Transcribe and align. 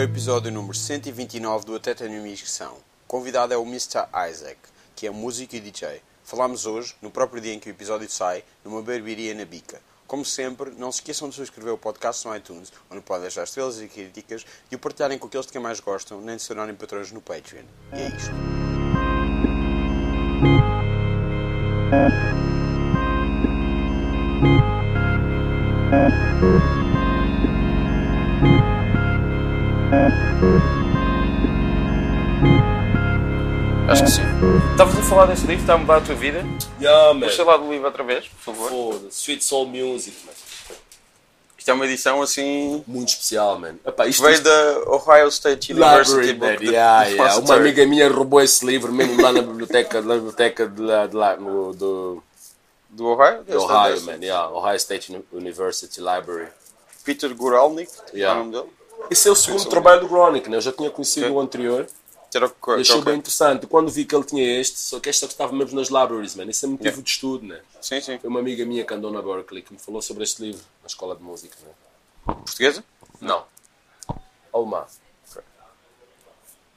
é 0.00 0.02
o 0.02 0.04
episódio 0.04 0.50
número 0.50 0.72
129 0.72 1.66
do 1.66 1.74
Até 1.74 1.92
Tenho 1.92 2.22
Missão. 2.22 2.72
O 2.72 3.06
convidado 3.06 3.52
é 3.52 3.56
o 3.58 3.66
Mr. 3.66 4.06
Isaac, 4.30 4.56
que 4.96 5.06
é 5.06 5.10
músico 5.10 5.54
e 5.54 5.60
DJ. 5.60 6.00
Falámos 6.24 6.64
hoje, 6.64 6.94
no 7.02 7.10
próprio 7.10 7.42
dia 7.42 7.52
em 7.52 7.58
que 7.58 7.68
o 7.68 7.70
episódio 7.70 8.10
sai, 8.10 8.42
numa 8.64 8.80
barbearia 8.80 9.34
na 9.34 9.44
Bica. 9.44 9.78
Como 10.06 10.24
sempre, 10.24 10.70
não 10.70 10.90
se 10.90 11.00
esqueçam 11.00 11.28
de 11.28 11.34
subscrever 11.34 11.74
o 11.74 11.78
podcast 11.78 12.26
no 12.26 12.34
iTunes, 12.34 12.72
onde 12.90 13.02
podem 13.02 13.24
deixar 13.24 13.44
estrelas 13.44 13.78
e 13.78 13.88
críticas, 13.88 14.46
e 14.70 14.74
o 14.74 14.78
partilharem 14.78 15.18
com 15.18 15.26
aqueles 15.26 15.44
de 15.44 15.52
quem 15.52 15.60
mais 15.60 15.80
gostam, 15.80 16.18
nem 16.22 16.36
de 16.36 16.42
se 16.42 16.48
tornarem 16.48 16.74
patrões 16.74 17.12
no 17.12 17.20
Patreon. 17.20 17.64
E 17.92 18.00
é 18.00 18.08
isto. 18.08 18.30
Acho 33.88 34.04
que 34.04 34.10
sim. 34.10 34.22
Estavas 34.70 34.96
a 34.98 35.02
falar 35.02 35.26
desse 35.26 35.46
livro, 35.46 35.62
está 35.62 35.74
a 35.74 35.78
mudar 35.78 35.96
a 35.96 36.00
tua 36.00 36.14
vida? 36.14 36.44
Yeah, 36.80 37.12
man. 37.14 37.26
Puxa 37.26 37.42
lá 37.44 37.56
do 37.56 37.68
livro 37.70 37.86
outra 37.86 38.04
vez, 38.04 38.28
por 38.28 38.54
favor. 38.54 38.70
Foda-se. 38.70 39.20
Sweet 39.20 39.44
Soul 39.44 39.66
Music, 39.66 40.16
man. 40.24 40.32
Isto 41.58 41.70
é 41.72 41.74
uma 41.74 41.84
edição 41.84 42.22
assim. 42.22 42.84
Muito 42.86 43.08
especial, 43.08 43.58
man. 43.58 43.74
Epá, 43.84 44.06
isto 44.06 44.22
Veio 44.22 44.40
da 44.42 44.78
Ohio 44.86 45.28
State 45.28 45.72
University 45.72 46.32
Library, 46.32 46.38
man. 46.38 46.52
Book 46.54 46.64
Yeah, 46.70 47.04
yeah. 47.08 47.36
Uma 47.42 47.54
amiga 47.56 47.84
minha 47.86 48.08
roubou 48.08 48.40
esse 48.40 48.64
livro 48.64 48.92
mesmo 48.92 49.20
lá 49.20 49.32
na 49.32 49.42
biblioteca, 49.42 50.00
na 50.00 50.14
biblioteca 50.14 50.66
de 50.68 50.80
lá, 50.80 51.06
de 51.06 51.16
lá 51.16 51.36
no, 51.36 51.74
do, 51.74 52.22
Do 52.88 53.06
Ohio? 53.08 53.42
de 53.44 53.54
Ohio, 53.56 54.00
man. 54.02 54.18
Yeah, 54.22 54.48
Ohio 54.50 54.76
State 54.76 55.12
Uni- 55.12 55.24
University 55.32 55.98
Library. 56.00 56.48
Peter 57.04 57.34
Guralnik, 57.34 57.90
Yeah. 58.14 58.38
é 58.38 58.42
o 58.42 58.44
nome 58.46 58.52
dele. 58.56 58.79
Esse 59.08 59.28
é 59.28 59.30
o 59.30 59.36
segundo 59.36 59.64
trabalho 59.68 60.00
do 60.00 60.08
Gronick, 60.08 60.48
né? 60.48 60.56
Eu 60.56 60.60
já 60.60 60.72
tinha 60.72 60.90
conhecido 60.90 61.26
Ok. 61.26 61.36
o 61.36 61.40
anterior 61.40 61.86
Que 62.30 62.36
era 62.36 62.46
o 62.46 62.50
que- 62.50 62.70
e 62.72 62.74
que 62.76 62.80
achei 62.82 63.00
bem 63.02 63.16
interessante. 63.18 63.66
Quando 63.66 63.90
vi 63.90 64.04
que 64.04 64.14
ele 64.14 64.24
tinha 64.24 64.60
este, 64.60 64.78
só 64.78 65.00
que 65.00 65.08
este 65.08 65.24
estava 65.26 65.52
mesmo 65.52 65.78
nas 65.78 65.88
libraries, 65.88 66.34
man. 66.36 66.44
Isso 66.44 66.64
é 66.64 66.68
motivo 66.68 67.02
de 67.02 67.10
estudo, 67.10 67.44
né? 67.46 67.60
Sim, 67.80 68.00
sim. 68.00 68.18
Foi 68.18 68.30
uma 68.30 68.38
amiga 68.40 68.64
minha 68.64 68.84
que 68.84 68.94
andou 68.94 69.10
na 69.10 69.20
Berkeley 69.20 69.62
que 69.62 69.72
me 69.72 69.78
falou 69.78 70.00
sobre 70.00 70.22
este 70.22 70.42
livro, 70.42 70.62
na 70.82 70.86
escola 70.86 71.16
de 71.16 71.22
música, 71.22 71.56
né? 71.64 72.34
Portuguesa? 72.34 72.84
Não. 73.20 73.44
Alemã. 74.52 74.84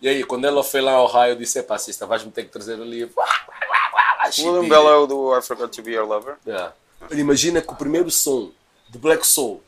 E 0.02 0.08
aí, 0.09 0.23
quando 0.23 0.45
ela 0.45 0.63
foi 0.63 0.81
lá 0.81 0.93
ao 0.93 1.05
Ohio, 1.05 1.31
eu 1.31 1.35
disse: 1.35 1.59
Epá, 1.59 1.77
Cista, 1.77 2.05
vais-me 2.05 2.31
ter 2.31 2.43
que 2.43 2.49
trazer 2.49 2.77
o 2.80 2.83
livro. 2.83 3.13
O 3.17 4.41
William 4.52 4.67
Bell 4.67 4.89
é 4.89 4.95
o 4.97 5.05
do 5.08 5.37
I 5.37 5.41
Forgot 5.41 5.69
to 5.69 5.81
Be 5.81 5.91
Your 5.91 6.08
Lover. 6.08 6.35
Yeah. 6.45 6.73
Imagina 7.11 7.61
que 7.61 7.71
o 7.71 7.75
primeiro 7.75 8.09
som 8.11 8.52
de 8.89 8.97
Black 8.97 9.25
Soul 9.25 9.61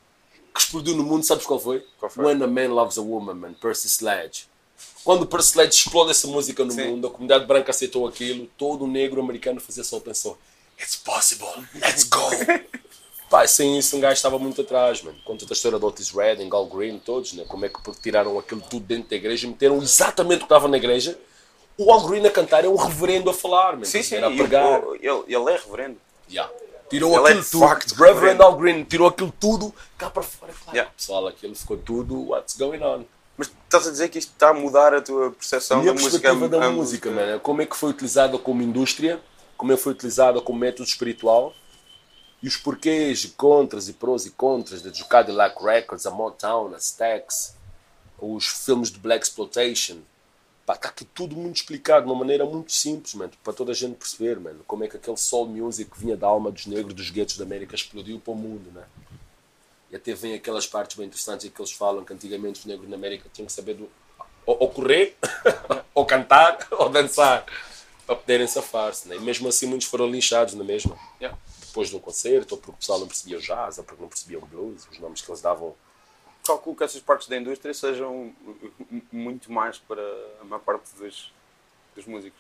que 0.56 0.62
explodiu 0.62 0.96
no 0.96 1.04
mundo, 1.04 1.24
sabes 1.24 1.46
qual 1.46 1.60
foi? 1.60 1.86
Qual 2.00 2.10
foi? 2.10 2.26
When 2.26 2.42
a 2.42 2.48
Man 2.48 2.74
Loves 2.74 2.98
a 2.98 3.02
Woman, 3.02 3.36
man, 3.36 3.54
Percy 3.54 3.88
Sledge. 3.88 4.48
Quando 5.04 5.24
o 5.24 5.28
Percy 5.28 5.52
Sledge 5.52 5.78
explode 5.78 6.12
essa 6.12 6.28
música 6.28 6.64
no 6.64 6.72
Sim. 6.72 6.92
mundo, 6.92 7.08
a 7.08 7.10
comunidade 7.12 7.46
branca 7.46 7.72
aceitou 7.72 8.08
aquilo, 8.08 8.48
todo 8.58 8.86
o 8.86 8.88
negro 8.88 9.22
americano 9.22 9.60
fazia 9.60 9.84
só 9.84 10.00
pensou: 10.00 10.38
It's 10.80 10.96
possible, 10.96 11.68
let's 11.76 12.04
go! 12.04 12.20
Pá, 13.30 13.46
sem 13.48 13.78
isso 13.78 13.98
um 13.98 14.00
gajo 14.00 14.14
estava 14.14 14.38
muito 14.38 14.62
atrás, 14.62 15.02
mano. 15.02 15.18
Conta 15.26 15.46
a 15.50 15.54
história 15.54 15.80
de 15.80 15.86
Otis 15.86 16.12
Redding, 16.12 16.50
Al 16.52 16.68
Green, 16.68 17.00
todos, 17.00 17.34
né? 17.34 17.44
Como 17.48 17.66
é 17.66 17.70
que 17.70 17.80
tiraram 18.02 18.38
aquilo 18.38 18.62
tudo 18.62 18.86
dentro 18.86 19.10
da 19.10 19.16
igreja 19.16 19.48
e 19.48 19.50
meteram 19.50 19.82
exatamente 19.82 20.38
o 20.38 20.40
que 20.40 20.46
estava 20.46 20.68
na 20.68 20.78
igreja. 20.78 21.20
O 21.78 21.92
Al 21.92 22.08
Green 22.08 22.26
a 22.26 22.32
cantar 22.32 22.64
é 22.64 22.70
um 22.70 22.76
reverendo 22.76 23.30
a 23.30 23.34
falar, 23.34 23.74
mano. 23.74 23.86
Sim, 23.86 24.04
sim. 24.04 24.16
Era 24.16 24.28
a 24.28 24.32
pregar. 24.32 24.82
ele, 25.02 25.24
ele 25.28 25.52
é 25.52 25.58
reverendo. 25.58 25.98
Yeah. 26.30 26.52
Tirou 26.96 27.12
Ele 27.14 27.20
é 27.20 27.28
aquilo 27.30 27.44
de 27.44 27.50
tudo. 27.52 27.68
facto 27.68 27.92
Reverend. 27.96 28.42
Al 28.42 28.56
Green 28.58 28.84
tirou 28.84 29.08
aquilo 29.08 29.34
tudo 29.40 29.74
cá 29.98 30.10
para 30.10 30.24
fora. 30.24 30.52
Claro, 30.54 30.76
Yeah. 30.76 30.92
Pessoal, 30.96 31.28
aquilo 31.28 31.56
ficou 31.56 31.78
tudo. 31.78 32.30
What's 32.30 32.56
going 32.58 32.82
on? 32.82 33.06
Mas 33.38 33.48
estás 33.66 33.88
a 33.88 33.92
dizer 33.92 34.10
que 34.10 34.18
isto 34.18 34.32
está 34.32 34.50
a 34.50 34.54
mudar 34.54 34.94
a 34.94 35.02
tua 35.02 35.32
percepção 35.32 35.82
minha 35.82 35.94
da 35.94 36.00
música? 36.02 36.20
perspectiva 36.22 36.48
da 36.60 36.66
a- 36.68 36.72
música, 36.72 37.12
mano. 37.12 37.40
Como 37.42 37.62
é 37.62 37.66
que 37.66 37.76
foi 37.76 37.90
utilizada 37.90 38.38
como 38.38 38.62
indústria, 38.62 39.22
como 39.58 39.74
é 39.74 39.76
que 39.76 39.82
foi 39.84 39.92
utilizada 39.94 40.40
como 40.42 40.58
método 40.60 40.88
espiritual 40.88 41.54
e 42.42 42.48
os 42.48 42.56
porquês, 42.58 43.24
e 43.26 43.30
contras 43.30 43.90
e 43.90 43.94
prós 43.94 44.26
e 44.26 44.32
contras 44.32 44.82
da 44.82 44.92
Cadillac 45.10 45.62
Records, 45.64 46.06
a 46.06 46.12
Motown, 46.12 46.74
a 46.74 46.78
Stax, 46.78 47.56
os 48.20 48.46
filmes 48.48 48.90
de 48.92 49.00
Black 49.00 49.26
Exploitation. 49.26 49.98
Está 50.68 50.90
aqui 50.90 51.06
tudo 51.06 51.36
muito 51.36 51.58
explicado 51.58 52.08
de 52.08 52.12
uma 52.12 52.18
maneira 52.18 52.44
muito 52.44 52.72
simples, 52.72 53.14
mano, 53.14 53.32
para 53.44 53.54
toda 53.54 53.72
a 53.72 53.76
gente 53.76 53.96
perceber, 53.98 54.40
mano, 54.40 54.64
como 54.66 54.84
é 54.84 54.88
que 54.88 54.98
aquele 54.98 55.18
soul 55.18 55.48
music 55.48 55.92
que 55.92 56.00
vinha 56.00 56.18
da 56.18 56.26
alma 56.26 56.50
dos 56.50 56.66
negros 56.66 56.96
dos 56.96 57.12
guetos 57.12 57.38
da 57.38 57.44
América 57.44 57.76
explodiu 57.76 58.20
para 58.20 58.34
o 58.34 58.36
mundo, 58.36 58.72
né? 58.74 58.84
E 59.92 59.96
até 59.96 60.16
vem 60.16 60.34
aquelas 60.34 60.66
partes 60.66 60.98
bem 60.98 61.06
interessantes 61.06 61.46
em 61.46 61.52
que 61.52 61.62
eles 61.62 61.72
falam 61.72 62.04
que 62.04 62.12
antigamente 62.12 62.62
os 62.62 62.66
negros 62.66 62.90
na 62.90 62.96
América 62.96 63.30
tinham 63.32 63.46
que 63.46 63.54
saber 63.54 63.76
do, 63.76 63.88
ou, 64.46 64.58
ou 64.62 64.70
correr, 64.70 65.16
ou 65.94 66.04
cantar, 66.04 66.68
ou 66.72 66.90
dançar, 66.90 67.46
para 68.06 68.16
poderem 68.16 68.48
safar-se. 68.48 69.08
Né? 69.08 69.18
E 69.18 69.20
mesmo 69.20 69.48
assim 69.48 69.68
muitos 69.68 69.88
foram 69.88 70.08
linchados 70.08 70.56
na 70.56 70.64
mesma. 70.64 70.98
Yeah. 71.22 71.38
Depois 71.60 71.90
de 71.90 71.96
um 71.96 72.00
concerto, 72.00 72.56
ou 72.56 72.62
porque 72.62 72.72
o 72.72 72.78
pessoal 72.78 73.00
não 73.00 73.08
percebia 73.08 73.38
o 73.38 73.42
jazz, 73.42 73.78
ou 73.78 73.84
porque 73.84 74.02
não 74.02 74.10
percebia 74.10 74.40
o 74.40 74.46
blues, 74.46 74.88
os 74.92 75.00
nomes 75.00 75.22
que 75.22 75.30
eles 75.30 75.42
davam. 75.42 75.76
Calculo 76.46 76.76
que 76.76 76.84
essas 76.84 77.02
partes 77.02 77.28
da 77.28 77.38
indústria 77.38 77.74
sejam 77.74 78.34
muito 79.12 79.52
mais 79.52 79.78
para 79.80 80.02
a 80.42 80.44
maior 80.44 80.62
parte 80.62 80.94
dos, 80.96 81.34
dos 81.96 82.06
músicos. 82.06 82.40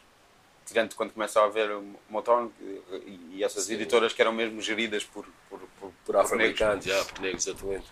Tirando 0.66 0.95
quando 0.95 1.13
começa 1.13 1.39
a 1.41 1.45
haver 1.45 1.69
Motown 2.09 2.51
e, 2.59 3.19
e 3.33 3.43
essas 3.43 3.66
Sim. 3.66 3.73
editoras 3.75 4.13
que 4.13 4.21
eram 4.21 4.31
mesmo 4.31 4.61
geridas 4.61 5.03
por, 5.03 5.25
por, 5.49 5.59
por, 5.79 5.91
Por 6.05 6.16
afro-americanos, 6.17 6.85
yeah, 6.85 7.05
por 7.11 7.19
negros, 7.21 7.47
exatamente. 7.47 7.85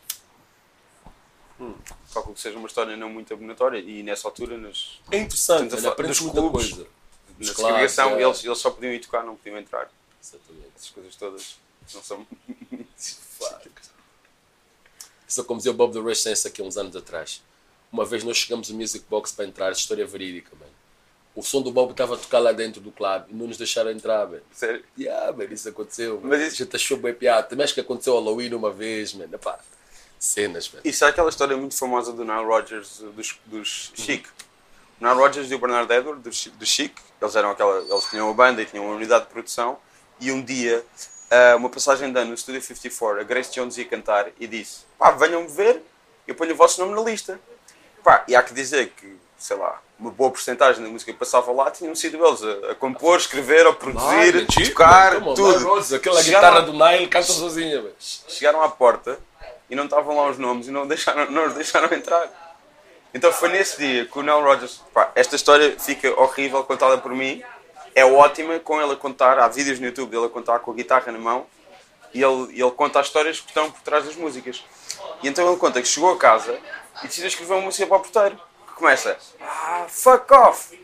Calculo 2.13 2.35
que 2.35 2.41
seja 2.41 2.57
uma 2.57 2.68
história 2.68 2.97
não 2.97 3.09
muito 3.09 3.34
abominatória 3.34 3.80
e 3.80 4.03
nessa 4.03 4.28
altura 4.28 4.57
nas, 4.57 5.00
É 5.12 5.18
interessante, 5.18 5.85
aprendes 5.85 6.19
muita 6.19 6.40
clubes, 6.41 6.74
coisa. 6.74 6.88
na 7.40 7.53
segregação 7.53 8.09
clubes, 8.09 8.25
eles, 8.25 8.45
eles 8.45 8.57
só 8.57 8.72
podiam 8.72 8.94
ir 8.94 9.00
tocar, 9.00 9.24
não 9.24 9.35
podiam 9.35 9.57
entrar. 9.57 9.90
Exatamente. 10.22 10.72
Essas 10.75 10.90
coisas 10.90 11.16
todas 11.16 11.57
não 11.94 12.01
são. 12.03 12.28
Isso 15.34 15.42
é 15.42 15.44
como 15.44 15.58
dizia 15.58 15.72
o 15.72 15.76
Bob 15.76 15.92
the 15.92 16.00
Rush 16.00 16.22
Sense 16.22 16.48
aqui 16.48 16.62
há 16.62 16.64
uns 16.64 16.78
anos 16.78 16.96
atrás. 16.96 17.42
Uma 17.92 18.06
vez 18.06 18.24
nós 18.24 18.38
chegamos 18.38 18.70
ao 18.70 18.78
Music 18.78 19.04
Box 19.10 19.32
para 19.32 19.46
entrar, 19.46 19.72
história 19.72 20.06
verídica, 20.06 20.52
mano. 20.60 20.72
O 21.36 21.42
som 21.42 21.60
do 21.60 21.72
Bob 21.72 21.90
estava 21.90 22.14
a 22.14 22.18
tocar 22.20 22.38
lá 22.38 22.52
dentro 22.52 22.80
do 22.80 22.92
clube 22.92 23.26
e 23.30 23.34
não 23.34 23.48
nos 23.48 23.58
deixaram 23.58 23.90
entrar, 23.90 24.28
mano. 24.28 24.44
Sério? 24.52 24.84
Yeah, 24.96 25.32
man, 25.36 25.46
isso 25.46 25.68
aconteceu. 25.68 26.22
Mas 26.24 26.40
isso- 26.40 26.62
A 26.62 26.66
gente 26.66 26.76
achou 26.76 26.98
bem 26.98 27.16
piada. 27.16 27.48
Também 27.48 27.64
acho 27.64 27.74
que 27.74 27.80
aconteceu 27.80 28.14
Halloween 28.14 28.54
uma 28.54 28.70
vez, 28.70 29.12
mano. 29.16 29.34
Epá, 29.34 29.58
cenas, 30.20 30.70
mano. 30.70 30.82
Isso 30.86 31.04
é 31.04 31.08
aquela 31.08 31.30
história 31.30 31.58
muito 31.58 31.76
famosa 31.76 32.14
do 32.14 32.24
Nile 32.24 32.46
Rodgers, 32.46 33.00
dos, 33.16 33.36
dos 33.48 33.92
Chic. 33.96 34.28
O 35.02 35.04
Nile 35.04 35.18
Rodgers 35.20 35.50
e 35.50 35.56
o 35.56 35.60
Bernard 35.60 35.92
Edward, 35.92 36.22
dos, 36.22 36.46
dos 36.46 36.70
Chic, 36.70 36.96
eles, 37.20 37.36
eram 37.36 37.50
aquela, 37.50 37.80
eles 37.80 38.06
tinham 38.12 38.28
uma 38.28 38.36
banda 38.36 38.62
e 38.62 38.68
tinham 38.68 38.86
uma 38.86 38.94
unidade 38.96 39.26
de 39.26 39.32
produção. 39.32 39.80
E 40.22 40.32
um 40.32 40.44
dia, 40.44 40.86
ah, 41.34 41.56
uma 41.56 41.70
passagem 41.70 42.12
de 42.12 42.20
ano 42.20 42.32
no 42.32 42.38
Studio 42.38 42.62
54, 42.62 43.20
a 43.22 43.24
Grace 43.24 43.52
Jones 43.54 43.78
ia 43.78 43.86
cantar 43.86 44.28
e 44.40 44.48
disse: 44.48 44.82
pá, 44.98 45.12
venham-me 45.12 45.48
ver, 45.48 45.82
eu 46.28 46.36
ponho 46.36 46.54
o 46.54 46.56
vosso 46.56 46.80
nome 46.80 46.96
na 46.96 47.02
lista. 47.10 47.40
Pá, 48.04 48.24
e 48.28 48.36
há 48.36 48.44
que 48.44 48.54
dizer 48.54 48.92
que, 48.98 49.18
sei 49.38 49.56
lá, 49.56 49.82
uma 49.98 50.12
boa 50.12 50.30
porcentagem 50.30 50.84
da 50.84 50.90
música 50.90 51.12
que 51.14 51.18
passava 51.18 51.52
lá 51.54 51.72
tinham 51.72 51.96
sido 51.96 52.26
eles 52.26 52.44
a, 52.44 52.72
a 52.72 52.76
compor, 52.76 53.18
escrever, 53.18 53.66
a 53.66 53.72
produzir, 53.74 54.38
a 54.44 54.66
tocar, 54.66 55.22
tudo. 55.36 55.96
aquela 55.96 56.22
Chegaram- 56.22 56.24
guitarra 56.24 56.62
do 56.62 56.74
Nile 56.74 57.08
canta 57.08 57.32
sozinha, 57.32 57.84
chegaram 58.00 58.62
à 58.62 58.70
porta 58.70 59.18
e 59.70 59.76
não 59.76 59.86
estavam 59.86 60.16
lá 60.18 60.30
os 60.30 60.38
nomes 60.38 60.68
e 60.68 60.72
não, 60.72 60.86
deixaram, 60.86 61.32
não 61.32 61.48
os 61.48 61.54
deixaram 61.54 61.92
entrar. 61.96 62.30
Então 63.14 63.32
foi 63.32 63.50
nesse 63.50 63.78
dia 63.78 64.06
que 64.06 64.18
o 64.20 64.22
Nile 64.22 64.42
Rodgers. 64.42 64.82
Pá, 64.94 65.12
esta 65.16 65.36
história 65.36 65.80
fica 65.80 66.10
horrível 66.19 66.63
contada 66.63 66.98
por 66.98 67.12
mim. 67.13 67.42
É 67.95 68.04
ótima 68.06 68.60
com 68.60 68.81
ele 68.81 68.94
a 68.94 68.95
contar. 68.95 69.38
Há 69.40 69.48
vídeos 69.48 69.80
no 69.80 69.86
YouTube 69.88 70.10
dele 70.12 70.25
a 70.25 70.30
contar 70.30 70.60
com 70.60 70.72
a 70.72 70.74
guitarra 70.74 71.12
na 71.12 71.19
mão 71.19 71.45
e 72.13 72.22
ele, 72.24 72.60
ele 72.60 72.72
conta 72.72 73.00
as 73.00 73.07
histórias 73.07 73.40
que 73.40 73.48
estão 73.50 73.72
por 73.72 73.81
trás 73.81 74.06
das 74.06 74.16
músicas. 74.16 74.63
E 75.22 75.28
então 75.28 75.48
ele 75.48 75.57
conta 75.57 75.81
que 75.81 75.88
chegou 75.88 76.12
a 76.13 76.18
casa 76.18 76.57
e 77.04 77.07
decidiu 77.07 77.28
escrever 77.28 77.54
uma 77.54 77.62
música 77.62 77.86
para 77.88 77.98
o 77.98 78.00
porteiro. 78.01 78.36
Que 78.68 78.74
começa: 78.74 79.18
Ah, 79.42 79.86
fuck 79.88 80.34
off! 80.34 80.80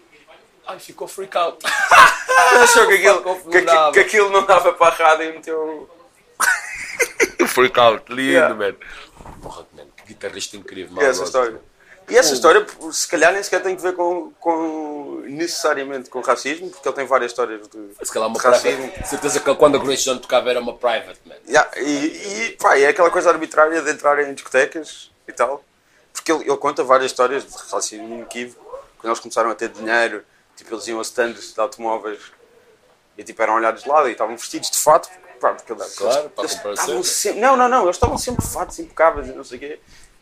Ai, 0.68 0.80
ficou 0.80 1.08
freak 1.08 1.36
out. 1.36 1.58
Achou 2.62 2.88
que 2.88 2.94
aquilo, 2.96 3.28
off 3.28 3.42
que, 3.50 3.58
não 3.58 3.66
dava. 3.66 3.80
aquilo- 3.90 3.92
que 3.94 4.00
aquilo 4.00 4.30
não 4.30 4.46
dava 4.46 4.74
para 4.74 4.94
a 4.94 4.98
rádio 5.10 5.26
e 5.30 5.34
meteu. 5.34 5.90
freak 7.48 7.80
out, 7.80 8.04
lindo, 8.12 8.22
Yeah. 8.32 8.54
mano. 8.56 8.78
Porra, 9.42 9.66
mano, 9.74 9.90
que 9.98 10.04
guitarrista 10.14 10.58
incrível. 10.58 11.02
E 11.02 11.06
essa 11.06 11.24
história. 11.24 11.60
E 12.10 12.18
essa 12.18 12.34
história, 12.34 12.66
se 12.92 13.08
calhar, 13.08 13.32
nem 13.32 13.42
sequer 13.44 13.62
tem 13.62 13.76
que 13.76 13.82
ver 13.82 13.94
com, 13.96 14.32
com 14.40 15.22
necessariamente 15.26 16.10
com 16.10 16.22
racismo, 16.22 16.70
porque 16.70 16.88
ele 16.88 16.96
tem 16.96 17.06
várias 17.06 17.32
histórias 17.32 17.68
de. 17.68 18.06
Se 18.06 18.12
calhar 18.12 18.28
uma 18.28 18.38
de 18.40 18.46
racismo. 18.46 18.88
private. 18.90 19.08
Certeza 19.10 19.40
que 19.40 19.56
quando 19.56 19.76
a 19.78 19.80
Grace 19.80 20.04
Jones 20.04 20.22
tocava 20.22 20.50
era 20.50 20.60
uma 20.60 20.76
private, 20.76 21.20
man. 21.26 21.36
Yeah, 21.48 21.70
e, 21.80 22.48
e 22.50 22.58
pá, 22.60 22.78
é 22.78 22.88
aquela 22.88 23.12
coisa 23.12 23.30
arbitrária 23.30 23.82
de 23.82 23.92
entrar 23.92 24.20
em 24.28 24.34
discotecas 24.34 25.12
e 25.28 25.32
tal, 25.32 25.64
porque 26.14 26.32
ele, 26.32 26.44
ele 26.46 26.58
conta 26.58 26.84
várias 26.84 27.12
histórias 27.12 27.46
de 27.46 27.54
racismo 27.72 28.06
inequívoco. 28.16 28.66
Quando 28.98 29.12
eles 29.12 29.20
começaram 29.20 29.50
a 29.50 29.56
ter 29.56 29.70
dinheiro, 29.70 30.24
tipo, 30.58 30.74
eles 30.74 30.88
iam 30.88 31.00
a 31.00 31.02
stands 31.04 31.54
de 31.54 31.60
automóveis 31.62 32.20
e 33.18 33.24
tipo, 33.24 33.42
eram 33.42 33.54
olhados 33.56 33.84
de 33.84 33.90
lado 33.90 34.10
e 34.10 34.12
estavam 34.14 34.36
vestidos 34.36 34.70
de 34.72 34.78
fato. 34.78 35.10
Pá, 35.40 35.54
porque 35.54 35.72
eles- 35.72 35.96
Claro, 35.96 36.30
para 36.32 36.44
eles 36.44 36.56
comprar 36.56 36.74
estavam 36.74 37.04
sempre. 37.04 37.40
Não, 37.40 37.56
não, 37.56 37.70
não, 37.70 37.84
eles 37.84 37.96
estavam 37.96 38.18
sempre 38.18 38.44
de 38.46 38.52
fatos 38.52 38.78
impecáveis 38.80 39.28
e 39.30 39.32
não 39.32 39.44
sei 39.44 39.58
o 39.58 39.60
quê. 39.62 39.80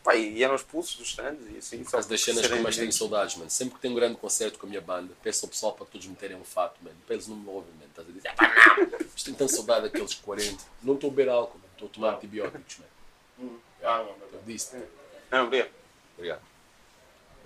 Pá, 0.08 0.16
e 0.16 0.42
eram 0.42 0.54
expulsos 0.54 0.96
dos 0.96 1.08
stands 1.08 1.46
e 1.50 1.58
assim. 1.58 1.84
Por 1.84 1.90
causa 1.90 2.08
das 2.08 2.22
cenas 2.22 2.46
que 2.46 2.54
mais 2.60 2.74
tenho 2.74 2.90
saudades, 2.90 3.36
mano. 3.36 3.50
Sempre 3.50 3.74
que 3.74 3.80
tem 3.82 3.90
um 3.90 3.94
grande 3.94 4.16
concerto 4.16 4.58
com 4.58 4.64
a 4.64 4.68
minha 4.70 4.80
banda, 4.80 5.12
peço 5.22 5.44
ao 5.44 5.50
pessoal 5.50 5.74
para 5.74 5.84
todos 5.84 6.06
meterem 6.06 6.34
um 6.34 6.44
fato, 6.44 6.82
mano. 6.82 6.96
Para 7.04 7.14
eles 7.14 7.28
não 7.28 7.36
me 7.36 7.46
ouvem, 7.46 7.70
mano. 7.74 7.90
Estás 7.90 8.08
a 8.08 8.12
dizer, 8.12 8.34
pá, 8.34 8.48
não! 8.48 8.98
Mas 9.12 9.22
tenho 9.22 9.36
tanta 9.36 9.52
saudade 9.52 9.82
daqueles 9.82 10.14
40. 10.14 10.64
Não 10.82 10.94
estou 10.94 11.08
a 11.08 11.10
beber 11.10 11.28
álcool, 11.28 11.58
mano. 11.58 11.70
Estou 11.74 11.88
a 11.88 11.90
tomar 11.90 12.14
antibióticos, 12.14 12.78
mano. 12.78 13.60
Ah, 13.82 13.98
não, 13.98 14.28
Eu 14.32 14.42
disse, 14.46 14.76
mano. 14.76 14.88
Não, 15.30 15.44
obrigado. 15.44 15.70
Obrigado. 16.16 16.42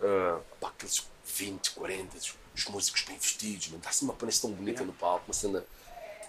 Ah, 0.00 0.40
pá, 0.60 0.68
aqueles 0.68 1.10
20, 1.34 1.70
40, 1.72 2.16
os, 2.16 2.34
os 2.54 2.64
músicos 2.66 3.02
bem 3.02 3.18
vestidos, 3.18 3.66
mano. 3.70 3.78
Está-se 3.78 4.04
uma 4.04 4.12
aparência 4.12 4.42
tão 4.42 4.52
bonita 4.52 4.84
no 4.84 4.92
palco, 4.92 5.24
uma 5.26 5.34
cena. 5.34 5.64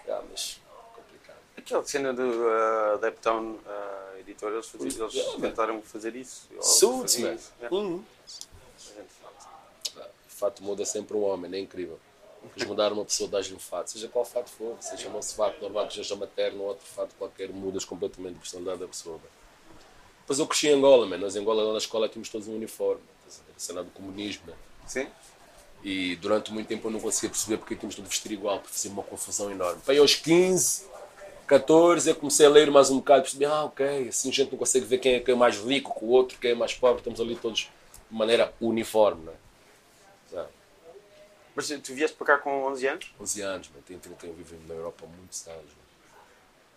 Ah, 0.08 0.20
mas. 0.28 0.60
complicado. 0.96 1.38
Aquela 1.56 1.86
cena 1.86 2.12
do 2.12 2.24
uh, 2.24 2.98
Deptown 3.00 3.52
uh, 3.52 4.03
Editor, 4.20 4.52
eles, 4.52 4.66
faziam, 4.66 4.88
eles 4.88 5.14
Yeah, 5.14 5.32
man. 5.38 5.48
tentaram 5.48 5.82
fazer 5.82 6.14
isso. 6.16 6.48
Suits, 6.60 7.16
man. 7.18 7.36
Yeah. 7.60 7.76
Uhum. 7.76 8.04
Fato 10.28 10.62
muda 10.62 10.84
sempre 10.84 11.16
um 11.16 11.22
homem, 11.24 11.52
é 11.54 11.58
incrível. 11.62 11.98
Eles 12.56 12.68
mudaram 12.68 12.96
uma 12.96 13.04
pessoa, 13.04 13.28
dás-lhe 13.30 13.54
um 13.54 13.58
fato, 13.58 13.90
seja 13.90 14.08
qual 14.08 14.24
fato 14.24 14.50
for, 14.50 14.76
seja 14.80 15.08
um 15.08 15.22
fato 15.22 15.62
normal 15.62 15.88
que 15.88 15.94
seja 15.94 16.14
materno 16.14 16.60
ou 16.62 16.68
outro 16.68 16.84
fato 16.84 17.14
qualquer, 17.18 17.48
mudas 17.50 17.84
completamente 17.84 18.36
a 18.36 18.38
personalidade 18.38 18.80
da 18.80 18.86
pessoa. 18.88 19.16
man. 19.16 19.30
Depois 20.20 20.38
eu 20.38 20.46
cresci 20.46 20.68
em 20.68 20.72
Angola, 20.74 21.06
man. 21.06 21.18
nós 21.18 21.36
em 21.36 21.40
Angola, 21.40 21.72
na 21.72 21.78
escola, 21.78 22.08
tínhamos 22.08 22.28
todos 22.28 22.46
um 22.48 22.54
uniforme, 22.54 23.00
estás 23.26 23.40
a 23.40 23.46
ver? 23.46 23.52
a 23.56 23.60
cena 23.60 23.82
do 23.84 23.90
comunismo. 23.92 24.42
man. 24.46 24.54
Sim? 24.86 25.06
E 25.82 26.16
durante 26.16 26.52
muito 26.52 26.66
tempo 26.66 26.88
eu 26.88 26.92
não 26.92 27.00
conseguia 27.00 27.30
perceber 27.30 27.58
porque 27.58 27.76
tínhamos 27.76 27.94
tudo 27.94 28.08
vestir 28.08 28.32
igual, 28.32 28.58
porque 28.58 28.74
fazia 28.74 28.90
uma 28.90 29.02
confusão 29.02 29.50
enorme. 29.50 29.80
Para 29.84 29.98
aos 29.98 30.14
15, 30.14 30.86
14, 31.46 32.08
eu 32.08 32.16
comecei 32.16 32.46
a 32.46 32.48
ler 32.48 32.70
mais 32.70 32.90
um 32.90 32.96
bocado, 32.98 33.22
percebi, 33.22 33.44
ah, 33.44 33.64
ok, 33.64 34.08
assim 34.08 34.30
a 34.30 34.32
gente 34.32 34.50
não 34.50 34.58
consegue 34.58 34.86
ver 34.86 34.98
quem 34.98 35.14
é, 35.14 35.20
quem 35.20 35.34
é 35.34 35.36
mais 35.36 35.56
rico 35.58 35.98
que 35.98 36.04
o 36.04 36.08
outro, 36.08 36.38
quem 36.38 36.52
é 36.52 36.54
mais 36.54 36.74
pobre, 36.74 36.98
estamos 36.98 37.20
ali 37.20 37.36
todos 37.36 37.70
de 38.10 38.16
maneira 38.16 38.52
uniforme, 38.60 39.24
não 39.24 39.32
é? 39.32 39.36
Sabe? 40.30 40.48
Mas 41.54 41.68
tu 41.68 41.94
vieste 41.94 42.16
para 42.16 42.26
cá 42.26 42.38
com 42.38 42.64
11 42.64 42.86
anos? 42.86 43.14
11 43.20 43.42
anos, 43.42 43.68
man. 43.68 43.80
tenho 43.86 44.00
31, 44.00 44.32
vivo 44.32 44.56
na 44.66 44.74
Europa 44.74 45.04
há 45.04 45.06
muitos 45.06 45.46
anos. 45.46 45.70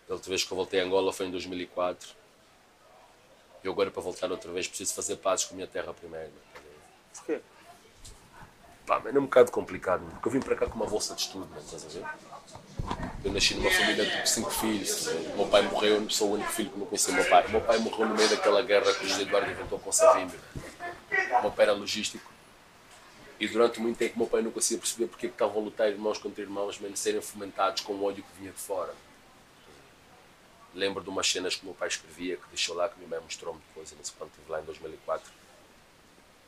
A 0.10 0.14
última 0.14 0.30
vez 0.30 0.44
que 0.44 0.52
eu 0.52 0.56
voltei 0.56 0.80
a 0.80 0.84
Angola 0.84 1.12
foi 1.12 1.26
em 1.26 1.32
2004. 1.32 2.10
E 3.64 3.68
agora 3.68 3.90
para 3.90 4.02
voltar 4.02 4.32
outra 4.32 4.52
vez 4.52 4.68
preciso 4.68 4.94
fazer 4.94 5.18
pazes 5.18 5.46
com 5.46 5.54
a 5.54 5.56
minha 5.56 5.68
terra 5.68 5.94
primeiro. 5.94 6.32
Porquê? 7.14 7.42
Pá, 8.86 9.00
man, 9.00 9.10
é 9.10 9.20
um 9.20 9.24
bocado 9.24 9.52
complicado, 9.52 10.02
man, 10.02 10.12
porque 10.12 10.28
eu 10.28 10.32
vim 10.32 10.40
para 10.40 10.56
cá 10.56 10.68
com 10.68 10.76
uma 10.76 10.86
bolsa 10.86 11.14
de 11.16 11.22
estudo, 11.22 11.48
man, 11.50 11.60
estás 11.60 11.86
a 11.86 11.90
ver? 11.90 12.06
Eu 13.24 13.32
nasci 13.32 13.56
numa 13.56 13.70
família 13.70 14.06
de 14.06 14.30
cinco 14.30 14.50
filhos. 14.50 15.08
O 15.08 15.38
meu 15.38 15.48
pai 15.48 15.62
morreu, 15.64 16.10
sou 16.10 16.30
o 16.30 16.34
único 16.34 16.52
filho 16.52 16.70
que 16.70 16.80
não 16.80 16.86
conhecia 16.86 17.14
o 17.14 17.16
meu 17.16 17.26
pai. 17.30 17.46
O 17.46 17.50
meu 17.50 17.62
pai 17.62 17.78
morreu 17.80 18.08
no 18.08 18.16
meio 18.16 18.30
daquela 18.30 18.62
guerra 18.62 18.94
que 18.94 19.06
o 19.06 19.08
José 19.10 19.24
Eduardo 19.24 19.52
inventou 19.52 19.80
com 19.80 19.90
o 19.90 19.94
Savimbi. 19.94 20.38
O 21.40 21.42
meu 21.42 21.52
pai 21.52 21.66
era 21.66 21.74
logístico. 21.74 22.32
E 23.40 23.48
durante 23.48 23.80
muito 23.80 23.98
tempo 23.98 24.18
meu 24.18 24.28
pai 24.28 24.42
não 24.42 24.52
conseguia 24.52 24.80
perceber 24.80 25.08
porque 25.08 25.28
é 25.28 25.30
estavam 25.30 25.62
a 25.62 25.64
lutar 25.64 25.90
irmãos 25.90 26.18
contra 26.18 26.42
irmãos, 26.42 26.80
mesmo 26.80 26.98
serem 26.98 27.22
fomentados 27.22 27.84
com 27.84 27.94
o 27.94 28.04
ódio 28.04 28.24
que 28.24 28.40
vinha 28.40 28.52
de 28.52 28.60
fora. 28.60 28.94
Lembro 30.74 31.04
de 31.04 31.10
umas 31.10 31.30
cenas 31.30 31.56
que 31.56 31.66
meu 31.66 31.74
pai 31.74 31.88
escrevia, 31.88 32.38
que 32.38 32.48
deixou 32.50 32.76
lá, 32.76 32.90
que 32.90 32.98
minha 32.98 33.10
mãe 33.10 33.20
mostrou-me 33.20 33.60
depois, 33.68 33.92
quando 34.18 34.30
estive 34.30 34.50
lá 34.52 34.62
em 34.62 34.64
2004, 34.64 35.32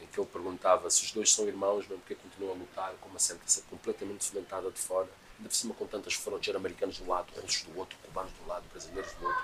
em 0.01 0.07
que 0.07 0.19
ele 0.19 0.29
perguntava 0.31 0.89
se 0.89 1.03
os 1.03 1.11
dois 1.11 1.31
são 1.31 1.47
irmãos, 1.47 1.87
mesmo 1.87 1.97
porque 1.99 2.15
continuam 2.15 2.53
a 2.53 2.57
lutar 2.57 2.93
com 3.01 3.09
uma 3.09 3.19
sentença 3.19 3.63
completamente 3.69 4.25
fomentada 4.25 4.71
de 4.71 4.79
fora, 4.79 5.07
por 5.47 5.53
cima 5.55 5.73
com 5.73 5.85
tantas 5.85 6.13
fronteiras 6.13 6.59
americanos 6.59 6.95
de 6.97 7.03
um 7.03 7.07
lado, 7.07 7.27
russos 7.41 7.63
do 7.63 7.77
outro, 7.79 7.97
cubanos 8.03 8.31
do 8.43 8.47
lado, 8.47 8.63
brasileiros 8.71 9.11
do 9.13 9.25
outro. 9.25 9.43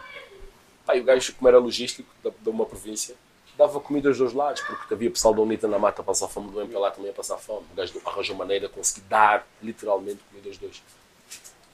Pá, 0.86 0.96
e 0.96 1.00
o 1.02 1.04
gajo, 1.04 1.34
como 1.36 1.48
era 1.48 1.58
logístico 1.58 2.10
da- 2.24 2.30
de 2.38 2.50
uma 2.50 2.66
província, 2.66 3.16
dava 3.58 3.80
comida 3.80 4.10
aos 4.10 4.18
dois 4.18 4.34
lados, 4.34 4.62
porque 4.62 4.94
havia 4.94 5.10
pessoal 5.10 5.34
da 5.34 5.42
UNITA 5.42 5.68
na 5.68 5.80
mata 5.80 6.02
a 6.02 6.06
passar 6.06 6.28
fome, 6.28 6.52
do 6.52 6.62
MPLA 6.62 6.92
também 6.92 7.10
a 7.10 7.14
passar 7.14 7.38
fome. 7.38 7.66
O 7.72 7.76
gajo 7.76 8.02
arranjou 8.06 8.36
maneira 8.36 8.68
de 8.68 8.74
conseguir 8.74 9.02
dar, 9.08 9.48
literalmente, 9.64 10.20
comida 10.30 10.50
aos 10.50 10.58
dois. 10.58 10.84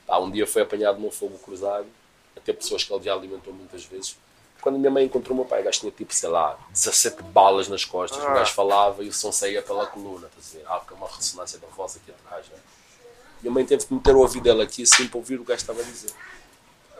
Pá, 0.05 0.19
um 0.19 0.29
dia 0.29 0.45
foi 0.45 0.61
apanhado 0.61 0.99
num 0.99 1.11
fogo 1.11 1.37
cruzado, 1.39 1.87
até 2.37 2.53
pessoas 2.53 2.83
que 2.83 2.93
ele 2.93 3.03
já 3.03 3.13
alimentou 3.13 3.53
muitas 3.53 3.83
vezes. 3.85 4.17
Quando 4.61 4.75
a 4.75 4.77
minha 4.77 4.91
mãe 4.91 5.05
encontrou 5.05 5.33
o 5.33 5.39
meu 5.39 5.45
pai, 5.45 5.61
o 5.61 5.63
gajo 5.63 5.79
tinha 5.79 5.91
tipo, 5.91 6.13
sei 6.13 6.29
lá, 6.29 6.57
17 6.69 7.23
balas 7.23 7.67
nas 7.67 7.83
costas, 7.83 8.23
o 8.23 8.27
gajo 8.35 8.53
falava 8.53 9.03
e 9.03 9.09
o 9.09 9.13
som 9.13 9.31
saía 9.31 9.61
pela 9.63 9.87
coluna, 9.87 10.27
estás 10.27 10.55
a 10.55 10.59
ver? 10.59 10.65
Há 10.67 10.93
uma 10.93 11.07
ressonância 11.07 11.57
da 11.57 11.67
voz 11.69 11.95
aqui 11.97 12.11
atrás, 12.11 12.47
né? 12.49 12.59
Minha 13.41 13.51
mãe 13.53 13.65
teve 13.65 13.85
que 13.85 13.93
meter 13.93 14.15
o 14.15 14.19
ouvido 14.19 14.43
dela 14.43 14.63
aqui 14.63 14.83
assim 14.83 15.07
para 15.07 15.17
ouvir 15.17 15.39
o 15.39 15.45
que 15.45 15.51
estava 15.51 15.79
a 15.79 15.83
dizer. 15.83 16.11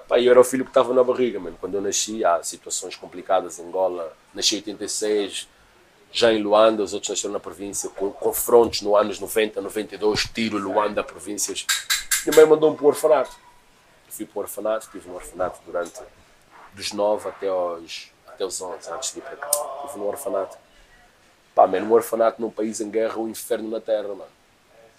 Pá, 0.08 0.20
eu 0.20 0.32
era 0.32 0.40
o 0.40 0.44
filho 0.44 0.66
que 0.66 0.72
estava 0.72 0.94
na 0.94 1.04
barriga, 1.04 1.40
mano. 1.40 1.56
Quando 1.60 1.76
eu 1.76 1.82
nasci, 1.82 2.26
há 2.26 2.44
situações 2.44 2.96
complicadas 2.96 3.60
em 3.60 3.68
Angola. 3.68 4.12
Nasci 4.34 4.56
em 4.56 4.58
86, 4.58 5.48
já 6.12 6.34
em 6.34 6.42
Luanda, 6.42 6.84
os 6.84 6.94
outros 6.94 7.10
nasceram 7.10 7.34
na 7.34 7.40
província, 7.40 7.90
com 7.90 8.12
confrontos 8.12 8.82
no 8.82 8.98
anos 8.98 9.20
90, 9.20 9.62
92, 9.62 10.26
tiro 10.34 10.58
Luanda, 10.58 11.04
províncias. 11.04 11.66
Minha 12.26 12.36
mãe 12.36 12.46
mandou-me 12.46 12.76
para 12.76 12.86
o 12.86 12.90
orfanato. 12.90 13.32
Eu 14.08 14.14
fui 14.14 14.26
para 14.26 14.40
o 14.40 14.42
orfanato, 14.42 14.86
estive 14.88 15.08
no 15.08 15.16
orfanato 15.16 15.60
durante 15.66 16.02
dos 16.74 16.92
9 16.92 17.30
até 17.30 17.48
aos, 17.48 18.12
até 18.28 18.44
aos 18.44 18.60
11, 18.60 18.92
antes 18.92 19.14
de 19.14 19.20
ir 19.20 19.22
para 19.22 19.38
cá. 19.38 19.50
Estive 19.86 20.00
no 20.00 20.08
orfanato. 20.08 20.58
Pá, 21.56 21.68
mano, 21.68 21.86
um 21.86 21.94
orfanato 21.94 22.42
num 22.42 22.50
país 22.50 22.82
em 22.82 22.90
guerra, 22.90 23.18
um 23.18 23.30
inferno 23.30 23.70
na 23.70 23.80
terra, 23.80 24.10
mano. 24.10 24.32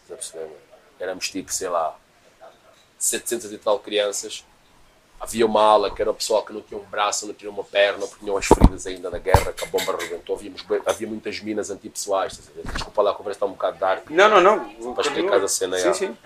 Estás 0.08 0.32
a 0.34 0.38
mano? 0.38 0.71
Éramos 1.02 1.28
tipo, 1.28 1.52
sei 1.52 1.68
lá, 1.68 1.96
700 2.98 3.52
e 3.52 3.58
tal 3.58 3.78
crianças. 3.80 4.44
Havia 5.20 5.44
uma 5.46 5.60
ala 5.62 5.90
que 5.90 6.00
era 6.00 6.10
o 6.10 6.14
pessoal 6.14 6.44
que 6.44 6.52
não 6.52 6.60
tinha 6.60 6.78
um 6.80 6.84
braço, 6.84 7.26
não 7.26 7.34
tinha 7.34 7.50
uma 7.50 7.62
perna, 7.62 8.06
porque 8.06 8.24
tinham 8.24 8.36
as 8.36 8.46
feridas 8.46 8.86
ainda 8.86 9.10
da 9.10 9.18
guerra, 9.18 9.52
que 9.52 9.64
a 9.64 9.66
bomba 9.68 9.92
arrebentou. 9.94 10.34
Havíamos, 10.36 10.64
havia 10.86 11.06
muitas 11.08 11.40
minas 11.40 11.70
antipessoais. 11.70 12.40
ver? 12.54 12.62
Desculpa 12.72 13.02
lá, 13.02 13.10
a 13.10 13.14
conversa 13.14 13.36
está 13.36 13.46
um 13.46 13.50
bocado 13.50 13.78
dark. 13.78 14.10
Não, 14.10 14.28
não, 14.28 14.40
não. 14.40 14.94
Para 14.94 15.04
explicar 15.04 15.42
a 15.42 15.48
cena, 15.48 15.76
Sim, 15.76 15.84
já. 15.84 15.94
sim. 15.94 16.16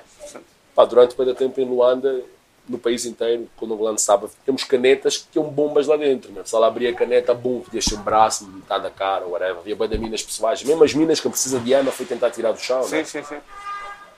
Pá, 0.74 0.84
durante 0.84 1.16
muito 1.16 1.34
tempo 1.34 1.60
em 1.60 1.64
Luanda, 1.64 2.22
no 2.68 2.78
país 2.78 3.04
inteiro, 3.04 3.48
quando 3.56 3.70
o 3.70 3.74
angolano 3.74 3.98
sabe, 3.98 4.28
temos 4.44 4.64
canetas 4.64 5.18
que 5.18 5.28
tinham 5.32 5.46
bombas 5.48 5.86
lá 5.86 5.96
dentro. 5.96 6.32
Né? 6.32 6.42
Se 6.44 6.54
ela 6.54 6.66
abria 6.66 6.90
a 6.90 6.94
caneta, 6.94 7.32
bum, 7.34 7.62
ser 7.80 7.94
um 7.94 8.02
braço, 8.02 8.46
metade 8.46 8.82
da 8.82 8.90
cara, 8.90 9.26
whatever. 9.26 9.58
Havia 9.58 9.76
bem 9.76 9.88
de 9.88 9.98
minas 9.98 10.22
pessoais. 10.22 10.62
Mesmo 10.62 10.82
as 10.82 10.94
minas 10.94 11.20
que 11.20 11.28
precisa 11.28 11.60
de 11.60 11.74
arma 11.74 11.92
foi 11.92 12.06
tentar 12.06 12.30
tirar 12.30 12.52
do 12.52 12.58
chão. 12.58 12.80
né? 12.80 13.04
Sim, 13.04 13.04
sim, 13.04 13.22
sim. 13.24 13.38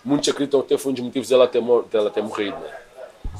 Muitos 0.04 0.28
acreditam 0.28 0.60
que 0.60 0.74
até 0.74 0.82
foi 0.82 0.92
um 0.92 0.94
dos 0.94 1.04
motivos 1.04 1.28
dela 1.28 1.48
ter, 1.48 1.62
dela 1.90 2.10
ter 2.10 2.22
morrido. 2.22 2.56
Né? 2.56 2.78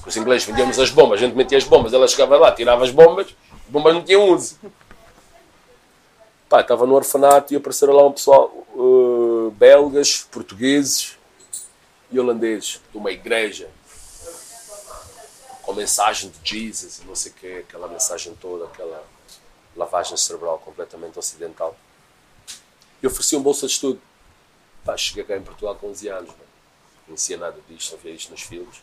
Os 0.07 0.17
ingleses 0.17 0.47
vendíamos 0.47 0.79
as 0.79 0.91
bombas, 0.91 1.21
a 1.21 1.27
gente 1.27 1.37
metia 1.37 1.59
as 1.59 1.65
bombas, 1.65 1.93
ela 1.93 2.09
chegava 2.09 2.37
lá, 2.37 2.53
tirava 2.53 2.85
as 2.85 2.91
bombas, 2.91 3.27
as 3.27 3.71
bombas 3.71 3.95
não 3.95 4.03
tinham 4.03 4.29
uso. 4.31 4.59
Pá, 6.49 6.61
estava 6.61 6.87
no 6.87 6.95
orfanato 6.95 7.53
e 7.53 7.57
apareceram 7.57 7.93
lá 7.93 8.07
um 8.07 8.13
pessoal, 8.13 8.51
uh, 8.75 9.51
belgas, 9.59 10.27
portugueses 10.31 11.19
e 12.11 12.19
holandeses, 12.19 12.81
de 12.91 12.97
uma 12.97 13.11
igreja, 13.11 13.69
com 15.63 15.75
mensagem 15.75 16.31
de 16.31 16.51
Jesus 16.51 17.01
e 17.01 17.07
não 17.07 17.15
sei 17.15 17.33
o 17.33 17.35
quê, 17.35 17.65
aquela 17.69 17.87
mensagem 17.87 18.35
toda, 18.41 18.65
aquela 18.65 19.05
lavagem 19.77 20.17
cerebral 20.17 20.59
completamente 20.59 21.19
ocidental. 21.19 21.77
E 23.03 23.07
ofereciam 23.07 23.43
bolsa 23.43 23.67
de 23.67 23.75
estudo. 23.75 24.01
Pá, 24.85 24.97
cheguei 24.97 25.25
cá 25.25 25.37
em 25.37 25.43
Portugal 25.43 25.75
com 25.77 25.89
11 25.89 26.09
anos, 26.09 26.31
não 26.31 26.48
conhecia 27.09 27.37
nada 27.37 27.57
disto, 27.69 27.91
só 27.91 27.97
via 27.97 28.13
isto 28.13 28.31
nos 28.31 28.43
filmes. 28.43 28.83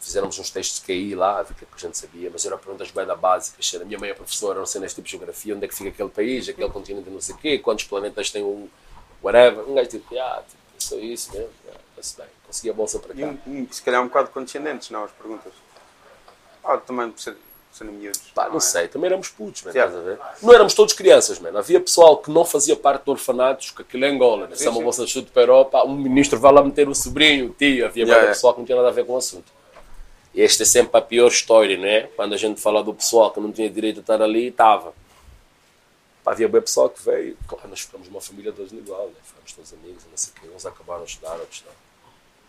Fizemos 0.00 0.38
uns 0.38 0.50
testes 0.50 0.80
de 0.80 0.86
QI 0.86 1.14
lá, 1.14 1.40
a 1.40 1.44
que 1.44 1.64
é 1.64 1.68
a 1.72 1.78
gente 1.78 1.96
sabia, 1.98 2.30
mas 2.32 2.44
eram 2.44 2.58
perguntas 2.58 2.90
bem 2.90 3.06
básicas. 3.16 3.74
A 3.80 3.84
minha 3.84 3.98
mãe 3.98 4.10
é 4.10 4.14
professora, 4.14 4.58
não 4.58 4.66
sei 4.66 4.80
neste 4.80 4.96
tipo 4.96 5.06
de 5.06 5.12
geografia, 5.12 5.54
onde 5.54 5.64
é 5.64 5.68
que 5.68 5.74
fica 5.74 5.90
aquele 5.90 6.08
país, 6.10 6.48
aquele 6.48 6.70
continente, 6.70 7.08
não 7.10 7.20
sei 7.20 7.34
o 7.34 7.38
quê, 7.38 7.58
quantos 7.58 7.84
planetas 7.86 8.30
tem 8.30 8.42
um 8.44 8.68
whatever. 9.22 9.68
Um 9.68 9.74
gajo 9.74 9.88
tipo, 9.88 10.16
ah, 10.18 10.44
tipo, 10.48 10.62
só 10.78 10.96
isso 10.96 11.32
mesmo, 11.32 11.50
ah, 11.68 11.78
está-se 11.90 12.16
bem. 12.18 12.26
Consegui 12.46 12.70
a 12.70 12.72
bolsa 12.72 12.98
para 13.00 13.14
E, 13.14 13.20
cá. 13.20 13.34
um- 13.46 13.66
se 13.72 13.82
calhar 13.82 14.00
um 14.02 14.06
bocado 14.08 14.28
condescendentes, 14.30 14.90
não, 14.90 15.04
as 15.04 15.10
perguntas. 15.12 15.52
Ah, 16.62 16.76
também 16.76 17.12
serem 17.76 17.92
miúdos. 17.92 18.20
Pá, 18.34 18.48
não 18.48 18.56
é? 18.56 18.60
sei, 18.60 18.88
também 18.88 19.08
éramos 19.08 19.28
putos, 19.28 19.62
man, 19.62 19.70
estás 19.70 19.94
a 19.94 20.00
ver? 20.00 20.18
Não 20.42 20.52
éramos 20.52 20.74
todos 20.74 20.94
crianças, 20.94 21.38
man. 21.38 21.56
havia 21.58 21.80
pessoal 21.80 22.16
que 22.18 22.30
não 22.30 22.44
fazia 22.44 22.76
parte 22.76 23.04
de 23.04 23.10
orfanatos, 23.10 23.70
que 23.70 23.82
aquilo 23.82 24.04
é 24.04 24.08
Angola, 24.08 24.46
né? 24.46 24.56
se 24.56 24.66
é 24.66 24.70
uma 24.70 24.80
bolsa 24.80 25.02
de 25.02 25.08
estudo 25.08 25.30
para 25.30 25.42
a 25.42 25.44
Europa, 25.44 25.84
um 25.84 25.94
ministro 25.94 26.38
vai 26.38 26.52
lá 26.52 26.62
meter 26.62 26.88
o 26.88 26.94
sobrinho, 26.94 27.46
o 27.46 27.50
tio, 27.50 27.84
havia 27.84 28.06
Yeah, 28.06 28.22
yeah. 28.22 28.34
pessoal 28.34 28.54
que 28.54 28.60
não 28.60 28.66
tinha 28.66 28.76
nada 28.76 28.88
a 28.88 28.92
ver 28.92 29.04
com 29.04 29.14
o 29.14 29.16
assunto. 29.16 29.50
E 30.32 30.42
esta 30.42 30.62
é 30.62 30.66
sempre 30.66 30.96
a 30.98 31.00
pior 31.00 31.28
história, 31.28 31.76
né? 31.78 32.08
Quando 32.14 32.34
a 32.34 32.36
gente 32.36 32.60
fala 32.60 32.84
do 32.84 32.92
pessoal 32.94 33.30
que 33.30 33.40
não 33.40 33.50
tinha 33.50 33.70
direito 33.70 33.98
a 33.98 34.00
estar 34.00 34.20
ali, 34.20 34.48
estava. 34.48 34.92
Havia 36.24 36.48
bem 36.48 36.60
pessoal 36.60 36.90
que 36.90 37.02
veio, 37.02 37.36
claro, 37.48 37.68
nós 37.68 37.80
ficamos 37.80 38.08
uma 38.08 38.20
família 38.20 38.52
todos 38.52 38.72
igual, 38.72 39.06
né? 39.06 39.14
ficamos 39.22 39.52
todos 39.52 39.72
amigos, 39.72 40.04
não 40.10 40.16
sei 40.16 40.32
o 40.36 40.40
quê, 40.40 40.48
uns 40.54 40.66
acabaram 40.66 41.02
a 41.02 41.04
estudar, 41.04 41.34
outros 41.34 41.64
não. 41.64 41.85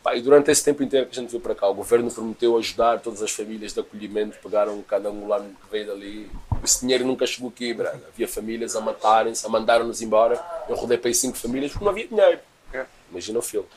Pá, 0.07 0.15
e 0.15 0.21
durante 0.21 0.49
esse 0.49 0.63
tempo 0.63 0.81
inteiro 0.81 1.05
que 1.05 1.19
a 1.19 1.21
gente 1.21 1.29
veio 1.29 1.43
para 1.43 1.53
cá, 1.53 1.67
o 1.67 1.73
governo 1.73 2.09
prometeu 2.09 2.57
ajudar 2.57 3.01
todas 3.01 3.21
as 3.21 3.29
famílias 3.29 3.73
de 3.73 3.81
acolhimento, 3.81 4.37
pegaram 4.41 4.81
cada 4.83 5.09
angolano 5.09 5.53
que 5.61 5.69
veio 5.69 5.85
dali. 5.85 6.31
Esse 6.63 6.79
dinheiro 6.79 7.05
nunca 7.05 7.27
chegou 7.27 7.49
aqui, 7.49 7.73
brada. 7.73 8.01
Havia 8.07 8.25
famílias 8.25 8.73
a 8.77 8.79
matarem-se, 8.79 9.45
a 9.45 9.49
mandaram-nos 9.49 10.01
embora. 10.01 10.41
Eu 10.69 10.77
rodei 10.77 10.97
para 10.97 11.09
aí 11.09 11.13
cinco 11.13 11.35
famílias 11.35 11.73
porque 11.73 11.83
não 11.83 11.91
havia 11.91 12.07
dinheiro. 12.07 12.39
É. 12.71 12.85
Imagina 13.11 13.37
o 13.37 13.41
filme. 13.41 13.67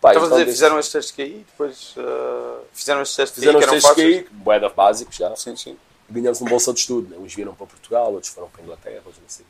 Pá, 0.00 0.08
Estavas 0.12 0.28
então 0.28 0.38
a 0.38 0.40
dizer, 0.40 0.44
desse- 0.46 0.52
fizeram 0.56 0.78
estes 0.78 0.92
testes 0.94 1.14
que 1.14 1.20
aí, 1.20 1.44
depois 1.50 1.94
ah, 1.98 2.60
fizeram 2.72 3.02
estes 3.02 3.16
testes 3.16 3.34
fizeram 3.40 3.58
que 3.58 3.64
eram 3.64 3.74
testes 3.74 3.90
fáceis. 3.90 4.22
que 4.22 4.26
aí, 4.26 4.28
boeda 4.38 4.68
básicos 4.70 5.16
já. 5.16 5.36
Sim, 5.36 5.54
sim. 5.54 5.76
Ganhámos 6.08 6.40
uma 6.40 6.48
bolsa 6.48 6.72
de 6.72 6.80
estudo. 6.80 7.10
Né? 7.10 7.18
Uns 7.18 7.34
vieram 7.34 7.54
para 7.54 7.66
Portugal, 7.66 8.10
outros 8.14 8.32
foram 8.32 8.48
para 8.48 8.62
a 8.62 8.64
Inglaterra, 8.64 9.02
outros 9.04 9.18
não 9.20 9.28
sei 9.28 9.44
o 9.44 9.48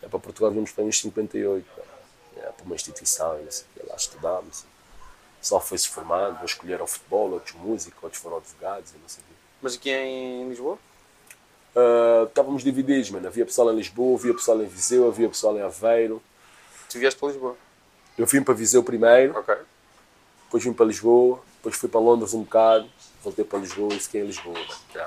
quê. 0.00 0.06
É, 0.06 0.08
para 0.08 0.18
Portugal 0.18 0.50
vimos 0.50 0.72
para 0.72 0.82
uns 0.82 1.00
58, 1.00 1.64
né? 1.64 1.95
É, 2.36 2.40
para 2.42 2.64
uma 2.64 2.74
instituição, 2.74 3.38
e 3.40 3.44
não 3.44 3.50
sei 3.50 3.64
o 3.64 3.80
quê. 3.80 3.86
lá 3.88 3.96
estudámos. 3.96 4.60
O 4.60 5.40
pessoal 5.40 5.60
foi-se 5.60 5.88
formando, 5.88 6.42
uns 6.42 6.50
escolheram 6.52 6.86
futebol, 6.86 7.30
outros 7.30 7.54
música, 7.54 7.96
outros 8.02 8.20
foram 8.20 8.38
advogados 8.38 8.90
e 8.92 8.98
não 8.98 9.08
sei 9.08 9.22
o 9.22 9.26
quê. 9.26 9.32
Mas 9.62 9.74
aqui 9.74 9.90
em 9.90 10.48
Lisboa? 10.48 10.78
Ah, 11.76 12.24
estávamos 12.26 12.64
divididos, 12.64 13.10
mano. 13.10 13.26
Havia 13.28 13.44
pessoal 13.44 13.70
em 13.72 13.76
Lisboa, 13.76 14.18
havia 14.18 14.34
pessoal 14.34 14.60
em 14.62 14.66
Viseu, 14.66 15.06
havia 15.08 15.28
pessoal 15.28 15.56
em 15.56 15.62
Aveiro. 15.62 16.22
Tu 16.90 16.98
vieste 16.98 17.18
para 17.20 17.28
Lisboa? 17.28 17.56
Eu 18.16 18.26
vim 18.26 18.42
para 18.42 18.54
Viseu 18.54 18.82
primeiro, 18.82 19.38
Ok. 19.38 19.54
depois 20.44 20.64
vim 20.64 20.72
para 20.72 20.86
Lisboa, 20.86 21.42
depois 21.56 21.76
fui 21.76 21.88
para 21.88 22.00
Londres 22.00 22.32
um 22.32 22.42
bocado, 22.44 22.90
voltei 23.22 23.44
para 23.44 23.58
Lisboa 23.58 23.92
e 23.92 24.00
fiquei 24.00 24.22
em 24.22 24.26
Lisboa. 24.26 24.54
mano. 24.58 24.74
Já. 24.94 25.06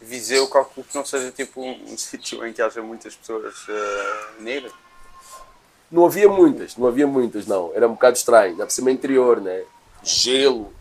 Viseu, 0.00 0.48
calculo 0.48 0.84
que 0.84 0.94
não 0.96 1.04
seja 1.04 1.30
tipo 1.30 1.62
um, 1.62 1.92
um 1.92 1.96
sítio 1.98 2.44
em 2.44 2.52
que 2.52 2.60
haja 2.60 2.82
muitas 2.82 3.14
pessoas 3.14 3.54
eh, 3.68 4.30
negras. 4.40 4.72
Não 5.90 6.04
havia 6.04 6.28
muitas, 6.28 6.76
não 6.76 6.86
havia 6.86 7.06
muitas, 7.06 7.46
não. 7.46 7.72
Era 7.74 7.88
um 7.88 7.92
bocado 7.92 8.16
estranho. 8.16 8.56
Por 8.56 8.70
cima 8.70 8.90
interior, 8.90 9.40
né? 9.40 9.64
Gelo. 10.02 10.72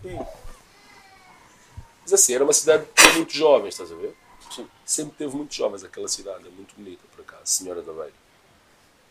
Mas 2.04 2.14
assim, 2.14 2.34
era 2.34 2.44
uma 2.44 2.54
cidade 2.54 2.86
que 2.86 3.02
tinha 3.02 3.14
muitos 3.16 3.36
jovens, 3.36 3.70
estás 3.70 3.92
a 3.92 3.96
ver? 3.96 4.16
Sim. 4.50 4.68
Sempre 4.86 5.16
teve 5.18 5.36
muitos 5.36 5.56
jovens 5.56 5.84
aquela 5.84 6.08
cidade, 6.08 6.48
é 6.48 6.50
muito 6.50 6.76
bonita, 6.76 7.04
por 7.14 7.22
acaso, 7.22 7.42
Senhora 7.46 7.82
da 7.82 7.92
Beira. 7.92 8.14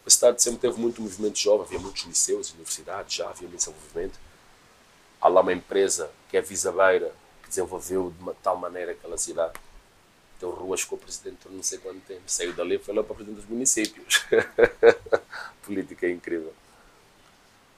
A 0.07 0.11
cidade 0.11 0.43
sempre 0.43 0.61
teve 0.61 0.81
muito 0.81 1.03
movimento 1.03 1.39
jovem, 1.39 1.67
havia 1.67 1.79
muitos 1.79 2.05
liceus, 2.05 2.51
universidades, 2.53 3.17
já 3.17 3.29
havia 3.29 3.49
muito 3.49 3.59
desenvolvimento. 3.59 4.19
Há 5.21 5.29
lá 5.29 5.41
uma 5.41 5.53
empresa, 5.53 6.11
que 6.31 6.37
é 6.37 6.41
a 6.41 6.43
Visa 6.43 6.73
Beira, 6.73 7.13
que 7.43 7.49
desenvolveu 7.49 8.13
de 8.17 8.23
uma 8.23 8.35
tal 8.43 8.57
maneira 8.57 8.93
aquela 8.93 9.19
cidade. 9.19 9.55
Então 10.37 10.51
Ruas 10.51 10.83
ficou 10.83 10.99
presidente 10.99 11.37
por 11.43 11.51
não 11.51 11.63
sei 11.63 11.79
quanto 11.79 12.01
tempo. 12.01 12.23
Saiu 12.27 12.53
dali 12.53 12.77
e 12.77 12.79
foi 12.79 12.95
lá 12.95 13.03
para 13.03 13.15
presidente 13.15 13.41
dos 13.41 13.49
municípios. 13.49 14.25
Política 15.65 16.07
é 16.07 16.11
incrível. 16.11 16.53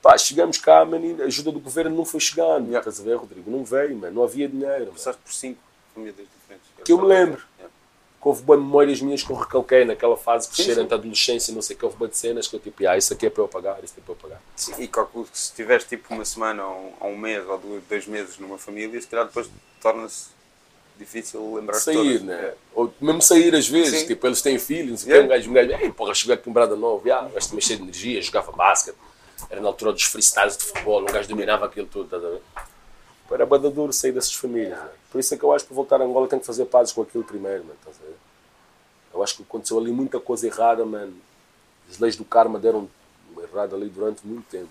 Pá, 0.03 0.17
chegamos 0.17 0.59
cá, 0.59 0.83
a 0.83 1.25
ajuda 1.25 1.53
do 1.53 1.61
governo 1.61 1.97
não 1.97 2.05
foi 2.05 2.21
chegando. 2.21 2.67
Yeah. 2.67 2.79
Estás 2.79 3.01
a 3.01 3.03
ver, 3.03 3.17
Rodrigo? 3.17 3.51
Não 3.51 3.65
veio, 3.65 3.97
mano. 3.97 4.15
Não 4.15 4.25
havia 4.25 4.49
dinheiro. 4.49 4.93
Passaste 4.93 5.21
por 5.23 5.33
cinco 5.33 5.61
famílias 5.93 6.17
diferentes. 6.17 6.69
Que 6.85 6.93
eu 6.93 6.99
me 6.99 7.07
lembro. 7.07 7.43
Yeah. 7.57 7.75
Que 8.21 8.29
houve 8.29 8.43
boas 8.43 8.61
memórias 8.61 9.01
minhas 9.01 9.23
que 9.23 9.31
eu 9.31 9.37
recalquei 9.37 9.85
naquela 9.85 10.17
fase, 10.17 10.47
Sim, 10.47 10.55
crescer 10.55 10.75
sim. 10.75 10.81
entre 10.81 10.95
a 10.95 10.97
adolescência 10.99 11.55
não 11.55 11.63
sei 11.63 11.77
que, 11.77 11.85
houve 11.85 11.97
boas 11.97 12.17
cenas 12.17 12.49
que 12.49 12.57
eu 12.57 12.61
tipo, 12.61 12.89
ah, 12.89 12.97
isso 12.97 13.13
aqui 13.13 13.27
é 13.27 13.31
para 13.31 13.43
eu 13.45 13.49
pagar, 13.49 13.83
isso 13.85 13.95
é 13.97 14.01
para 14.01 14.13
eu 14.13 14.17
pagar. 14.17 14.43
Sim, 14.57 14.75
e 14.79 14.89
calculo 14.89 15.25
que 15.27 15.39
se 15.39 15.53
tiveres 15.53 15.85
tipo 15.85 16.13
uma 16.13 16.25
semana 16.25 16.67
ou 16.67 16.97
um, 17.03 17.17
mês 17.17 17.47
ou 17.47 17.81
dois 17.89 18.07
meses 18.09 18.39
numa 18.39 18.59
família, 18.59 19.01
se 19.01 19.07
calhar 19.07 19.27
depois 19.27 19.49
torna-se 19.81 20.31
difícil 20.99 21.55
lembrar 21.55 21.75
sair, 21.79 22.21
né? 22.23 22.53
Ou 22.75 22.93
mesmo 23.01 23.23
sair 23.23 23.55
às 23.55 23.69
vezes, 23.69 24.01
Sim. 24.01 24.07
tipo, 24.07 24.27
eles 24.27 24.43
têm 24.43 24.59
filhos, 24.59 24.91
não 24.91 24.97
sei 24.99 25.13
o 25.13 25.15
Yeah. 25.15 25.27
um 25.27 25.29
gajo, 25.29 25.51
um 25.51 25.53
gajo, 25.55 25.85
ei, 25.85 25.93
porra, 25.93 26.15
cheguei 26.15 26.35
aqui 26.35 26.51
um 26.51 26.53
brada 26.53 26.77
novo, 26.77 27.11
ah, 27.13 27.27
o 27.27 27.31
gajo 27.31 27.49
também 27.49 27.61
cheio 27.63 27.79
de 27.79 27.85
energia, 27.85 28.21
jogava 28.21 28.53
basquete, 28.53 28.97
era 29.49 29.61
na 29.61 29.69
altura 29.69 29.93
dos 29.93 30.03
freestyles 30.05 30.57
de 30.57 30.65
futebol, 30.65 31.03
um 31.03 31.07
gajo 31.07 31.29
dominava 31.29 31.67
aquilo 31.67 31.87
tudo, 31.87 32.05
estás 32.05 32.25
a 32.25 32.29
ver? 32.29 32.43
Era 33.31 33.45
bada 33.47 33.71
duro 33.71 33.93
sair 33.93 34.13
dessas 34.13 34.35
famílias, 34.35 34.79
né? 34.79 34.89
Por 35.11 35.19
isso 35.21 35.35
é 35.35 35.37
que 35.37 35.45
eu 35.45 35.53
acho 35.53 35.65
que 35.65 35.69
para 35.69 35.75
voltar 35.77 36.01
a 36.01 36.05
Angola 36.05 36.27
tem 36.27 36.39
que 36.39 36.47
fazer 36.47 36.65
pazes 36.65 36.93
com 36.93 37.03
aquilo 37.03 37.25
primeiro, 37.25 37.63
mano, 37.63 37.77
estás 37.79 37.97
a 38.03 38.07
ver? 38.07 38.17
Eu 39.13 39.23
acho 39.23 39.37
que 39.37 39.43
aconteceu 39.43 39.79
ali 39.79 39.91
muita 39.91 40.19
coisa 40.19 40.47
errada, 40.47 40.85
mano. 40.85 41.15
As 41.91 41.99
leis 41.99 42.17
do 42.17 42.25
karma 42.25 42.59
deram 42.59 42.89
errado 43.43 43.75
ali 43.77 43.89
durante 43.89 44.27
muito 44.27 44.45
tempo. 44.51 44.69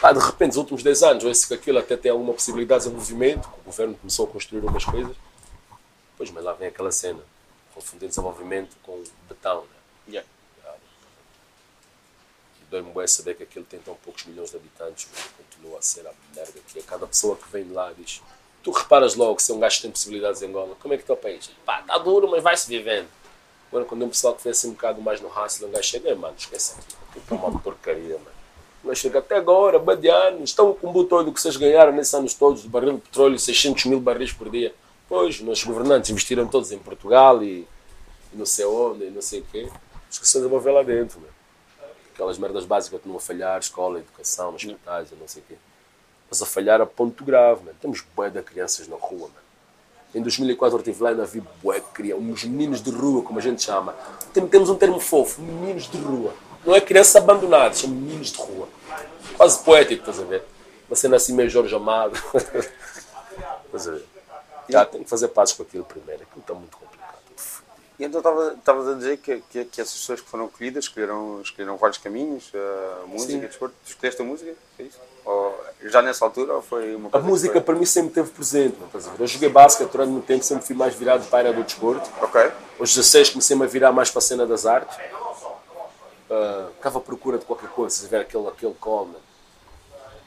Pá, 0.00 0.12
de 0.12 0.18
repente, 0.18 0.48
nos 0.48 0.56
últimos 0.58 0.82
10 0.82 1.02
anos, 1.02 1.24
esse 1.24 1.48
que 1.48 1.54
aquilo 1.54 1.78
até 1.78 1.96
tem 1.96 2.10
alguma 2.10 2.34
possibilidade 2.34 2.84
de 2.84 2.90
desenvolvimento, 2.90 3.48
que 3.48 3.60
o 3.60 3.62
governo 3.64 3.94
começou 3.94 4.26
a 4.26 4.28
construir 4.28 4.60
umas 4.60 4.84
coisas. 4.84 5.16
Pois, 6.16 6.30
mas 6.30 6.44
lá 6.44 6.52
vem 6.52 6.68
aquela 6.68 6.92
cena, 6.92 7.20
confundir 7.74 8.08
desenvolvimento 8.08 8.76
com 8.82 9.02
betão, 9.28 9.62
né? 9.62 9.76
Yeah. 10.08 10.28
E 12.60 12.64
dói-me 12.70 12.90
bué 12.90 13.06
saber 13.06 13.36
que 13.36 13.42
aquilo 13.42 13.64
tem 13.64 13.80
tão 13.80 13.94
poucos 13.96 14.24
milhões 14.24 14.50
de 14.50 14.56
habitantes, 14.56 15.08
mas 15.12 15.24
continua 15.36 15.78
a 15.78 15.82
ser 15.82 16.06
a 16.06 16.12
merda 16.34 16.60
que 16.66 16.78
é. 16.78 16.82
Cada 16.82 17.06
pessoa 17.06 17.36
que 17.36 17.48
vem 17.50 17.64
de 17.64 17.72
lá 17.72 17.92
diz, 17.96 18.22
tu 18.62 18.70
reparas 18.70 19.14
logo 19.14 19.40
se 19.40 19.50
é 19.50 19.54
um 19.54 19.58
gajo 19.58 19.76
que 19.76 19.82
tem 19.82 19.90
possibilidades 19.90 20.42
em 20.42 20.46
Angola, 20.46 20.76
como 20.80 20.92
é 20.92 20.96
que 20.98 21.04
está 21.04 21.14
o 21.14 21.16
país? 21.16 21.50
Pá, 21.64 21.80
está 21.80 21.96
duro, 21.98 22.30
mas 22.30 22.42
vai-se 22.42 22.68
vivendo. 22.68 23.08
Agora, 23.68 23.84
quando 23.84 24.02
é 24.02 24.04
um 24.04 24.10
pessoal 24.10 24.34
que 24.34 24.44
vem 24.44 24.52
assim 24.52 24.68
um 24.68 24.72
bocado 24.72 25.00
mais 25.00 25.20
no 25.20 25.28
hustle, 25.28 25.66
um 25.66 25.70
gajo 25.70 25.88
chega, 25.88 26.08
"Ei, 26.10 26.14
mano, 26.14 26.36
esquece 26.38 26.74
aqui, 26.78 26.96
aquilo 27.18 27.44
é 27.44 27.46
uma 27.48 27.60
porcaria, 27.60 28.18
mano. 28.18 28.35
Mas 28.86 28.98
chega 28.98 29.18
até 29.18 29.36
agora, 29.36 29.78
badiano, 29.78 30.44
estão 30.44 30.72
com 30.72 30.88
o 30.88 30.92
botão 30.92 31.24
que 31.32 31.40
vocês 31.40 31.56
ganharam 31.56 31.92
nesses 31.92 32.14
anos 32.14 32.34
todos, 32.34 32.62
do 32.62 32.68
barril 32.68 32.94
de 32.94 33.00
petróleo, 33.00 33.38
600 33.38 33.84
mil 33.86 33.98
barris 34.00 34.32
por 34.32 34.48
dia. 34.48 34.72
Pois, 35.08 35.40
nossos 35.40 35.64
governantes 35.64 36.10
investiram 36.10 36.46
todos 36.46 36.70
em 36.70 36.78
Portugal 36.78 37.42
e, 37.42 37.66
e 38.32 38.36
não 38.36 38.46
sei 38.46 38.64
onde, 38.64 39.06
e 39.06 39.10
não 39.10 39.20
sei 39.22 39.40
o 39.40 39.44
quê. 39.50 39.68
Esqueceram 40.08 40.42
de 40.44 40.48
desenvolver 40.48 40.70
lá 40.70 40.82
dentro, 40.82 41.20
mano. 41.20 41.32
Aquelas 42.14 42.38
merdas 42.38 42.64
básicas 42.64 42.90
que 42.90 42.96
continuam 43.02 43.18
a 43.18 43.20
falhar, 43.20 43.58
escola, 43.58 43.98
educação, 43.98 44.54
hospitais 44.54 45.08
não 45.20 45.26
sei 45.28 45.42
o 45.42 45.44
quê. 45.48 45.54
Mas 46.30 46.40
a 46.40 46.46
falhar 46.46 46.80
a 46.80 46.86
ponto 46.86 47.24
grave, 47.24 47.64
mano. 47.64 47.76
Temos 47.80 48.04
bué 48.14 48.30
de 48.30 48.40
crianças 48.42 48.86
na 48.88 48.96
rua, 48.96 49.22
mano. 49.28 49.46
Em 50.14 50.22
2004 50.22 50.76
eu 50.76 50.80
estive 50.80 51.02
lá 51.02 51.10
e 51.10 51.12
ainda 51.12 51.26
vi 51.26 51.42
bué 51.62 51.80
crianças, 51.92 52.24
uns 52.24 52.44
meninos 52.44 52.80
de 52.80 52.90
rua, 52.90 53.22
como 53.22 53.38
a 53.38 53.42
gente 53.42 53.62
chama. 53.62 53.94
Tem- 54.32 54.46
Temos 54.46 54.70
um 54.70 54.76
termo 54.76 54.98
fofo, 54.98 55.42
meninos 55.42 55.90
de 55.90 55.98
rua. 55.98 56.32
Não 56.66 56.74
é 56.74 56.80
crianças 56.80 57.16
abandonadas, 57.16 57.78
são 57.78 57.88
meninos 57.90 58.32
de 58.32 58.38
rua. 58.38 58.68
Quase 59.36 59.58
poético, 59.60 60.00
estás 60.00 60.18
a 60.20 60.24
ver? 60.24 60.42
Uma 60.88 60.96
cena 60.96 61.16
assim 61.16 61.32
meio 61.32 61.48
Jorge 61.48 61.74
Amado. 61.74 62.14
estás 63.66 63.88
a 63.88 63.92
ver? 63.92 64.04
Já, 64.68 64.84
tem 64.84 65.04
que 65.04 65.08
fazer 65.08 65.28
pazes 65.28 65.54
com 65.54 65.62
aquilo 65.62 65.84
primeiro, 65.84 66.22
aquilo 66.22 66.40
está 66.40 66.54
muito 66.54 66.76
complicado. 66.76 66.96
E 67.98 68.04
então 68.04 68.18
estava- 68.20 68.54
estavas 68.58 68.88
a 68.88 68.94
dizer 68.94 69.16
que, 69.18 69.42
que, 69.48 69.64
que 69.64 69.80
essas 69.80 69.94
pessoas 69.94 70.20
que 70.20 70.28
foram 70.28 70.46
acolhidas 70.46 70.84
escolheram, 70.84 71.40
escolheram 71.40 71.76
vários 71.76 71.98
caminhos, 71.98 72.50
a 73.02 73.06
música, 73.06 73.46
desporto. 73.46 73.74
Escolheste 73.86 74.20
a 74.20 74.24
música? 74.24 74.52
É 74.78 74.82
isso? 74.82 74.98
Ou, 75.24 75.58
já 75.84 76.02
nessa 76.02 76.24
altura 76.24 76.54
ou 76.54 76.62
foi 76.62 76.94
uma 76.94 77.08
A 77.12 77.18
música 77.20 77.54
foi- 77.54 77.60
para 77.62 77.74
mim 77.74 77.86
sempre 77.86 78.08
esteve 78.08 78.30
presente. 78.30 78.76
Eu 79.18 79.26
joguei 79.26 79.48
basquete 79.48 79.90
durante 79.90 80.10
muito 80.10 80.26
tempo, 80.26 80.44
sempre 80.44 80.66
fui 80.66 80.76
mais 80.76 80.94
virado 80.94 81.24
para 81.28 81.38
a 81.38 81.40
área 81.42 81.52
do 81.54 81.62
desporto. 81.64 82.10
Ok. 82.20 82.40
Aos 82.78 82.94
16 82.94 83.30
comecei-me 83.30 83.64
a 83.64 83.66
virar 83.68 83.92
mais 83.92 84.10
para 84.10 84.18
a 84.18 84.22
cena 84.22 84.44
das 84.46 84.66
artes. 84.66 84.96
Ah, 86.30 86.68
Ficava 86.76 86.98
à 86.98 87.00
procura 87.00 87.38
de 87.38 87.44
qualquer 87.44 87.70
coisa, 87.70 87.94
se 87.94 88.02
tiver 88.02 88.20
aquele, 88.20 88.46
aquele 88.48 88.72
né? 88.72 89.18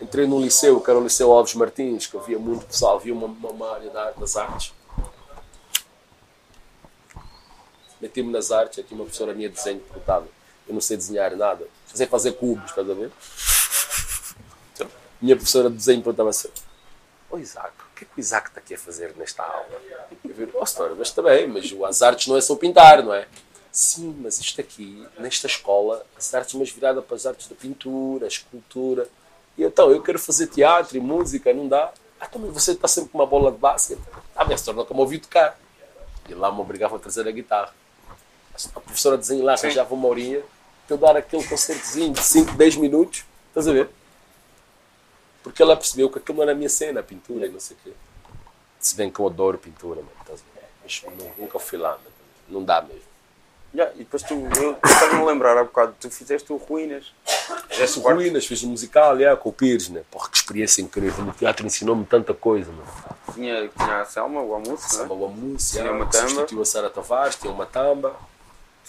Entrei 0.02 0.26
num 0.26 0.42
liceu, 0.42 0.80
que 0.80 0.90
era 0.90 0.98
o 0.98 1.04
Liceu 1.04 1.32
Alves 1.32 1.54
Martins, 1.56 2.08
que 2.08 2.16
havia 2.16 2.40
muito 2.40 2.66
pessoal, 2.66 2.96
havia 2.96 3.14
uma, 3.14 3.28
uma, 3.28 3.74
área 3.74 3.90
da 3.90 4.12
das 4.12 4.38
artes. 4.38 4.74
Meti-me 8.00 8.32
nas 8.32 8.50
artes, 8.50 8.80
aqui 8.80 8.94
uma 8.94 9.04
professora 9.04 9.34
minha 9.34 9.50
de 9.50 9.56
desenho 9.56 9.82
perguntava. 9.82 10.26
Eu 10.66 10.74
não 10.74 10.80
sei 10.80 10.96
desenhar 10.96 11.36
nada. 11.36 11.68
Sei 11.94 12.08
fazer 12.08 12.32
cubos, 12.34 12.70
estás 12.70 12.90
a 12.90 12.94
ver? 12.94 13.12
Minha 15.22 15.36
professora 15.36 15.70
de 15.70 15.76
desenho 15.76 16.02
perguntava 16.02 16.30
assim: 16.30 16.48
Ô 17.30 17.38
Isaac, 17.38 17.74
o 17.92 17.96
que 17.96 18.06
é 18.06 18.08
que 18.08 18.18
o 18.18 18.20
Isaac 18.22 18.48
está 18.48 18.62
aqui 18.62 18.76
a 18.76 18.78
fazer 18.78 19.14
nesta 19.18 19.44
aula? 19.44 19.82
Eu 20.24 20.34
digo, 20.34 20.58
oh, 20.62 20.66
senhora, 20.66 20.96
mas 20.96 21.10
está 21.10 21.22
bem, 21.22 21.46
mas 21.48 21.74
as 21.90 22.02
artes 22.02 22.28
não 22.28 22.38
é 22.38 22.42
só 22.42 22.56
pintar, 22.56 23.04
não 23.04 23.14
é? 23.14 23.28
Sim, 23.72 24.16
mas 24.22 24.40
isto 24.40 24.60
aqui, 24.60 25.06
nesta 25.18 25.48
escola, 25.48 26.06
as 26.18 26.34
artes 26.34 26.56
mais 26.56 26.70
virada 26.72 27.02
para 27.02 27.16
as 27.16 27.26
artes 27.26 27.48
da 27.48 27.56
pintura, 27.56 28.28
escultura. 28.28 29.08
E 29.58 29.64
então, 29.64 29.92
eu 29.92 30.02
quero 30.02 30.18
fazer 30.18 30.48
teatro 30.48 30.98
e 30.98 31.00
música, 31.00 31.54
não 31.54 31.68
dá? 31.68 31.94
Ah, 32.20 32.26
também 32.28 32.50
você 32.52 32.72
está 32.72 32.88
sempre 32.88 33.12
com 33.12 33.18
uma 33.20 33.28
bola 33.28 33.52
de 33.52 33.58
basquete. 33.58 34.02
Ah, 34.36 34.44
bem, 34.44 34.58
se 34.58 34.66
tornou 34.66 34.86
como 34.86 35.02
ouvi 35.02 35.20
tocar. 35.20 35.58
E 36.28 36.34
lá 36.34 36.52
me 36.52 36.60
obrigava 36.62 36.96
a 36.96 37.00
trazer 37.00 37.28
a 37.28 37.32
guitarra. 37.32 37.74
A 38.76 38.80
professora 38.82 39.16
de 39.18 39.22
desenho 39.22 39.44
lá 39.44 39.54
arranjava 39.54 39.94
uma 39.94 40.08
horinha 40.08 40.42
para 40.86 40.96
eu 40.96 40.98
dar 40.98 41.16
aquele 41.16 41.48
concertozinho 41.48 42.12
de 42.14 42.22
5, 42.22 42.54
10 42.56 42.76
minutos. 42.76 43.24
Estás 43.50 43.68
a 43.68 43.72
ver? 43.72 43.90
Porque 45.44 45.62
ela 45.62 45.78
percebeu 45.78 46.10
que 46.10 46.20
aquilo 46.20 46.38
não 46.38 46.44
era 46.44 46.52
a 46.52 46.56
minha 46.56 46.70
cena, 46.70 47.00
a 47.00 47.04
pintura 47.04 47.46
e 47.46 47.50
não 47.50 47.60
sei 47.60 47.78
o 47.78 47.80
quê. 47.84 47.94
Se 48.80 48.96
bem 48.96 49.10
que 49.10 49.20
eu 49.20 49.28
adoro 49.28 49.58
pintura, 49.58 50.02
mano, 50.02 50.12
estás 50.22 50.42
a 50.42 50.60
ver? 50.60 50.68
Mas 50.84 51.04
nu- 51.18 51.34
nunca 51.38 51.60
fui 51.60 51.78
lá, 51.78 51.92
mano. 51.92 52.04
não 52.48 52.64
dá 52.64 52.82
mesmo. 52.82 53.09
Yeah, 53.74 53.94
e 53.96 54.00
depois 54.00 54.24
tu, 54.24 54.34
eu 54.34 54.78
estava-me 54.84 55.22
a 55.22 55.26
lembrar 55.26 55.56
há 55.58 55.64
bocado, 55.64 55.96
tu 56.00 56.10
fizeste 56.10 56.52
o 56.52 56.58
Ruínas. 56.58 57.14
Fizeste 57.70 58.00
o. 58.00 58.02
Ruínas, 58.02 58.46
fiz 58.46 58.64
um 58.64 58.70
musical, 58.70 59.16
yeah, 59.18 59.40
com 59.40 59.50
o 59.50 59.54
Pires, 59.54 59.90
né? 59.90 60.02
Porra, 60.10 60.28
que 60.30 60.38
experiência 60.38 60.82
incrível. 60.82 61.24
O 61.24 61.32
teatro 61.34 61.66
ensinou-me 61.68 62.04
tanta 62.06 62.34
coisa, 62.34 62.72
mano. 62.72 62.88
Tinha, 63.34 63.68
tinha 63.68 64.02
a 64.02 64.06
Selma, 64.06 64.42
o 64.42 64.54
almoço, 64.56 64.90
Samba 64.90 65.14
não 65.16 65.26
é? 65.26 65.28
Wamus, 65.28 65.70
Tinha 65.70 65.92
uma 65.92 66.06
que 66.08 66.12
tamba. 66.12 66.30
substituiu 66.30 66.62
a 66.64 66.66
Sara 66.66 66.90
Tavares, 66.90 67.36
tinha 67.36 67.54
uma 67.54 67.66
tamba, 67.68 68.16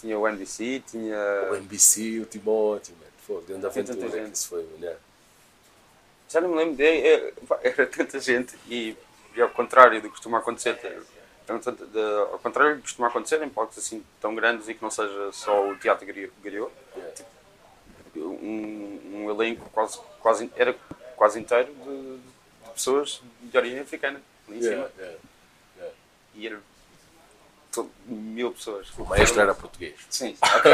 tinha 0.00 0.18
o 0.18 0.26
NBC, 0.26 0.82
tinha. 0.90 1.18
o 1.50 1.56
NBC, 1.56 2.20
o 2.20 2.25
Timóteo, 2.25 2.94
mano. 2.99 3.10
Foi 3.26 3.42
grande 3.46 3.66
aventura 3.66 4.08
que 4.08 4.16
gente. 4.16 4.34
isso 4.34 4.49
foi, 4.49 4.64
mano. 4.80 4.96
Já 6.30 6.40
não 6.40 6.49
me 6.49 6.56
lembro, 6.56 6.76
de, 6.76 6.84
é, 6.84 7.32
pá, 7.46 7.58
era 7.62 7.87
tanta 7.87 8.18
gente 8.18 8.56
e, 8.68 8.96
e 9.37 9.42
ao 9.42 9.50
contrário 9.50 10.00
do 10.00 10.04
que 10.04 10.10
costuma 10.10 10.38
acontecer, 10.38 10.78
tanta- 11.59 11.85
de- 11.87 11.99
ao 12.33 12.38
contrário 12.38 12.76
que 12.76 12.83
costuma 12.83 13.09
acontecer 13.09 13.42
em 13.42 13.49
palcos 13.49 13.76
assim 13.78 14.04
tão 14.21 14.35
grandes 14.35 14.69
e 14.69 14.75
que 14.75 14.83
não 14.83 14.90
seja 14.90 15.30
só 15.33 15.69
o 15.69 15.76
teatro 15.76 16.07
Gariô, 16.07 16.71
Yeah. 16.97 17.25
um, 18.16 19.00
um 19.14 19.30
elenco 19.30 19.69
quase, 19.71 19.99
quase, 20.21 20.50
era 20.57 20.75
quase 21.16 21.38
inteiro 21.40 21.73
de, 21.73 22.16
de 22.19 22.71
pessoas 22.75 23.21
de 23.40 23.57
origem 23.57 23.80
africana, 23.80 24.21
ali 24.49 24.59
em 24.59 24.61
Yeah, 24.62 24.88
cima. 24.88 24.92
yeah, 24.99 25.19
yeah. 25.78 25.95
E 26.35 26.47
era 26.47 26.61
to- 27.73 27.90
mil 28.07 28.52
pessoas. 28.52 28.88
O 28.99 29.04
maestro 29.04 29.40
era 29.40 29.54
português. 29.54 29.95
Sim, 30.09 30.37
ok. 30.42 30.73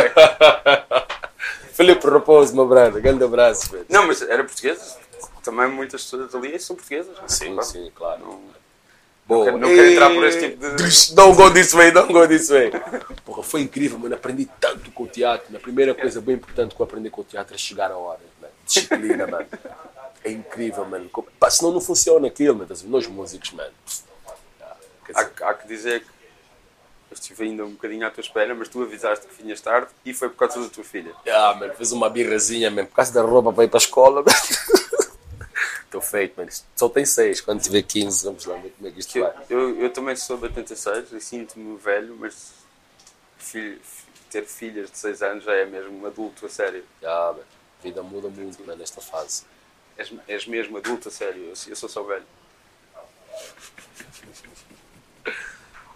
Filipe 1.72 2.06
Raposo, 2.08 2.54
meu 2.54 2.66
brother, 2.66 3.00
grande 3.02 3.22
abraço. 3.24 3.76
Não, 3.88 4.06
mas 4.06 4.22
era 4.22 4.42
portuguesa. 4.44 4.98
Também 5.42 5.68
muitas 5.68 6.02
pessoas 6.04 6.34
ali 6.34 6.58
são 6.58 6.74
portuguesas. 6.74 7.16
Sim, 7.28 7.52
Claro. 7.54 7.62
sim, 7.68 7.92
claro. 7.94 8.20
Não- 8.20 8.65
Bom, 9.26 9.44
quero- 9.44 9.58
não 9.58 9.68
quero 9.68 9.90
entrar 9.90 10.10
por 10.10 10.24
esse 10.24 10.38
tipo 10.38 10.76
de- 10.76 11.14
Don't 11.14 11.36
go 11.36 11.50
this 11.50 11.72
way, 11.74 11.90
don't 11.90 12.12
go 12.12 12.28
this 12.28 12.48
way. 12.48 12.70
Porra, 13.24 13.42
foi 13.42 13.60
incrível, 13.62 13.98
mano. 13.98 14.14
Aprendi 14.14 14.48
tanto 14.60 14.90
com 14.92 15.02
o 15.02 15.06
teatro. 15.08 15.56
A 15.56 15.60
primeira 15.60 15.94
coisa 15.94 16.20
bem 16.20 16.36
importante 16.36 16.74
que 16.74 16.80
eu 16.80 16.84
aprendi 16.84 17.10
com 17.10 17.22
o 17.22 17.24
teatro 17.24 17.54
é 17.54 17.58
chegar 17.58 17.90
a 17.90 17.96
hora, 17.96 18.20
mano. 18.40 18.52
Disciplina, 18.64 19.26
mano. 19.26 19.46
É 20.24 20.30
incrível, 20.30 20.84
mano. 20.84 21.10
Pá, 21.40 21.50
senão 21.50 21.72
não 21.72 21.80
funciona 21.80 22.26
aquilo, 22.28 22.54
mano. 22.56 22.68
Nós 22.84 23.06
músicos, 23.08 23.50
mano. 23.52 23.72
Dizer, 25.08 25.30
Há, 25.42 25.50
há 25.50 25.54
que 25.54 25.68
dizer 25.68 26.00
que 26.00 26.06
eu 27.10 27.14
estive 27.14 27.44
ainda 27.44 27.64
um 27.64 27.70
bocadinho 27.70 28.06
à 28.06 28.10
tua 28.10 28.20
espera, 28.20 28.54
mas 28.54 28.68
tu 28.68 28.82
avisaste 28.82 29.26
que 29.26 29.42
vinhas 29.42 29.60
tarde 29.60 29.88
e 30.04 30.12
foi 30.14 30.28
por 30.28 30.36
causa 30.36 30.60
da 30.60 30.68
tua 30.68 30.82
filha. 30.84 31.12
Ah, 31.28 31.54
mano, 31.58 31.74
fez 31.74 31.90
uma 31.92 32.08
birrazinha, 32.10 32.70
mano, 32.70 32.88
por 32.88 32.94
causa 32.96 33.12
da 33.12 33.22
roupa 33.22 33.52
para 33.52 33.64
ir 33.64 33.68
para 33.68 33.78
a 33.78 33.82
escola, 33.82 34.22
mano. 34.22 34.26
Estou 35.84 36.00
feito. 36.00 36.40
Isto 36.42 36.66
Só 36.76 36.88
tem 36.88 37.04
seis. 37.04 37.40
Quando 37.40 37.60
tiver 37.62 37.82
15, 37.82 38.24
vamos 38.24 38.44
lá 38.46 38.56
ver 38.56 38.70
como 38.76 38.88
é 38.88 38.90
que 38.92 39.00
isto 39.00 39.18
vai. 39.20 39.34
eu, 39.48 39.80
eu 39.80 39.90
também 39.92 40.16
sou 40.16 40.36
de 40.36 40.44
86 40.44 41.12
e 41.12 41.20
sinto-me 41.20 41.76
velho, 41.78 42.16
mas 42.18 42.52
filho- 43.38 43.80
ter 44.30 44.44
filhas 44.44 44.90
de 44.90 44.98
6 44.98 45.22
anos 45.22 45.44
já 45.44 45.52
é 45.54 45.64
mesmo 45.64 46.02
um 46.02 46.06
adulto 46.06 46.46
a 46.46 46.48
sério. 46.48 46.84
Ah. 47.04 47.34
A 47.78 47.82
vida 47.82 48.02
muda 48.02 48.28
muito, 48.28 48.60
mano, 48.66 48.78
nesta 48.78 49.00
fase. 49.00 49.44
És, 49.96 50.12
és 50.26 50.46
mesmo 50.46 50.76
adulto 50.78 51.08
a 51.08 51.10
sério, 51.10 51.42
eu, 51.42 51.54
eu 51.68 51.76
sou 51.76 51.88
só 51.88 52.02
velho. 52.02 52.24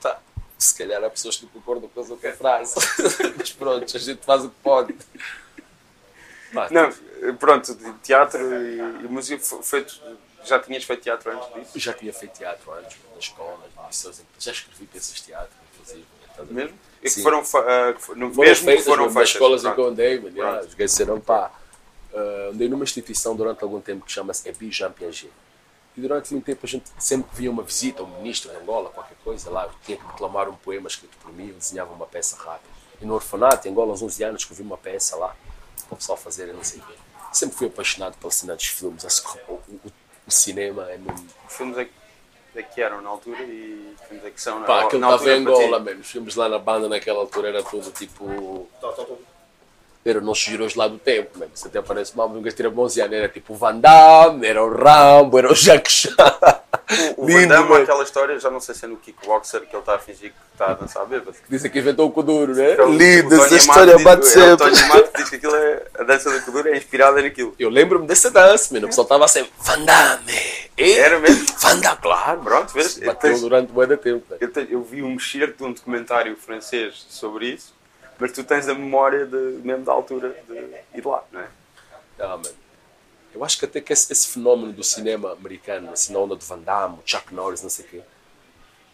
Tá. 0.01 0.19
Se 0.59 0.75
calhar 0.77 1.03
há 1.03 1.11
pessoas 1.11 1.37
que 1.37 1.47
concordam 1.47 1.89
com 1.89 2.01
a 2.01 2.05
outra 2.05 2.33
frase. 2.33 2.75
Mas 3.37 3.53
pronto, 3.53 3.97
a 3.97 4.01
gente 4.01 4.25
faz 4.25 4.45
o 4.45 4.51
que 4.51 4.57
pode. 4.63 4.95
Não, 6.71 7.35
pronto, 7.37 7.75
de 7.75 7.93
teatro 8.01 8.41
e, 8.41 8.79
e 8.79 9.09
música 9.09 9.43
foi- 9.43 9.87
já 10.45 10.59
tinhas 10.59 10.85
feito 10.85 11.03
teatro 11.03 11.31
antes 11.33 11.55
disso? 11.55 11.79
Já 11.79 11.93
tinha 11.93 12.13
feito 12.13 12.33
teatro 12.39 12.73
antes, 12.73 12.97
na 13.13 13.19
escola, 13.19 13.59
liceu, 13.87 14.13
já 14.39 14.53
escrevi 14.53 14.87
peças 14.87 15.15
de 15.15 15.23
teatro, 15.25 15.51
ver? 16.39 16.55
Mesmo? 16.55 16.79
E 17.01 17.05
que 17.05 17.11
Sim. 17.11 17.23
foram, 17.23 17.45
fo- 17.45 17.63
no- 18.15 18.29
mesmo 18.35 18.65
feitas 18.65 18.85
que 18.85 18.91
foram 18.91 19.05
nas 19.05 19.13
feitas. 19.15 19.31
escolas 19.31 19.65
em 19.65 19.69
que 19.69 19.75
pronto. 19.75 19.87
eu 19.87 19.93
andei, 19.93 20.19
Pronto. 20.19 20.67
os 20.67 20.75
disseram, 20.75 21.21
pá, 21.21 21.51
ah, 22.15 22.49
andei 22.53 22.69
numa 22.69 22.85
instituição 22.85 23.37
durante 23.37 23.63
algum 23.63 23.81
tempo 23.81 24.05
que 24.05 24.13
chama-se 24.13 24.49
Ebi 24.49 24.71
Jean 24.71 24.91
Piaget. 24.93 25.31
E 25.97 26.01
durante 26.01 26.33
muito 26.33 26.45
tempo 26.45 26.61
a 26.65 26.69
gente 26.69 26.85
sempre 26.99 27.29
via 27.35 27.51
uma 27.51 27.63
visita, 27.63 28.03
um 28.03 28.07
ministro 28.19 28.51
de 28.51 28.57
Angola, 28.57 28.91
qualquer 28.91 29.17
coisa 29.25 29.51
lá, 29.51 29.65
eu 29.65 29.73
tinha 29.85 29.99
que 29.99 30.07
declamar 30.07 30.49
um 30.49 30.55
poema 30.57 30.89
escrito 30.89 31.17
por 31.19 31.33
mim, 31.33 31.49
eu 31.49 31.55
desenhava 31.55 31.93
uma 31.93 32.07
peça 32.07 32.37
rápida. 32.37 32.71
E 33.03 33.05
no 33.05 33.15
orfanato, 33.15 33.67
em 33.67 33.71
Angola, 33.73 33.91
aos 33.91 34.01
11 34.03 34.23
anos, 34.23 34.43
escrevi 34.43 34.63
uma 34.63 34.79
peça 34.79 35.17
lá, 35.17 35.35
para 35.91 35.95
o 35.95 35.99
pessoal 35.99 36.17
fazer, 36.17 36.47
não 36.55 36.65
sei 36.65 36.79
o 36.81 36.83
quê. 36.85 36.95
Sempre 37.33 37.57
fui 37.57 37.67
apaixonado 37.67 38.17
pelos 38.19 38.35
cenários 38.35 38.63
de 38.65 38.71
filmes, 38.71 39.05
acho 39.05 39.23
que 39.23 39.39
o, 39.49 39.55
o- 39.55 39.93
o 40.27 40.31
cinema 40.31 40.91
é 40.91 40.97
mesmo 40.97 41.27
Que 41.49 41.55
filmes 41.55 41.77
é 41.79 41.85
que, 41.85 41.91
é 42.57 42.63
que 42.63 42.81
eram 42.81 43.01
na 43.01 43.09
altura 43.11 43.43
e 43.43 43.95
filmes 44.09 44.25
é 44.25 44.31
que 44.31 44.41
são 44.41 44.61
na, 44.61 44.67
Pá, 44.67 44.83
aquilo 44.85 45.03
estava 45.03 45.13
altura 45.15 45.37
em? 45.37 45.41
Angola, 45.41 45.79
mano. 45.81 46.01
Os 46.01 46.11
filmes 46.11 46.35
lá 46.35 46.49
na 46.49 46.59
banda 46.59 46.89
naquela 46.89 47.19
altura 47.21 47.49
era 47.49 47.63
tudo 47.63 47.91
tipo. 47.93 48.69
Era 50.05 50.21
nossos 50.21 50.43
giros 50.45 50.75
lá 50.75 50.89
do 50.89 50.99
tempo, 50.99 51.39
mano. 51.39 51.51
Se 51.55 51.67
até 51.67 51.81
parece 51.83 52.17
mal, 52.17 52.29
nunca 52.29 52.51
tira 52.51 52.71
bons 52.71 52.97
anos. 52.97 53.13
Era 53.13 53.29
tipo 53.29 53.53
o 53.53 53.57
Van 53.57 53.79
Damme, 53.79 54.47
era 54.47 54.65
o 54.65 54.73
Rambo, 54.75 55.39
era 55.39 55.51
o 55.51 55.55
Jack 55.55 55.91
Chan. 55.93 56.15
O 57.17 57.27
Lindo, 57.27 57.41
Van 57.41 57.47
Damme, 57.49 57.69
mano. 57.69 57.83
aquela 57.85 58.03
história, 58.03 58.39
já 58.41 58.51
não 58.51 58.61
sei 58.61 58.75
se 58.75 58.85
é 58.85 58.89
no 58.89 58.97
kickboxer 58.97 59.61
que 59.63 59.69
ele 59.75 59.79
está 59.79 59.95
a 59.95 59.99
fingir 59.99 60.31
que 60.33 60.37
está 60.53 60.73
a 60.73 60.75
dançar 60.75 61.07
bêbado. 61.07 61.37
Dizem 61.49 61.71
que 61.71 61.79
inventou 61.79 62.09
o 62.09 62.11
Kuduro, 62.11 62.55
né? 62.55 62.73
Então, 62.73 62.91
Lindo, 62.93 63.27
o 63.29 63.31
Tony 63.31 63.45
essa 63.45 63.57
história 63.57 63.95
diz- 63.95 64.05
bate 64.05 64.23
é, 64.23 64.27
O 64.27 64.31
sempre. 64.31 64.57
Tony 64.57 64.89
Mato 64.89 65.11
diz 65.17 65.29
que 65.31 65.37
aquilo 65.37 65.55
é, 65.57 65.83
a 65.99 66.03
dança 66.05 66.31
da 66.31 66.41
Kudura 66.41 66.71
é 66.71 66.77
inspirada 66.77 67.23
naquilo. 67.23 67.55
Eu 67.59 67.71
lembro-me 67.71 68.07
dessa 68.07 68.31
dança, 68.31 68.73
mano. 68.75 68.87
O 68.87 68.89
pessoal 68.89 69.05
estava 69.05 69.29
sempre 69.29 69.53
Van 69.61 69.85
Damme. 69.85 70.33
E? 70.77 70.93
Era 70.99 71.19
mesmo? 71.21 71.47
Van 71.59 71.79
Damme, 71.79 71.99
claro. 72.03 72.41
Pronto, 72.41 72.73
vês? 72.73 72.99
Bateu 72.99 73.31
Tens- 73.31 73.41
durante 73.41 73.73
muito 73.73 73.97
tempo, 73.99 74.25
velho. 74.29 74.39
Eu, 74.41 74.53
te- 74.53 74.69
eu 74.73 74.83
vi 74.83 75.03
um 75.03 75.15
excerto 75.17 75.59
de 75.59 75.65
um 75.65 75.73
documentário 75.73 76.37
francês 76.37 77.07
sobre 77.09 77.47
isso, 77.51 77.73
mas 78.19 78.33
tu 78.33 78.43
tens 78.45 78.69
a 78.69 78.75
memória 78.75 79.25
de, 79.27 79.37
mesmo 79.65 79.85
da 79.85 79.93
altura 79.93 80.35
de 80.49 80.99
ir 80.99 81.07
lá, 81.07 81.23
não 81.33 81.41
é? 81.41 81.47
Ah, 82.19 82.29
mano. 82.37 82.60
Eu 83.35 83.45
acho 83.45 83.59
que 83.59 83.65
até 83.65 83.81
que 83.81 83.93
esse, 83.93 84.13
esse 84.13 84.29
fenómeno 84.29 84.73
do 84.73 84.83
cinema 84.83 85.33
americano, 85.33 85.93
assim, 85.93 86.13
na 86.13 86.19
onda 86.19 86.35
do 86.35 86.45
Van 86.45 86.59
Damme, 86.59 86.99
Chuck 87.05 87.33
Norris, 87.33 87.63
não 87.63 87.71
sei 87.71 87.85
o 87.85 87.89
quê, 87.89 88.03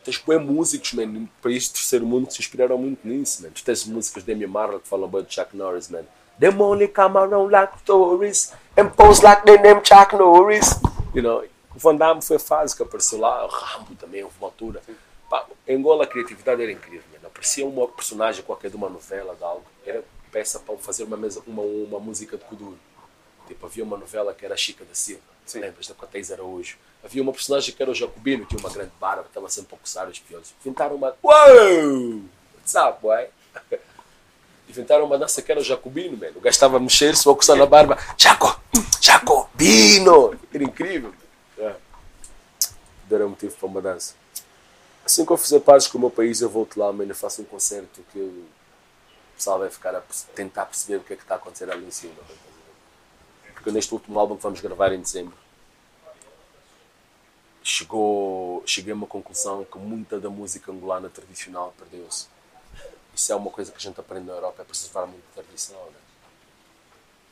tens 0.05 0.18
bem 0.18 0.38
músicos, 0.38 0.92
man, 0.92 1.07
no 1.07 1.29
país 1.42 1.68
do 1.68 1.75
terceiro 1.75 2.07
mundo 2.07 2.29
que 2.29 2.35
se 2.35 2.40
inspiraram 2.40 2.79
muito 2.79 3.07
nisso, 3.07 3.42
man. 3.42 3.51
Tu 3.51 3.64
tens 3.64 3.85
músicas 3.85 4.22
de 4.22 4.33
Demi 4.33 4.46
Marley 4.46 4.81
que 4.81 4.88
falam 4.88 5.09
bem 5.09 5.22
do 5.22 5.33
Chuck 5.33 5.57
Norris, 5.57 5.88
man. 5.88 6.05
Them 6.38 6.61
only 6.61 6.87
come 6.87 7.16
around 7.16 7.51
like 7.51 7.72
tourists 7.85 8.55
and 8.77 8.90
pose 8.90 9.22
like 9.22 9.44
they 9.44 9.57
name 9.57 9.81
Chuck 9.83 10.14
Norris. 10.14 10.79
You 11.14 11.22
know, 11.22 11.42
o 11.75 11.79
Van 11.79 11.96
Damme 11.96 12.22
foi 12.22 12.37
a 12.37 12.40
fase 12.40 12.77
que 12.77 12.83
apareceu 12.83 13.18
lá, 13.18 13.44
o 13.44 13.49
Rambo 13.49 13.94
também, 13.96 14.22
houve 14.22 14.37
uma 14.38 14.49
altura. 14.49 14.83
Pá, 15.29 15.46
em 15.66 15.77
Angola 15.77 16.05
a 16.05 16.07
criatividade 16.07 16.62
era 16.62 16.70
incrível, 16.70 17.05
man. 17.12 17.27
Aparecia 17.27 17.66
uma 17.66 17.88
personagem 17.88 18.44
qualquer 18.44 18.70
de 18.70 18.77
uma 18.77 18.88
novela, 18.88 19.35
de 19.35 19.42
algo, 19.42 19.64
era 19.85 20.05
peça 20.31 20.61
para 20.61 20.77
fazer 20.77 21.05
uma, 21.05 21.16
mesa, 21.16 21.42
uma, 21.46 21.62
uma 21.62 21.99
música 21.99 22.37
de 22.37 22.44
Kuduro. 22.44 22.79
Tipo, 23.46 23.66
havia 23.66 23.85
uma 23.85 23.96
novela 23.96 24.35
que 24.35 24.44
era 24.44 24.54
a 24.54 24.56
Chica 24.56 24.85
da 24.85 24.94
Silva. 24.94 25.22
Sim. 25.44 25.61
Lembras 25.61 25.87
da 25.87 25.94
Cotéis 25.94 26.32
Araújo? 26.32 26.76
Havia 27.04 27.22
uma 27.22 27.32
personagem 27.32 27.72
que 27.72 27.80
era 27.80 27.90
o 27.90 27.94
Jacobino, 27.94 28.44
tinha 28.46 28.59
uma 28.59 28.68
grande 28.68 28.90
barba, 29.00 29.26
estava 29.28 29.48
sempre 29.48 29.76
a 29.76 29.78
coçar 29.78 30.09
os 30.09 30.18
piores. 30.18 30.52
Inventaram 30.61 30.96
uma. 30.96 31.14
Uou! 31.22 32.24
What's 32.56 32.74
up, 32.74 33.00
boy? 33.00 33.28
Inventaram 34.68 35.04
uma 35.04 35.16
dança 35.16 35.40
que 35.40 35.52
era 35.52 35.61
o 35.61 35.64
Jacobino, 35.64 36.16
mano. 36.16 36.32
O 36.37 36.40
gajo 36.40 36.54
estava 36.54 36.76
a 36.78 36.80
mexer, 36.80 37.16
só 37.16 37.30
a 37.30 37.37
coçar 37.37 37.56
na 37.56 37.66
barba. 37.66 37.96
Jaco! 38.18 38.61
Jacobino! 39.00 40.37
Era 40.52 40.64
incrível. 40.64 41.14
É. 41.56 41.74
Era 43.09 43.28
motivo 43.28 43.54
para 43.56 43.66
uma 43.66 43.80
dança. 43.80 44.14
Assim 45.04 45.24
que 45.24 45.30
eu 45.30 45.37
fizer 45.37 45.61
pazes 45.61 45.87
com 45.87 45.98
o 45.98 46.00
meu 46.00 46.11
país, 46.11 46.40
eu 46.40 46.50
volto 46.50 46.80
lá, 46.80 46.92
mano. 46.92 47.14
Faço 47.14 47.42
um 47.42 47.44
concerto 47.44 48.04
que 48.12 48.18
o 48.18 48.44
pessoal 49.37 49.61
vai 49.61 49.70
ficar 49.70 49.94
a 49.94 50.02
tentar 50.35 50.66
perceber 50.66 50.96
o 50.96 51.04
que 51.04 51.12
é 51.12 51.16
que 51.16 51.22
está 51.22 51.37
a 51.37 51.38
acontecer 51.38 51.70
ali 51.70 51.87
em 51.87 51.90
cima. 51.92 52.14
Neste 53.72 53.92
último 53.92 54.18
álbum 54.18 54.37
que 54.37 54.42
vamos 54.44 54.61
gravar 54.61 54.92
em 54.92 55.00
dezembro, 55.00 55.37
chegou, 57.64 58.62
cheguei 58.64 58.92
a 58.92 58.96
uma 58.96 59.09
conclusão 59.09 59.64
que 59.64 59.76
muita 59.76 60.20
da 60.20 60.31
música 60.31 60.70
angolana 60.70 61.09
tradicional 61.09 61.74
perdeu-se. 61.76 62.29
Isso 63.12 63.33
é 63.33 63.35
uma 63.35 63.50
coisa 63.50 63.72
que 63.72 63.76
a 63.76 63.81
gente 63.81 63.98
aprende 63.98 64.26
na 64.26 64.35
Europa, 64.35 64.62
é 64.62 64.64
preservar 64.64 65.07
muito 65.07 65.24
a 65.33 65.42
tradição, 65.42 65.85
né? 65.87 65.98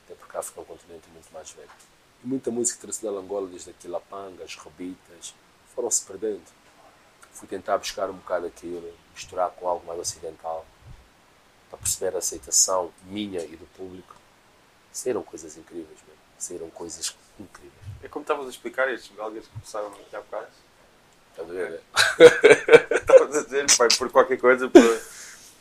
Até 0.05 0.15
porque 0.17 0.37
a 0.37 0.41
África 0.41 0.61
é 0.61 0.63
um 0.63 0.67
continente 0.67 1.09
muito 1.11 1.33
mais 1.33 1.53
velho. 1.53 1.71
E 2.25 2.27
muita 2.27 2.51
música 2.51 2.81
tradicional 2.81 3.21
angola, 3.21 3.47
desde 3.47 3.71
aqui 3.71 3.87
Lapanga, 3.87 4.43
as 4.43 4.57
rebitas, 4.57 5.35
foram-se 5.73 6.05
perdendo. 6.05 6.43
Fui 7.33 7.47
tentar 7.47 7.79
buscar 7.79 8.11
um 8.11 8.15
bocado 8.15 8.47
aquilo, 8.47 8.93
misturar 9.15 9.51
com 9.53 9.69
algo 9.69 9.87
mais 9.87 10.01
ocidental, 10.01 10.67
para 11.71 11.79
perceber 11.79 12.17
a 12.17 12.19
aceitação 12.19 12.93
minha 13.05 13.41
e 13.41 13.57
do 13.57 13.67
público. 13.77 14.14
Saíram 14.95 15.25
coisas 15.25 15.57
incríveis, 15.57 15.99
mesmo. 16.07 16.23
Saíram 16.39 16.71
coisas 16.71 17.17
incríveis. 17.39 17.73
É 18.01 18.07
como 18.07 18.23
estavas 18.23 18.47
a 18.47 18.51
explicar 18.51 18.89
estes 18.95 19.11
belgas 19.11 19.45
que 19.45 19.53
começaram 19.53 19.89
aqui 19.89 20.15
há 20.15 20.21
bocado. 20.21 20.47
Estás 21.33 21.51
a 21.51 21.53
ver? 21.53 21.81
Estavas 22.97 23.37
a 23.37 23.43
dizer, 23.43 23.67
vai 23.77 23.89
por 23.99 24.13
qualquer 24.13 24.39
coisa 24.39 24.71
para, 24.71 25.01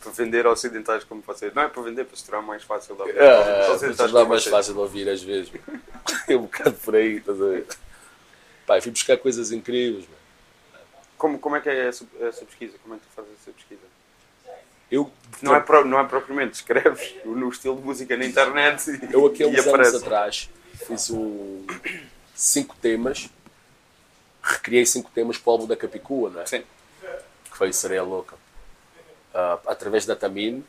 para 0.01 0.11
vender 0.11 0.45
ocidentais 0.45 1.03
como 1.03 1.23
vocês. 1.23 1.51
Não 1.51 1.63
é 1.63 1.67
para 1.67 1.81
vender, 1.81 2.05
para 2.05 2.15
se 2.15 2.23
tornar 2.25 2.43
mais 2.43 2.61
fácil 2.61 2.95
de 2.95 3.01
ouvir. 3.01 3.17
É, 3.17 3.65
para 3.65 3.79
como 3.79 3.95
tornar 3.95 4.25
mais 4.25 4.43
vocês. 4.43 4.55
fácil 4.55 4.73
de 4.75 4.79
ouvir 4.79 5.09
às 5.09 5.23
vezes. 5.23 5.51
É 6.27 6.37
um 6.37 6.43
bocado 6.43 6.75
por 6.75 6.95
aí, 6.95 7.17
estás 7.17 7.41
a 7.41 7.45
ver? 7.45 7.67
Eu 8.69 8.81
fui 8.81 8.91
buscar 8.91 9.17
coisas 9.17 9.51
incríveis, 9.51 10.05
mano. 10.05 10.17
Como, 11.17 11.39
como 11.39 11.55
é 11.57 11.61
que 11.61 11.69
é 11.69 11.87
essa, 11.87 12.05
essa 12.21 12.45
pesquisa? 12.45 12.77
Como 12.81 12.95
é 12.95 12.97
que 12.97 13.03
tu 13.03 13.09
fazes 13.13 13.31
essa 13.41 13.51
pesquisa? 13.51 13.81
Eu, 14.93 15.11
Não 15.41 15.55
é, 15.55 15.59
pro- 15.59 15.83
não 15.85 15.99
é 15.99 16.03
propriamente, 16.03 16.53
escreves 16.55 17.15
no 17.25 17.49
estilo 17.49 17.77
de 17.77 17.81
música 17.81 18.15
na 18.15 18.25
internet 18.25 18.91
e, 18.91 19.11
eu 19.13 19.25
uns 19.25 19.33
anos 19.35 19.67
aparece. 19.67 19.95
atrás 19.97 20.49
fiz 20.87 21.09
um, 21.09 21.65
cinco 22.35 22.75
temas, 22.81 23.29
recriei 24.41 24.85
cinco 24.85 25.09
temas 25.11 25.37
para 25.37 25.49
o 25.49 25.53
álbum 25.53 25.65
da 25.67 25.75
Capicua, 25.75 26.29
não 26.29 26.41
é? 26.41 26.45
Sim. 26.45 26.63
que 27.49 27.57
foi 27.57 27.73
Sereia 27.73 28.03
Louca. 28.03 28.35
Ah, 29.33 29.59
através 29.67 30.05
da 30.05 30.15
Tamine, 30.15 30.63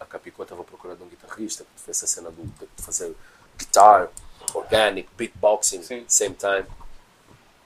a 0.00 0.04
Capicua 0.04 0.42
estava 0.44 0.64
procurando 0.64 1.04
um 1.04 1.08
guitarrista 1.08 1.64
que 1.64 1.82
fez 1.82 2.02
a 2.02 2.06
cena 2.08 2.30
do, 2.30 2.42
de 2.42 2.82
fazer 2.82 3.14
guitar, 3.56 4.08
organic, 4.54 5.08
beatboxing, 5.16 5.82
Sim. 5.84 6.04
same 6.08 6.34
time. 6.34 6.66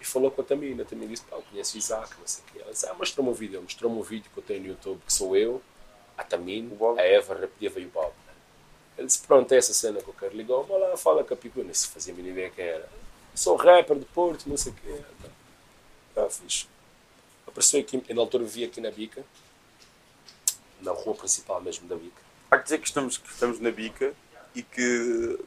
E 0.04 0.06
falou 0.06 0.30
com 0.30 0.42
a 0.42 0.44
Tamine, 0.44 0.82
a 0.82 0.84
Tamine 0.84 1.08
disse, 1.08 1.24
pá, 1.24 1.36
eu 1.36 1.42
conheço 1.42 1.76
o 1.76 1.78
Isaac, 1.78 2.14
não 2.18 2.26
sei 2.26 2.44
o 2.44 2.52
quê. 2.52 2.58
Ela 2.60 2.72
disse, 2.72 2.86
ah, 2.86 2.92
mostrou-me 2.92 3.30
um 3.30 3.34
vídeo, 3.34 3.62
mostrou-me 3.62 3.98
um 3.98 4.02
vídeo 4.02 4.30
que 4.30 4.38
eu 4.38 4.42
tenho 4.42 4.60
no 4.60 4.66
YouTube, 4.68 5.00
que 5.06 5.12
sou 5.12 5.34
eu, 5.34 5.62
a 6.18 6.22
Tamine, 6.22 6.70
O 6.72 6.76
Bob. 6.76 7.00
a 7.00 7.02
Eva, 7.02 7.34
a 7.34 7.38
Repetieva 7.38 7.80
e 7.80 7.86
o 7.86 7.88
Bob. 7.88 8.12
Ele 8.98 9.06
disse, 9.06 9.20
pronto, 9.20 9.50
é 9.52 9.56
essa 9.56 9.72
cena 9.72 10.02
que 10.02 10.08
eu 10.08 10.14
quero. 10.14 10.36
Ligou, 10.36 10.62
vou 10.64 10.78
lá, 10.78 10.94
fala 10.96 11.24
com 11.24 11.32
a 11.32 11.36
Capicua. 11.36 11.64
Nem 11.64 11.72
se 11.74 11.88
fazia 11.88 12.12
a 12.12 12.16
mínima 12.16 12.34
ideia 12.34 12.50
quem 12.50 12.64
era. 12.64 12.88
Sou 13.34 13.56
rapper 13.56 13.98
de 13.98 14.04
Porto, 14.04 14.46
não 14.46 14.56
sei 14.56 14.72
o 14.72 14.74
quê. 14.74 15.00
Ah, 16.16 16.28
fixe 16.30 16.68
apareceu 17.54 17.80
aqui, 17.80 18.02
eu 18.08 18.16
na 18.16 18.20
altura 18.20 18.44
vivia 18.44 18.66
aqui 18.66 18.80
na 18.80 18.90
Bica, 18.90 19.24
na 20.80 20.90
rua 20.90 21.14
principal 21.14 21.60
mesmo 21.60 21.88
da 21.88 21.94
Bica. 21.94 22.20
Há 22.50 22.58
que 22.58 22.64
dizer 22.64 22.78
que 22.78 22.86
estamos, 22.88 23.16
que 23.16 23.30
estamos 23.30 23.60
na 23.60 23.70
bica 23.70 24.12
e 24.54 24.62
que 24.62 25.38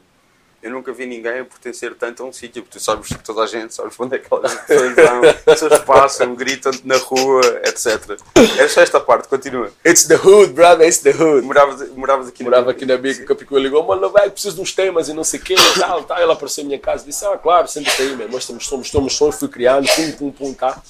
eu 0.60 0.70
nunca 0.72 0.92
vi 0.92 1.06
ninguém 1.06 1.40
a 1.40 1.44
pertencer 1.44 1.94
tanto 1.94 2.22
a 2.22 2.26
um 2.26 2.32
sítio, 2.32 2.62
porque 2.62 2.78
tu 2.78 2.82
sabes 2.82 3.08
que 3.08 3.22
toda 3.22 3.42
a 3.42 3.46
gente, 3.46 3.72
sabes 3.72 3.94
onde 3.98 4.16
é 4.16 4.18
que 4.18 4.26
aquelas 4.26 4.54
pessoas 4.54 4.94
vão, 4.94 5.22
as 5.22 5.42
pessoas 5.42 5.78
passam, 5.80 6.34
gritam 6.34 6.72
na 6.84 6.96
rua, 6.96 7.40
etc. 7.64 8.18
É 8.58 8.66
só 8.66 8.80
esta 8.80 8.98
parte, 8.98 9.28
continua. 9.28 9.70
It's 9.86 10.08
the 10.08 10.16
hood, 10.16 10.54
brother, 10.54 10.86
it's 10.86 10.98
the 10.98 11.10
hood. 11.10 11.46
Moravas, 11.46 11.88
moravas 11.90 12.28
aqui 12.28 12.42
Morava 12.42 12.72
aqui 12.72 12.84
na 12.84 12.96
Bica, 12.96 13.22
o 13.22 13.26
Capicua 13.26 13.60
ligou, 13.60 13.84
mano, 13.84 14.10
vai, 14.10 14.28
preciso 14.30 14.56
de 14.56 14.62
uns 14.62 14.72
temas 14.72 15.08
e 15.08 15.12
não 15.12 15.22
sei 15.22 15.38
o 15.38 15.42
quê, 15.44 15.54
tal, 15.78 16.02
tal. 16.02 16.18
Ela 16.18 16.32
apareceu 16.32 16.64
em 16.64 16.66
minha 16.66 16.78
casa 16.78 17.04
disse, 17.04 17.24
ah, 17.24 17.38
claro, 17.38 17.68
senta-te 17.68 18.02
aí, 18.02 18.16
nós 18.16 18.42
estamos, 18.42 18.66
somos, 18.66 18.90
somos 18.90 19.16
sons, 19.16 19.36
fui 19.38 19.48
criando, 19.48 19.86
pum, 19.94 20.12
pum, 20.12 20.30
pum, 20.32 20.54
tá. 20.54 20.82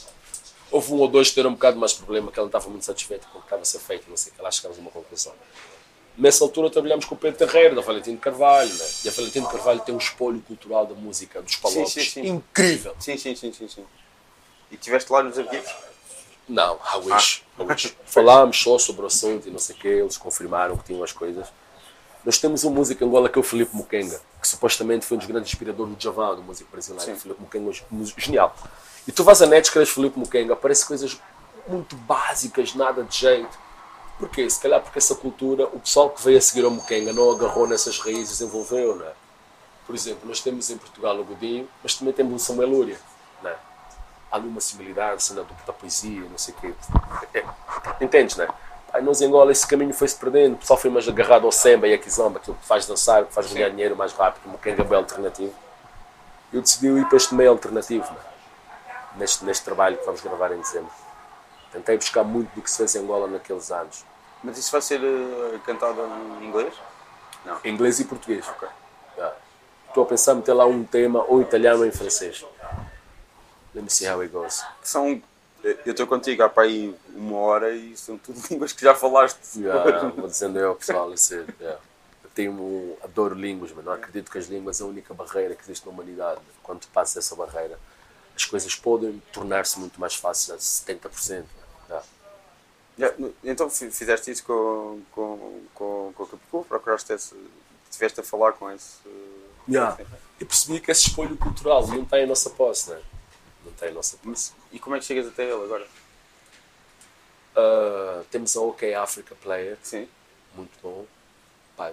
Houve 0.71 0.93
um 0.93 0.97
ou 0.97 1.09
dois 1.09 1.29
que 1.29 1.35
tiveram 1.35 1.51
um 1.51 1.55
bocado 1.55 1.79
mais 1.79 1.93
problema, 1.93 2.33
que 2.33 2.39
ela 2.39 2.47
não 2.47 2.49
estava 2.49 2.71
muito 2.71 2.85
satisfeita 2.85 3.27
com 3.33 3.39
o 3.39 3.41
que 3.41 3.47
estava 3.47 3.63
a 3.63 3.65
ser 3.67 3.81
feito, 3.81 4.05
não 4.09 4.17
sei 4.17 4.33
o 4.33 4.37
que, 4.37 4.43
lá 4.43 4.51
chegámos 4.51 4.79
a 4.79 4.81
uma 4.81 4.91
conclusão. 4.91 5.33
Nessa 6.19 6.43
altura 6.43 6.69
trabalhámos 6.69 7.05
com 7.05 7.15
o 7.15 7.19
Pedro 7.19 7.39
Terreiro, 7.39 7.77
da 7.77 7.81
Valentino 7.81 8.19
Carvalho, 8.19 8.69
né? 8.69 8.85
e 9.05 9.09
a 9.09 9.13
Valentino 9.13 9.47
Carvalho 9.47 9.79
tem 9.81 9.95
um 9.95 9.99
espólio 9.99 10.41
cultural 10.41 10.85
da 10.85 10.95
música, 10.95 11.41
dos 11.41 11.55
palopes, 11.55 11.93
sim, 11.93 12.03
sim. 12.03 12.27
incrível. 12.27 12.93
Sim, 12.99 13.17
sim, 13.17 13.37
sim, 13.37 13.53
sim, 13.53 13.69
sim. 13.69 13.85
E 14.69 14.75
estiveste 14.75 15.13
lá 15.13 15.23
nos 15.23 15.39
arquivos? 15.39 15.73
Não, 16.49 16.75
I 16.93 16.97
wish. 17.05 17.45
I 17.57 17.63
wish. 17.63 17.97
Falámos 18.05 18.61
só 18.61 18.77
sobre 18.79 19.03
o 19.03 19.07
assunto 19.07 19.47
e 19.47 19.51
não 19.53 19.61
sei 19.61 19.77
o 19.77 19.79
quê, 19.79 19.89
eles 19.89 20.19
confirmaram 20.19 20.77
que 20.77 20.87
tinham 20.87 21.05
as 21.05 21.13
coisas. 21.13 21.47
Nós 22.25 22.37
temos 22.37 22.65
um 22.65 22.71
músico 22.71 23.05
em 23.05 23.07
Angola 23.07 23.29
que 23.29 23.39
é 23.39 23.41
o 23.41 23.45
Filipe 23.45 23.77
Mukenga, 23.77 24.21
que 24.43 24.49
supostamente 24.49 25.07
foi 25.07 25.17
um 25.17 25.19
dos 25.19 25.29
grandes 25.29 25.53
inspiradores 25.53 25.95
do 25.95 26.03
Javan, 26.03 26.35
do 26.35 26.43
músico 26.43 26.69
brasileiro. 26.73 27.05
Sim. 27.05 27.17
Filipe 27.17 27.41
Mukenga 27.41 27.71
é 27.71 27.95
um 27.95 28.05
genial. 28.05 28.57
E 29.07 29.13
tu 29.13 29.23
vais 29.23 29.41
a 29.41 29.47
net, 29.47 29.67
escreves 29.67 29.91
Filipe 29.91 30.19
Mukenga, 30.19 30.55
aparece 30.55 30.85
coisas 30.85 31.17
muito 31.69 31.95
básicas, 31.95 32.75
nada 32.75 33.05
de 33.05 33.17
jeito. 33.17 33.68
Porquê? 34.19 34.49
Se 34.51 34.61
calhar 34.61 34.81
porque 34.81 34.99
essa 34.99 35.15
cultura, 35.15 35.67
o 35.67 35.79
pessoal 35.79 36.11
que 36.11 36.23
veio 36.23 36.39
a 36.39 36.41
seguir 36.41 36.65
ao 36.65 36.71
Mukenga 36.71 37.13
não 37.13 37.31
agarrou 37.31 37.67
nessas 37.69 37.99
raízes 38.01 38.31
e 38.41 38.45
desenvolveu, 38.45 38.97
não 38.97 39.07
é? 39.07 39.13
Por 39.87 39.95
exemplo, 39.95 40.29
nós 40.29 40.41
temos 40.41 40.69
em 40.71 40.77
Portugal 40.77 41.17
o 41.19 41.25
Godinho, 41.25 41.69
mas 41.83 41.95
também 41.95 42.13
temos 42.13 42.43
o 42.43 42.45
Samuel 42.45 42.69
Lúria, 42.69 42.99
não 43.43 43.51
é? 43.51 43.57
Há 44.31 44.37
ali 44.37 44.49
uma 44.49 44.61
similaridade, 44.61 45.23
cena 45.23 45.43
do- 45.45 45.55
da 45.67 45.73
poesia, 45.73 46.21
não 46.29 46.37
sei 46.37 46.53
o 46.55 46.57
quê. 46.61 46.75
É- 47.33 47.45
entendes, 48.05 48.37
não 48.37 48.45
é? 48.45 48.49
Pá, 48.93 49.01
nós 49.01 49.21
em 49.21 49.27
Angola 49.27 49.53
esse 49.53 49.67
caminho 49.67 49.95
foi-se 49.95 50.17
perdendo, 50.17 50.55
o 50.55 50.59
pessoal 50.59 50.79
foi 50.79 50.91
mais 50.91 51.09
agarrado 51.09 51.45
ao 51.47 51.53
samba 51.53 51.87
e 51.87 51.95
a 51.95 51.99
kizomba, 51.99 52.39
aquilo 52.39 52.57
que 52.57 52.67
faz 52.67 52.87
dançar, 52.87 53.25
que 53.25 53.33
faz 53.33 53.53
ganhar 53.53 53.69
dinheiro 53.71 53.95
mais 53.97 54.13
rápido, 54.13 54.47
o 54.47 54.49
Mukenga 54.51 54.83
é 54.83 54.85
bem 54.85 54.99
alternativo. 54.99 55.55
Eu 56.53 56.61
decidi 56.61 56.89
ir 56.89 57.07
para 57.07 57.17
este 57.17 57.35
meio 57.35 57.51
alternativo, 57.51 58.05
não 58.05 58.17
é? 58.21 58.29
neste, 59.17 59.45
neste 59.45 59.65
trabalho 59.65 59.97
que 59.97 60.05
vamos 60.05 60.21
gravar 60.21 60.53
em 60.53 60.61
dezembro. 60.61 60.91
Tentei 61.73 61.97
buscar 61.99 62.25
muito 62.25 62.51
do 62.55 62.63
que 62.63 62.71
se 62.71 62.79
fez 62.79 62.95
em 62.95 63.01
Angola 63.01 63.27
naqueles 63.29 63.71
anos. 63.71 64.05
Mas 64.43 64.59
isso 64.59 64.71
vai 64.71 64.81
ser 64.81 65.01
eh, 65.03 65.59
cantado 65.65 66.01
em 66.41 66.47
inglês? 66.47 66.75
Não. 67.45 67.59
Inglês 67.65 68.01
e 68.01 68.05
português. 68.05 68.47
Ok. 68.49 68.69
Já. 69.17 69.35
Estou 69.89 70.05
a 70.05 70.07
pensar 70.07 70.33
em 70.33 70.37
meter 70.37 70.53
lá 70.53 70.67
um 70.67 70.85
tema 70.85 71.25
ou 71.27 71.41
em 71.41 71.43
italiano 71.43 71.81
ou 71.81 71.87
em 71.87 71.91
francês. 71.91 72.45
Let 73.75 73.85
me 73.85 73.91
see 73.91 74.09
how 74.09 74.21
it 74.21 74.33
goes. 74.33 74.65
São. 74.83 75.21
Eu 75.63 75.91
estou 75.91 76.07
contigo 76.07 76.43
há 76.43 76.49
para 76.49 76.65
aí 76.65 76.97
uma 77.15 77.37
hora 77.39 77.75
e 77.75 77.97
são 77.97 78.17
tudo 78.17 78.41
línguas 78.49 78.73
que 78.73 78.83
já 78.83 78.95
falaste. 78.95 79.61
Já, 79.61 80.09
vou 80.11 80.29
dizendo 80.29 80.59
eu, 80.59 80.75
pessoal, 80.77 81.13
isso 81.13 81.35
é, 81.35 81.45
já. 81.61 81.71
Eu 82.23 82.31
tenho, 82.35 82.97
adoro 83.03 83.35
línguas, 83.35 83.73
mas 83.75 83.85
não 83.85 83.93
acredito 83.93 84.31
que 84.31 84.39
as 84.39 84.47
línguas 84.47 84.77
são 84.77 84.87
a 84.87 84.91
única 84.91 85.13
barreira 85.13 85.55
que 85.57 85.63
existe 85.63 85.85
na 85.85 85.93
humanidade. 85.93 86.41
Quando 86.63 86.81
tu 86.81 86.89
passas 86.89 87.25
essa 87.25 87.35
barreira, 87.35 87.79
as 88.37 88.45
coisas 88.45 88.75
podem 88.77 89.21
tornar-se 89.33 89.81
muito 89.81 90.01
mais 90.01 90.15
fáceis 90.15 90.51
a 90.51 90.93
70%. 90.93 91.45
Já. 92.99 93.15
Então 93.45 93.71
fi- 93.71 93.91
fizeste 93.91 94.31
isso 94.31 94.45
com, 94.45 95.01
com, 95.13 95.63
com, 95.75 96.13
com 96.15 96.23
o 96.23 96.27
Capicu? 96.27 96.65
Procuraste 96.69 97.13
esse. 97.13 97.35
Estiveste 97.89 98.21
a 98.21 98.23
falar 98.25 98.53
com 98.53 98.71
esse. 98.71 98.97
Já. 99.69 99.97
Eu 100.41 100.47
percebi 100.47 100.81
que 100.81 100.91
esse 100.91 101.09
espolho 101.09 101.37
cultural 101.37 101.87
não 101.87 102.05
tem 102.05 102.25
a 102.25 102.27
nossa 102.27 102.51
posse, 102.51 102.91
não 102.91 102.97
é? 102.97 103.03
Não 103.65 103.73
tem 103.73 103.89
a 103.89 103.93
nossa 103.93 104.17
posse. 104.19 104.53
E 104.73 104.79
como 104.79 104.97
é 104.97 104.99
que 104.99 105.05
chegas 105.05 105.27
até 105.27 105.45
ele 105.45 105.63
agora? 105.65 105.87
Ah, 107.57 108.23
temos 108.31 108.57
a 108.57 108.61
OK 108.61 108.95
Africa 108.95 109.35
Player, 109.37 109.77
Sim. 109.83 110.09
muito 110.55 110.71
bom. 110.83 111.07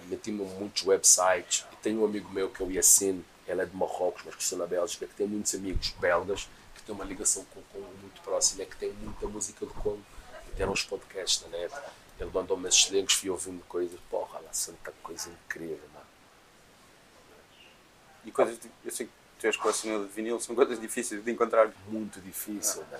Meti-me 0.08 0.44
em 0.44 0.48
muitos 0.60 0.84
websites. 0.86 1.66
E 1.72 1.76
tenho 1.78 2.02
um 2.02 2.06
amigo 2.06 2.30
meu 2.32 2.50
que 2.50 2.62
é 2.62 2.66
o 2.66 2.72
Yassine, 2.72 3.24
ele 3.48 3.62
é 3.62 3.66
de 3.66 3.76
Marrocos, 3.76 4.24
mas 4.26 4.34
cresceu 4.36 4.58
na 4.58 4.66
Bélgica, 4.66 5.06
que 5.06 5.14
tem 5.14 5.28
muitos 5.28 5.54
amigos 5.54 5.90
belgas 6.00 6.48
que 6.76 6.82
têm 6.82 6.96
uma 6.96 7.06
ligação 7.06 7.46
com 7.54 7.60
o 7.60 7.64
Congo 7.72 7.94
muito 8.02 8.20
próxima, 8.22 8.64
é 8.64 8.66
que 8.66 8.76
tem 8.76 8.92
muita 8.94 9.28
música 9.28 9.66
do 9.66 9.74
Congo. 9.76 10.02
Deram 10.58 10.72
uns 10.74 10.84
podcasts 10.84 11.42
na 11.44 11.58
net. 11.58 11.74
Ele 12.20 12.30
mandou-me 12.34 12.68
esses 12.70 12.90
links, 12.90 13.16
fui 13.16 13.30
ouvindo 13.30 13.64
coisas. 13.68 14.00
Porra, 14.10 14.40
lá 14.40 14.54
santa 14.54 14.94
coisa 15.04 15.30
incrível, 15.30 15.80
mano. 15.94 16.06
E 18.24 18.32
coisas. 18.32 18.58
de- 18.60 18.72
Eu 18.84 18.92
sei 18.92 19.06
que 19.08 19.12
tu 19.40 19.48
és 19.48 19.58
colecionador 19.58 20.08
de 20.08 20.14
vinil, 20.14 20.40
são 20.40 20.56
coisas 20.56 20.80
difíceis 20.80 21.24
de 21.24 21.32
encontrar. 21.32 21.72
muito 21.88 22.20
difícil, 22.22 22.84
né? 22.92 23.00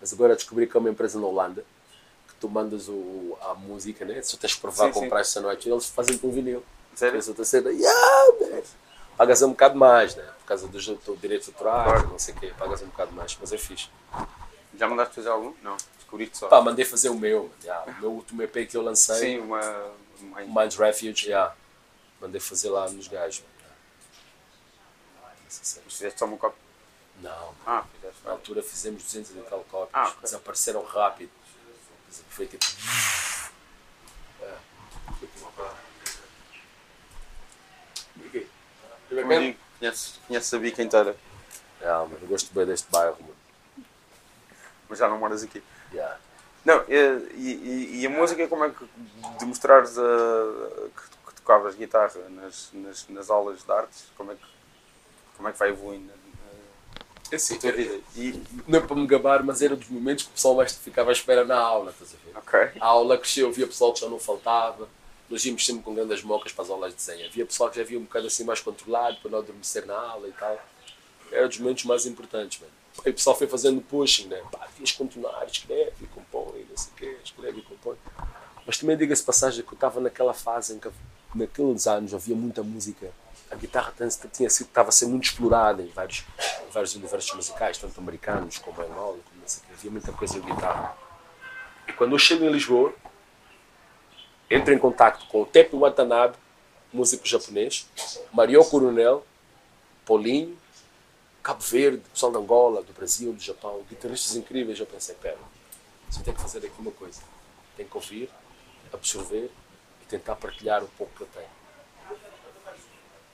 Mas 0.00 0.12
agora 0.12 0.34
descobri 0.34 0.66
que 0.66 0.76
é 0.76 0.80
uma 0.80 0.90
empresa 0.90 1.18
na 1.18 1.26
Holanda 1.26 1.64
que 2.28 2.34
tu 2.40 2.48
mandas 2.48 2.88
o, 2.88 3.38
a 3.40 3.54
música, 3.54 4.04
né? 4.04 4.20
Se 4.20 4.32
tu 4.36 4.40
tens 4.40 4.54
que 4.54 4.60
provar 4.60 4.90
comprar 4.92 5.20
essa 5.20 5.40
noite, 5.40 5.68
eles 5.68 5.86
fazem-te 5.86 6.26
um 6.26 6.30
vinil. 6.30 6.62
Sério? 6.94 7.20
Outra 7.28 7.44
cena, 7.44 7.70
yeah, 7.70 8.32
man. 8.40 8.62
Pagas 9.16 9.40
um 9.42 9.50
bocado 9.50 9.76
mais, 9.78 10.14
né? 10.14 10.24
Por 10.40 10.46
causa 10.46 10.68
do 10.68 11.16
direitos 11.16 11.48
autorais, 11.48 11.84
Claro. 11.92 12.08
não 12.08 12.18
sei 12.18 12.34
o 12.34 12.36
quê, 12.38 12.52
pagas 12.58 12.82
um 12.82 12.86
bocado 12.86 13.12
mais, 13.12 13.36
mas 13.40 13.52
é 13.52 13.58
fixe. 13.58 13.88
Já 14.74 14.86
mandaste 14.88 15.14
fazer 15.14 15.28
algum? 15.30 15.54
Não. 15.62 15.76
Descobriste 16.06 16.38
só. 16.38 16.48
Pá, 16.48 16.60
mandei 16.62 16.84
fazer 16.84 17.08
o 17.08 17.14
meu, 17.16 17.52
yeah. 17.64 17.90
o 17.90 18.00
meu 18.00 18.12
último 18.12 18.40
EP 18.42 18.68
que 18.68 18.76
eu 18.76 18.82
lancei, 18.82 19.16
Sim, 19.16 19.38
uma. 19.40 19.60
uma... 20.20 20.40
o 20.42 20.46
Mind 20.54 20.72
Refuge, 20.74 21.26
yeah. 21.26 21.52
mandei 22.20 22.40
fazer 22.40 22.70
lá 22.70 22.88
nos 22.88 23.08
gajos. 23.08 23.42
cena. 25.48 25.82
Mas 25.84 25.94
fizeste 25.94 26.18
só 26.18 26.26
uma 26.26 26.36
cópia. 26.36 26.58
Não, 27.20 27.54
Ah, 27.66 27.84
fizeste. 27.94 28.20
Na 28.24 28.32
altura 28.32 28.62
fizemos 28.62 29.02
200 29.02 29.30
e 29.32 29.34
tal 29.48 29.64
cópias, 29.70 29.90
Ah, 29.94 30.08
ok. 30.08 30.18
desapareceram 30.22 30.84
rápido. 30.84 31.30
Foi 32.28 32.46
tipo. 32.46 32.64
É. 34.42 34.54
Foi 35.18 35.28
tipo. 35.28 35.52
Conheces, 39.78 40.18
conheces 40.26 40.54
a 40.54 40.58
bica 40.58 40.82
inteira, 40.82 41.16
Ah, 41.82 42.04
mano, 42.08 42.18
eu 42.22 42.28
gosto 42.28 42.52
bem 42.54 42.64
deste 42.66 42.90
bairro, 42.90 43.16
mano. 43.20 43.36
mas 44.88 44.98
já 44.98 45.08
não 45.08 45.18
moras 45.18 45.42
aqui. 45.42 45.62
Yeah. 45.96 46.18
Não, 46.64 46.84
e, 46.88 46.94
e- 47.36 48.00
e 48.00 48.06
a 48.06 48.10
música, 48.10 48.46
como 48.48 48.64
é 48.64 48.70
que 48.70 48.84
demonstrares 49.38 49.96
a, 49.96 50.02
que, 50.02 51.02
que 51.28 51.34
tocavas 51.40 51.74
guitarra 51.76 52.12
nas, 52.28 52.70
nas, 52.72 53.08
nas 53.08 53.30
aulas 53.30 53.62
de 53.64 53.70
artes? 53.72 54.04
Como 54.16 54.32
é 54.32 54.34
que, 54.34 54.40
como 55.36 55.48
é 55.48 55.52
que 55.52 55.58
vai 55.58 55.68
evoluindo 55.68 56.10
É 57.30 57.36
assim, 57.36 57.58
tua 57.58 57.72
vida? 57.72 58.00
E, 58.16 58.42
não 58.66 58.78
é 58.80 58.82
para 58.82 58.96
me 58.96 59.06
gabar, 59.06 59.44
mas 59.44 59.62
era 59.62 59.76
dos 59.76 59.88
momentos 59.88 60.24
que 60.24 60.30
o 60.30 60.34
pessoal 60.34 60.54
mais 60.56 60.72
ficava 60.72 61.10
à 61.10 61.12
espera 61.12 61.44
na 61.44 61.56
aula, 61.56 61.92
estás 61.92 62.14
a 62.14 62.16
ver? 62.24 62.36
ok. 62.36 62.80
A 62.80 62.86
aula 62.86 63.16
cresceu, 63.16 63.48
havia 63.48 63.66
pessoal 63.66 63.92
que 63.92 64.00
já 64.00 64.08
não 64.08 64.18
faltava. 64.18 64.88
Nós 65.30 65.44
íamos 65.44 65.64
sempre 65.66 65.82
com 65.82 65.94
grandes 65.94 66.22
mocas 66.22 66.52
para 66.52 66.64
as 66.64 66.70
aulas 66.70 66.90
de 66.90 66.96
desenho. 66.96 67.26
Havia 67.26 67.46
pessoal 67.46 67.68
que 67.70 67.76
já 67.76 67.82
havia 67.82 67.98
um 67.98 68.02
bocado 68.02 68.26
assim 68.26 68.44
mais 68.44 68.60
controlado 68.60 69.16
para 69.20 69.30
não 69.30 69.38
adormecer 69.38 69.84
na 69.86 69.94
aula 69.96 70.28
e 70.28 70.32
tal. 70.32 70.60
Era 71.32 71.48
dos 71.48 71.58
momentos 71.58 71.84
mais 71.84 72.06
importantes, 72.06 72.60
mano. 72.60 72.72
Aí 73.04 73.10
o 73.10 73.14
pessoal 73.14 73.36
foi 73.36 73.46
fazendo 73.46 73.80
pushing, 73.80 74.26
né? 74.28 74.42
Pá, 74.50 74.66
devias 74.66 74.92
continuar, 74.92 75.44
escreve 75.46 76.06
compõe, 76.14 76.66
não 76.68 76.76
sei 76.76 76.92
o 76.92 76.96
quê, 76.96 77.16
escreve 77.22 77.58
e 77.60 77.62
compõe. 77.62 77.96
Mas 78.66 78.78
também 78.78 78.96
diga-se 78.96 79.22
passagem 79.22 79.64
que 79.64 79.72
eu 79.72 79.74
estava 79.74 80.00
naquela 80.00 80.34
fase 80.34 80.74
em 80.74 80.78
que, 80.78 80.90
naqueles 81.34 81.86
anos, 81.86 82.14
havia 82.14 82.34
muita 82.34 82.62
música. 82.62 83.10
A 83.50 83.54
guitarra 83.54 83.92
tinha, 84.32 84.50
sido, 84.50 84.66
estava 84.66 84.88
a 84.88 84.92
ser 84.92 85.06
muito 85.06 85.24
explorada 85.24 85.82
em 85.82 85.86
vários, 85.86 86.24
em 86.66 86.70
vários 86.72 86.94
universos 86.96 87.32
musicais, 87.34 87.78
tanto 87.78 88.00
americanos 88.00 88.58
como 88.58 88.82
em 88.82 88.86
Angola, 88.86 89.18
como 89.24 89.40
não 89.40 89.46
sei 89.46 89.62
o 89.62 89.66
quê. 89.66 89.72
Havia 89.78 89.90
muita 89.90 90.12
coisa 90.12 90.40
de 90.40 90.46
guitarra. 90.50 90.96
E 91.86 91.92
quando 91.92 92.12
eu 92.12 92.18
chego 92.18 92.44
em 92.44 92.50
Lisboa, 92.50 92.92
entro 94.50 94.74
em 94.74 94.78
contato 94.78 95.28
com 95.28 95.42
o 95.42 95.46
Tepe 95.46 95.76
Watanabe, 95.76 96.36
músico 96.92 97.26
japonês, 97.26 97.88
Mario 98.32 98.64
Coronel, 98.64 99.24
Paulinho, 100.04 100.56
Cabo 101.46 101.62
Verde, 101.62 102.02
pessoal 102.12 102.32
de 102.32 102.38
Angola, 102.38 102.82
do 102.82 102.92
Brasil, 102.92 103.32
do 103.32 103.40
Japão, 103.40 103.80
guitarristas 103.88 104.34
incríveis. 104.34 104.80
Eu 104.80 104.86
pensei, 104.86 105.14
pera, 105.14 105.38
só 106.10 106.20
tenho 106.20 106.34
que 106.34 106.42
fazer 106.42 106.58
aqui 106.58 106.74
uma 106.80 106.90
coisa. 106.90 107.22
Tenho 107.76 107.88
que 107.88 107.96
ouvir, 107.96 108.28
absorver 108.92 109.48
e 110.02 110.06
tentar 110.06 110.34
partilhar 110.34 110.82
o 110.82 110.88
pouco 110.98 111.14
que 111.14 111.20
eu 111.20 111.28
tenho. 111.28 111.48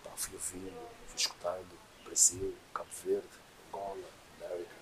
Pá, 0.04 0.10
fui 0.14 0.34
ouvindo, 0.34 0.74
fui 1.06 1.16
escutando, 1.16 1.66
Brasil, 2.04 2.54
Cabo 2.74 2.90
Verde, 3.02 3.26
Angola, 3.70 4.04
América. 4.42 4.74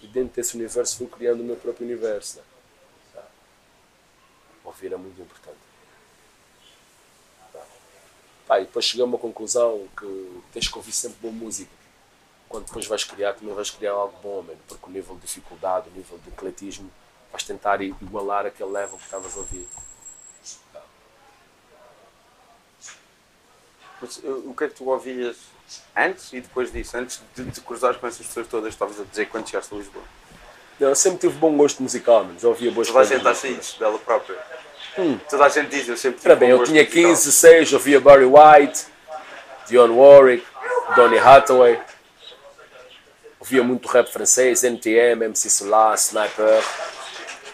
E 0.00 0.06
dentro 0.06 0.36
desse 0.36 0.54
universo 0.54 0.96
fui 0.96 1.08
criando 1.08 1.40
o 1.40 1.44
meu 1.44 1.56
próprio 1.56 1.84
universo. 1.84 2.38
Né? 3.14 3.22
Ouvir 4.64 4.94
é 4.94 4.96
muito 4.96 5.20
importante. 5.20 5.58
Pá, 8.46 8.60
e 8.60 8.64
depois 8.64 8.86
cheguei 8.86 9.02
a 9.02 9.06
uma 9.06 9.18
conclusão 9.18 9.86
que 9.94 10.42
tens 10.54 10.68
que 10.68 10.78
ouvir 10.78 10.92
sempre 10.92 11.18
boa 11.20 11.34
música 11.34 11.75
quando 12.48 12.66
depois 12.66 12.86
vais 12.86 13.04
criar, 13.04 13.34
também 13.34 13.54
vais 13.54 13.70
criar 13.70 13.92
algo 13.92 14.16
bom, 14.22 14.42
man, 14.42 14.54
porque 14.68 14.86
o 14.86 14.90
nível 14.90 15.14
de 15.16 15.22
dificuldade, 15.22 15.88
o 15.88 15.92
nível 15.92 16.18
de 16.18 16.28
ecletismo, 16.30 16.90
vais 17.32 17.42
tentar 17.42 17.82
igualar 17.82 18.46
aquele 18.46 18.70
level 18.70 18.96
que 18.98 19.04
estavas 19.04 19.34
a 19.36 19.38
ouvir. 19.38 19.68
Mas, 24.00 24.20
eh, 24.22 24.28
o 24.28 24.54
que 24.54 24.64
é 24.64 24.68
que 24.68 24.74
tu 24.74 24.88
ouvias 24.88 25.36
antes 25.96 26.32
e 26.32 26.40
depois 26.40 26.70
disso? 26.70 26.96
Antes 26.96 27.20
de 27.34 27.50
te 27.50 27.60
cruzares 27.60 27.98
com 27.98 28.06
essas 28.06 28.26
pessoas 28.26 28.46
todas, 28.46 28.72
estavas 28.72 29.00
a 29.00 29.04
dizer 29.04 29.26
quando 29.26 29.48
chegaste 29.48 29.74
a 29.74 29.78
Lisboa? 29.78 30.04
Não, 30.78 30.88
eu 30.88 30.94
sempre 30.94 31.20
tive 31.20 31.38
bom 31.38 31.56
gosto 31.56 31.82
musical, 31.82 32.24
mas 32.24 32.44
ouvia 32.44 32.70
boas 32.70 32.86
Toda 32.88 33.00
coisas. 33.00 33.18
Toda 33.18 33.30
a 33.30 33.34
gente 33.34 33.46
acha 33.46 33.60
isso, 33.60 33.78
dela 33.78 33.98
própria. 33.98 34.38
Hum. 34.98 35.18
Toda 35.28 35.44
a 35.46 35.48
gente 35.48 35.70
diz, 35.70 35.88
eu 35.88 35.96
sempre 35.96 36.18
tive 36.18 36.30
Era 36.30 36.38
bem, 36.38 36.50
eu 36.50 36.62
tinha 36.64 36.82
musical. 36.82 37.10
15, 37.10 37.32
6, 37.32 37.72
ouvia 37.72 38.00
Barry 38.00 38.26
White, 38.26 38.86
Dionne 39.66 39.94
Warwick, 39.94 40.46
Donny 40.94 41.18
Hathaway. 41.18 41.80
Ouvia 43.46 43.62
muito 43.62 43.86
rap 43.86 44.08
francês, 44.12 44.64
NTM, 44.64 45.24
MC 45.26 45.48
Solar, 45.48 45.94
Sniper. 45.94 46.64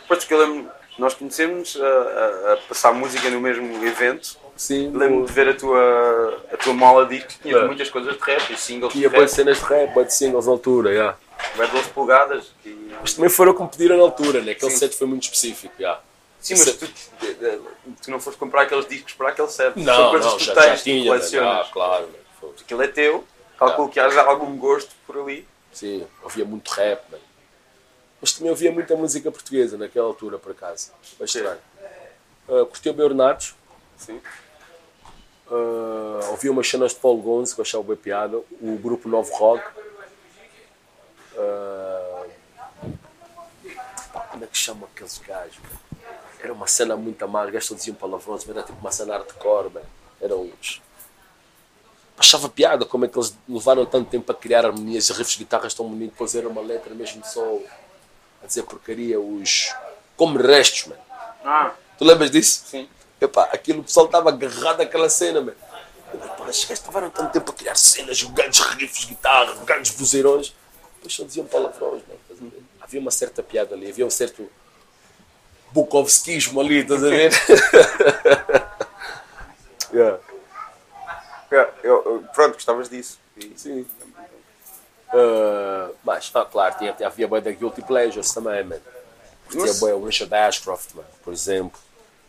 Depois 0.01 0.25
que 0.25 0.33
eu 0.33 0.39
lembro, 0.39 0.71
nós 0.99 1.13
conhecemos 1.13 1.79
a, 1.79 1.87
a- 1.87 2.53
a 2.55 2.57
passar 2.67 2.95
música 2.95 3.29
no 3.29 3.39
mesmo 3.43 3.85
evento. 3.87 4.39
Sim, 4.57 4.91
Lembro-me 4.97 5.27
de 5.27 5.33
ver 5.33 5.51
a 5.51 5.55
tua, 5.55 6.43
a 6.51 6.57
tua 6.57 6.73
mala 6.73 7.05
de 7.05 7.17
discos, 7.17 7.37
tinha 7.43 7.57
É. 7.59 7.65
muitas 7.67 7.91
coisas 7.91 8.15
de 8.17 8.21
rap 8.23 8.51
e 8.53 8.57
singles 8.57 8.93
tinha 8.93 9.11
boas 9.11 9.31
cenas 9.33 9.59
de 9.59 9.65
rap, 9.65 9.93
boas 9.93 10.15
singles 10.15 10.47
na 10.47 10.53
altura, 10.53 10.91
yeah. 10.93 11.19
vai 11.57 11.67
12 11.69 11.89
polegadas. 11.91 12.53
E... 12.65 12.91
Mas 13.01 13.13
também 13.13 13.29
foram 13.31 13.53
que 13.55 13.63
me 13.63 13.69
pediram 13.69 13.97
na 13.99 14.03
altura, 14.05 14.41
né? 14.41 14.53
Aquele 14.53 14.71
Sim. 14.71 14.77
set 14.79 14.97
foi 14.97 15.07
muito 15.07 15.25
específico, 15.25 15.75
yeah. 15.79 16.01
Sim, 16.41 16.55
mas 16.57 16.73
tu, 16.75 16.87
tu 18.03 18.11
não 18.11 18.19
foste 18.19 18.39
comprar 18.39 18.63
aqueles 18.63 18.87
discos 18.89 19.13
para 19.13 19.29
aquele 19.29 19.49
set. 19.49 19.75
São 19.75 19.83
Não, 19.85 20.11
coisas 20.11 20.31
não, 20.31 20.39
que 20.39 20.45
tu 20.45 20.47
já, 20.47 20.55
tens, 20.55 20.65
já 20.65 20.77
que 20.77 20.83
tinha, 20.85 21.01
né? 21.03 21.07
colecionas. 21.09 21.67
Ah, 21.67 21.71
claro, 21.71 22.07
né? 22.07 22.49
Aquilo 22.61 22.83
é 22.83 22.89
teu, 22.89 23.25
calculo 23.59 23.89
que 23.91 24.01
haja 24.01 24.23
algum 24.23 24.57
gosto 24.57 24.91
por 25.07 25.19
ali. 25.19 25.47
Sim, 25.73 26.07
ouvia 26.23 26.45
muito 26.45 26.69
rap, 26.71 27.11
man. 27.11 27.19
Mas 28.21 28.33
também 28.33 28.51
ouvia 28.51 28.71
muita 28.71 28.95
música 28.95 29.33
portuguesa 29.33 29.77
naquela 29.77 30.07
altura, 30.07 30.39
por 30.39 30.53
acaso. 30.53 30.93
Estranho. 31.21 31.59
Uh, 32.49 32.67
curtia 32.67 32.93
o 32.93 32.95
Bernardes, 32.95 33.55
Sim. 33.97 34.21
uh, 35.51 36.31
ouvia 36.31 36.51
umas 36.51 36.69
cenas 36.69 36.93
de 36.93 36.99
Paulo 37.01 37.23
Gonzo, 37.23 37.55
que 37.55 37.61
eu 37.61 37.63
achava 37.63 37.85
bem 37.85 37.97
piada, 37.97 38.37
o 38.61 38.79
grupo 38.81 39.09
Novo 39.09 39.33
Rock. 39.35 39.65
Uh, 41.35 42.31
como 44.31 44.45
é 44.45 44.47
que 44.47 44.59
chama 44.59 44.87
aqueles 44.93 45.19
gajos? 45.19 45.59
Era 46.41 46.53
uma 46.53 46.67
cena 46.67 46.97
muito 46.97 47.25
amarga, 47.25 47.61
só 47.61 47.75
diziam 47.75 47.95
palavrões, 47.95 48.45
mas 48.45 48.57
era 48.57 48.67
tipo 48.67 48.79
uma 48.79 48.91
cena 48.91 49.15
hardcore, 49.15 49.71
man. 49.71 49.83
Eram 50.21 50.43
uns. 50.43 50.83
Achava 52.23 52.49
piada 52.49 52.85
como 52.85 53.05
é 53.05 53.09
que 53.09 53.19
eles 53.19 53.37
levaram 53.49 53.85
tanto 53.85 54.09
tempo 54.09 54.31
a 54.31 54.35
criar 54.35 54.65
harmonias 54.65 55.09
e 55.09 55.13
riffs 55.13 55.33
de 55.33 55.39
guitarras 55.39 55.75
tão 55.75 55.89
bonitos, 55.89 56.13
depois 56.13 56.33
era 56.37 56.49
uma 56.49 56.61
letra 56.61 56.95
mesmo 56.95 57.21
só 57.25 57.59
a 58.41 58.47
dizer 58.47 58.63
porcaria, 58.63 59.19
os. 59.19 59.75
como 60.17 60.39
restos, 60.39 60.87
mano. 60.87 61.01
Ah, 61.45 61.73
Tu 61.99 62.05
lembras 62.05 62.31
disso? 62.31 62.63
sim. 62.65 62.89
Epá, 63.21 63.49
aquilo 63.53 63.81
o 63.81 63.83
pessoal 63.83 64.07
estava 64.07 64.29
agarrado 64.29 64.83
àquela 64.83 65.09
cena, 65.09 65.41
mano. 65.41 65.57
Pá, 66.39 66.49
estes 66.49 66.69
gajos 66.69 66.87
levaram 66.87 67.11
tanto 67.11 67.33
tempo 67.33 67.51
a 67.51 67.55
criar 67.55 67.75
cenas, 67.75 68.23
grandes 68.23 68.61
riffs 68.61 69.01
de 69.01 69.07
guitarra, 69.09 69.57
grandes 69.65 69.91
vozeirões, 69.91 70.55
depois 70.95 71.13
só 71.13 71.25
diziam 71.25 71.47
palavrões, 71.47 72.03
mano. 72.07 72.53
Havia 72.81 73.01
uma 73.01 73.11
certa 73.11 73.43
piada 73.43 73.75
ali, 73.75 73.91
havia 73.91 74.07
um 74.07 74.11
certo 74.11 74.49
Bukowskismo 75.73 76.61
ali, 76.61 76.83
estás 76.83 77.03
a 77.03 77.09
ver? 77.09 77.33
yeah. 79.93 80.19
Eu, 81.83 82.03
eu- 82.05 82.25
pronto, 82.35 82.55
gostavas 82.55 82.89
disso. 82.89 83.19
E- 83.37 83.53
Sim. 83.57 83.87
Uh, 85.15 85.95
mas, 86.05 86.31
claro, 86.51 86.75
tinha, 86.79 86.97
havia 87.05 87.29
bem 87.29 87.43
da 87.43 87.51
Guilty 87.53 87.83
Pleasures 87.83 88.33
também, 88.33 88.65
man. 88.65 88.77
Tinha 89.51 89.67
Mas- 89.67 89.81
bem 89.81 89.93
o 89.93 90.05
Richard 90.05 90.35
Ashcroft, 90.35 90.95
man, 90.95 91.03
por 91.23 91.33
exemplo, 91.35 91.79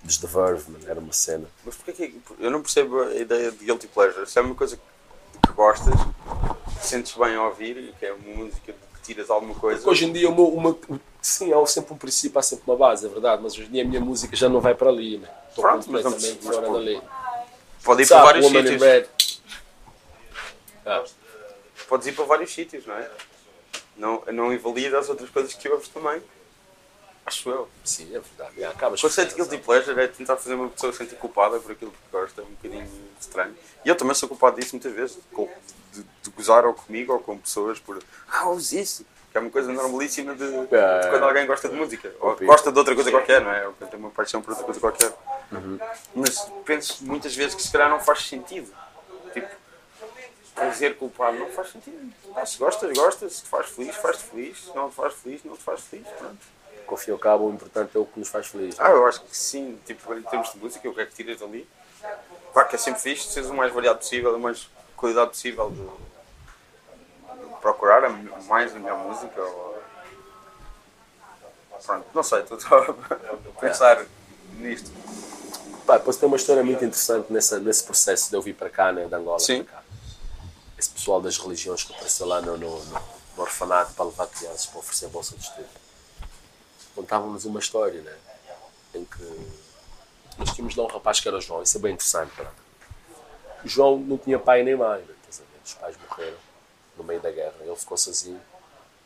dos 0.03 0.17
The 0.17 0.27
Verve, 0.27 0.69
man, 0.69 0.79
era 0.85 0.99
uma 0.99 1.13
cena. 1.13 1.47
Mas 1.63 1.75
porquê 1.75 1.93
que. 1.93 2.21
Eu 2.39 2.51
não 2.51 2.61
percebo 2.61 3.01
a 3.03 3.15
ideia 3.15 3.51
de 3.51 3.63
guilty 3.63 3.87
pleasure. 3.87 4.29
Se 4.29 4.37
é 4.37 4.41
uma 4.41 4.53
coisa 4.55 4.75
que, 4.75 5.53
gostas, 5.53 5.93
que 6.79 6.85
sentes 6.85 7.13
bem 7.13 7.35
a 7.35 7.43
ouvir 7.47 7.93
que 7.97 8.05
é 8.05 8.11
uma 8.11 8.35
música 8.43 8.73
que 8.73 9.01
tiras 9.01 9.29
alguma 9.29 9.55
coisa. 9.55 9.77
Porque 9.77 9.89
hoje 9.91 10.05
em 10.05 10.11
dia, 10.11 10.29
meu- 10.29 10.49
uma, 10.49 10.77
sim, 11.21 11.53
há 11.53 11.65
sempre 11.65 11.93
um 11.93 11.97
princípio, 11.97 12.37
há 12.37 12.41
sempre 12.43 12.65
uma 12.67 12.75
base, 12.75 13.05
é 13.05 13.09
verdade, 13.09 13.41
mas 13.41 13.53
hoje 13.53 13.65
em 13.67 13.71
dia 13.71 13.83
a 13.83 13.85
minha 13.85 14.01
música 14.01 14.35
já 14.35 14.49
não 14.49 14.59
vai 14.59 14.75
para 14.75 14.89
ali, 14.89 15.19
man. 15.19 15.27
Estou 15.47 15.63
Pronto, 15.63 15.89
mas 15.89 16.03
não 16.03 16.11
completamente 16.11 16.45
mas 16.45 16.57
dali. 16.57 17.01
Pode 17.83 18.03
ir 18.03 18.07
para 18.07 18.23
vários 18.23 18.45
sítios. 18.45 18.81
Red. 18.81 19.05
Ah, 20.85 21.03
Podes 21.87 22.07
ir 22.07 22.13
para 22.13 22.25
vários 22.25 22.51
sítios, 22.53 22.85
não 22.85 22.95
é? 22.95 23.09
Não, 23.95 24.23
não 24.33 24.53
invalida 24.53 24.97
as 24.97 25.09
outras 25.09 25.29
coisas 25.29 25.53
que 25.53 25.69
ouves 25.69 25.87
também. 25.89 26.21
Acho 27.25 27.49
eu. 27.49 27.69
sim, 27.85 28.13
é 28.13 28.19
verdade. 28.19 28.65
Acabas 28.65 28.99
O 28.99 29.03
conceito 29.03 29.29
de 29.29 29.35
guilty 29.35 29.57
pleasure 29.59 29.99
é 30.01 30.07
tentar 30.07 30.35
fazer 30.35 30.55
uma 30.55 30.69
pessoa 30.69 30.91
sentir 30.91 31.15
culpada 31.15 31.57
por 31.59 31.71
aquilo 31.71 31.91
que 31.91 31.97
gosta, 32.11 32.41
é 32.41 32.43
um 32.43 32.49
bocadinho 32.49 32.89
estranho. 33.19 33.55
E 33.85 33.89
eu 33.89 33.95
também 33.95 34.13
sou 34.13 34.27
culpado 34.27 34.59
disso 34.59 34.75
muitas 34.75 34.91
vezes, 34.91 35.17
de, 35.17 36.01
de, 36.01 36.07
de 36.23 36.29
gozar 36.31 36.65
ou 36.65 36.73
comigo 36.73 37.13
ou 37.13 37.19
com 37.19 37.37
pessoas 37.37 37.79
por 37.79 38.03
ah, 38.27 38.49
ouves 38.49 38.73
isso, 38.73 39.05
que 39.33 39.37
é 39.39 39.41
uma 39.41 39.49
coisa 39.49 39.73
normalíssima 39.73 40.35
de, 40.35 40.47
de 40.47 40.67
quando 40.67 41.23
alguém 41.23 41.47
gosta 41.47 41.67
de 41.67 41.73
música, 41.73 42.13
ou 42.19 42.37
gosta 42.45 42.71
de 42.71 42.77
outra 42.77 42.93
coisa 42.93 43.09
qualquer, 43.09 43.41
não 43.41 43.51
é? 43.51 43.67
Ou 43.67 43.73
tem 43.73 43.99
uma 43.99 44.11
paixão 44.11 44.43
por 44.43 44.51
outra 44.51 44.63
coisa 44.63 44.79
qualquer. 44.79 45.11
Uhum. 45.51 45.79
Mas 46.13 46.39
penso 46.63 47.03
muitas 47.03 47.35
vezes 47.35 47.55
que 47.55 47.63
se 47.63 47.71
calhar 47.71 47.89
não 47.89 47.99
faz 47.99 48.27
sentido. 48.27 48.71
Tipo, 49.33 49.49
dizer 50.69 50.97
culpado 50.97 51.39
não 51.39 51.49
faz 51.49 51.71
sentido. 51.71 52.13
Ah, 52.35 52.45
se 52.45 52.59
gostas, 52.59 52.95
gostas, 52.95 53.33
se 53.33 53.43
te 53.43 53.49
faz 53.49 53.69
feliz, 53.71 53.95
faz-te 53.95 54.23
feliz, 54.23 54.65
se 54.65 54.75
não 54.75 54.91
te 54.91 54.95
faz 54.95 55.13
feliz, 55.15 55.43
não 55.43 55.57
te 55.57 55.63
faz 55.63 55.81
feliz. 55.81 56.07
Pronto. 56.09 56.37
Com 56.85 56.93
o 56.93 56.97
fim 56.97 57.09
e 57.09 57.13
ao 57.13 57.17
cabo, 57.17 57.47
o 57.47 57.51
importante 57.51 57.97
é 57.97 57.99
o 57.99 58.05
que 58.05 58.19
nos 58.19 58.29
faz 58.29 58.45
feliz. 58.45 58.79
Ah, 58.79 58.91
eu 58.91 59.07
acho 59.07 59.19
que 59.23 59.35
sim, 59.35 59.79
tipo, 59.83 60.13
em 60.13 60.21
termos 60.21 60.53
de 60.53 60.59
música, 60.59 60.87
o 60.87 60.93
que 60.93 61.01
é 61.01 61.05
que 61.07 61.15
tiras 61.15 61.39
dali? 61.39 61.67
Claro 62.53 62.69
que 62.69 62.75
é 62.75 62.77
sempre 62.77 63.01
fixe, 63.01 63.29
seres 63.29 63.49
o 63.49 63.53
mais 63.55 63.73
variado 63.73 63.97
possível, 63.97 64.35
a 64.35 64.37
mais 64.37 64.69
qualidade 64.95 65.31
possível 65.31 65.71
de 65.71 66.12
procurar 67.63 68.07
mais 68.47 68.75
a 68.75 68.79
melhor 68.79 68.97
música. 68.99 69.41
Ou... 69.41 69.81
Pronto, 71.85 72.05
não 72.13 72.23
sei, 72.23 72.41
estou 72.41 72.57
a 72.57 73.59
pensar 73.59 74.05
nisto. 74.57 74.91
Pá, 75.85 75.97
depois 75.97 76.17
tem 76.17 76.27
uma 76.27 76.37
história 76.37 76.63
muito 76.63 76.83
interessante 76.85 77.31
nessa, 77.31 77.59
nesse 77.59 77.83
processo 77.83 78.29
de 78.29 78.35
eu 78.35 78.41
vir 78.41 78.53
para 78.53 78.69
cá, 78.69 78.91
né, 78.91 79.05
de 79.05 79.15
Angola 79.15 79.39
Sim. 79.39 79.63
para 79.63 79.77
cá. 79.77 79.83
Esse 80.77 80.89
pessoal 80.91 81.21
das 81.21 81.37
religiões 81.37 81.83
que 81.83 81.93
apareceu 81.93 82.25
lá 82.27 82.41
no, 82.41 82.57
no, 82.57 82.83
no- 82.85 83.01
no 83.35 83.41
orfanato 83.41 83.93
para 83.93 84.05
levar 84.05 84.27
crianças 84.27 84.65
para 84.67 84.79
oferecer 84.79 85.07
bolsa 85.07 85.35
de 85.35 85.41
estudo. 85.43 85.67
Contavam-nos 86.95 87.45
uma 87.45 87.59
história, 87.59 87.99
né? 88.01 88.15
Em 88.93 89.03
que 89.03 89.51
nós 90.37 90.51
tínhamos 90.53 90.75
lá 90.75 90.83
um 90.83 90.87
rapaz 90.87 91.19
que 91.19 91.27
era 91.27 91.37
o 91.37 91.41
João, 91.41 91.63
isso 91.63 91.77
é 91.77 91.81
bem 91.81 91.93
interessante. 91.93 92.31
O 93.65 93.67
João 93.67 93.97
não 93.97 94.17
tinha 94.17 94.37
pai 94.37 94.61
nem 94.63 94.75
mãe, 94.75 95.01
né? 95.01 95.15
Os 95.65 95.73
pais 95.73 95.95
morreram 96.09 96.37
no 96.97 97.03
meio 97.03 97.19
da 97.19 97.31
guerra, 97.31 97.55
ele 97.61 97.75
ficou 97.75 97.97
sozinho. 97.97 98.39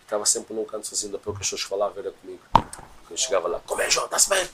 Estava 0.03 0.25
sempre 0.25 0.53
num 0.53 0.65
canto 0.65 0.87
sozinho, 0.87 1.11
da 1.11 1.19
pouco 1.19 1.39
as 1.39 1.45
pessoas 1.45 1.61
falavam 1.63 1.99
era 1.99 2.11
comigo. 2.11 2.41
Porque 2.51 3.13
eu 3.13 3.17
chegava 3.17 3.47
lá, 3.47 3.61
como 3.65 3.81
é 3.81 3.89
João, 3.89 4.05
está-se 4.05 4.29
bem? 4.29 4.47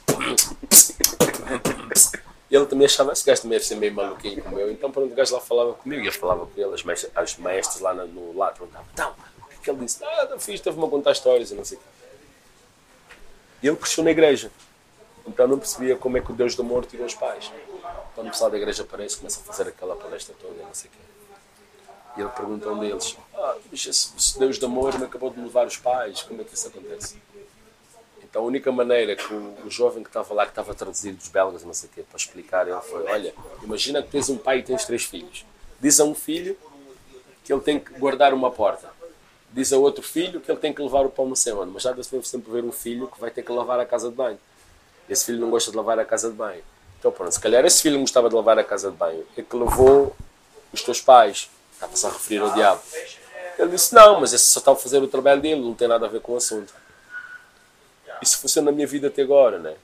E 2.50 2.56
ele 2.56 2.66
também 2.66 2.86
achava, 2.86 3.12
esse 3.12 3.24
gajo 3.24 3.42
também 3.42 3.58
deve 3.58 3.66
ser 3.66 3.74
meio 3.74 3.92
maluquinho 3.92 4.42
como 4.42 4.58
eu, 4.60 4.70
então 4.70 4.90
pronto, 4.90 5.10
o 5.10 5.14
gajo 5.16 5.34
lá 5.34 5.40
falava 5.40 5.72
comigo, 5.74 6.02
e 6.02 6.06
eu 6.06 6.12
falava 6.12 6.46
com 6.46 6.60
ele, 6.60 6.72
as 6.72 6.84
maestras, 6.84 7.10
as 7.16 7.80
lá 7.80 7.94
no, 7.94 8.36
lado 8.36 8.58
perguntavam, 8.58 8.86
então, 8.92 9.14
o 9.42 9.46
que 9.48 9.54
é 9.54 9.58
que 9.58 9.70
ele 9.70 9.84
disse? 9.84 10.04
Ah, 10.04 10.28
não 10.30 10.38
fiz, 10.38 10.60
teve-me 10.60 10.86
a 10.86 10.88
contar 10.88 11.12
histórias 11.12 11.50
e 11.50 11.54
não 11.54 11.64
sei 11.64 11.78
o 11.78 11.80
quê. 11.80 11.86
E 13.62 13.66
ele 13.66 13.76
cresceu 13.76 14.04
na 14.04 14.10
igreja, 14.10 14.52
então 15.26 15.48
não 15.48 15.58
percebia 15.58 15.96
como 15.96 16.16
é 16.18 16.20
que 16.20 16.30
o 16.30 16.34
Deus 16.34 16.54
do 16.54 16.62
amor 16.62 16.84
tirou 16.86 17.06
os 17.06 17.14
pais. 17.14 17.50
Quando 18.14 18.28
o 18.28 18.30
pessoal 18.30 18.50
da 18.50 18.56
igreja 18.56 18.82
aparece, 18.82 19.16
começa 19.16 19.40
a 19.40 19.42
fazer 19.42 19.68
aquela 19.68 19.96
palestra 19.96 20.34
toda, 20.40 20.62
não 20.62 20.74
sei 20.74 20.90
o 20.90 20.92
quê. 20.92 21.13
E 22.16 22.20
ele 22.20 22.30
pergunta 22.30 22.68
a 22.68 22.72
um 22.72 22.78
deles, 22.78 23.16
ah, 23.34 23.56
esse 23.72 24.38
Deus 24.38 24.58
do 24.58 24.66
amor 24.66 24.96
me 24.98 25.04
acabou 25.04 25.30
de 25.30 25.38
me 25.38 25.44
levar 25.44 25.66
os 25.66 25.76
pais, 25.76 26.22
como 26.22 26.40
é 26.40 26.44
que 26.44 26.54
isso 26.54 26.68
acontece? 26.68 27.16
Então 28.22 28.42
a 28.42 28.46
única 28.46 28.70
maneira 28.72 29.14
que 29.14 29.32
o, 29.32 29.70
jovem 29.70 30.02
que 30.02 30.08
estava 30.08 30.34
lá, 30.34 30.44
que 30.44 30.50
estava 30.50 30.74
traduzido 30.74 31.16
dos 31.16 31.28
belgas, 31.28 31.64
não 31.64 31.72
sei 31.72 31.88
o 31.88 31.92
quê, 31.92 32.02
para 32.02 32.16
explicar, 32.16 32.66
ele 32.66 32.80
foi, 32.80 33.04
olha, 33.04 33.34
imagina 33.62 34.02
que 34.02 34.10
tens 34.10 34.28
um 34.28 34.36
pai 34.36 34.58
e 34.58 34.62
tens 34.62 34.84
três 34.84 35.04
filhos. 35.04 35.44
Diz 35.80 36.00
a 36.00 36.04
um 36.04 36.14
filho 36.14 36.56
que 37.44 37.52
ele 37.52 37.60
tem 37.60 37.78
que 37.78 37.92
guardar 37.98 38.34
uma 38.34 38.50
porta. 38.50 38.90
Diz 39.52 39.72
a 39.72 39.78
outro 39.78 40.02
filho 40.02 40.40
que 40.40 40.50
ele 40.50 40.58
tem 40.58 40.72
que 40.72 40.82
levar 40.82 41.06
o 41.06 41.10
pão 41.10 41.28
no 41.28 41.36
seu 41.36 41.62
ano. 41.62 41.70
Mas 41.72 41.84
já 41.84 41.92
deve 41.92 42.26
sempre 42.26 42.50
ver 42.50 42.64
um 42.64 42.72
filho 42.72 43.06
que 43.06 43.20
vai 43.20 43.30
ter 43.30 43.44
que 43.44 43.52
lavar 43.52 43.78
a 43.78 43.86
casa 43.86 44.08
de 44.08 44.16
banho. 44.16 44.38
Esse 45.08 45.26
filho 45.26 45.38
não 45.38 45.48
gosta 45.48 45.70
de 45.70 45.76
lavar 45.76 45.98
a 46.00 46.04
casa 46.04 46.28
de 46.28 46.34
banho. 46.34 46.62
Então 46.98 47.12
pronto, 47.12 47.30
se 47.30 47.38
calhar 47.38 47.64
esse 47.64 47.82
filho 47.82 47.94
não 47.94 48.00
gostava 48.00 48.28
de 48.28 48.34
lavar 48.34 48.58
a 48.58 48.64
casa 48.64 48.90
de 48.90 48.96
banho. 48.96 49.24
É 49.36 49.42
que 49.42 49.56
levou 49.56 50.16
os 50.72 50.82
teus 50.82 51.00
pais. 51.00 51.48
Estava-se 51.74 52.06
a 52.06 52.10
referir 52.10 52.40
ao 52.40 52.52
diabo. 52.52 52.82
Ele 53.58 53.70
disse, 53.70 53.94
não, 53.94 54.20
mas 54.20 54.32
esse 54.32 54.46
só 54.46 54.58
está 54.58 54.72
a 54.72 54.76
fazer 54.76 55.02
o 55.02 55.08
trabalho 55.08 55.40
dele, 55.40 55.60
não 55.60 55.74
tem 55.74 55.86
nada 55.86 56.06
a 56.06 56.08
ver 56.08 56.20
com 56.20 56.32
o 56.32 56.36
assunto. 56.36 56.74
Isso 58.22 58.38
funciona 58.38 58.70
na 58.70 58.74
minha 58.74 58.86
vida 58.86 59.08
até 59.08 59.22
agora, 59.22 59.58
né? 59.58 59.76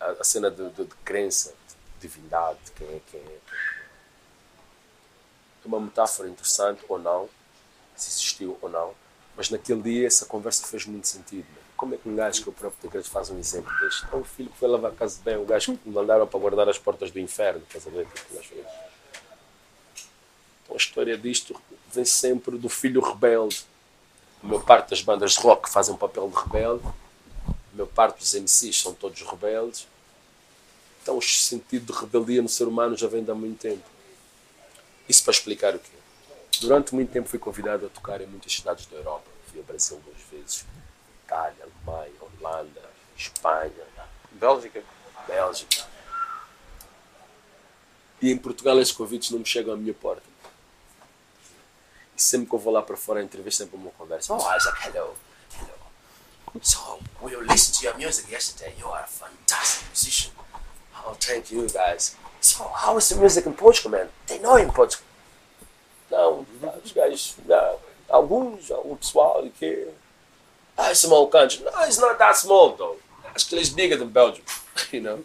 A, 0.00 0.10
a 0.12 0.24
cena 0.24 0.50
de, 0.50 0.68
de, 0.70 0.84
de 0.84 0.94
crença, 1.04 1.54
de 2.00 2.08
divindade, 2.08 2.58
de 2.64 2.72
quem 2.72 2.86
é 2.88 3.00
quem 3.10 3.20
é. 3.20 3.38
É 5.64 5.68
uma 5.68 5.80
metáfora 5.80 6.28
interessante 6.28 6.82
ou 6.88 6.98
não, 6.98 7.28
se 7.94 8.08
existiu 8.10 8.58
ou 8.60 8.68
não, 8.68 8.94
mas 9.36 9.50
naquele 9.50 9.82
dia 9.82 10.06
essa 10.06 10.26
conversa 10.26 10.66
fez 10.66 10.86
muito 10.86 11.06
sentido. 11.06 11.46
Né? 11.48 11.58
Como 11.76 11.94
é 11.94 11.96
que 11.96 12.08
um 12.08 12.16
gajo 12.16 12.42
que 12.42 12.48
o 12.48 12.52
próprio 12.52 12.88
igreja 12.88 13.08
faz 13.08 13.30
um 13.30 13.38
exemplo 13.38 13.72
deste? 13.80 14.06
É 14.12 14.16
um 14.16 14.24
filho 14.24 14.50
que 14.50 14.58
foi 14.58 14.68
lavar 14.68 14.90
a 14.90 14.94
casa 14.94 15.16
de 15.18 15.22
bem, 15.22 15.36
um 15.36 15.44
gajo 15.44 15.76
que 15.76 15.88
me 15.88 15.94
mandaram 15.94 16.26
para 16.26 16.40
guardar 16.40 16.68
as 16.68 16.78
portas 16.78 17.10
do 17.10 17.18
inferno, 17.20 17.62
estás 17.62 17.86
a 17.86 17.90
ver? 17.90 18.04
o 18.04 18.10
que 18.10 18.18
é 18.18 18.22
que 18.24 18.34
nós 18.34 18.46
fazemos? 18.46 18.72
Então 18.72 20.57
a 20.70 20.76
história 20.76 21.16
disto 21.16 21.60
vem 21.92 22.04
sempre 22.04 22.56
do 22.58 22.68
filho 22.68 23.00
rebelde. 23.00 23.64
A 24.42 24.46
maior 24.46 24.64
parte 24.64 24.90
das 24.90 25.02
bandas 25.02 25.32
de 25.32 25.40
rock 25.40 25.68
fazem 25.68 25.94
um 25.94 25.98
papel 25.98 26.28
de 26.28 26.36
rebelde. 26.36 26.86
A 26.86 27.76
maior 27.76 27.88
parte 27.88 28.18
dos 28.18 28.34
MCs 28.34 28.80
são 28.80 28.94
todos 28.94 29.20
rebeldes. 29.22 29.86
Então 31.02 31.16
o 31.16 31.22
sentido 31.22 31.92
de 31.92 31.98
rebeldia 31.98 32.42
no 32.42 32.48
ser 32.48 32.68
humano 32.68 32.96
já 32.96 33.08
vem 33.08 33.24
de 33.24 33.30
há 33.30 33.34
muito 33.34 33.58
tempo. 33.58 33.84
Isso 35.08 35.24
para 35.24 35.32
explicar 35.32 35.74
o 35.74 35.78
quê? 35.78 35.90
Durante 36.60 36.94
muito 36.94 37.10
tempo 37.10 37.28
fui 37.28 37.38
convidado 37.38 37.86
a 37.86 37.88
tocar 37.88 38.20
em 38.20 38.26
muitas 38.26 38.52
cidades 38.52 38.86
da 38.86 38.96
Europa. 38.96 39.24
Fui 39.46 39.58
ao 39.58 39.64
Brasil 39.64 40.00
duas 40.04 40.20
vezes. 40.30 40.66
Itália, 41.24 41.66
Alemanha, 41.86 42.12
Holanda, 42.20 42.82
Espanha, 43.16 43.72
Bélgica. 44.32 44.82
Bélgica. 45.26 45.86
E 48.20 48.30
em 48.30 48.36
Portugal 48.36 48.78
esses 48.80 48.92
convites 48.92 49.30
não 49.30 49.38
me 49.38 49.46
chegam 49.46 49.72
à 49.72 49.76
minha 49.76 49.94
porta. 49.94 50.27
Sempre 52.18 52.48
que 52.48 52.54
eu 52.56 52.58
vou 52.58 52.72
lá 52.72 52.82
para 52.82 52.96
fora, 52.96 53.22
entrevista 53.22 53.62
é 53.62 53.66
sempre 53.66 53.78
uma 53.78 53.90
conversa. 53.92 54.34
Oh, 54.34 54.56
Isaac, 54.56 54.76
hello. 54.88 55.14
Hello. 55.56 56.60
So, 56.60 56.98
we 57.22 57.36
listened 57.36 57.78
to 57.78 57.84
your 57.84 57.96
music 57.96 58.28
yesterday. 58.30 58.74
You 58.76 58.88
are 58.88 59.04
a 59.04 59.06
fantastic 59.06 59.86
musician. 59.88 60.32
Oh, 61.06 61.14
thank 61.14 61.54
you, 61.54 61.66
guys. 61.68 62.16
So, 62.40 62.64
how 62.64 62.98
is 62.98 63.08
the 63.08 63.14
music 63.14 63.46
in 63.46 63.52
Portugal, 63.54 63.92
man? 63.92 64.08
They 64.26 64.40
know 64.40 64.56
in 64.56 64.68
Portugal. 64.70 65.06
Não, 66.10 66.44
os 66.84 66.92
gajos, 66.92 67.36
não. 67.46 67.78
alguns, 68.08 68.70
o 68.70 68.96
pessoal 68.96 69.48
que. 69.58 69.88
Ah, 70.76 70.94
small 70.94 71.28
country. 71.28 71.62
No, 71.62 71.70
it's 71.84 71.98
not 71.98 72.18
that 72.18 72.36
small, 72.36 72.74
though. 72.76 72.96
Actually, 73.26 73.60
it's 73.60 73.70
bigger 73.70 73.96
than 73.96 74.08
Belgium. 74.08 74.44
You 74.92 75.00
know? 75.02 75.24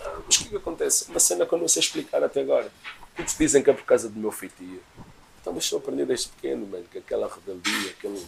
Ah, 0.00 0.18
Mas 0.26 0.36
o 0.36 0.38
que, 0.38 0.48
que 0.48 0.56
acontece? 0.56 1.10
Uma 1.10 1.20
cena 1.20 1.46
que 1.46 1.54
eu 1.54 1.58
não 1.58 1.68
sei 1.68 1.80
explicar 1.80 2.22
até 2.22 2.40
agora. 2.40 2.70
Muitos 3.16 3.36
dizem 3.36 3.62
que 3.62 3.70
é 3.70 3.72
por 3.72 3.84
causa 3.84 4.08
do 4.08 4.18
meu 4.18 4.32
feitio. 4.32 4.82
Então, 5.40 5.52
mas 5.52 5.70
eu 5.70 5.78
aprendi 5.78 6.04
desde 6.04 6.28
pequeno, 6.28 6.66
mano, 6.66 6.84
que 6.90 6.98
aquela 6.98 7.26
rebeldia, 7.32 7.90
aquele, 7.90 8.26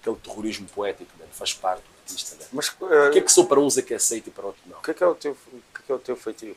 aquele 0.00 0.16
terrorismo 0.16 0.66
poético, 0.68 1.10
mano, 1.18 1.30
faz 1.32 1.52
parte 1.54 1.82
do 1.82 1.98
artista, 2.00 2.36
né? 2.36 2.46
Mas 2.52 2.68
O 2.68 2.86
que 3.10 3.18
é 3.18 3.18
eh, 3.18 3.20
que 3.20 3.32
sou 3.32 3.46
para 3.46 3.58
uns 3.60 3.76
é 3.76 3.82
que 3.82 3.92
é 3.92 3.96
aceito 3.96 4.28
e 4.28 4.30
para 4.30 4.46
outros 4.46 4.64
não? 4.66 4.78
o 4.78 4.82
que 4.82 4.90
é 4.92 4.94
que 4.94 5.02
é 5.02 5.06
o 5.06 5.14
teu, 5.14 5.32
o 5.32 5.36
que 5.74 5.82
é 5.82 5.86
que 5.86 5.92
é 5.92 5.94
o 5.94 5.98
teu 5.98 6.16
feitio? 6.16 6.56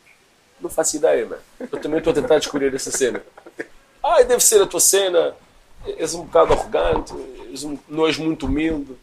Não 0.62 0.70
faço 0.70 0.98
ideia, 0.98 1.26
mano. 1.26 1.42
Eu 1.60 1.80
também 1.82 1.98
estou 2.00 2.12
a 2.12 2.14
tentar 2.14 2.38
descobrir 2.38 2.74
essa 2.76 2.92
cena. 2.92 3.24
Ah, 4.04 4.22
deve 4.24 4.44
ser 4.44 4.62
a 4.62 4.68
tua 4.68 4.80
cena. 4.80 5.36
És 5.98 6.14
um 6.14 6.26
bocado 6.26 6.54
arrogante, 6.54 7.14
és 7.50 7.64
um, 7.64 7.78
não 7.88 8.06
és 8.06 8.18
muito 8.18 8.46
humilde. 8.46 8.94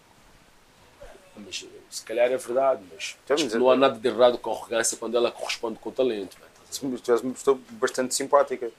Mas 1.35 1.65
se 1.91 2.03
calhar 2.03 2.31
é 2.31 2.37
verdade, 2.37 2.83
mas 2.93 3.17
Então, 3.25 3.37
é- 3.37 3.59
não 3.59 3.71
há 3.71 3.77
nada 3.77 3.99
de 3.99 4.07
errado 4.07 4.37
com 4.39 4.51
a 4.51 4.55
arrogância 4.55 4.97
quando 4.99 5.17
ela 5.17 5.31
corresponde 5.33 5.79
com 5.79 5.89
o 5.89 5.93
talento. 5.93 6.37
mano. 6.39 6.99
Tu 6.99 7.11
és 7.13 7.21
uma 7.23 7.33
pessoa 7.33 7.59
bastante 7.71 8.15
simpática. 8.15 8.71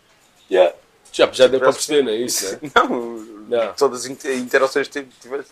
Yeah. 0.50 0.76
Já, 1.12 1.32
já 1.32 1.48
deu 1.48 1.60
para 1.60 1.72
perceber, 1.74 2.04
não 2.04 2.12
é 2.12 2.15
isso? 2.17 2.54
Né? 2.62 2.72
Não, 2.76 2.88
Não. 3.48 3.74
todas 3.74 4.02
as 4.02 4.06
inter- 4.08 4.38
interações 4.38 4.88
que 4.88 5.04
tiveste. 5.22 5.52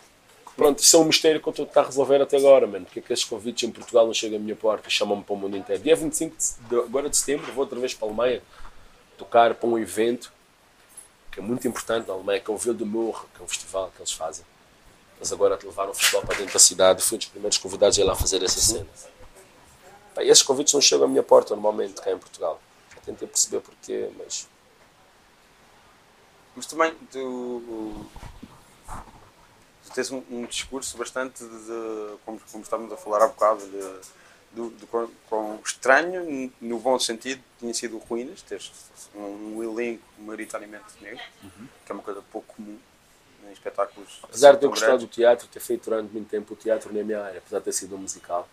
Pronto, 0.56 0.80
isso 0.80 0.96
é 0.96 1.00
um 1.00 1.06
mistério 1.06 1.42
que 1.42 1.48
eu 1.48 1.52
estou 1.52 1.64
a 1.64 1.68
tentar 1.68 1.84
resolver 1.84 2.22
até 2.22 2.38
agora, 2.38 2.66
mano. 2.66 2.86
Porque 2.86 3.00
é 3.00 3.02
que 3.02 3.12
esses 3.12 3.26
convites 3.26 3.68
em 3.68 3.72
Portugal 3.72 4.06
não 4.06 4.14
chegam 4.14 4.38
à 4.38 4.42
minha 4.42 4.56
porta 4.56 4.88
e 4.88 4.92
chamam-me 4.92 5.24
para 5.24 5.34
o 5.34 5.38
mundo 5.38 5.58
inteiro. 5.58 5.82
Dia 5.84 5.96
25 5.96 6.36
de, 6.70 6.80
agora 6.80 7.10
de 7.10 7.18
setembro 7.18 7.52
vou 7.52 7.64
outra 7.64 7.78
vez 7.80 7.94
para 7.94 8.08
a 8.08 8.10
Alemanha 8.10 8.42
tocar 9.18 9.54
para 9.56 9.68
um 9.68 9.78
evento 9.78 10.32
que 11.32 11.40
é 11.40 11.44
muito 11.44 11.68
importante 11.68 12.08
na 12.08 12.14
Alemanha, 12.14 12.40
que 12.40 12.50
é 12.50 12.54
o 12.54 12.58
Ville 12.58 12.78
de 12.78 12.86
Mour, 12.86 13.26
que 13.36 13.42
é 13.42 13.44
um 13.44 13.48
festival 13.48 13.92
que 13.94 14.02
eles 14.02 14.14
fazem. 14.14 14.46
Eles 15.18 15.32
agora 15.34 15.60
levaram 15.62 15.92
o 15.92 15.94
festival 15.94 16.22
para 16.22 16.38
dentro 16.38 16.54
da 16.54 16.60
cidade 16.60 17.02
e 17.02 17.04
fui 17.04 17.16
um 17.16 17.20
dos 17.20 17.28
primeiros 17.28 17.58
convidados 17.58 17.98
a 17.98 18.02
ir 18.02 18.06
lá 18.06 18.16
fazer 18.16 18.42
essa 18.42 18.60
cena. 18.62 18.88
Pá, 20.14 20.24
esses 20.24 20.44
convites 20.44 20.74
não 20.74 20.80
chegam 20.80 21.06
à 21.06 21.08
minha 21.10 21.24
porta 21.24 21.54
normalmente 21.54 22.02
cá 22.02 22.12
em 22.12 22.18
Portugal. 22.18 22.62
Já 22.94 23.02
tentei 23.02 23.28
perceber 23.28 23.60
porquê, 23.60 24.10
mas 24.18 24.48
Mas 26.56 26.66
também 26.66 26.94
tu, 27.12 28.06
tu 29.86 29.92
tens 29.94 30.12
um, 30.12 30.24
um 30.30 30.46
discurso 30.46 30.98
bastante 30.98 31.44
de, 31.44 31.50
de- 31.50 32.18
como, 32.26 32.40
como 32.52 32.64
estávamos 32.64 32.92
a 32.94 32.98
falar 32.98 33.24
há 33.24 33.28
bocado, 33.28 33.62
de, 33.68 34.86
quão- 34.88 35.12
quão 35.28 35.60
estranho, 35.66 36.52
no 36.62 36.80
bom 36.80 36.98
sentido, 36.98 37.44
tinha 37.60 37.74
sido 37.74 37.98
Ruínas, 37.98 38.42
teres 38.42 38.72
um, 39.14 39.58
um 39.58 39.64
elenco 39.64 40.04
maioritariamente 40.20 40.86
negro, 41.02 41.22
que 41.86 41.92
é 41.92 41.94
uma 41.94 42.02
coisa 42.04 42.22
pouco 42.32 42.56
comum 42.56 42.78
em 43.48 43.52
espetáculos. 43.52 44.20
Apesar 44.24 44.52
assim 44.52 44.60
de 44.60 44.66
eu 44.66 44.70
gostar 44.70 44.86
grandes. 44.88 45.06
do 45.06 45.12
teatro, 45.12 45.48
ter 45.50 45.60
feito 45.60 45.84
durante 45.90 46.12
muito 46.12 46.30
tempo 46.30 46.54
o 46.54 46.58
teatro 46.58 46.94
na 46.94 47.04
minha 47.04 47.22
área, 47.22 47.40
apesar 47.40 47.60
de 47.60 47.66
ter 47.66 47.74
sido 47.74 47.96
um 47.96 48.00
musical, 48.00 48.48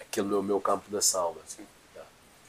aquele 0.00 0.32
é 0.34 0.36
o 0.36 0.42
meu 0.42 0.60
campo 0.60 0.90
da 0.90 1.00
salva. 1.00 1.40
Sim, 1.46 1.64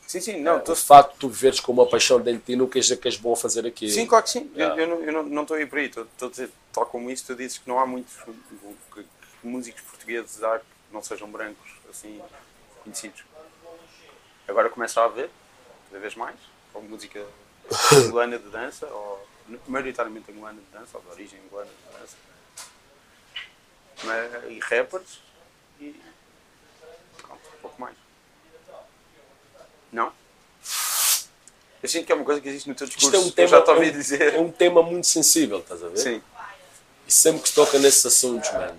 sim, 0.07 0.41
não, 0.41 0.57
o 0.57 0.59
tô- 0.61 0.75
facto 0.75 1.13
de 1.13 1.19
tu 1.19 1.29
viveres 1.29 1.59
com 1.59 1.71
uma 1.71 1.85
paixão 1.87 2.19
dentro 2.21 2.39
de 2.39 2.45
ti 2.45 2.55
não 2.55 2.67
quer 2.67 2.79
dizer 2.79 2.97
que 2.97 3.07
és 3.07 3.17
bom 3.17 3.33
a 3.33 3.37
fazer 3.37 3.65
aquilo. 3.65 3.91
Sim, 3.91 4.05
claro 4.07 4.23
que 4.23 4.29
sim. 4.31 4.49
Eu- 4.55 4.59
Yeah. 4.59 4.81
Eu, 4.81 4.87
não- 4.87 5.03
eu 5.03 5.23
não- 5.23 5.41
estou 5.43 5.57
aí 5.57 5.65
por 5.65 5.77
aí. 5.79 5.85
Estou 5.85 6.07
a 6.21 6.29
dizer, 6.29 6.49
tal 6.71 6.85
como 6.85 7.09
isso, 7.11 7.25
tu 7.25 7.35
dizes 7.35 7.57
que 7.57 7.67
não 7.67 7.77
há 7.79 7.85
muitos 7.85 8.13
que- 8.23 9.03
que 9.03 9.05
músicos 9.43 9.81
portugueses 9.81 10.41
há 10.43 10.59
que 10.59 10.65
não 10.91 11.03
sejam 11.03 11.29
brancos, 11.29 11.69
assim, 11.89 12.21
conhecidos. 12.83 13.23
Agora 14.47 14.69
começa 14.69 15.01
a 15.01 15.05
haver, 15.05 15.29
cada 15.89 15.99
vez 15.99 16.15
mais, 16.15 16.37
ou 16.73 16.81
música 16.81 17.25
angolana 18.15 18.39
de 18.39 18.47
dança, 18.49 18.87
ou 18.87 19.27
maioritariamente 19.67 20.31
angolana 20.31 20.59
de 20.61 20.77
dança, 20.77 20.97
ou 20.97 21.03
de 21.03 21.09
origem 21.09 21.39
angolana 21.45 21.69
de 21.69 21.99
dança. 21.99 22.15
Mas- 24.03 24.51
e 24.51 24.59
rappers, 24.59 25.19
e 25.81 25.99
um 27.29 27.61
pouco 27.61 27.81
mais. 27.81 27.95
Não? 29.97 30.11
Eu 31.81 31.89
sinto 31.89 32.05
que 32.05 32.11
é 32.11 32.15
uma 32.15 32.23
coisa 32.25 32.39
que 32.41 32.47
existe 32.49 32.69
no 32.69 32.75
teu 32.75 32.85
discurso. 32.87 33.15
É 33.15 33.19
um 33.19 33.25
eu 33.25 33.31
tema, 33.31 33.47
já 33.47 33.61
te 33.61 33.69
é 33.69 33.73
ouvi 33.73 33.89
um- 33.89 33.91
dizer. 33.91 34.33
é 34.35 34.39
um 34.39 34.51
tema 34.51 34.81
muito 34.83 35.07
sensível, 35.07 35.59
estás 35.59 35.83
a 35.83 35.89
ver? 35.89 35.97
Sim. 35.97 36.21
E 37.07 37.11
sempre 37.11 37.41
que 37.41 37.49
se 37.49 37.55
toca 37.55 37.79
nesses 37.79 38.05
assuntos, 38.05 38.51
mano, 38.51 38.77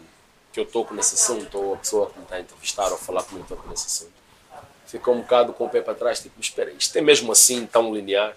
que 0.53 0.61
eu 0.61 0.67
toco 0.67 0.95
nesse 0.95 1.15
assunto, 1.15 1.59
ou 1.59 1.75
a 1.75 1.77
pessoa 1.79 2.11
que 2.11 2.19
me 2.19 2.25
está 2.25 2.37
a 2.37 2.41
entrevistar 2.41 2.91
ou 2.93 2.99
falar 2.99 3.23
comigo 3.25 3.47
toca 3.49 3.69
nesse 3.69 3.87
assunto, 3.87 4.13
fica 4.87 5.11
um 5.11 5.21
bocado 5.23 5.53
com 5.53 5.65
o 5.67 5.69
pé 5.69 5.81
para 5.81 5.95
trás, 5.95 6.21
tipo, 6.21 6.41
espera, 6.41 6.71
isto 6.73 6.97
é 6.97 7.01
mesmo 7.01 7.33
assim 7.33 7.67
tão 7.67 7.93
linear? 7.95 8.37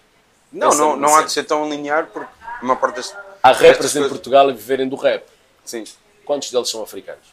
Não, 0.52 0.70
Essa 0.70 0.78
é 0.78 0.80
não, 0.82 0.96
não 0.96 1.16
há 1.16 1.22
de 1.24 1.32
ser 1.32 1.44
tão 1.44 1.70
linear 1.70 2.08
porque 2.08 2.32
a 2.42 2.64
maior 2.64 2.80
parte 2.80 2.96
das. 2.96 3.16
Há 3.44 3.52
rappers 3.52 3.92
em 3.96 4.00
coisas- 4.00 4.10
Portugal 4.10 4.50
a 4.50 4.52
viverem 4.52 4.88
do 4.90 4.96
rap. 4.96 5.24
Sim, 5.66 5.84
Quantos 6.26 6.50
deles 6.52 6.70
são 6.70 6.82
africanos? 6.84 7.26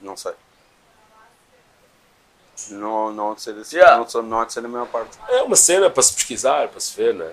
não 0.00 0.16
sei. 0.16 0.32
Não, 2.70 3.12
não 3.12 3.32
há 3.32 3.34
de 3.34 3.42
ser 3.42 3.54
assim. 3.56 3.76
Yeah. 3.76 3.96
Não, 3.98 4.08
sou- 4.08 4.22
não 4.22 4.40
há 4.40 4.44
de 4.44 4.52
ser 4.52 4.64
a 4.64 4.68
maior 4.68 4.86
parte. 4.88 5.18
É 5.28 5.42
uma 5.42 5.56
cena 5.56 5.88
para 5.90 6.02
se 6.02 6.12
pesquisar, 6.14 6.68
para 6.68 6.80
se 6.80 6.94
ver, 6.96 7.14
né? 7.14 7.32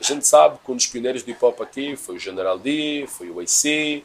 A 0.00 0.04
gente 0.04 0.26
sabe 0.26 0.58
que 0.64 0.70
um 0.70 0.76
dos 0.76 0.86
pioneiros 0.86 1.22
do 1.22 1.30
hip 1.30 1.44
hop 1.44 1.60
aqui 1.60 1.96
foi 1.96 2.16
o 2.16 2.18
General 2.18 2.58
D, 2.58 3.06
foi 3.08 3.30
o 3.30 3.40
AC. 3.40 4.04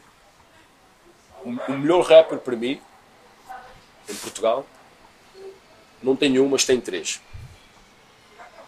O, 1.44 1.50
o 1.72 1.78
melhor 1.78 2.02
rapper 2.04 2.38
para 2.38 2.56
mim, 2.56 2.80
em 4.08 4.14
Portugal, 4.16 4.66
não 6.02 6.16
tem 6.16 6.38
um, 6.40 6.48
mas 6.48 6.64
tem 6.64 6.80
três: 6.80 7.20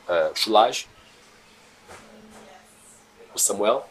Ah, 0.06 0.30
o 0.32 0.36
Cholage, 0.38 0.86
o 3.34 3.38
Samuel 3.38 3.88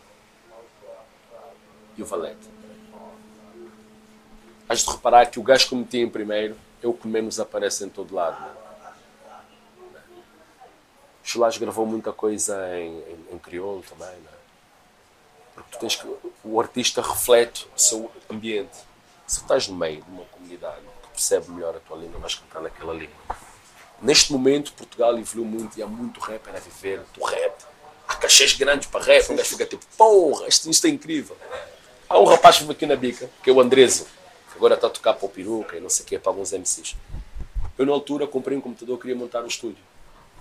e 1.97 2.01
o 2.03 2.05
Valete. 2.05 2.55
Has 4.67 4.83
de 4.83 4.89
reparar 4.91 5.25
que 5.27 5.39
o 5.39 5.43
gajo 5.43 5.67
que 5.67 5.73
eu 5.73 5.77
meti 5.77 5.97
em 5.99 6.09
primeiro 6.09 6.55
é 6.81 6.87
o 6.87 6.93
que 6.93 7.07
menos 7.07 7.39
aparece 7.39 7.83
em 7.83 7.89
todo 7.89 8.13
lado. 8.13 8.39
Né? 8.41 8.51
Gravou 11.59 11.85
muita 11.85 12.13
coisa 12.13 12.77
em, 12.77 12.99
em, 12.99 13.25
em 13.33 13.39
crioulo 13.39 13.83
também, 13.83 14.15
não 14.23 14.31
é? 14.31 14.35
Porque 15.55 15.69
tu 15.71 15.79
tens 15.79 15.95
que, 15.95 16.07
o 16.43 16.59
artista 16.59 17.01
reflete 17.01 17.67
o 17.75 17.79
seu 17.79 18.11
ambiente. 18.29 18.77
Se 19.25 19.39
estás 19.41 19.67
no 19.67 19.75
meio 19.75 20.03
de 20.03 20.09
uma 20.11 20.25
comunidade 20.25 20.81
que 21.01 21.09
percebe 21.09 21.49
melhor 21.49 21.75
a 21.75 21.79
tua 21.79 21.97
língua, 21.97 22.19
vais 22.19 22.35
cantar 22.35 22.61
naquela 22.61 22.93
língua. 22.93 23.15
Neste 24.01 24.31
momento, 24.31 24.73
Portugal 24.73 25.17
evoluiu 25.17 25.45
muito 25.45 25.79
e 25.79 25.81
há 25.81 25.87
muito 25.87 26.19
rapper 26.19 26.55
a 26.55 26.59
viver 26.59 27.01
do 27.13 27.23
rap. 27.23 27.55
Há 28.07 28.15
cachês 28.15 28.53
grandes 28.53 28.87
para 28.87 29.03
rap, 29.03 29.31
um 29.31 29.35
gajo 29.35 29.49
fica 29.49 29.65
tipo, 29.65 29.83
porra, 29.97 30.47
isto, 30.47 30.69
isto 30.69 30.85
é 30.85 30.89
incrível. 30.89 31.35
Há 32.07 32.19
um 32.19 32.25
rapaz 32.25 32.57
que 32.57 32.63
vive 32.63 32.73
aqui 32.73 32.85
na 32.85 32.95
bica, 32.95 33.29
que 33.41 33.49
é 33.49 33.53
o 33.53 33.59
Andreso, 33.59 34.05
que 34.05 34.11
agora 34.55 34.75
está 34.75 34.87
a 34.87 34.89
tocar 34.89 35.13
para 35.13 35.25
o 35.25 35.29
peruca 35.29 35.77
e 35.77 35.79
não 35.79 35.89
sei 35.89 36.05
o 36.05 36.07
que, 36.07 36.19
para 36.19 36.31
alguns 36.31 36.51
MCs. 36.51 36.95
Eu, 37.77 37.85
na 37.85 37.91
altura, 37.91 38.25
comprei 38.25 38.57
um 38.57 38.61
computador, 38.61 38.97
queria 38.99 39.15
montar 39.15 39.43
um 39.43 39.47
estúdio 39.47 39.83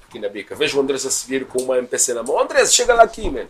aqui 0.09 0.19
na 0.19 0.29
bica. 0.29 0.55
Vejo 0.55 0.79
o 0.79 0.81
Andrés 0.81 1.05
a 1.05 1.11
seguir 1.11 1.47
com 1.47 1.63
uma 1.63 1.79
MPC 1.79 2.15
na 2.15 2.23
mão. 2.23 2.39
Andrés, 2.39 2.73
chega 2.73 2.95
lá 2.95 3.03
aqui, 3.03 3.29
man. 3.29 3.47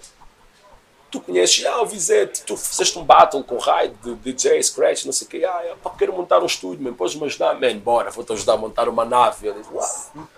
Tu 1.11 1.21
conheces, 1.21 1.65
ah, 1.67 1.81
o 1.81 1.87
Vizete, 1.87 2.43
tu 2.43 2.57
fizeste 2.57 2.99
um 2.99 3.05
battle 3.05 3.45
com 3.45 3.57
Raid, 3.59 3.95
DJ, 4.17 4.61
Scratch, 4.63 5.05
não 5.05 5.13
sei 5.13 5.27
o 5.27 5.31
quê. 5.31 5.45
Ah, 5.45 5.61
é, 5.65 5.75
pá, 5.77 5.91
quero 5.91 6.13
montar 6.13 6.43
um 6.43 6.47
estúdio, 6.47 6.83
man. 6.83 6.95
Podes-me 6.95 7.25
ajudar? 7.27 7.55
Man, 7.61 7.79
bora, 7.79 8.11
vou-te 8.11 8.33
ajudar 8.33 8.55
a 8.55 8.57
montar 8.57 8.89
uma 8.89 9.05
nave. 9.05 9.47
Eu 9.47 9.55
disse, 9.55 9.71
uau. 9.73 10.29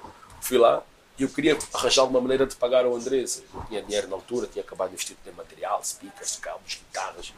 Fui 0.41 0.59
lá 0.59 0.83
e 1.19 1.23
eu 1.23 1.29
queria 1.29 1.57
arranjar 1.73 2.03
alguma 2.03 2.21
maneira 2.21 2.47
de 2.47 2.55
pagar 2.57 2.85
ao 2.85 2.95
Andrés. 2.95 3.39
Eu 3.39 3.59
não 3.59 3.67
tinha 3.67 3.83
dinheiro 3.83 4.09
na 4.09 4.17
altura, 4.17 4.47
tinha 4.47 4.63
acabado 4.63 4.89
de 4.89 4.95
investir 4.95 5.17
em 5.27 5.33
material, 5.33 5.83
speakers, 5.83 6.37
cabos, 6.37 6.75
guitarras. 6.75 7.33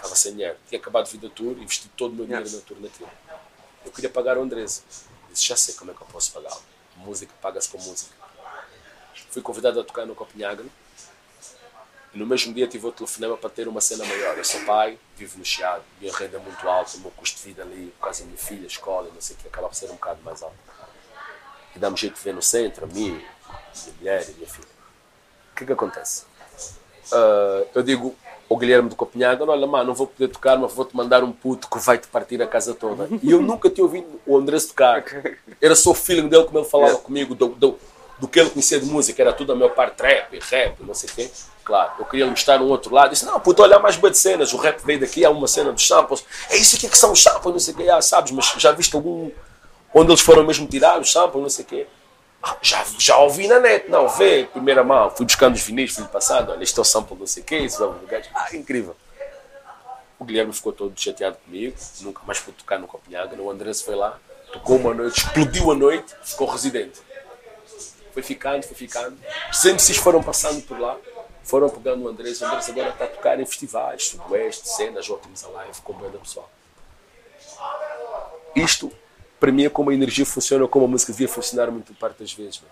Estava 0.00 0.16
sem 0.16 0.32
dinheiro. 0.32 0.56
Tinha 0.66 0.80
acabado 0.80 1.04
de 1.04 1.12
vir 1.12 1.28
da 1.28 1.34
tour, 1.34 1.52
investi 1.58 1.88
todo 1.90 2.12
o 2.12 2.14
meu 2.16 2.24
dinheiro 2.24 2.46
Yes. 2.46 2.54
na 2.54 2.60
tour 2.62 2.80
naquilo. 2.80 3.10
Eu 3.84 3.92
queria 3.92 4.08
pagar 4.10 4.38
o 4.38 4.42
Andrés. 4.42 4.82
Disse, 5.30 5.46
já 5.46 5.56
sei 5.56 5.74
como 5.74 5.90
é 5.90 5.94
que 5.94 6.00
eu 6.00 6.06
posso 6.06 6.32
pagá-lo. 6.32 6.62
Música 6.96 7.32
paga-se 7.40 7.68
com 7.68 7.78
música. 7.78 8.14
Fui 9.30 9.42
convidado 9.42 9.78
a 9.80 9.84
tocar 9.84 10.06
no 10.06 10.14
Copenhagen. 10.14 10.70
E 12.12 12.18
no 12.18 12.26
mesmo 12.26 12.52
dia 12.52 12.66
tive 12.66 12.86
o 12.86 12.92
telefonema 12.92 13.36
para 13.36 13.48
ter 13.50 13.68
uma 13.68 13.80
cena 13.80 14.04
maior. 14.04 14.36
Eu 14.36 14.44
sou 14.44 14.60
pai, 14.64 14.98
vivo 15.16 15.38
no 15.38 15.44
Chiado, 15.44 15.84
minha 16.00 16.12
renda 16.12 16.38
é 16.38 16.40
muito 16.40 16.68
alta, 16.68 16.96
o 16.96 17.00
meu 17.00 17.10
custo 17.12 17.38
de 17.38 17.44
vida 17.44 17.62
ali, 17.62 17.94
por 17.98 18.04
causa 18.06 18.20
da 18.20 18.26
minha 18.26 18.38
filha, 18.38 18.66
escola, 18.66 19.08
não 19.14 19.20
sei 19.20 19.36
o 19.36 19.38
que, 19.38 19.46
acaba 19.46 19.68
por 19.68 19.76
ser 19.76 19.86
um 19.86 19.94
bocado 19.94 20.20
mais 20.22 20.42
alto. 20.42 20.56
E 21.76 21.78
dá-me 21.78 21.96
jeito 21.96 22.16
de 22.16 22.20
ver 22.22 22.34
no 22.34 22.42
centro, 22.42 22.84
a 22.84 22.88
mim, 22.88 23.10
minha 23.12 23.94
mulher 23.98 24.28
e 24.28 24.32
minha 24.32 24.48
filha. 24.48 24.66
O 25.52 25.56
que 25.56 25.62
é 25.62 25.66
que 25.68 25.72
acontece? 25.72 26.24
Ah, 27.12 27.64
eu 27.74 27.82
digo 27.84 28.16
ao 28.50 28.56
Guilherme 28.56 28.88
do 28.88 28.96
Copenhaga, 28.96 29.44
olha, 29.44 29.64
mano, 29.64 29.84
não 29.84 29.94
vou 29.94 30.08
poder 30.08 30.26
tocar, 30.26 30.58
mas 30.58 30.72
vou-te 30.72 30.96
mandar 30.96 31.22
um 31.22 31.30
puto 31.30 31.70
que 31.70 31.78
vai-te 31.78 32.08
partir 32.08 32.42
a 32.42 32.48
casa 32.48 32.74
toda. 32.74 33.08
E 33.22 33.30
eu 33.30 33.40
nunca 33.40 33.70
tinha 33.70 33.84
ouvido 33.84 34.20
o 34.26 34.36
Andrés 34.36 34.66
tocar. 34.66 35.04
Era 35.62 35.76
só 35.76 35.92
o 35.92 35.94
feeling 35.94 36.26
dele 36.26 36.42
como 36.44 36.58
ele 36.58 36.66
falava 36.66 36.98
comigo, 36.98 37.32
do, 37.36 37.50
do, 37.50 37.78
do 38.18 38.26
que 38.26 38.40
ele 38.40 38.50
conhecia 38.50 38.80
de 38.80 38.86
música, 38.86 39.22
era 39.22 39.32
tudo 39.32 39.52
a 39.52 39.56
meu 39.56 39.70
par 39.70 39.90
trap, 39.90 40.36
rap, 40.50 40.82
não 40.82 40.94
sei 40.94 41.08
o 41.08 41.12
quê. 41.12 41.30
Claro, 41.62 41.92
eu 42.00 42.04
queria 42.04 42.26
mostrar 42.26 42.60
um 42.60 42.66
outro 42.66 42.92
lado. 42.92 43.10
Disse, 43.10 43.24
não, 43.24 43.38
puto, 43.38 43.62
olha 43.62 43.78
mais 43.78 43.96
boas 43.96 44.14
de 44.14 44.18
cenas. 44.18 44.52
O 44.52 44.56
rap 44.56 44.80
veio 44.84 44.98
daqui, 44.98 45.24
há 45.24 45.30
uma 45.30 45.46
cena 45.46 45.72
dos 45.72 45.86
samples. 45.86 46.24
É 46.50 46.56
isso 46.56 46.74
aqui 46.74 46.88
que 46.88 46.98
são 46.98 47.12
os 47.12 47.22
samples, 47.22 47.52
não 47.52 47.60
sei 47.60 47.72
o 47.72 47.76
quê. 47.76 47.88
Ah, 47.88 48.02
sabes, 48.02 48.32
mas 48.32 48.52
já 48.58 48.72
viste 48.72 48.96
algum... 48.96 49.30
Onde 49.94 50.10
eles 50.10 50.20
foram 50.20 50.44
mesmo 50.44 50.66
tirar 50.66 51.00
os 51.00 51.12
samples, 51.12 51.40
não 51.40 51.50
sei 51.50 51.64
o 51.64 51.68
quê. 51.68 51.86
Já, 52.62 52.84
já 52.98 53.18
ouvi 53.18 53.46
na 53.46 53.60
net, 53.60 53.90
não, 53.90 54.08
vê, 54.08 54.44
primeira 54.50 54.82
mão. 54.82 55.10
Fui 55.10 55.26
buscando 55.26 55.54
os 55.54 55.62
vinis, 55.62 55.94
fui 55.94 56.04
passando. 56.06 56.50
Olha, 56.52 56.62
este 56.62 56.78
é 56.78 56.82
o 56.82 56.84
sample, 56.84 57.16
não 57.16 57.26
sei 57.26 57.42
o 57.42 57.46
quê. 57.46 57.58
Isso 57.58 57.84
é 57.84 58.06
gajo. 58.06 58.28
Ah, 58.34 58.48
incrível. 58.54 58.96
O 60.18 60.24
Guilherme 60.24 60.52
ficou 60.52 60.72
todo 60.72 60.98
chateado 60.98 61.36
comigo. 61.44 61.76
Nunca 62.00 62.22
mais 62.26 62.38
pude 62.38 62.56
tocar 62.58 62.78
no 62.78 62.86
Copenhagen. 62.86 63.38
O 63.40 63.50
Andrés 63.50 63.82
foi 63.82 63.94
lá, 63.94 64.18
tocou 64.52 64.76
uma 64.76 64.94
noite, 64.94 65.18
explodiu 65.18 65.70
a 65.70 65.74
noite, 65.74 66.14
ficou 66.22 66.46
residente. 66.46 67.00
Foi 68.12 68.22
ficando, 68.22 68.62
foi 68.64 68.76
ficando. 68.76 69.16
Os 69.50 69.64
MCs 69.64 69.98
foram 69.98 70.22
passando 70.22 70.62
por 70.62 70.78
lá, 70.78 70.96
foram 71.44 71.68
pegando 71.68 72.04
o 72.04 72.08
Andrés. 72.08 72.40
O 72.40 72.46
Andrés 72.46 72.68
agora 72.70 72.88
está 72.88 73.04
a 73.04 73.08
tocar 73.08 73.38
em 73.38 73.46
festivais, 73.46 74.08
sudoeste, 74.08 74.68
cenas, 74.68 75.08
ótimos 75.08 75.44
a 75.44 75.48
live, 75.48 75.80
com 75.82 75.92
banda 75.92 76.18
pessoal. 76.18 76.50
Isto, 78.56 78.90
para 79.40 79.50
mim, 79.50 79.64
é 79.64 79.70
como 79.70 79.90
a 79.90 79.94
energia 79.94 80.26
funciona, 80.26 80.68
como 80.68 80.84
a 80.84 80.88
música 80.88 81.12
devia 81.12 81.28
funcionar 81.28 81.70
muito 81.70 81.94
parte 81.94 82.18
das 82.18 82.32
vezes. 82.32 82.58
Ver? 82.58 82.68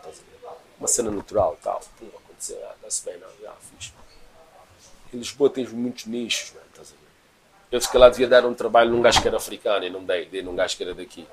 Uma 0.79 0.87
cena 0.87 1.11
natural, 1.11 1.59
tal. 1.63 1.81
Pum, 1.99 2.07
acontecer, 2.07 2.61
ah, 2.63 2.75
dá-se 2.83 3.05
bem, 3.05 3.17
não, 3.19 3.29
já, 3.43 3.53
fixe. 3.73 3.93
Em 5.13 5.17
Lisboa 5.17 5.49
tens 5.49 5.73
muitos 5.73 6.05
nichos, 6.05 6.53
mano, 6.53 6.67
estás 6.71 6.89
a 6.89 6.93
ver? 6.93 6.99
Eu, 7.73 7.81
se 7.81 7.89
calhar, 7.91 8.11
devia 8.11 8.29
dar 8.29 8.45
um 8.45 8.55
trabalho 8.55 8.91
num 8.91 9.01
gajo 9.01 9.21
que 9.21 9.27
era 9.27 9.39
africano 9.39 9.85
e 9.85 9.91
não 9.91 10.05
dei, 10.05 10.27
dei 10.27 10.43
num 10.43 10.55
gajo 10.55 10.77
que 10.77 10.83
era 10.83 10.95
daqui. 10.95 11.27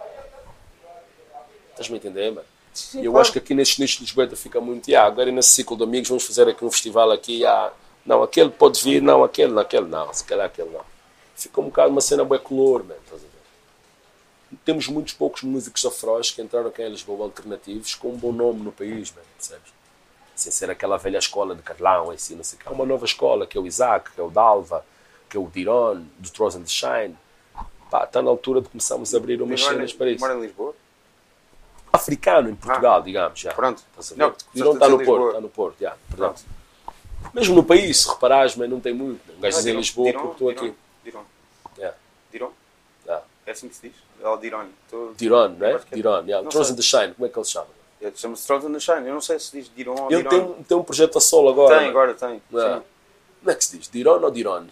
Estás-me 1.72 1.96
a 1.96 1.98
entender, 1.98 2.32
mano? 2.32 2.48
E 2.94 3.06
eu 3.06 3.18
acho 3.18 3.32
que 3.32 3.40
aqui 3.40 3.54
nestes 3.54 3.78
nichos 3.78 3.98
de 3.98 4.04
Lisboa 4.04 4.36
fica 4.36 4.60
muito. 4.60 4.94
Ah, 4.96 5.04
agora 5.04 5.32
nesse 5.32 5.50
ciclo 5.50 5.78
de 5.78 5.84
amigos 5.84 6.10
vamos 6.10 6.26
fazer 6.26 6.48
aqui 6.48 6.64
um 6.64 6.72
festival 6.72 7.12
aqui. 7.12 7.46
Ah, 7.46 7.72
não, 8.06 8.24
aquele 8.24 8.50
pode 8.50 8.82
vir, 8.82 9.02
não, 9.02 9.24
aquele, 9.24 9.52
não, 9.52 9.62
aquele 9.62 9.88
não, 9.88 10.14
se 10.14 10.24
calhar 10.24 10.46
aquele 10.46 10.70
não. 10.70 10.84
Fica 11.36 11.62
um 11.62 11.66
bocado 11.66 11.90
uma 11.90 12.02
cena 12.02 12.24
bué 12.24 12.38
color, 12.38 12.84
man, 12.84 12.96
estás 13.04 13.22
a 13.22 13.26
ver? 13.26 13.35
Temos 14.64 14.88
muitos 14.88 15.14
poucos 15.14 15.44
músicos 15.44 15.86
afros 15.86 16.32
que 16.32 16.42
entraram 16.42 16.68
aqui 16.68 16.82
em 16.82 16.90
Lisboa 16.90 17.26
alternativos 17.26 17.96
com 17.96 18.10
um 18.10 18.18
bom 18.18 18.32
nome 18.32 18.62
no 18.62 18.72
país, 18.72 19.12
man, 19.12 19.22
percebes? 19.38 19.74
Sem 20.36 20.52
ser 20.52 20.70
aquela 20.70 20.98
velha 20.98 21.18
escola 21.18 21.56
de 21.56 21.62
Carlão, 21.62 22.12
assim, 22.12 22.36
não 22.36 22.44
sei 22.44 22.60
o. 22.60 22.70
Há 22.70 22.72
uma 22.72 22.86
nova 22.86 23.06
escola, 23.06 23.48
que 23.48 23.58
é 23.58 23.62
o 23.62 23.66
Isaac, 23.66 24.12
que 24.12 24.20
é 24.20 24.24
o 24.24 24.30
Dalva, 24.30 24.86
que 25.30 25.38
é 25.38 25.40
o 25.40 25.48
Diron, 25.48 26.04
do 26.20 26.30
Trozen 26.30 26.62
de 26.64 26.70
Shine. 26.70 27.18
Pá, 27.90 28.04
está 28.04 28.22
na 28.22 28.30
altura 28.30 28.62
de 28.62 28.70
começarmos 28.70 29.14
a 29.14 29.18
abrir 29.18 29.42
umas 29.42 29.64
cenas 29.64 29.94
para 29.94 30.10
isso. 30.12 30.20
Mora 30.22 30.36
em 30.36 30.42
Lisboa? 30.42 30.76
Africano 31.92 32.50
em 32.50 32.56
Portugal, 32.56 33.02
digamos, 33.02 33.40
já. 33.40 33.54
Pronto. 33.54 33.82
Estás 33.92 34.12
a 34.12 34.16
ver? 34.16 34.22
Não, 34.22 34.36
Diron 34.54 34.74
está 34.74 34.90
no 34.90 35.04
Porto, 35.06 35.28
está 35.28 35.42
no 35.42 35.50
Porto, 35.50 35.76
já, 35.80 35.98
perdão. 36.10 36.36
Mesmo 37.34 37.56
no 37.56 37.64
país, 37.64 38.02
se 38.02 38.10
reparares, 38.10 38.56
mas 38.56 38.70
não 38.70 38.80
tem 38.80 38.94
muito. 38.94 39.22
Um 39.32 39.40
gajo 39.40 39.58
Ah, 39.58 39.70
em 39.70 39.76
Lisboa 39.76 40.08
Diron, 40.08 40.20
porque 40.22 40.34
estou 40.34 40.50
aqui. 40.50 40.76
Diron. 41.04 41.24
Yeah, 41.78 41.98
Diron? 42.32 42.52
yeah. 43.06 43.26
É 43.46 43.52
assim 43.52 43.70
que 43.70 43.76
se 43.76 43.88
diz? 43.90 44.05
É 44.22 44.28
o 44.28 44.38
Diron. 44.38 44.66
Tô- 44.90 45.12
Diron, 45.16 45.50
não 45.50 45.68
é? 45.68 45.72
É. 45.74 45.80
Diron, 45.94 46.22
yeah. 46.24 46.42
Não 46.44 46.50
Trozen 46.50 46.76
sei. 46.76 46.76
the 46.78 46.82
Shine, 46.82 47.14
como 47.16 47.26
é 47.26 47.30
que 47.30 47.38
ele 47.40 47.46
chama? 47.46 47.68
É, 48.02 48.12
Chama-se 48.16 48.46
Thrones 48.46 48.66
in 48.66 48.74
the 48.74 48.80
Shine. 48.80 49.08
Eu 49.08 49.14
não 49.14 49.22
sei 49.22 49.40
se 49.40 49.52
diz 49.52 49.72
Diron 49.76 49.96
ou 50.00 50.12
Ele 50.12 50.24
Diron. 50.24 50.54
tem, 50.54 50.64
tem 50.64 50.78
um 50.78 50.84
projeto 50.84 51.18
a 51.18 51.22
solo 51.22 51.50
agora. 51.50 51.76
Tem, 51.78 51.88
mano. 51.88 51.90
agora 52.00 52.14
tem. 52.14 52.42
Yeah. 52.52 52.82
Como 53.40 53.52
é 53.52 53.56
que 53.56 53.66
se 53.66 53.78
diz? 53.78 53.90
Diron 53.90 54.22
ou 54.22 54.32
Diron? 54.32 54.66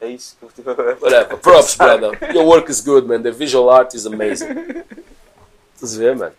É 0.00 0.08
isso 0.08 0.36
que 0.38 0.44
eu 0.44 0.48
estive 0.48 0.70
a 0.70 0.74
ver. 0.74 0.98
Whatever. 1.00 1.36
Props, 1.42 1.74
brother. 1.74 2.34
Your 2.34 2.44
work 2.46 2.70
is 2.70 2.80
good, 2.80 3.06
man. 3.08 3.20
The 3.22 3.30
visual 3.32 3.68
art 3.70 3.94
is 3.94 4.06
amazing. 4.06 4.46
Estás 5.74 5.94
a 5.96 5.98
ver, 5.98 6.16
man? 6.16 6.32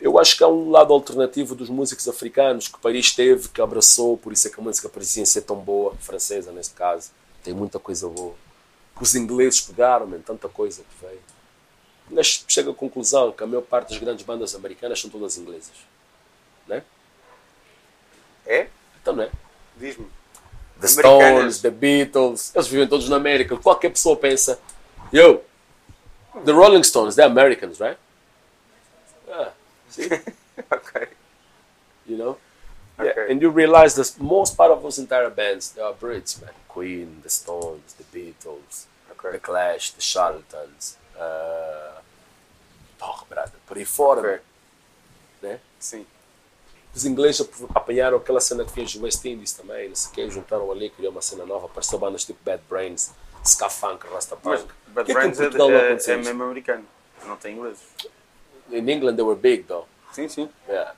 Eu 0.00 0.18
acho 0.18 0.36
que 0.36 0.42
há 0.42 0.48
um 0.48 0.68
lado 0.70 0.92
alternativo 0.92 1.54
dos 1.54 1.68
músicos 1.68 2.08
africanos 2.08 2.66
que 2.66 2.76
Paris 2.80 3.14
teve, 3.14 3.48
que 3.48 3.62
abraçou, 3.62 4.18
por 4.18 4.32
isso 4.32 4.48
é 4.48 4.50
que 4.50 4.58
a 4.60 4.62
música 4.62 4.88
parecia 4.88 5.24
ser 5.24 5.42
tão 5.42 5.54
boa, 5.56 5.94
francesa 6.00 6.50
neste 6.50 6.74
caso. 6.74 7.10
Tem 7.44 7.54
muita 7.54 7.78
coisa 7.78 8.08
boa. 8.08 8.34
Que 8.96 9.02
os 9.04 9.14
ingleses 9.14 9.60
pegaram, 9.60 10.06
man, 10.08 10.18
tanta 10.18 10.48
coisa 10.48 10.82
que 10.82 11.06
veio. 11.06 11.20
Mas 12.10 12.44
chega 12.46 12.70
à 12.70 12.74
conclusão 12.74 13.32
que 13.32 13.42
a 13.42 13.46
maior 13.46 13.62
parte 13.62 13.90
das 13.90 13.98
grandes 13.98 14.24
bandas 14.24 14.54
americanas 14.54 15.00
são 15.00 15.08
todas 15.08 15.36
inglesas. 15.36 15.74
Né? 16.66 16.82
É? 18.46 18.68
Então, 19.00 19.14
não 19.14 19.24
é? 19.24 19.30
Diz-me. 19.76 20.06
The. 20.80 20.88
Stones, 20.88 21.60
The 21.62 21.70
Beatles, 21.70 22.52
eles 22.54 22.66
vivem 22.66 22.88
todos 22.88 23.08
na 23.08 23.16
América. 23.16 23.56
Qualquer 23.56 23.90
pessoa 23.90 24.16
pensa, 24.16 24.58
yo, 25.12 25.42
the 26.44 26.52
Rolling 26.52 26.82
Stones, 26.82 27.14
they're 27.14 27.30
Americans, 27.30 27.78
right? 27.78 27.96
Yeah, 29.28 29.50
see, 29.88 30.08
ok. 30.72 31.08
you 32.06 32.16
know? 32.16 32.36
Okay. 32.98 33.12
Yeah, 33.16 33.32
and 33.32 33.40
you 33.40 33.50
realize 33.50 33.94
that 33.94 34.20
most 34.20 34.56
part 34.56 34.72
of 34.72 34.82
those 34.82 34.98
entire 34.98 35.30
bands, 35.30 35.70
they 35.70 35.82
are 35.82 35.92
Brits, 35.92 36.40
man. 36.42 36.50
Queen, 36.68 37.20
The 37.22 37.30
Stones, 37.30 37.94
The 37.94 38.04
Beatles, 38.04 38.86
Ok. 39.12 39.30
The 39.32 39.38
Clash, 39.38 39.92
The 39.92 40.02
Charlatans, 40.02 40.96
uh, 41.16 42.02
brother, 43.28 43.52
por 43.66 43.76
aí 43.76 43.84
fora, 43.84 44.20
Ok. 44.20 44.30
man, 44.32 45.48
né? 45.48 45.60
Sim. 45.78 46.06
Os 46.94 47.04
ingleses 47.06 47.40
ap- 47.40 47.76
apanharam 47.76 48.18
aquela 48.18 48.40
cena 48.40 48.64
que 48.64 48.70
fez 48.72 48.94
o 48.94 49.02
West 49.02 49.24
Indies 49.24 49.52
também, 49.52 49.88
não 49.88 49.96
sei 49.96 50.10
o 50.10 50.14
que, 50.14 50.30
juntaram 50.30 50.70
ali, 50.70 50.90
criou 50.90 51.10
uma 51.10 51.22
cena 51.22 51.44
nova, 51.46 51.66
apareceu 51.66 51.98
bandas 51.98 52.24
tipo 52.24 52.38
Bad 52.44 52.62
Brains, 52.68 53.10
Ska 53.44 53.70
Funk, 53.70 54.06
Rasta 54.08 54.36
Punk. 54.36 54.64
Bad 54.88 55.06
que 55.06 55.12
é 55.12 55.14
que 55.14 55.20
Brains 55.20 55.40
é, 55.40 55.50
não 55.50 55.70
é, 55.70 55.92
é 55.92 55.96
isto? 55.96 56.08
mesmo 56.10 56.42
americano. 56.44 56.84
Não 57.24 57.36
tem 57.36 57.56
inglês. 57.56 57.78
In 58.70 58.88
England 58.90 59.16
they 59.16 59.24
were 59.24 59.38
big 59.38 59.62
though. 59.64 59.86
Sim, 60.12 60.28
sim. 60.28 60.48
Yeah. 60.68 60.94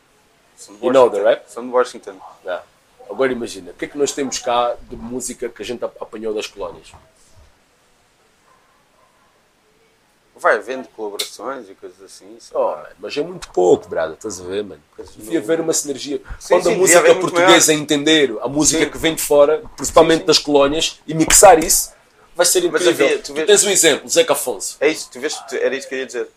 You 0.82 0.92
know 0.92 1.08
that, 1.10 1.22
right? 1.24 1.42
São 1.50 1.64
de 1.66 1.72
Washington. 1.72 2.18
Yeah. 2.44 2.64
Agora 3.08 3.30
imagina, 3.32 3.70
o 3.70 3.74
que 3.74 3.84
é 3.84 3.88
que 3.88 3.98
nós 3.98 4.12
temos 4.12 4.38
cá 4.38 4.76
de 4.82 4.96
música 4.96 5.48
que 5.48 5.62
a 5.62 5.64
gente 5.64 5.84
ap- 5.84 6.00
apanhou 6.02 6.34
das 6.34 6.46
colónias? 6.46 6.92
Vai 10.36 10.56
havendo 10.56 10.88
colaborações 10.88 11.70
e 11.70 11.74
coisas 11.74 12.02
assim. 12.02 12.36
Oh, 12.52 12.74
mas 12.98 13.16
é 13.16 13.22
muito 13.22 13.48
pouco, 13.50 13.88
brother, 13.88 14.14
estás 14.14 14.40
a 14.40 14.44
ver, 14.44 14.64
mano? 14.64 14.82
Devia 15.16 15.38
haver 15.38 15.60
uma 15.60 15.72
sinergia. 15.72 16.20
Sim, 16.40 16.48
Quando 16.54 16.64
sim, 16.64 16.74
a 16.74 16.76
música 16.76 17.14
portuguesa 17.14 17.72
maior. 17.72 17.82
entender 17.82 18.36
a 18.42 18.48
música 18.48 18.84
Sim. 18.84 18.90
que 18.90 18.98
vem 18.98 19.14
de 19.14 19.22
fora, 19.22 19.62
principalmente 19.76 20.24
das 20.24 20.38
colónias, 20.38 21.00
e 21.06 21.14
mixar 21.14 21.62
isso, 21.62 21.92
vai 22.34 22.44
ser 22.44 22.68
Mas 22.70 22.82
incrível. 22.82 23.06
havia- 23.06 23.18
tu 23.18 23.26
tu 23.26 23.34
vês- 23.34 23.46
tens 23.46 23.64
um 23.64 23.70
exemplo, 23.70 24.08
Zeca 24.08 24.32
Afonso. 24.32 24.76
É 24.80 24.88
isso, 24.88 25.08
tu 25.12 25.20
vês, 25.20 25.40
era 25.52 25.74
isso 25.76 25.88
que 25.88 25.94
eu 25.94 25.98
ia 26.00 26.06
dizer. 26.06 26.28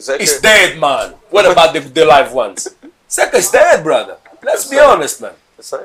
Zeca, 0.00 0.22
It's 0.22 0.40
dead, 0.40 0.76
man. 0.76 1.14
What 1.30 1.48
about 1.48 1.72
the, 1.72 1.80
the 1.90 2.04
live 2.04 2.34
ones? 2.34 2.66
Zeca's 3.10 3.50
dead, 3.50 3.82
brother. 3.84 4.16
Let's 4.42 4.64
be 4.64 4.78
honest, 4.80 5.20
man. 5.20 5.32
eu 5.56 5.62
sei, 5.62 5.78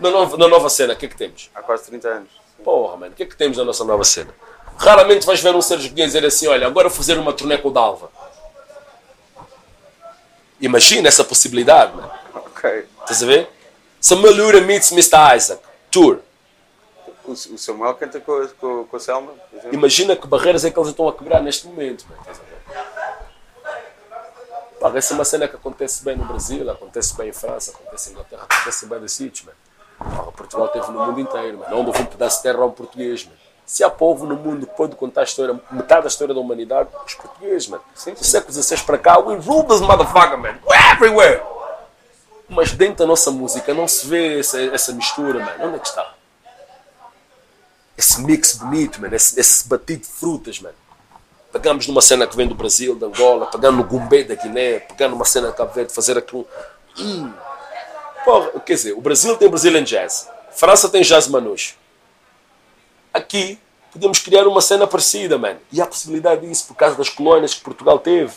Na 0.00 0.10
nova, 0.10 0.36
na 0.36 0.48
nova 0.48 0.68
cena, 0.68 0.94
o 0.94 0.96
que 0.96 1.06
é 1.06 1.08
que 1.08 1.16
temos? 1.16 1.48
há 1.54 1.62
quase 1.62 1.84
30 1.84 2.08
anos. 2.08 2.28
Porra, 2.64 2.96
mano, 2.96 3.12
o 3.12 3.14
que 3.16 3.22
é 3.22 3.26
que 3.26 3.36
temos 3.36 3.56
na 3.56 3.64
nossa 3.64 3.84
nova 3.84 4.02
cena? 4.04 4.34
Raramente 4.78 5.26
vais 5.26 5.40
ver 5.40 5.54
um 5.54 5.60
Sérgio 5.60 5.90
Godinho 5.90 6.06
dizer 6.06 6.24
assim: 6.24 6.46
olha, 6.46 6.66
agora 6.66 6.88
vou 6.88 6.96
fazer 6.96 7.18
uma 7.18 7.32
turnê 7.32 7.58
com 7.58 7.68
o 7.68 7.72
Dalva. 7.72 8.10
Imagina 10.60 11.08
essa 11.08 11.24
possibilidade, 11.24 11.94
mano. 11.94 12.10
Ok. 12.34 12.86
Estás 13.00 13.22
a 13.22 13.26
ver? 13.26 13.48
Samuel 14.00 14.34
Lura 14.34 14.60
meets 14.60 14.92
Mr. 14.92 15.36
Isaac. 15.36 15.62
Tour. 15.90 16.20
O, 17.24 17.32
o 17.32 17.58
Samuel 17.58 17.94
canta 17.94 18.20
com, 18.20 18.48
com, 18.58 18.84
com 18.84 18.96
a 18.96 19.00
Selma. 19.00 19.32
Imagina 19.70 20.16
que 20.16 20.26
barreiras 20.26 20.64
é 20.64 20.70
que 20.70 20.78
eles 20.78 20.88
estão 20.90 21.08
a 21.08 21.12
quebrar 21.12 21.42
neste 21.42 21.66
momento. 21.66 22.06
Estás 22.20 22.40
a 22.40 22.42
ver? 22.42 22.58
Pá, 24.80 24.92
essa 24.96 25.12
é 25.12 25.16
uma 25.16 25.24
cena 25.24 25.48
que 25.48 25.56
acontece 25.56 26.04
bem 26.04 26.16
no 26.16 26.24
Brasil, 26.24 26.70
acontece 26.70 27.16
bem 27.16 27.30
em 27.30 27.32
França, 27.32 27.72
acontece 27.72 28.10
em 28.10 28.12
Inglaterra, 28.12 28.46
acontece 28.48 28.84
em 28.84 28.88
bem 28.88 29.00
de 29.00 29.08
sítios, 29.08 29.48
Portugal 30.38 30.68
teve 30.68 30.86
no 30.92 31.06
mundo 31.06 31.20
inteiro, 31.20 31.58
mano. 31.58 31.76
Onde 31.76 31.88
houve 31.88 32.02
um 32.02 32.06
pedaço 32.06 32.36
de 32.36 32.42
terra 32.44 32.62
a 32.62 32.66
um 32.66 32.70
português, 32.70 33.24
mano. 33.24 33.37
Se 33.68 33.84
há 33.84 33.90
povo 33.90 34.24
no 34.24 34.34
mundo 34.34 34.66
que 34.66 34.74
pode 34.74 34.96
contar 34.96 35.20
a 35.20 35.24
história, 35.24 35.60
metade 35.70 36.00
da 36.00 36.08
história 36.08 36.32
da 36.32 36.40
humanidade, 36.40 36.88
os 37.06 37.14
portugueses, 37.14 37.68
mano. 37.68 37.84
Sim, 37.94 38.14
Do 38.14 38.24
século 38.24 38.50
XVI 38.50 38.78
para 38.78 38.96
cá, 38.96 39.18
we 39.18 39.36
rule 39.36 39.62
this 39.68 39.82
motherfucker, 39.82 40.38
man. 40.38 40.54
We're 40.66 40.92
everywhere. 40.92 41.42
Mas 42.48 42.72
dentro 42.72 43.00
da 43.00 43.06
nossa 43.06 43.30
música 43.30 43.74
não 43.74 43.86
se 43.86 44.06
vê 44.06 44.40
essa, 44.40 44.58
essa 44.58 44.90
mistura, 44.94 45.44
mano. 45.44 45.66
Onde 45.66 45.76
é 45.76 45.78
que 45.80 45.86
está? 45.86 46.14
Esse 47.94 48.22
mix 48.22 48.54
bonito, 48.54 49.02
mano. 49.02 49.14
Esse, 49.14 49.38
esse 49.38 49.68
batido 49.68 50.00
de 50.00 50.08
frutas, 50.08 50.58
mano. 50.60 50.74
Pegamos 51.52 51.86
numa 51.86 52.00
cena 52.00 52.26
que 52.26 52.34
vem 52.34 52.48
do 52.48 52.54
Brasil, 52.54 52.94
de 52.94 53.04
Angola, 53.04 53.50
pegando 53.50 53.76
no 53.76 53.84
Gumbé 53.84 54.24
da 54.24 54.34
Guiné, 54.34 54.78
pegando 54.78 55.14
uma 55.14 55.26
cena 55.26 55.50
de 55.50 55.54
Cabo 55.54 55.74
Verde, 55.74 55.92
fazer 55.92 56.16
aquilo. 56.16 56.48
Hum. 56.98 57.30
Porra, 58.24 58.48
quer 58.60 58.74
dizer, 58.74 58.94
o 58.94 59.00
Brasil 59.02 59.36
tem 59.36 59.46
Brazilian 59.46 59.84
Jazz. 59.84 60.26
França 60.52 60.88
tem 60.88 61.02
jazz 61.02 61.28
manus. 61.28 61.77
Aqui 63.18 63.58
podemos 63.92 64.20
criar 64.20 64.46
uma 64.46 64.60
cena 64.60 64.86
parecida, 64.86 65.36
mano. 65.36 65.58
E 65.72 65.80
há 65.82 65.86
possibilidade 65.86 66.46
disso 66.46 66.68
por 66.68 66.76
causa 66.76 66.96
das 66.96 67.08
colónias 67.08 67.52
que 67.52 67.60
Portugal 67.60 67.98
teve. 67.98 68.32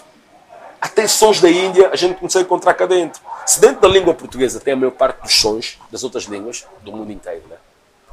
Até 0.82 1.08
sons 1.08 1.40
da 1.40 1.50
Índia 1.52 1.90
a 1.90 1.96
gente 1.96 2.18
começou 2.18 2.40
a 2.40 2.42
encontrar 2.42 2.74
cá 2.74 2.88
dentro. 2.88 3.22
Se 3.46 3.62
dentro 3.62 3.80
da 3.80 3.88
língua 3.88 4.16
portuguesa 4.16 4.60
tem 4.60 4.74
a 4.74 4.76
maior 4.76 4.92
parte 4.92 5.22
dos 5.22 5.34
sons 5.34 5.78
das 5.92 6.04
outras 6.04 6.24
línguas 6.24 6.66
do 6.82 6.92
mundo 6.92 7.12
inteiro, 7.12 7.44
né? 7.48 7.58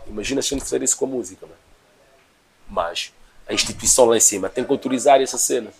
Imagina 0.07 0.43
se 0.43 0.49
a 0.49 0.59
gente 0.59 0.65
fizer 0.65 0.83
isso 0.83 0.97
com 0.99 1.07
a 1.07 1.09
música, 1.09 1.47
mano. 1.47 1.59
Mas 2.69 3.15
a 3.49 3.55
instituição 3.55 4.05
lá 4.05 4.17
em 4.19 4.21
cima 4.21 4.51
tem 4.51 4.63
que 4.63 4.71
autorizar 4.71 5.23
essa 5.23 5.39
cena. 5.39 5.73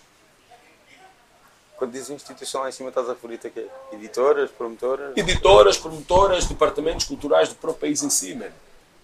Quando 1.77 1.91
dizes 1.91 2.09
instituição 2.09 2.61
lá 2.61 2.69
em 2.69 2.71
cima, 2.71 2.89
estás 2.89 3.07
a 3.07 3.13
referir 3.13 3.39
a 3.45 3.49
quê? 3.49 3.67
Editoras, 3.93 4.49
promotoras? 4.49 5.15
Editoras, 5.15 5.77
promotoras, 5.77 6.45
departamentos 6.45 7.05
culturais 7.05 7.49
do 7.49 7.55
próprio 7.55 7.81
país 7.81 8.01
em 8.01 8.09
si, 8.09 8.33
mano. 8.33 8.53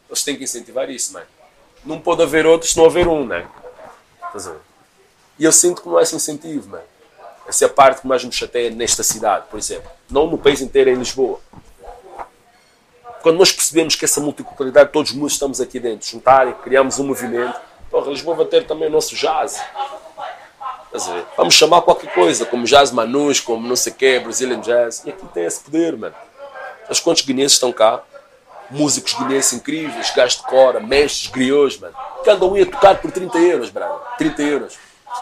Eles 0.10 0.24
têm 0.24 0.36
que 0.36 0.44
incentivar 0.44 0.90
isso, 0.90 1.14
mano. 1.14 1.28
Não 1.86 2.00
pode 2.00 2.24
haver 2.24 2.46
outros 2.46 2.72
se 2.72 2.78
não 2.78 2.86
haver 2.86 3.08
um, 3.08 3.26
né? 3.26 3.48
Ver? 4.34 4.56
E 5.38 5.46
eu 5.46 5.52
sinto 5.52 5.82
que 5.82 5.88
não 5.88 5.98
há 5.98 6.02
esse 6.02 6.16
incentivo, 6.16 6.70
mano. 6.70 6.84
Essa 7.48 7.66
é 7.66 7.68
a 7.68 7.70
parte 7.70 8.02
que 8.02 8.08
mais 8.08 8.24
me 8.24 8.32
chateia 8.32 8.70
nesta 8.72 9.04
cidade, 9.04 9.46
por 9.50 9.58
exemplo. 9.58 9.90
Não 10.10 10.28
no 10.28 10.38
país 10.38 10.62
inteiro, 10.62 10.90
é 10.90 10.94
em 10.94 10.98
Lisboa. 10.98 11.40
Quando 13.22 13.38
nós 13.38 13.52
percebemos 13.52 13.96
que 13.96 14.06
essa 14.06 14.20
multiculturalidade, 14.20 14.92
todos 14.92 15.14
nós 15.14 15.34
estamos 15.34 15.62
aqui 15.62 15.80
dentro, 15.80 16.08
juntar 16.08 16.48
e 16.48 16.54
criamos 16.54 17.00
um 17.00 17.06
movimento, 17.06 17.60
porra, 17.90 18.12
Lisboa 18.12 18.36
vai 18.36 18.46
ter 18.46 18.66
também 18.66 18.88
o 18.88 18.92
nosso 18.92 19.16
jazz. 19.16 19.62
Estás? 20.94 21.26
Vamos 21.36 21.54
chamar 21.54 21.82
qualquer 21.82 22.14
coisa, 22.14 22.46
como 22.46 22.66
jazz 22.66 22.92
manus, 22.92 23.40
como 23.40 23.68
não 23.68 23.76
sei 23.76 23.92
o 23.92 23.96
quê, 23.96 24.20
Brazilian 24.20 24.62
jazz. 24.62 25.04
E 25.06 25.10
aqui 25.10 25.26
tem 25.28 25.44
esse 25.46 25.60
poder, 25.62 25.96
mano. 25.98 26.16
Mas 26.88 27.00
quantos 27.00 27.24
guineenses 27.24 27.54
estão 27.54 27.72
cá? 27.74 28.04
Músicos 28.70 29.14
guineenses 29.14 29.54
incríveis, 29.54 30.12
gajos 30.16 30.38
de 30.38 30.44
cora, 30.44 30.80
mestres, 30.80 31.32
griots, 31.32 31.78
mano. 31.80 31.96
Que 32.24 32.30
andam 32.30 32.56
a 32.56 32.66
tocar 32.66 32.96
por 33.02 33.12
30 33.12 33.38
euros, 33.38 33.70
brother. 33.70 33.98
30 34.18 34.42
euros. 34.42 34.78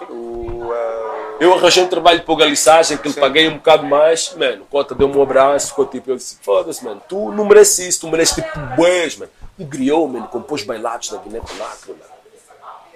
O, 0.09 0.71
ah, 0.73 1.37
Eu 1.39 1.53
arranjei 1.53 1.83
um 1.83 1.87
trabalho 1.87 2.23
para 2.23 2.33
o 2.33 2.35
Galiçagem, 2.35 2.97
que 2.97 3.07
lhe 3.07 3.13
paguei 3.13 3.47
um 3.47 3.55
bocado 3.55 3.85
mais, 3.85 4.33
mano. 4.35 4.63
O 4.63 4.65
Cota 4.65 4.95
deu-me 4.95 5.15
um 5.15 5.21
abraço, 5.21 5.67
ficou 5.69 5.85
tipo, 5.85 6.09
eu 6.09 6.15
disse, 6.15 6.37
foda-se, 6.41 6.83
mano, 6.83 7.01
tu 7.07 7.31
não 7.31 7.45
mereces 7.45 7.87
isso, 7.87 8.01
tu 8.01 8.07
mereces 8.07 8.35
tipo 8.35 8.59
boés, 8.75 9.17
mano. 9.17 9.31
Um 9.59 9.65
griot, 9.65 10.07
mano, 10.07 10.27
compôs 10.29 10.63
bailados 10.63 11.11
na 11.11 11.19
Guiné-Conakry, 11.19 11.91
mano. 11.91 12.13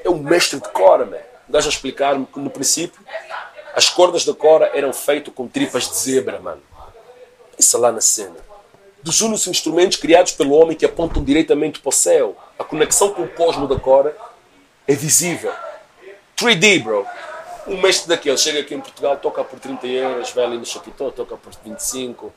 É 0.03 0.09
um 0.09 0.17
mestre 0.17 0.59
de 0.59 0.69
cora, 0.69 1.05
mano. 1.05 1.21
O 1.47 1.51
gajo 1.51 1.67
a 1.67 1.69
explicar-me 1.69 2.25
que 2.25 2.39
no 2.39 2.49
princípio 2.49 2.99
as 3.75 3.89
cordas 3.89 4.25
da 4.25 4.33
cora 4.33 4.71
eram 4.73 4.91
feitas 4.91 5.31
com 5.33 5.47
tripas 5.47 5.87
de 5.87 5.95
zebra, 5.97 6.39
mano. 6.39 6.61
Isso 7.59 7.77
lá 7.77 7.91
na 7.91 8.01
cena. 8.01 8.46
Dos 9.07 9.21
únicos 9.21 9.47
instrumentos 9.47 9.95
criados 9.95 10.33
pelo 10.33 10.51
homem 10.51 10.75
que 10.75 10.85
apontam 10.85 11.23
diretamente 11.23 11.79
para 11.79 11.87
o 11.87 11.93
céu. 11.93 12.35
A 12.59 12.63
conexão 12.65 13.13
com 13.13 13.21
o 13.21 13.27
cosmo 13.29 13.65
da 13.65 13.79
cora 13.79 14.13
é 14.85 14.93
visível. 14.93 15.53
3D, 16.35 16.83
bro. 16.83 17.07
Um 17.65 17.77
mestre 17.79 18.09
daquele 18.09 18.37
chega 18.37 18.59
aqui 18.59 18.75
em 18.75 18.81
Portugal, 18.81 19.15
toca 19.15 19.45
por 19.45 19.61
30 19.61 19.87
euros, 19.87 20.31
vai 20.31 20.43
ali 20.43 20.57
no 20.57 20.65
Chaquitó, 20.65 21.09
toca 21.09 21.37
por 21.37 21.53
25, 21.63 22.33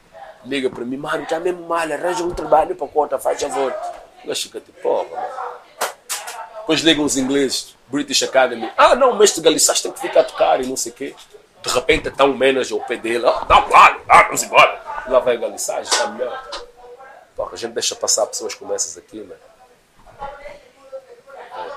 liga 0.47 0.71
para 0.71 0.85
mim, 0.85 0.97
mano, 0.97 1.27
já 1.29 1.41
mesmo 1.41 1.67
mal, 1.67 1.91
arranja 1.91 2.23
um 2.23 2.31
trabalho 2.31 2.77
para 2.77 2.87
conta, 2.87 3.19
faz 3.19 3.43
favor. 3.43 3.75
O 4.23 4.29
gajo 4.29 4.43
fica 4.43 4.61
tipo, 4.61 4.81
porra, 4.81 5.09
mano. 5.11 5.27
Depois 6.61 6.81
ligam 6.83 7.05
os 7.05 7.17
ingleses, 7.17 7.75
British 7.89 8.23
Academy. 8.23 8.71
Ah, 8.77 8.95
não, 8.95 9.11
o 9.11 9.19
mestre 9.19 9.43
Galissás 9.43 9.81
tem 9.81 9.91
que 9.91 9.99
ficar 9.99 10.21
a 10.21 10.25
tocar 10.25 10.61
e 10.61 10.67
não 10.69 10.77
sei 10.77 10.93
o 10.93 10.95
quê. 10.95 11.17
De 11.65 11.69
repente 11.69 12.07
está 12.07 12.25
um 12.25 12.33
manager 12.33 12.79
ao 12.79 12.87
pé 12.87 12.97
dele. 12.97 13.27
Ah, 13.27 13.45
não, 13.49 13.69
claro, 13.69 14.01
ah, 14.09 14.23
vamos 14.23 14.45
embora. 14.45 14.90
Lá 15.09 15.19
vai 15.19 15.37
o 15.37 15.41
Galissás, 15.41 15.89
está 15.89 16.07
melhor. 16.09 16.51
Porra, 17.37 17.51
a 17.53 17.57
gente 17.57 17.73
deixa 17.73 17.95
passar 17.97 18.27
pessoas 18.27 18.55
como 18.55 18.73
essas 18.75 18.97
aqui, 18.97 19.19
mano. 19.19 19.41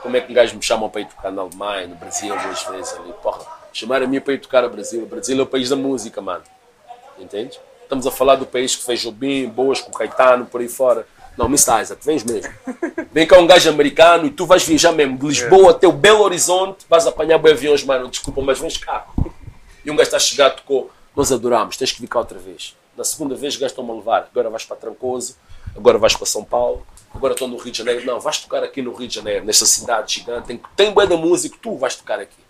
Como 0.01 0.17
é 0.17 0.21
que 0.21 0.31
um 0.31 0.35
gajo 0.35 0.55
me 0.55 0.61
chamam 0.61 0.89
para 0.89 1.01
ir 1.01 1.07
tocar 1.07 1.31
na 1.31 1.41
Alemanha, 1.41 1.87
no 1.87 1.95
Brasil, 1.95 2.35
duas 2.37 2.63
vezes 2.63 2.93
ali? 2.93 3.13
Porra, 3.21 3.45
chamaram 3.71 4.05
a 4.05 4.09
mim 4.09 4.19
para 4.19 4.33
ir 4.33 4.39
tocar 4.39 4.63
no 4.63 4.69
Brasil. 4.69 5.03
O 5.03 5.05
Brasil 5.05 5.39
é 5.39 5.41
o 5.41 5.45
país 5.45 5.69
da 5.69 5.75
música, 5.75 6.21
mano. 6.21 6.43
Entende? 7.17 7.59
Estamos 7.81 8.05
a 8.05 8.11
falar 8.11 8.35
do 8.35 8.45
país 8.45 8.75
que 8.75 8.83
fez 8.83 8.99
Jobim, 8.99 9.47
Boas 9.47 9.79
com 9.79 9.91
Caetano, 9.91 10.45
por 10.45 10.59
aí 10.59 10.67
fora. 10.67 11.07
Não, 11.37 11.45
Mr. 11.45 11.81
Isaac, 11.81 12.05
vens 12.05 12.23
mesmo. 12.23 12.53
Vem 13.11 13.25
cá 13.25 13.39
um 13.39 13.47
gajo 13.47 13.69
americano 13.69 14.25
e 14.25 14.29
tu 14.29 14.45
vais 14.45 14.63
viajar 14.63 14.91
mesmo 14.91 15.17
de 15.17 15.25
Lisboa 15.25 15.71
até 15.71 15.87
o 15.87 15.91
Belo 15.91 16.21
Horizonte, 16.21 16.85
vais 16.87 17.07
apanhar 17.07 17.37
boi 17.37 17.51
aviões, 17.51 17.83
mano, 17.83 18.09
desculpa, 18.09 18.41
mas 18.41 18.59
vens 18.59 18.77
cá. 18.77 19.07
E 19.83 19.89
um 19.89 19.95
gajo 19.95 20.07
está 20.07 20.17
a 20.17 20.19
chegar, 20.19 20.51
tocou, 20.51 20.91
nós 21.15 21.31
adoramos, 21.31 21.77
tens 21.77 21.91
que 21.91 22.01
vir 22.01 22.07
cá 22.07 22.19
outra 22.19 22.37
vez. 22.37 22.75
Na 22.97 23.03
segunda 23.03 23.35
vez, 23.35 23.59
estão-me 23.59 23.91
a 23.91 23.93
levar. 23.93 24.29
Agora 24.31 24.49
vais 24.49 24.65
para 24.65 24.77
Trancoso, 24.77 25.35
agora 25.75 25.97
vais 25.97 26.15
para 26.15 26.25
São 26.25 26.43
Paulo, 26.43 26.85
agora 27.13 27.33
estou 27.33 27.47
no 27.47 27.57
Rio 27.57 27.71
de 27.71 27.77
Janeiro. 27.77 28.05
Não, 28.05 28.19
vais 28.19 28.39
tocar 28.39 28.63
aqui 28.63 28.81
no 28.81 28.93
Rio 28.93 29.07
de 29.07 29.15
Janeiro, 29.15 29.45
nesta 29.45 29.65
cidade 29.65 30.15
gigante, 30.15 30.47
tem, 30.47 30.61
tem 30.75 30.91
bué 30.91 31.07
da 31.07 31.17
música, 31.17 31.57
tu 31.61 31.75
vais 31.75 31.95
tocar 31.95 32.19
aqui. 32.19 32.43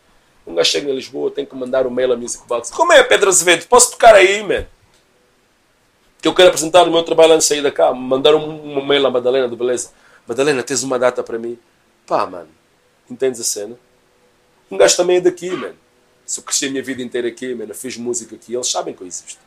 Um 0.46 0.56
gajo 0.56 0.70
chega 0.70 0.90
em 0.90 0.96
Lisboa, 0.96 1.32
tem 1.32 1.46
que 1.46 1.56
mandar 1.56 1.88
um 1.88 1.90
mail 1.90 2.12
a 2.12 2.18
Music 2.18 2.46
Box. 2.48 2.70
Como 2.72 2.92
é, 2.92 3.02
Pedro 3.02 3.30
Azevedo? 3.30 3.66
Posso 3.68 3.92
tocar 3.92 4.14
aí, 4.16 4.44
man? 4.44 4.66
que 6.24 6.28
eu 6.30 6.34
quero 6.34 6.48
apresentar 6.48 6.88
o 6.88 6.92
meu 6.92 7.04
trabalho 7.04 7.34
antes 7.34 7.46
de 7.46 7.54
sair 7.54 7.62
da 7.62 7.70
cá. 7.70 7.94
Mandaram 7.94 8.40
um, 8.40 8.78
um 8.78 8.86
mail 8.86 9.06
à 9.06 9.12
Madalena 9.12 9.46
do 9.46 9.58
Beleza. 9.58 9.92
Madalena, 10.26 10.64
tens 10.64 10.82
uma 10.82 10.98
data 10.98 11.22
para 11.22 11.38
mim? 11.38 11.60
Pá, 12.08 12.26
mano, 12.26 12.48
entendes 13.12 13.42
a 13.42 13.44
cena? 13.44 13.78
Um 14.72 14.78
gajo 14.78 14.96
também 14.96 15.18
é 15.18 15.20
daqui, 15.20 15.50
mano. 15.50 15.76
Se 16.26 16.40
eu 16.40 16.46
cresci 16.46 16.68
a 16.68 16.70
minha 16.70 16.82
vida 16.82 17.02
inteira 17.02 17.28
aqui, 17.28 17.54
mano, 17.54 17.72
eu 17.72 17.76
fiz 17.76 17.98
música 17.98 18.38
aqui, 18.38 18.54
eles 18.54 18.72
sabem 18.72 18.94
que 18.94 19.02
eu 19.02 19.08
existo. 19.08 19.43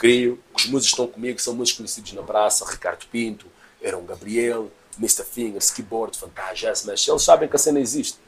Que 0.00 0.06
crio, 0.06 0.42
que 0.54 0.64
os 0.64 0.66
músicos 0.66 0.92
estão 0.92 1.06
comigo, 1.06 1.38
são 1.38 1.54
músicos 1.54 1.76
conhecidos 1.76 2.12
na 2.14 2.22
praça, 2.22 2.64
Ricardo 2.64 3.06
Pinto, 3.06 3.46
Aaron 3.84 4.04
Gabriel, 4.04 4.70
Mr. 4.98 5.24
Fingers, 5.24 5.70
Keyboard, 5.70 6.16
Fantasia, 6.16 6.72
Smash, 6.72 7.06
eles 7.06 7.22
sabem 7.22 7.48
que 7.48 7.56
a 7.56 7.58
cena 7.58 7.78
existe. 7.78 8.18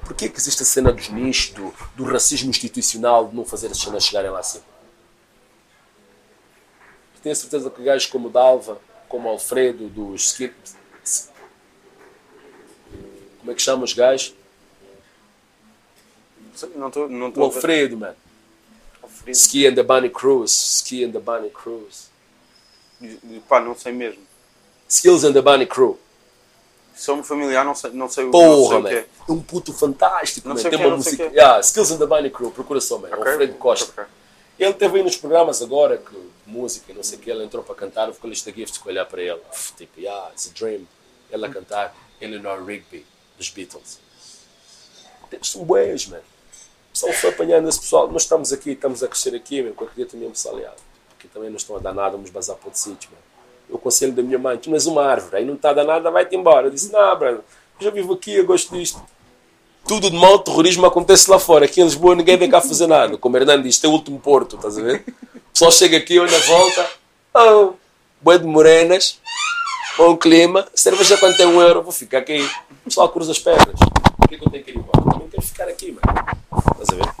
Porquê 0.00 0.28
que 0.28 0.36
existe 0.36 0.62
a 0.62 0.66
cena 0.66 0.92
dos 0.92 1.08
nichos, 1.10 1.50
do, 1.54 1.72
do 1.94 2.04
racismo 2.04 2.50
institucional, 2.50 3.28
de 3.28 3.36
não 3.36 3.44
fazer 3.44 3.68
as 3.68 3.78
cenas 3.78 4.04
chegarem 4.04 4.30
lá 4.30 4.40
acima? 4.40 4.64
tenho 7.22 7.36
certeza 7.36 7.70
que 7.70 7.84
gajos 7.84 8.06
como 8.06 8.28
Dalva, 8.28 8.80
como 9.08 9.28
Alfredo, 9.28 9.88
dos 9.88 10.30
Skip. 10.30 10.54
Como 13.38 13.52
é 13.52 13.54
que 13.54 13.62
chama 13.62 13.84
os 13.84 13.92
gajos? 13.92 14.34
Não 16.74 16.88
estou 16.88 17.08
não 17.08 17.32
O 17.34 17.42
Alfredo, 17.44 17.96
mano. 17.96 18.16
Ski 19.32 19.66
and 19.66 19.74
the 19.74 19.82
Bunny 19.82 20.08
Cruise. 20.10 20.52
Ski 20.52 21.04
and 21.04 21.12
the 21.12 21.18
Bunny 21.20 21.50
Cruise. 21.50 22.10
Pá, 23.48 23.60
não 23.60 23.74
sei 23.76 23.92
mesmo. 23.92 24.22
Skills 24.88 25.24
and 25.24 25.32
the 25.32 25.40
Bunny 25.42 25.66
Crew. 25.66 25.98
Sou-me 26.94 27.22
familiar, 27.22 27.64
não 27.64 27.74
sei, 27.74 27.90
não 27.92 28.08
sei, 28.08 28.24
o- 28.24 28.26
não 28.26 28.32
Porra, 28.32 28.82
sei 28.82 28.90
que 28.90 28.96
é. 28.98 29.08
É 29.28 29.32
um 29.32 29.40
puto 29.40 29.72
fantástico, 29.72 30.46
Não 30.48 30.54
man. 30.54 30.62
Tem 30.62 30.70
que 30.70 30.76
é, 30.82 30.86
uma 30.86 30.96
música. 30.96 31.22
é. 31.24 31.26
Yeah, 31.30 31.60
Skills 31.60 31.90
and 31.92 31.98
the 31.98 32.06
Bunny 32.06 32.30
Crew, 32.30 32.50
procura 32.50 32.80
só, 32.80 32.98
mano. 32.98 33.14
Ok, 33.16 33.26
Alfredo 33.32 33.54
Costa. 33.54 33.90
ok. 34.02 34.04
Ele 34.58 34.74
teve 34.74 34.98
aí 34.98 35.02
nos 35.02 35.16
programas 35.16 35.62
agora, 35.62 35.96
que 35.96 36.14
música, 36.46 36.92
não 36.92 37.02
sei 37.02 37.18
o 37.18 37.20
que, 37.22 37.30
ele 37.30 37.42
entrou 37.44 37.64
para 37.64 37.74
cantar, 37.74 38.08
o 38.10 38.12
vocalista 38.12 38.52
Gift 38.52 38.74
ficou 38.76 38.92
olhar 38.92 39.06
para 39.06 39.22
ele. 39.22 39.40
Tipo, 39.76 39.98
yeah, 40.00 40.30
it's 40.30 40.48
a 40.48 40.50
dream. 40.58 40.86
Ele 41.30 41.46
a 41.46 41.48
cantar 41.48 41.96
Eleanor 42.20 42.62
Rigby, 42.62 43.06
dos 43.38 43.48
Beatles. 43.48 43.98
São 45.42 45.64
bués, 45.64 46.06
mano. 46.06 46.22
O 46.92 46.94
pessoal 46.94 47.12
foi 47.14 47.30
apanhando 47.30 47.68
esse 47.70 47.80
pessoal. 47.80 48.06
Nós 48.08 48.22
estamos 48.22 48.52
aqui, 48.52 48.72
estamos 48.72 49.02
a 49.02 49.08
crescer 49.08 49.34
aqui, 49.34 49.62
meu, 49.62 49.72
que 49.72 49.82
eu 49.82 49.86
queria 49.86 50.06
também 50.06 50.28
me 50.28 50.50
aliado. 50.50 50.76
Porque 51.08 51.26
também 51.26 51.48
não 51.48 51.56
estão 51.56 51.74
a 51.76 51.78
dar 51.78 51.94
nada, 51.94 52.10
vamos 52.10 52.28
bazar 52.28 52.54
para 52.56 52.66
outro 52.66 52.78
sítio, 52.78 53.08
mano. 53.10 53.22
Eu 53.70 53.78
conselho 53.78 54.12
da 54.12 54.22
minha 54.22 54.38
mãe, 54.38 54.58
tu 54.58 54.72
és 54.74 54.84
uma 54.84 55.02
árvore, 55.02 55.36
aí 55.36 55.44
não 55.46 55.54
está 55.54 55.70
a 55.70 55.72
dar 55.72 55.84
nada, 55.84 56.10
vai-te 56.10 56.36
embora. 56.36 56.66
Eu 56.66 56.70
disse, 56.70 56.92
não, 56.92 57.22
eu 57.22 57.42
já 57.80 57.90
vivo 57.90 58.12
aqui, 58.12 58.34
eu 58.34 58.44
gosto 58.44 58.76
disto. 58.76 59.00
Tudo 59.88 60.10
de 60.10 60.16
mal, 60.16 60.38
terrorismo 60.40 60.84
acontece 60.84 61.30
lá 61.30 61.38
fora. 61.38 61.64
Aqui 61.64 61.80
em 61.80 61.84
Lisboa 61.84 62.14
ninguém 62.14 62.36
vem 62.36 62.50
cá 62.50 62.60
fazer 62.60 62.86
nada. 62.86 63.16
Como 63.16 63.34
o 63.34 63.38
Hernando 63.38 63.62
diz, 63.62 63.82
é 63.82 63.88
o 63.88 63.92
último 63.92 64.20
porto, 64.20 64.56
estás 64.56 64.76
a 64.76 64.82
ver? 64.82 65.04
O 65.34 65.52
pessoal 65.52 65.72
chega 65.72 65.96
aqui, 65.96 66.18
olha 66.18 66.36
a 66.36 66.40
volta, 66.40 66.90
oh, 67.34 67.72
boi 68.20 68.38
de 68.38 68.44
morenas, 68.44 69.18
bom 69.96 70.16
clima, 70.16 70.68
cerveja 70.74 71.16
quanto 71.16 71.40
é 71.40 71.46
um 71.46 71.60
euro, 71.60 71.82
vou 71.82 71.92
ficar 71.92 72.18
aqui. 72.18 72.42
O 72.82 72.84
pessoal 72.84 73.08
cruza 73.08 73.32
as 73.32 73.38
pernas. 73.38 73.74
Por 74.22 74.28
que, 74.28 74.38
que 74.38 74.46
eu 74.46 74.50
tenho 74.50 74.64
que 74.64 74.70
ir 74.70 74.76
embora? 74.78 75.00
Eu 75.00 75.18
não 75.18 75.28
quero 75.28 75.42
ficar 75.42 75.68
aqui, 75.68 75.92
mano. 75.92 76.02
Estás 76.80 76.88
a 76.90 76.94
ver? 76.94 77.12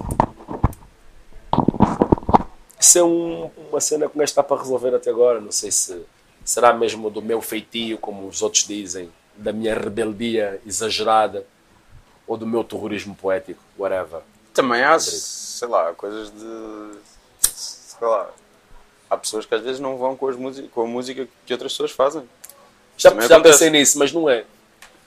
Isso 2.78 2.98
é 2.98 3.02
um- 3.04 3.50
uma 3.70 3.80
cena 3.80 4.08
que 4.08 4.16
o 4.16 4.18
gajo 4.18 4.30
está 4.30 4.42
para 4.42 4.56
resolver 4.60 4.94
até 4.94 5.10
agora. 5.10 5.40
Não 5.40 5.52
sei 5.52 5.70
se 5.70 6.02
será 6.44 6.72
mesmo 6.72 7.08
do 7.10 7.22
meu 7.22 7.40
feitio, 7.40 7.96
como 7.98 8.26
os 8.28 8.42
outros 8.42 8.66
dizem, 8.66 9.10
da 9.36 9.52
minha 9.52 9.74
rebeldia 9.78 10.60
exagerada 10.66 11.46
ou 12.26 12.36
do 12.36 12.46
meu 12.46 12.64
terrorismo 12.64 13.14
poético, 13.14 13.60
whatever. 13.78 14.20
Também 14.52 14.82
há, 14.82 14.98
sei 14.98 15.68
lá, 15.68 15.92
coisas 15.94 16.30
de. 16.30 16.98
Sei 17.40 18.06
lá. 18.06 18.30
Há 19.08 19.16
pessoas 19.16 19.44
que 19.46 19.54
às 19.54 19.62
vezes 19.62 19.78
não 19.80 19.96
vão 19.96 20.16
com, 20.16 20.26
as 20.28 20.36
música, 20.36 20.68
com 20.74 20.82
a 20.82 20.86
música 20.86 21.28
que 21.46 21.52
outras 21.52 21.72
pessoas 21.72 21.90
fazem. 21.92 22.22
Já, 22.96 23.10
já 23.28 23.40
pensei 23.40 23.70
nisso, 23.70 23.98
mas 23.98 24.12
não 24.12 24.28
é. 24.28 24.44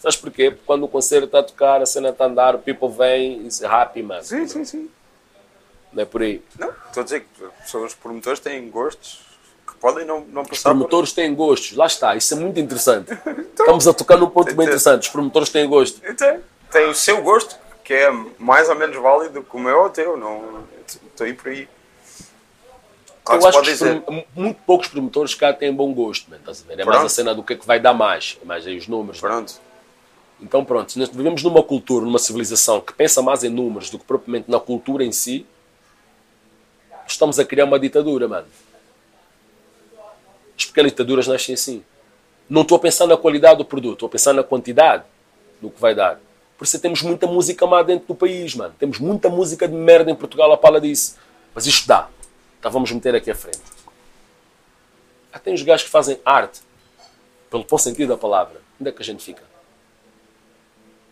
Sabes 0.05 0.17
porquê? 0.17 0.51
Porque 0.51 0.63
quando 0.67 0.83
o 0.83 0.87
concerto 0.87 1.25
está 1.25 1.39
a 1.39 1.43
tocar, 1.43 1.81
a 1.81 1.85
cena 1.87 2.09
está 2.09 2.25
a 2.25 2.27
andar, 2.27 2.53
o 2.53 2.59
people 2.59 2.89
vem 2.89 3.39
e 3.39 3.43
diz 3.47 3.63
happy, 3.63 4.03
man. 4.03 4.21
Sim, 4.21 4.47
sim, 4.47 4.63
sim. 4.63 4.87
Não 5.91 6.03
é 6.03 6.05
por 6.05 6.21
aí. 6.21 6.43
Não, 6.59 6.69
estou 6.87 7.01
a 7.01 7.03
dizer 7.03 7.21
que 7.71 7.75
os 7.77 7.95
promotores 7.95 8.39
têm 8.39 8.69
gostos 8.69 9.21
que 9.67 9.73
podem 9.77 10.05
não, 10.05 10.19
não 10.21 10.43
Os 10.43 10.49
passar 10.49 10.69
por... 10.69 10.75
promotores 10.75 11.11
têm 11.11 11.33
gostos, 11.33 11.75
lá 11.75 11.87
está, 11.87 12.15
isso 12.15 12.35
é 12.35 12.37
muito 12.37 12.59
interessante. 12.59 13.11
Estamos 13.49 13.87
a 13.87 13.93
tocar 13.95 14.17
num 14.17 14.29
ponto 14.29 14.45
bem 14.45 14.53
Então- 14.53 14.65
interessante. 14.65 15.01
Os 15.03 15.09
promotores 15.09 15.49
têm 15.49 15.67
gosto. 15.67 15.99
Tem, 16.15 16.39
tem 16.71 16.85
o 16.87 16.93
seu 16.93 17.23
gosto, 17.23 17.55
que 17.83 17.91
é 17.95 18.11
mais 18.37 18.69
ou 18.69 18.75
menos 18.75 18.95
válido 18.97 19.41
que 19.41 19.55
o 19.55 19.59
meu 19.59 19.79
ou 19.79 19.85
o 19.85 19.89
teu. 19.89 20.15
Não, 20.15 20.65
estou 20.85 21.25
aí 21.25 21.33
por 21.33 21.47
aí. 21.51 21.67
Claro 23.23 23.39
eu 23.39 23.41
se 23.41 23.47
acho 23.47 23.57
pode 23.57 23.67
que 23.77 23.83
os 23.83 23.99
prom- 24.03 24.23
muito 24.35 24.59
poucos 24.67 24.87
promotores 24.87 25.33
cá 25.33 25.51
têm 25.51 25.73
bom 25.73 25.91
gosto, 25.95 26.29
man, 26.29 26.37
estás 26.37 26.61
a 26.63 26.67
ver? 26.67 26.73
É 26.79 26.85
mais 26.85 26.89
Pronto. 26.97 27.05
a 27.07 27.09
cena 27.09 27.33
do 27.33 27.41
que 27.41 27.53
é 27.53 27.55
que 27.55 27.65
vai 27.65 27.79
dar 27.79 27.93
mais, 27.95 28.37
é 28.39 28.45
mais 28.45 28.67
aí 28.67 28.77
os 28.77 28.87
números. 28.87 29.19
man. 29.19 29.29
Pronto. 29.29 29.64
Então 30.45 30.63
pronto, 30.63 30.91
se 30.91 30.99
nós 30.99 31.09
vivemos 31.09 31.41
numa 31.41 31.63
cultura, 31.63 32.05
numa 32.05 32.19
civilização 32.19 32.79
que 32.79 32.93
pensa 32.93 33.19
mais 33.19 33.43
em 33.43 33.49
números 33.49 33.89
do 33.89 33.97
que 33.97 34.05
propriamente 34.05 34.49
na 34.49 34.59
cultura 34.59 35.03
em 35.03 35.11
si, 35.11 35.43
estamos 37.07 37.39
a 37.39 37.45
criar 37.45 37.65
uma 37.65 37.79
ditadura, 37.79 38.27
mano. 38.27 38.45
As 40.55 40.65
pequenas 40.65 40.91
ditaduras 40.91 41.27
nascem 41.27 41.55
assim. 41.55 41.83
Não 42.47 42.61
estou 42.61 42.75
a 42.75 42.79
pensar 42.79 43.07
na 43.07 43.17
qualidade 43.17 43.57
do 43.57 43.65
produto, 43.65 43.93
estou 43.93 44.07
a 44.07 44.09
pensar 44.11 44.33
na 44.33 44.43
quantidade 44.43 45.03
do 45.59 45.71
que 45.71 45.81
vai 45.81 45.95
dar. 45.95 46.19
Por 46.59 46.63
isso 46.63 46.79
temos 46.79 47.01
muita 47.01 47.25
música 47.25 47.65
má 47.65 47.81
dentro 47.81 48.07
do 48.07 48.15
país, 48.15 48.53
mano. 48.53 48.73
Temos 48.77 48.99
muita 48.99 49.29
música 49.29 49.67
de 49.67 49.73
merda 49.73 50.11
em 50.11 50.15
Portugal 50.15 50.51
a 50.53 50.57
pala 50.57 50.79
disso. 50.79 51.17
Mas 51.55 51.65
isto 51.65 51.87
dá. 51.87 52.07
Então 52.59 52.71
vamos 52.71 52.91
meter 52.91 53.15
aqui 53.15 53.31
à 53.31 53.35
frente. 53.35 53.59
Há 55.33 55.39
tem 55.39 55.55
os 55.55 55.63
gajos 55.63 55.85
que 55.85 55.91
fazem 55.91 56.19
arte, 56.23 56.61
pelo 57.49 57.63
bom 57.63 57.77
sentido 57.79 58.09
da 58.09 58.17
palavra. 58.17 58.61
Onde 58.79 58.89
é 58.89 58.93
que 58.93 59.01
a 59.01 59.05
gente 59.05 59.23
fica? 59.23 59.54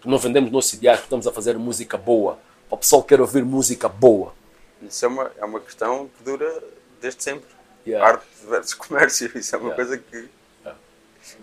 Não 0.05 0.17
vendemos 0.17 0.51
nossos 0.51 0.73
ideais 0.73 0.99
estamos 0.99 1.25
a 1.27 1.31
fazer 1.31 1.57
música 1.57 1.97
boa. 1.97 2.37
O 2.69 2.77
pessoal 2.77 3.01
que 3.03 3.09
quer 3.09 3.21
ouvir 3.21 3.43
música 3.45 3.87
boa. 3.87 4.33
Isso 4.81 5.05
é 5.05 5.07
uma, 5.07 5.31
é 5.37 5.45
uma 5.45 5.59
questão 5.59 6.09
que 6.17 6.23
dura 6.23 6.61
desde 7.01 7.23
sempre. 7.23 7.47
Yeah. 7.87 8.05
Arte 8.07 8.25
versus 8.47 8.73
comércio. 8.73 9.31
Isso 9.37 9.55
é 9.55 9.59
uma 9.59 9.69
Yeah. 9.69 9.75
coisa 9.75 9.97
que, 9.97 10.29
Yeah. 10.61 10.79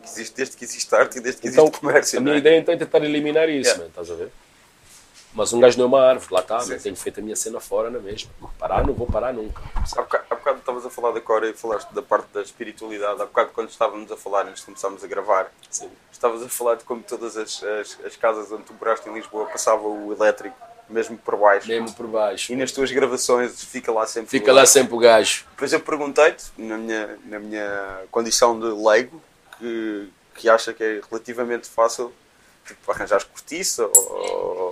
que 0.03 0.09
existe 0.09 0.35
desde 0.37 0.57
que 0.57 0.65
existe 0.65 0.95
arte 0.95 1.19
e 1.19 1.21
desde 1.21 1.41
que 1.41 1.49
Então, 1.49 1.65
existe 1.65 1.81
comércio. 1.81 2.19
a 2.19 2.23
minha 2.23 2.35
é? 2.35 2.39
ideia 2.39 2.59
então 2.59 2.75
é 2.75 2.77
tentar 2.77 3.03
eliminar 3.05 3.49
isso, 3.49 3.71
Yeah. 3.71 3.83
man, 3.85 3.89
estás 3.89 4.11
a 4.11 4.15
ver? 4.15 4.31
Mas 5.33 5.53
um 5.53 5.61
gajo 5.61 5.79
não 5.79 5.85
é 5.85 5.89
uma 5.89 6.03
árvore, 6.03 6.35
lá 6.35 6.41
está, 6.41 6.61
Sim, 6.61 6.79
tenho 6.79 6.97
feito 6.97 7.21
a 7.21 7.23
minha 7.23 7.37
cena 7.37 7.61
fora 7.61 7.89
na 7.89 8.01
mesma. 8.01 8.31
Parar, 8.59 8.85
não 8.85 8.93
vou 8.93 9.07
parar 9.07 9.33
nunca. 9.33 9.63
Há 9.77 10.03
bocado, 10.03 10.25
há 10.29 10.35
bocado 10.35 10.59
estavas 10.59 10.87
a 10.87 10.91
falar 10.91 11.13
da 11.13 11.21
Cora 11.21 11.49
e 11.49 11.53
falaste 11.53 11.93
da 11.93 12.03
parte 12.03 12.27
da 12.33 12.43
espiritualidade. 12.43 13.23
Há 13.23 13.27
bocado, 13.27 13.51
quando 13.55 13.71
estávamos 13.71 14.11
a 14.11 14.17
falar, 14.17 14.47
antes 14.47 14.61
de 14.61 14.67
começarmos 14.67 15.05
a 15.05 15.07
gravar, 15.07 15.53
Sim. 15.71 15.89
estavas 16.11 16.43
a 16.43 16.49
falar 16.49 16.77
de 16.77 16.85
como 16.85 17.03
todas 17.03 17.37
as, 17.37 17.63
as, 17.63 17.99
as 18.05 18.17
casas 18.17 18.51
onde 18.51 18.65
tu 18.65 18.75
moraste 18.75 19.09
em 19.09 19.15
Lisboa 19.15 19.47
passava 19.47 19.87
o 19.87 20.13
elétrico, 20.13 20.57
mesmo 20.89 21.17
por 21.17 21.37
baixo. 21.37 21.69
Mesmo 21.69 21.93
por 21.93 22.09
baixo. 22.09 22.53
E 22.53 22.57
nas 22.57 22.73
tuas 22.73 22.91
gravações 22.91 23.63
fica 23.63 23.93
lá 23.93 24.07
sempre 24.07 24.31
Fica 24.31 24.51
o 24.51 24.55
lá 24.55 24.67
sempre 24.67 24.95
o 24.95 24.99
gajo. 24.99 25.45
Depois 25.53 25.73
eu 25.73 25.79
perguntei-te, 25.81 26.47
na 26.59 26.77
minha, 26.77 27.19
na 27.25 27.39
minha 27.39 28.03
condição 28.11 28.59
de 28.59 28.67
leigo, 28.67 29.23
que, 29.59 30.09
que 30.35 30.49
acha 30.49 30.75
que 30.75 30.83
é 30.83 31.01
relativamente 31.09 31.69
fácil 31.69 32.13
tipo, 32.67 32.91
arranjar 32.91 33.25
cortiça 33.25 33.87
ou 33.87 34.70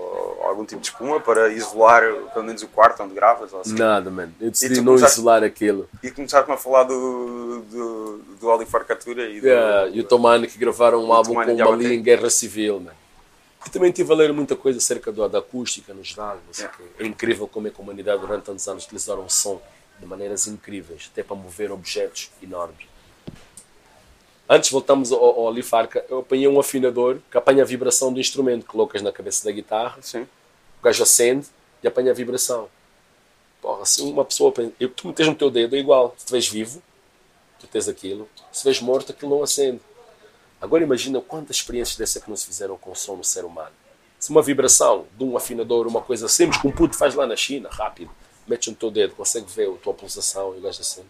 algum 0.58 0.64
tipo 0.64 0.80
de 0.80 0.88
espuma 0.88 1.20
para 1.20 1.48
isolar 1.52 2.02
pelo 2.32 2.44
menos 2.44 2.62
o 2.62 2.68
quarto 2.68 3.02
onde 3.02 3.14
gravas. 3.14 3.52
Ou 3.52 3.60
assim. 3.60 3.74
Nada, 3.74 4.10
mano. 4.10 4.34
Eu 4.40 4.50
decidi 4.50 4.80
não 4.80 4.96
isolar 4.96 5.44
aquilo. 5.44 5.88
E 6.02 6.10
começaste-me 6.10 6.54
a 6.54 6.58
falar 6.58 6.82
do, 6.84 7.62
do, 7.70 8.18
do 8.40 8.46
Oli 8.48 8.66
Farcatura 8.66 9.28
e 9.28 9.40
do, 9.40 9.46
Yeah, 9.46 9.88
e 9.88 10.00
o 10.00 10.04
Tomani 10.04 10.48
que 10.48 10.58
gravaram 10.58 11.02
um 11.02 11.08
o 11.08 11.12
álbum 11.12 11.30
Tomani 11.30 11.52
com 11.52 11.58
bateu. 11.58 11.72
ali 11.72 11.94
em 11.94 12.02
guerra 12.02 12.28
civil, 12.28 12.80
mano. 12.80 12.96
E 13.66 13.70
também 13.70 13.90
estive 13.90 14.12
a 14.12 14.16
ler 14.16 14.32
muita 14.32 14.56
coisa 14.56 14.78
acerca 14.78 15.12
do, 15.12 15.28
da 15.28 15.38
acústica 15.38 15.94
no 15.94 16.02
geral. 16.02 16.36
O 16.36 16.52
quê. 16.52 16.68
É 16.98 17.06
incrível 17.06 17.46
como 17.46 17.68
é 17.68 17.70
que 17.70 17.80
a 17.80 17.82
humanidade 17.82 18.20
durante 18.20 18.44
tantos 18.44 18.66
anos 18.66 18.84
utilizaram 18.84 19.28
som 19.28 19.60
de 20.00 20.06
maneiras 20.06 20.46
incríveis, 20.46 21.10
até 21.12 21.22
para 21.22 21.36
mover 21.36 21.72
objetos 21.72 22.30
enormes. 22.42 22.86
Antes 24.48 24.70
voltamos 24.70 25.12
ao, 25.12 25.22
ao 25.22 25.48
Ali 25.48 25.62
Farca, 25.62 26.04
eu 26.08 26.20
apanhei 26.20 26.48
um 26.48 26.58
afinador 26.58 27.18
que 27.30 27.36
apanha 27.36 27.62
a 27.62 27.66
vibração 27.66 28.12
do 28.12 28.18
instrumento, 28.18 28.64
colocas 28.64 29.02
na 29.02 29.12
cabeça 29.12 29.44
da 29.44 29.50
guitarra, 29.50 29.98
Sim. 30.00 30.26
O 30.80 30.82
gajo 30.84 31.02
acende 31.02 31.46
e 31.82 31.88
apanha 31.88 32.10
a 32.10 32.14
vibração. 32.14 32.68
Porra, 33.60 33.82
assim 33.82 34.10
uma 34.12 34.24
pessoa. 34.24 34.52
eu- 34.78 34.88
Tu 34.90 35.06
metes 35.08 35.26
no 35.26 35.34
teu 35.34 35.50
dedo, 35.50 35.74
é 35.76 35.78
igual. 35.78 36.14
Se 36.16 36.26
tu 36.26 36.30
vês 36.32 36.48
vivo, 36.48 36.82
tu 37.58 37.66
tens 37.66 37.88
aquilo. 37.88 38.28
Se 38.52 38.64
vês 38.64 38.80
morto, 38.80 39.12
aquilo 39.12 39.36
não 39.36 39.42
acende. 39.42 39.80
Agora 40.60 40.82
imagina 40.82 41.20
quantas 41.20 41.56
experiências 41.56 41.96
dessa 41.96 42.20
que 42.20 42.28
não 42.28 42.36
se 42.36 42.46
fizeram 42.46 42.76
com 42.78 42.90
o 42.90 42.96
som 42.96 43.16
no 43.16 43.24
ser 43.24 43.44
humano. 43.44 43.72
Se 44.18 44.30
uma 44.30 44.42
vibração 44.42 45.06
de 45.16 45.22
um 45.24 45.36
afinador, 45.36 45.86
uma 45.86 46.00
coisa 46.02 46.28
simples 46.28 46.60
que 46.60 46.66
um 46.66 46.72
puto 46.72 46.96
faz 46.96 47.14
lá 47.14 47.26
na 47.26 47.36
China, 47.36 47.68
rápido, 47.70 48.10
metes 48.46 48.66
no 48.68 48.74
teu 48.74 48.90
dedo, 48.90 49.14
consegue 49.14 49.46
ver 49.52 49.70
a 49.70 49.76
tua 49.76 49.94
pulsação 49.94 50.54
e 50.54 50.58
o 50.58 50.60
gajo 50.60 50.80
acende. 50.80 51.06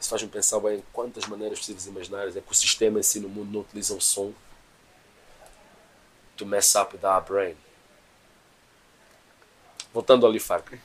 Isso 0.00 0.08
faz-me 0.08 0.28
pensar 0.28 0.58
bem 0.60 0.82
quantas 0.92 1.26
maneiras 1.26 1.58
possíveis 1.58 1.86
imaginárias 1.86 2.34
é 2.36 2.40
que 2.40 2.50
o 2.50 2.54
sistema 2.54 2.98
em 2.98 3.02
si 3.02 3.20
no 3.20 3.28
mundo 3.28 3.52
não 3.52 3.60
utiliza 3.60 3.94
o 3.94 4.00
som 4.00 4.32
to 6.36 6.46
mess 6.46 6.74
up 6.74 6.96
our 7.04 7.20
brain. 7.22 7.54
Voltando 9.92 10.26
ao 10.26 10.32
Lifarca. 10.32 10.78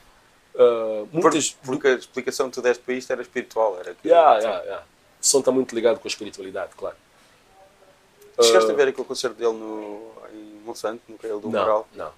Uh, 0.54 1.06
Por- 1.06 1.22
muitas, 1.22 1.50
porque 1.64 1.86
a 1.88 1.94
explicação 1.94 2.48
que 2.48 2.54
tu 2.54 2.62
deste 2.62 2.82
para 2.82 2.94
isto 2.94 3.12
era 3.12 3.22
espiritual. 3.22 3.78
Era 3.78 3.94
que, 3.94 4.08
Yeah, 4.08 4.38
yeah, 4.38 4.62
yeah. 4.64 4.84
O 5.20 5.26
som 5.26 5.38
está 5.40 5.50
muito 5.50 5.74
ligado 5.74 5.98
com 6.00 6.06
a 6.06 6.10
espiritualidade, 6.10 6.72
claro. 6.76 6.96
Chegaste 8.40 8.70
Uh, 8.70 8.72
a 8.72 8.76
ver 8.76 8.88
aquele 8.88 9.06
concerto 9.06 9.36
dele 9.36 9.52
no, 9.52 10.12
em 10.32 10.60
Monsanto, 10.64 11.02
no 11.08 11.18
Caio 11.18 11.40
do 11.40 11.48
Não, 11.50 11.60
Moral? 11.60 11.88
não. 11.94 12.12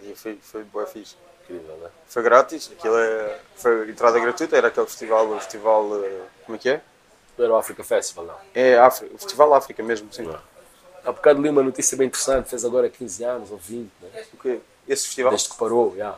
E 0.00 0.14
foi, 0.14 0.38
foi 0.40 0.64
boa 0.64 0.86
fixe. 0.86 1.16
Incrível, 1.44 1.76
né? 1.78 1.88
Foi 2.08 2.22
grátis, 2.22 2.70
aquilo 2.70 2.96
é, 2.98 3.38
foi 3.56 3.90
entrada 3.90 4.18
gratuita, 4.20 4.56
era 4.56 4.68
aquele 4.68 4.86
festival, 4.86 5.28
o 5.30 5.40
festival, 5.40 6.04
eh, 6.04 6.20
como 6.44 6.56
é 6.56 6.58
que 6.58 6.68
é? 6.68 6.80
Era 7.38 7.52
o 7.52 7.56
Africa 7.56 7.82
Festival, 7.84 8.26
não. 8.26 8.34
É 8.54 8.76
África, 8.78 9.14
o 9.14 9.18
Festival 9.18 9.54
África 9.54 9.82
mesmo, 9.82 10.12
sim. 10.12 10.22
Não. 10.22 10.38
Há 11.04 11.12
bocado 11.12 11.40
li 11.40 11.48
uma 11.48 11.62
notícia 11.62 11.96
bem 11.96 12.06
interessante, 12.08 12.48
fez 12.50 12.64
agora 12.64 12.88
15 12.90 13.24
anos 13.24 13.50
ou 13.50 13.56
20, 13.56 13.90
né? 14.02 14.24
O 14.34 14.36
quê? 14.36 14.60
Esse 14.86 15.06
festival? 15.06 15.30
desde 15.30 15.48
que 15.48 15.56
parou, 15.56 15.94
já. 15.96 16.16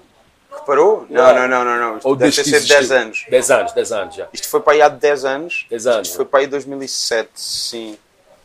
Que 0.56 0.66
parou? 0.66 1.06
Não, 1.08 1.16
Yeah. 1.22 1.46
não, 1.48 1.64
não, 1.64 1.64
não, 1.64 1.90
não. 1.90 1.96
Isto 1.98 2.08
Ou 2.08 2.16
deve 2.16 2.32
ter 2.34 2.44
sido 2.44 2.52
10 2.52 2.70
existiu. 2.70 2.96
anos. 2.96 3.26
10 3.30 3.50
anos, 3.50 3.72
10 3.72 3.92
anos 3.92 4.14
já. 4.16 4.28
Isto 4.32 4.48
foi 4.48 4.60
para 4.60 4.72
aí 4.74 4.82
há 4.82 4.88
10 4.88 5.24
anos. 5.24 5.66
10 5.70 5.86
anos. 5.86 6.08
Isto 6.08 6.16
foi 6.16 6.24
para 6.24 6.40
aí 6.40 6.46
2007, 6.46 7.30
sim. 7.34 7.98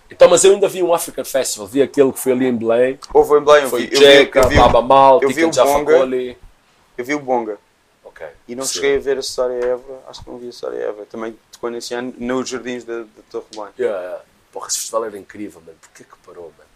Então, 0.09 0.29
mas 0.29 0.43
eu 0.43 0.51
ainda 0.53 0.67
vi 0.67 0.83
um 0.83 0.93
African 0.93 1.25
Festival, 1.25 1.67
vi 1.67 1.81
aquele 1.81 2.11
que 2.13 2.19
foi 2.19 2.31
ali 2.31 2.45
em 2.45 2.55
Belém, 2.55 2.99
Houve 3.11 3.39
em 3.39 3.43
Belém, 3.43 3.63
eu 3.63 3.69
foi 3.69 3.87
vi, 3.87 3.93
eu 3.93 3.99
vi, 3.99 4.05
Jeca, 4.05 4.39
eu 4.41 4.49
vi, 4.49 4.55
Baba 4.55 4.81
Mal, 4.81 5.19
eu 5.21 5.29
vi 5.29 5.43
o 5.43 5.49
Bonga. 5.49 6.37
Eu 6.97 7.03
vi 7.03 7.15
o 7.15 7.19
Bonga. 7.19 7.57
Ok. 8.03 8.25
E 8.47 8.55
não 8.55 8.63
Sim. 8.65 8.73
cheguei 8.75 8.97
a 8.97 8.99
ver 8.99 9.17
a 9.17 9.21
Cessária 9.23 9.55
Eva, 9.65 9.99
acho 10.07 10.23
que 10.23 10.29
não 10.29 10.37
vi 10.37 10.49
a 10.49 10.51
Cessária 10.51 10.77
Eva. 10.77 11.05
Também 11.09 11.35
tocou 11.51 11.69
nesse 11.71 11.93
ano 11.95 12.13
nos 12.19 12.47
jardins 12.47 12.83
da, 12.85 12.99
da 12.99 13.05
Torre 13.31 13.45
Belém. 13.51 13.69
Yeah, 13.79 13.99
yeah. 13.99 14.21
Porra, 14.53 14.67
esse 14.67 14.77
festival 14.77 15.05
era 15.05 15.17
incrível, 15.17 15.59
mano. 15.65 15.77
Porquê 15.81 16.03
que 16.03 16.17
parou, 16.25 16.53
mano? 16.55 16.69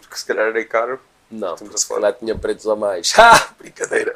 Porque 0.00 0.16
se 0.16 0.24
calhar 0.24 0.46
era 0.46 0.64
caro. 0.64 1.00
Não, 1.30 1.56
porque 1.56 1.76
se 1.78 1.88
calhar 1.88 2.12
tinha 2.14 2.36
pretos 2.36 2.66
a 2.68 2.76
mais. 2.76 3.12
Ha! 3.18 3.54
Brincadeira. 3.58 4.12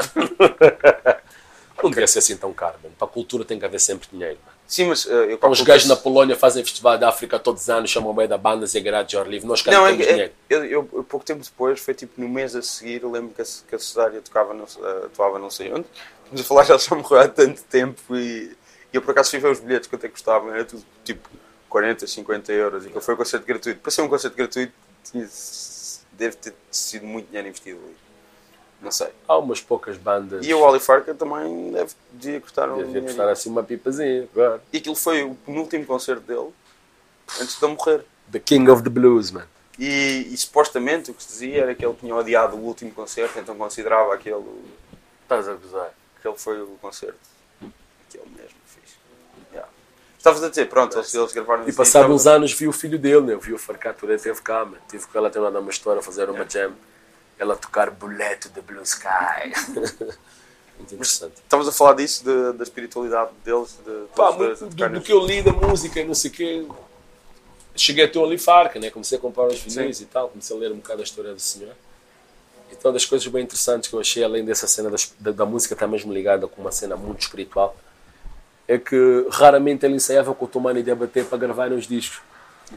Não 1.82 1.90
devia 1.90 2.06
ser 2.06 2.18
assim 2.18 2.36
tão 2.36 2.52
caro, 2.52 2.76
mano. 2.82 2.94
Para 2.98 3.08
a 3.08 3.10
cultura 3.10 3.44
tem 3.44 3.58
que 3.58 3.64
haver 3.64 3.80
sempre 3.80 4.06
dinheiro, 4.12 4.38
mano. 4.44 4.56
Sim, 4.66 4.84
mas 4.86 5.06
eh, 5.06 5.12
eu 5.12 5.32
Então, 5.32 5.50
os 5.50 5.60
gajos 5.62 5.88
na 5.88 5.96
Polónia 5.96 6.36
fazem 6.36 6.62
festival 6.62 6.96
da 6.98 7.08
África 7.08 7.38
todos 7.38 7.62
os 7.62 7.70
anos, 7.70 7.90
chamam 7.90 8.14
bem 8.14 8.28
da 8.28 8.38
bandas 8.38 8.74
e 8.74 8.78
a 8.78 8.80
garagem 8.80 9.08
de 9.08 9.16
ar 9.18 9.26
livre. 9.26 9.48
Nós 9.48 9.62
cá 9.62 9.72
Não, 9.72 9.80
não 9.80 9.86
é, 9.86 9.90
temos 9.92 10.06
é, 10.06 10.12
dinheiro. 10.12 10.32
eu, 10.48 10.64
eu, 10.64 10.88
eu 10.92 11.04
pouco 11.04 11.24
tempo 11.24 11.42
depois, 11.42 11.80
foi 11.80 11.94
tipo 11.94 12.20
no 12.20 12.28
mês 12.28 12.54
a 12.54 12.62
seguir, 12.62 13.02
eu 13.02 13.10
lembro 13.10 13.34
que 13.34 13.42
a, 13.42 13.44
que 13.68 13.74
a 13.74 13.78
Cesária 13.78 14.20
tocava, 14.20 14.54
não, 14.54 14.66
sei- 14.68 14.82
eh, 14.84 15.06
atuava 15.06 15.38
não 15.38 15.50
sei 15.50 15.72
onde. 15.72 15.86
Estamos 16.24 16.40
a 16.42 16.44
falar 16.44 16.64
já 16.64 16.76
já 16.78 16.94
morreu 16.94 17.18
há 17.20 17.26
tanto 17.28 17.62
tempo 17.64 18.14
e, 18.14 18.52
e 18.92 18.96
eu 18.96 19.02
por 19.02 19.10
acaso 19.12 19.30
fui 19.30 19.40
ver 19.40 19.50
os 19.50 19.58
bilhetes 19.58 19.88
quanto 19.88 20.04
é 20.04 20.08
que 20.08 20.12
custavam, 20.12 20.54
era 20.54 20.64
tudo 20.64 20.84
tipo 21.04 21.28
40, 21.68 22.06
50 22.06 22.52
euros 22.52 22.86
e 22.86 22.90
que 22.90 23.00
foi 23.00 23.14
um 23.14 23.16
concerto 23.16 23.46
gratuito. 23.46 23.80
Para 23.80 23.90
ser 23.90 24.02
um 24.02 24.08
concerto 24.08 24.36
gratuito, 24.36 24.72
tinha, 25.10 25.26
deve 26.20 26.36
ter 26.36 26.54
sido 26.70 27.06
muito 27.06 27.26
dinheiro 27.28 27.48
investido 27.48 27.80
ali. 27.82 27.96
Não 28.82 28.90
sei. 28.90 29.08
Há 29.26 29.38
umas 29.38 29.60
poucas 29.60 29.96
bandas. 29.96 30.46
E 30.46 30.52
o 30.54 30.60
Oli 30.60 30.78
Farca 30.78 31.14
também 31.14 31.72
deve, 31.72 31.92
devia 32.12 32.40
custar 32.40 32.70
um 32.70 32.76
Devia 32.78 33.02
custar 33.02 33.28
assim 33.28 33.50
uma 33.50 33.62
pipazinha, 33.62 34.28
claro. 34.32 34.60
E 34.72 34.78
aquilo 34.78 34.94
foi 34.94 35.22
o 35.22 35.34
penúltimo 35.34 35.84
concerto 35.86 36.22
dele 36.22 36.50
antes 37.40 37.58
de 37.58 37.64
ele 37.64 37.74
morrer. 37.74 38.04
The 38.30 38.38
King 38.38 38.70
of 38.70 38.82
the 38.82 38.90
Blues, 38.90 39.30
man. 39.30 39.46
E, 39.78 40.28
e 40.30 40.36
supostamente 40.36 41.10
o 41.10 41.14
que 41.14 41.22
se 41.22 41.28
dizia 41.30 41.62
era 41.62 41.74
que 41.74 41.84
ele 41.84 41.94
tinha 41.94 42.14
odiado 42.14 42.56
o 42.56 42.60
último 42.60 42.92
concerto, 42.92 43.38
então 43.38 43.56
considerava 43.56 44.14
aquele. 44.14 44.44
Estás 45.22 45.48
a 45.48 45.54
gozar. 45.54 45.90
aquele 46.18 46.36
foi 46.36 46.60
o 46.60 46.76
concerto. 46.80 47.18
Aquele 48.08 48.28
mesmo. 48.36 48.59
Estavas 50.20 50.44
a 50.44 50.50
dizer, 50.50 50.68
pronto, 50.68 50.98
eles, 50.98 51.14
eles 51.14 51.32
gravaram 51.32 51.66
E 51.66 51.72
passados 51.72 52.10
aí, 52.10 52.14
uns 52.14 52.26
anos 52.26 52.52
vi 52.52 52.68
o 52.68 52.72
filho 52.72 52.98
dele, 52.98 53.22
né? 53.22 53.32
Eu 53.32 53.40
vi 53.40 53.54
o 53.54 53.58
Farcatura, 53.58 54.18
teve 54.18 54.38
cá, 54.42 54.66
man. 54.66 54.76
Tive 54.86 55.06
com 55.06 55.16
ela 55.16 55.30
ter 55.30 55.38
mandado 55.40 55.62
uma 55.62 55.70
história, 55.70 56.02
fazer 56.02 56.28
uma 56.28 56.44
jam. 56.46 56.74
Ela 57.38 57.56
tocar 57.56 57.90
Boleto 57.90 58.50
de 58.50 58.60
Blue 58.60 58.82
Sky. 58.82 59.08
Muito 60.76 60.94
interessante. 60.94 61.36
Estavas 61.42 61.66
a 61.68 61.72
falar 61.72 61.94
disso, 61.94 62.22
de- 62.22 62.52
da 62.52 62.62
espiritualidade 62.62 63.30
deles, 63.42 63.78
de, 63.82 64.14
Pá, 64.14 64.32
muito 64.32 64.66
do, 64.66 64.88
do 64.90 65.00
que 65.00 65.10
eu 65.12 65.20
li 65.24 65.40
da 65.42 65.52
música 65.52 66.00
e 66.00 66.04
não 66.04 66.14
sei 66.14 66.30
o 66.30 66.34
quê. 66.34 66.66
Cheguei 67.74 68.04
até 68.04 68.18
o 68.18 68.24
Ali 68.24 68.36
Farca, 68.38 68.78
né? 68.78 68.90
Comecei 68.90 69.16
a 69.16 69.20
comprar 69.20 69.46
os 69.46 69.58
vinis 69.58 70.00
e 70.02 70.04
tal, 70.06 70.28
comecei 70.28 70.54
a 70.54 70.58
ler 70.60 70.70
um 70.72 70.76
bocado 70.76 71.00
a 71.00 71.04
história 71.04 71.32
do 71.32 71.40
senhor. 71.40 71.72
Então, 72.70 72.92
das 72.92 73.04
coisas 73.06 73.26
bem 73.28 73.42
interessantes 73.42 73.88
que 73.88 73.96
eu 73.96 74.00
achei, 74.00 74.22
além 74.22 74.44
dessa 74.44 74.66
cena 74.66 74.90
das- 74.90 75.12
da, 75.18 75.30
da 75.32 75.46
música 75.46 75.72
estar 75.74 75.86
mesmo 75.86 76.12
ligada 76.12 76.46
com 76.46 76.60
uma 76.60 76.72
cena 76.72 76.94
muito 76.96 77.22
espiritual, 77.22 77.74
é 78.72 78.78
que 78.78 79.26
raramente 79.30 79.84
ele 79.84 79.96
ensaiava 79.96 80.32
com 80.34 80.44
o 80.44 80.48
Tomani 80.48 80.82
de 80.82 80.94
bater 80.94 81.24
para 81.24 81.38
gravar 81.38 81.72
uns 81.72 81.86
discos. 81.86 82.20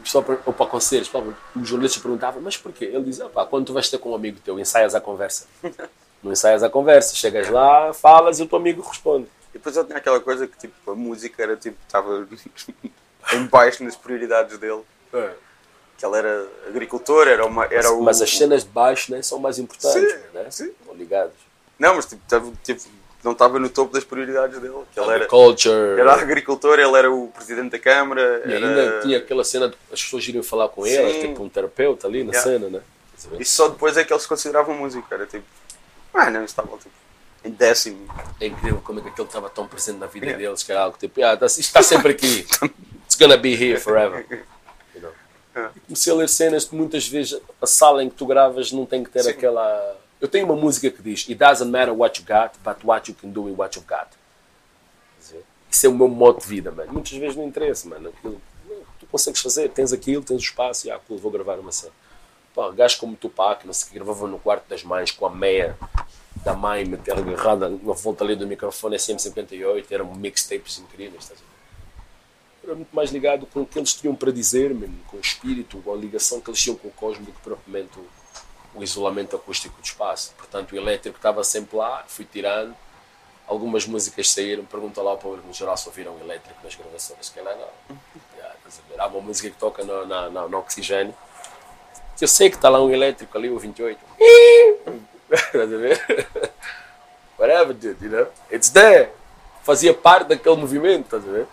Pessoal 0.02 0.24
per- 0.24 0.40
ou 0.44 0.52
para 0.52 0.66
concertos. 0.66 1.08
pá, 1.08 1.20
Os 1.54 1.68
jornalistas 1.68 2.02
perguntavam, 2.02 2.42
mas 2.42 2.56
porquê? 2.56 2.86
Ele 2.86 3.04
dizia, 3.04 3.26
pá, 3.26 3.46
quando 3.46 3.66
tu 3.66 3.72
vais 3.72 3.88
ter 3.88 3.98
com 3.98 4.10
um 4.10 4.14
amigo 4.14 4.38
teu, 4.44 4.58
ensaias 4.58 4.94
a 4.94 5.00
conversa. 5.00 5.46
Não 6.22 6.32
ensaias 6.32 6.62
a 6.64 6.68
conversa, 6.70 7.14
chegas 7.14 7.48
lá, 7.48 7.92
falas 7.92 8.40
e 8.40 8.42
o 8.42 8.46
teu 8.48 8.58
amigo 8.58 8.82
responde. 8.82 9.28
E 9.50 9.52
depois 9.58 9.76
ele 9.76 9.86
tinha 9.86 9.98
aquela 9.98 10.18
coisa 10.18 10.46
que 10.48 10.58
tipo, 10.58 10.90
a 10.90 10.94
música 10.96 11.40
era 11.42 11.54
tipo, 11.56 11.76
estava 11.86 12.26
em 13.34 13.46
baixo 13.46 13.84
nas 13.84 13.94
prioridades 13.94 14.58
dele. 14.58 14.82
Que 15.96 16.04
ele 16.04 16.16
era 16.16 16.48
agricultor, 16.66 17.28
era, 17.28 17.46
uma, 17.46 17.66
era 17.66 17.92
o. 17.92 18.02
Mas 18.02 18.20
as 18.20 18.36
cenas 18.36 18.64
de 18.64 18.70
baixo 18.70 19.12
né, 19.12 19.22
são 19.22 19.38
mais 19.38 19.60
importantes, 19.60 20.10
Sim, 20.12 20.18
né? 20.34 20.46
sim. 20.50 20.64
Estão 20.80 20.94
ligados. 20.94 21.34
Não, 21.78 21.94
mas 21.94 22.06
tipo, 22.06 22.20
tipo, 22.64 22.80
não 23.24 23.32
estava 23.32 23.58
no 23.58 23.70
topo 23.70 23.92
das 23.92 24.04
prioridades 24.04 24.58
dele. 24.60 24.74
Ele 24.94 25.06
era, 25.10 25.26
era 25.98 26.12
agricultor, 26.12 26.78
ele 26.78 26.96
era 26.96 27.10
o 27.10 27.28
presidente 27.28 27.70
da 27.70 27.78
Câmara. 27.78 28.42
E 28.44 28.52
era... 28.52 28.68
ainda 28.68 29.00
tinha 29.00 29.18
aquela 29.18 29.42
cena 29.42 29.68
de 29.68 29.76
as 29.90 30.02
pessoas 30.02 30.28
irem 30.28 30.42
falar 30.42 30.68
com 30.68 30.86
ele, 30.86 31.14
Sim. 31.14 31.28
tipo 31.28 31.42
um 31.42 31.48
terapeuta 31.48 32.06
ali 32.06 32.22
na 32.22 32.32
Yeah. 32.32 32.50
cena, 32.50 32.68
né? 32.68 32.82
E 33.40 33.44
só 33.44 33.68
depois 33.68 33.96
é 33.96 34.04
que 34.04 34.12
eles 34.12 34.26
consideravam 34.26 34.76
música. 34.76 35.06
Era 35.14 35.24
tipo. 35.24 35.44
Ah, 36.12 36.30
não, 36.30 36.44
estava 36.44 36.68
tipo, 36.76 36.90
em 37.44 37.50
décimo. 37.50 38.06
É 38.38 38.46
incrível 38.46 38.80
como 38.84 39.00
é 39.00 39.02
que 39.02 39.08
aquele 39.08 39.26
estava 39.26 39.48
tão 39.48 39.66
presente 39.66 39.98
na 39.98 40.06
vida 40.06 40.26
Yeah. 40.26 40.44
deles, 40.44 40.62
que 40.62 40.70
era 40.72 40.82
algo 40.82 40.98
tipo, 40.98 41.24
ah, 41.24 41.38
isto 41.46 41.60
está 41.60 41.82
sempre 41.82 42.12
aqui. 42.12 42.46
It's 43.06 43.16
gonna 43.18 43.38
be 43.38 43.54
here 43.54 43.80
forever. 43.80 44.26
You 44.94 45.00
know? 45.00 45.12
Yeah. 45.56 45.72
Comecei 45.86 46.12
a 46.12 46.16
ler 46.16 46.28
cenas 46.28 46.64
que 46.66 46.74
muitas 46.76 47.08
vezes 47.08 47.40
a 47.60 47.66
sala 47.66 48.04
em 48.04 48.10
que 48.10 48.16
tu 48.16 48.26
gravas 48.26 48.70
não 48.70 48.84
tem 48.84 49.02
que 49.02 49.10
ter 49.10 49.22
Sim. 49.22 49.30
aquela. 49.30 49.96
Eu 50.24 50.28
tenho 50.28 50.46
uma 50.46 50.56
música 50.56 50.90
que 50.90 51.02
diz 51.02 51.26
It 51.28 51.34
doesn't 51.34 51.70
matter 51.70 51.92
what 51.92 52.18
you 52.18 52.26
got, 52.26 52.58
but 52.64 52.82
what 52.82 53.10
you 53.10 53.14
can 53.14 53.28
do 53.28 53.42
with 53.42 53.56
what 53.58 53.76
you've 53.76 53.86
got. 53.86 54.08
Isso 55.70 55.84
é 55.84 55.88
o 55.90 55.94
meu 55.94 56.08
modo 56.08 56.40
de 56.40 56.46
vida, 56.46 56.70
mano. 56.70 56.90
Muitas 56.94 57.12
vezes 57.12 57.36
não 57.36 57.44
interessa, 57.44 57.86
mano. 57.86 58.08
Aquilo, 58.08 58.40
tu 58.98 59.04
consegues 59.04 59.42
fazer, 59.42 59.68
tens 59.68 59.92
aquilo, 59.92 60.22
tens 60.22 60.40
o 60.40 60.42
espaço 60.42 60.86
e 60.86 60.90
ah, 60.90 60.98
cool, 61.06 61.18
vou 61.18 61.30
gravar 61.30 61.58
uma 61.58 61.70
cena. 61.70 61.92
Pá, 62.54 62.70
gajos 62.70 62.96
como 62.96 63.14
Tupac, 63.16 63.66
não 63.66 63.74
sei 63.74 63.88
que, 63.88 63.94
gravavam 63.96 64.26
no 64.26 64.38
quarto 64.38 64.66
das 64.66 64.82
mães 64.82 65.10
com 65.10 65.26
a 65.26 65.30
meia 65.30 65.76
da 66.42 66.54
mãe 66.54 66.86
meter 66.86 67.18
agarrada 67.18 67.68
na 67.68 67.92
volta 67.92 68.24
ali 68.24 68.34
do 68.34 68.46
microfone 68.46 68.96
SM58, 68.96 69.84
eram 69.90 70.14
mixtapes 70.14 70.78
incríveis, 70.78 71.24
estás 71.24 71.38
a 71.38 71.42
ver? 71.42 72.66
Era 72.66 72.76
muito 72.76 72.96
mais 72.96 73.10
ligado 73.10 73.44
com 73.44 73.60
o 73.60 73.66
que 73.66 73.78
eles 73.78 73.92
tinham 73.92 74.14
para 74.14 74.32
dizer, 74.32 74.74
mesmo, 74.74 74.96
com 75.06 75.18
o 75.18 75.20
espírito, 75.20 75.82
com 75.82 75.92
a 75.92 75.96
ligação 75.96 76.40
que 76.40 76.48
eles 76.48 76.62
tinham 76.62 76.78
com 76.78 76.88
o 76.88 76.92
cosmo 76.92 77.26
do 77.26 77.32
que 77.32 77.40
propriamente 77.42 77.98
o, 77.98 78.06
o 78.74 78.82
isolamento 78.82 79.36
acústico 79.36 79.80
do 79.80 79.84
espaço. 79.84 80.32
Portanto, 80.36 80.72
o 80.72 80.76
elétrico 80.76 81.16
estava 81.16 81.44
sempre 81.44 81.76
lá, 81.76 82.04
fui 82.06 82.24
tirando. 82.24 82.74
Algumas 83.46 83.86
músicas 83.86 84.30
saíram, 84.30 84.64
pergunta 84.64 85.02
lá 85.02 85.12
ao 85.12 85.18
público 85.18 85.46
no 85.46 85.52
geral 85.52 85.76
se 85.76 85.86
ouviram 85.88 86.18
elétrico 86.18 86.58
nas 86.64 86.74
gravações. 86.74 87.28
Que 87.28 87.40
lá 87.40 87.54
não. 87.54 87.98
Há 88.98 89.06
uma 89.06 89.20
música 89.20 89.50
que 89.50 89.56
toca 89.56 89.84
no, 89.84 90.06
na, 90.06 90.30
na, 90.30 90.48
no 90.48 90.58
oxigênio. 90.58 91.14
Eu 92.20 92.28
sei 92.28 92.48
que 92.48 92.56
está 92.56 92.68
lá 92.68 92.82
um 92.82 92.90
elétrico 92.90 93.36
ali, 93.36 93.50
o 93.50 93.58
28. 93.58 94.00
Estás 95.30 95.72
a 95.72 95.76
ver? 95.76 96.28
Whatever, 97.38 97.74
dude, 97.74 98.04
you 98.04 98.10
know? 98.10 98.28
It's 98.50 98.70
there. 98.70 99.10
Fazia 99.62 99.92
parte 99.92 100.28
daquele 100.28 100.56
movimento, 100.56 101.04
estás 101.04 101.28
a 101.28 101.32
ver? 101.32 101.46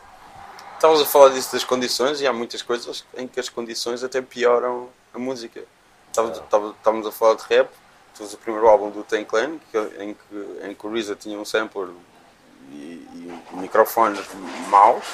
Estávamos 0.75 1.01
a 1.01 1.05
falar 1.05 1.29
disso 1.29 1.51
das 1.51 1.63
condições 1.63 2.21
e 2.21 2.27
há 2.27 2.33
muitas 2.33 2.61
coisas 2.61 3.05
em 3.15 3.27
que 3.27 3.39
as 3.39 3.49
condições 3.49 4.03
até 4.03 4.21
pioram 4.21 4.89
a 5.13 5.19
música. 5.19 5.63
Estávamos, 6.11 7.07
a 7.07 7.11
falar 7.11 7.35
de 7.35 7.43
rap, 7.49 7.69
temos 8.15 8.33
o 8.33 8.37
primeiro 8.37 8.67
álbum 8.67 8.89
do 8.89 9.03
Ten 9.03 9.23
Clan, 9.23 9.57
em, 9.97 10.13
que, 10.13 10.67
em 10.67 10.73
que 10.73 10.87
o 10.87 10.93
RZA 10.93 11.15
tinha 11.15 11.39
um 11.39 11.45
sampler 11.45 11.89
e, 12.69 13.07
e 13.13 13.41
microfones 13.53 14.21
maus. 14.69 15.05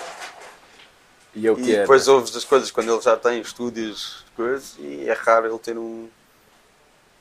E 1.36 1.46
eu 1.46 1.58
E 1.60 1.64
depois 1.64 2.08
ouves 2.08 2.36
as 2.36 2.44
coisas 2.44 2.72
quando 2.72 2.92
ele 2.92 3.02
já 3.02 3.16
tem 3.16 3.40
estúdios 3.40 4.26
coisas, 4.36 4.76
e 4.80 5.08
é 5.08 5.14
raro 5.14 5.48
ele 5.48 5.60
ter 5.60 5.78
um, 5.78 6.08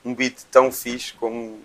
um 0.03 0.13
beat 0.13 0.37
tão 0.51 0.71
fixe 0.71 1.13
como. 1.13 1.59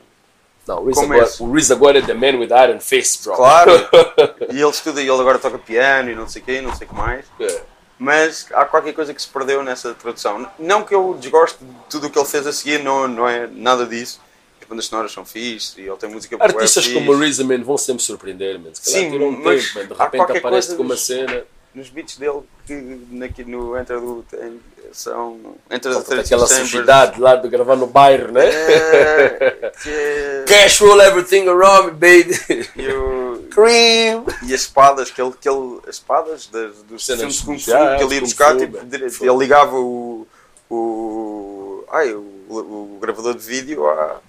Não, 0.66 0.82
o 0.82 0.86
Riz 0.86 0.94
como 0.94 1.12
agora, 1.12 1.28
esse. 1.28 1.42
o 1.42 1.52
Riz 1.52 1.70
agora 1.70 1.98
é 1.98 2.02
the 2.02 2.14
man 2.14 2.38
with 2.38 2.50
iron 2.50 2.80
fist, 2.80 3.24
bro. 3.24 3.34
Claro! 3.34 3.72
e 4.52 4.60
ele 4.60 4.70
estuda 4.70 5.02
e 5.02 5.08
ele 5.08 5.20
agora 5.20 5.38
toca 5.38 5.58
piano 5.58 6.10
e 6.10 6.14
não 6.14 6.28
sei 6.28 6.40
o 6.40 6.44
quê, 6.44 6.60
não 6.60 6.74
sei 6.74 6.86
o 6.86 6.90
que 6.90 6.96
mais. 6.96 7.26
É. 7.40 7.62
mas 7.98 8.46
há 8.52 8.64
qualquer 8.64 8.92
coisa 8.92 9.14
que 9.14 9.22
se 9.22 9.28
perdeu 9.28 9.62
nessa 9.62 9.94
tradução. 9.94 10.48
Não 10.58 10.84
que 10.84 10.94
eu 10.94 11.16
desgoste 11.18 11.58
de 11.62 11.70
tudo 11.88 12.06
o 12.06 12.10
que 12.10 12.18
ele 12.18 12.26
fez 12.26 12.46
a 12.46 12.52
seguir, 12.52 12.82
não, 12.82 13.06
não 13.06 13.28
é 13.28 13.46
nada 13.46 13.86
disso. 13.86 14.20
As 14.60 14.68
bandas 14.68 14.86
sonoras 14.86 15.12
são 15.12 15.24
fixe 15.24 15.80
e 15.80 15.86
ele 15.86 15.96
tem 15.96 16.10
música 16.10 16.36
Artistas 16.40 16.88
como 16.88 17.12
o 17.12 17.18
man, 17.18 17.62
vão 17.62 17.78
sempre 17.78 18.02
surpreender, 18.02 18.58
man. 18.58 18.70
Se 18.72 18.92
calhar 18.92 19.10
Sim, 19.10 19.18
um 19.18 19.30
mas 19.42 19.72
tempo, 19.72 19.78
man. 19.78 19.86
De 19.86 20.02
repente 20.02 20.38
aparece 20.38 20.76
com 20.76 20.82
uma 20.82 20.96
cena. 20.96 21.44
Nos 21.74 21.88
beats 21.88 22.18
dele, 22.18 22.42
que 22.66 22.74
naqui, 23.10 23.44
no 23.44 23.78
Enter 23.78 23.98
do 23.98 24.22
tem, 24.30 24.60
são. 24.92 25.56
Enter 25.70 25.90
the 25.90 25.94
Falta 25.94 26.08
32 26.10 26.26
aquela 26.26 26.46
sujidade 26.46 27.18
lá 27.20 27.34
de 27.36 27.48
gravar 27.48 27.76
no 27.76 27.86
bairro, 27.86 28.30
né? 28.30 28.44
É, 28.46 29.72
que 29.82 29.88
é- 29.90 30.44
Cash 30.46 30.80
rule 30.82 31.00
everything 31.00 31.48
around 31.48 31.86
me, 31.86 31.92
baby. 31.92 32.38
e, 32.76 32.88
o- 32.92 33.48
Cream. 33.52 34.24
e 34.42 34.52
as 34.54 34.60
espadas, 34.62 35.10
que 35.10 35.20
ele, 35.20 35.32
que 35.40 35.48
ele, 35.48 35.80
as 35.88 35.94
espadas 35.96 36.46
das, 36.48 36.76
dos 36.82 37.04
filmes 37.06 37.34
de 37.36 37.44
Kung 37.44 37.56
de- 37.56 37.64
Fu, 37.64 37.70
que 37.70 38.04
ele 38.04 38.14
ia 38.16 38.20
buscar, 38.20 38.56
tipo, 38.56 38.76
ele 38.78 39.36
ligava 39.38 39.76
o, 39.76 40.26
o, 40.70 41.84
ai, 41.90 42.12
o, 42.12 42.20
o 42.50 42.98
gravador 43.00 43.34
de 43.34 43.44
vídeo 43.44 43.86
à, 43.88 44.20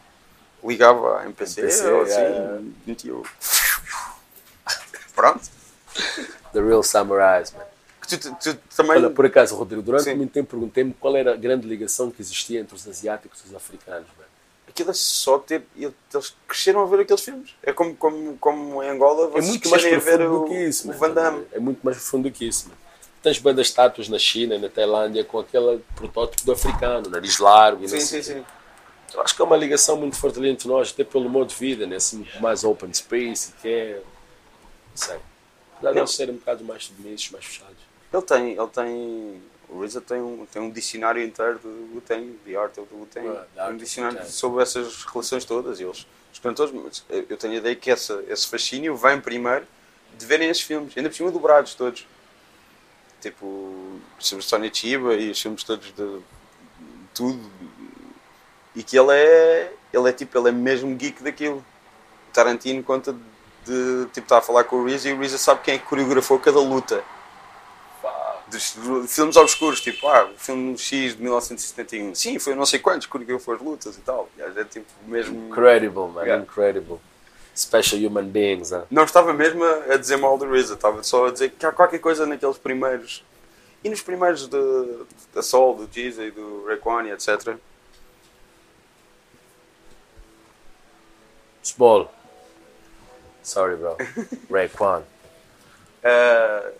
ligava 0.63 1.19
à 1.19 1.25
MPC, 1.25 1.59
MPC, 1.61 1.87
ou 1.87 2.01
assim, 2.03 2.13
é. 2.21 2.59
metia 2.87 3.13
o- 3.15 3.25
Pronto. 5.15 5.41
The 6.54 6.62
real 6.62 6.84
samurais, 6.84 7.51
man. 7.51 7.64
Tu, 8.08 8.18
tu- 8.20 8.58
também. 8.76 8.97
Olha, 8.97 9.10
por 9.10 9.26
acaso, 9.26 9.56
Rodrigo, 9.56 9.82
durante 9.82 10.04
Sim. 10.04 10.16
muito 10.16 10.32
tempo 10.32 10.49
perguntei-me 10.51 10.93
qual 10.93 11.16
era 11.16 11.34
a 11.34 11.38
grande 11.38 11.68
ligação 11.68 12.12
que 12.12 12.22
existia 12.22 12.60
entre 12.60 12.76
os 12.76 12.88
asiáticos 12.88 13.41
e 13.45 13.49
os 13.49 13.56
africanos, 13.56 14.08
man. 14.18 14.24
Aquilo 14.68 14.91
é 14.91 14.93
só 14.93 15.38
ter. 15.39 15.64
Eles 15.76 16.36
cresceram 16.47 16.82
a 16.82 16.86
ver 16.86 17.01
aqueles 17.01 17.22
filmes. 17.22 17.56
É 17.64 17.72
como, 17.72 17.95
como, 17.95 18.38
como 18.38 18.84
em 18.84 18.89
Angola 18.89 19.28
É 19.28 19.30
vocês 19.32 19.47
muito 19.47 19.70
mais 19.70 19.82
crescerem 19.84 20.14
a 20.16 20.18
ver 20.18 20.18
profundo 20.26 20.36
o, 20.43 20.45
do 20.45 20.49
que 20.49 20.60
isso, 20.68 20.89
o 20.89 20.93
Van 20.93 21.10
Damme. 21.12 21.39
ver? 21.39 21.47
É 21.54 21.60
muito 21.60 21.80
mais 21.84 21.97
profundo 21.97 22.30
do 22.30 22.32
que 22.36 22.45
isso, 22.47 22.68
man. 22.70 22.76
Tens 23.22 23.39
bandas 23.39 23.68
estátuas 23.68 24.10
na 24.10 24.20
China, 24.20 24.58
na 24.60 24.68
Tailândia, 24.70 25.24
com 25.24 25.39
aquele 25.39 25.80
protótipo 25.95 26.43
do 26.45 26.51
africano, 26.51 27.10
nariz 27.10 27.39
largo 27.39 27.86
e 27.86 27.88
Sim, 27.88 27.99
sim, 28.01 28.22
sim. 28.22 28.45
Eu 29.14 29.22
acho 29.22 29.36
que 29.36 29.41
é 29.41 29.45
uma 29.45 29.56
ligação 29.56 29.95
muito 29.95 30.18
forte 30.18 30.39
ali 30.39 30.49
entre 30.49 30.68
nós, 30.68 30.91
até 30.91 31.04
pelo 31.04 31.30
modo 31.30 31.47
de 31.49 31.56
vida, 31.56 31.86
né? 31.86 31.95
assim, 31.97 32.28
mais 32.41 32.64
open 32.64 32.91
space, 32.93 33.54
que 33.62 33.68
é. 33.70 33.93
Não 33.95 34.97
sei. 34.97 35.18
Apesar 35.84 35.93
de 35.93 35.99
eles 35.99 36.11
serem 36.11 36.36
um 36.36 36.38
bocado 36.38 36.63
mais 36.63 36.86
submissos, 36.86 37.31
mais 37.31 37.45
fechados. 37.45 37.77
Ele 38.11 38.21
tem. 38.21 38.51
Ele 38.51 38.67
tem 38.67 39.41
o 39.69 39.84
RZA 39.84 40.01
tem 40.01 40.21
um, 40.21 40.45
tem 40.45 40.61
um 40.61 40.69
dicionário 40.69 41.23
inteiro 41.23 41.57
do 41.57 41.95
Wu-Tang, 41.95 42.39
de 42.45 42.55
arte 42.55 42.75
do 42.75 42.95
Wu-Tang. 42.95 43.39
Ah, 43.57 43.69
um 43.69 43.77
dicionário 43.77 44.17
Wu-Tang. 44.17 44.31
sobre 44.31 44.61
essas 44.61 45.03
relações 45.03 45.45
todas. 45.45 45.79
E 45.79 45.84
eles, 45.84 46.05
os 46.31 46.39
cantores, 46.39 47.03
eu 47.09 47.38
tenho 47.38 47.53
a 47.53 47.57
ideia 47.57 47.75
que 47.75 47.89
essa, 47.89 48.23
esse 48.27 48.47
fascínio 48.47 48.95
vem 48.95 49.19
primeiro 49.19 49.65
de 50.15 50.25
verem 50.25 50.49
esses 50.49 50.61
filmes, 50.61 50.95
ainda 50.95 51.09
por 51.09 51.15
cima 51.15 51.31
dobrados 51.31 51.73
todos. 51.73 52.05
Tipo, 53.19 53.99
os 54.19 54.29
filmes 54.29 54.45
de 54.45 54.49
Sónia 54.49 54.71
Chiba 54.71 55.15
e 55.15 55.31
os 55.31 55.41
filmes 55.41 55.63
todos 55.63 55.88
de, 55.88 55.93
de 55.93 56.21
tudo. 57.15 57.51
E 58.75 58.84
que 58.84 58.97
ele 58.97 59.11
é, 59.11 59.73
ele 59.91 60.09
é 60.09 60.13
tipo, 60.13 60.38
ele 60.38 60.49
é 60.49 60.51
mesmo 60.51 60.95
geek 60.95 61.23
daquilo. 61.23 61.65
Tarantino 62.31 62.84
conta 62.84 63.15
de, 63.66 64.05
tipo, 64.07 64.26
está 64.26 64.38
a 64.38 64.41
falar 64.41 64.64
com 64.66 64.78
o 64.78 64.86
Reza 64.86 65.09
e 65.09 65.14
o 65.14 65.20
Reza 65.20 65.38
sabe 65.38 65.61
quem 65.61 65.76
é 65.76 65.78
que 65.78 65.86
coreografou 65.86 66.39
cada 66.39 66.59
luta 66.59 67.03
dos 68.53 68.78
filmes 69.07 69.36
obscuros, 69.36 69.82
tipo, 69.82 70.07
ah, 70.07 70.26
o 70.26 70.38
filme 70.38 70.78
X 70.78 71.16
de 71.16 71.22
1971. 71.22 72.16
Sim, 72.16 72.39
foi 72.39 72.55
não 72.55 72.66
sei 72.66 72.80
quantos, 72.80 73.07
coreografou 73.07 73.55
as 73.55 73.61
lutas 73.61 73.97
e 73.97 74.01
tal. 74.01 74.30
Vezes, 74.38 74.72
tipo, 74.72 74.86
mesmo. 75.07 75.49
Incredible, 75.49 76.07
man, 76.09 76.24
Yeah. 76.24 76.43
incredible. 76.43 76.99
Special 77.55 77.99
human 77.99 78.26
beings, 78.30 78.72
huh? 78.72 78.84
Não 78.89 79.03
estava 79.03 79.34
mesmo 79.34 79.64
a 79.64 79.97
dizer 79.97 80.18
mal 80.18 80.38
do 80.38 80.45
RZA, 80.45 80.74
estava 80.74 81.03
só 81.03 81.28
a 81.28 81.32
dizer 81.32 81.51
que 81.51 81.66
há 81.66 81.72
qualquer 81.72 81.99
coisa 81.99 82.26
naqueles 82.26 82.57
primeiros. 82.57 83.24
E 83.84 83.89
nos 83.89 84.01
primeiros 84.01 84.47
de, 84.47 85.05
da 85.34 85.41
Soul, 85.41 85.76
do 85.76 85.89
Jeezy, 85.91 86.32
do 86.32 86.66
Raekwon, 86.68 87.05
etc. 87.07 87.57
Small. 91.61 92.11
Sorry, 93.43 93.75
bro. 93.75 93.97
Raekwon. 94.49 95.03
Eh, 96.01 96.73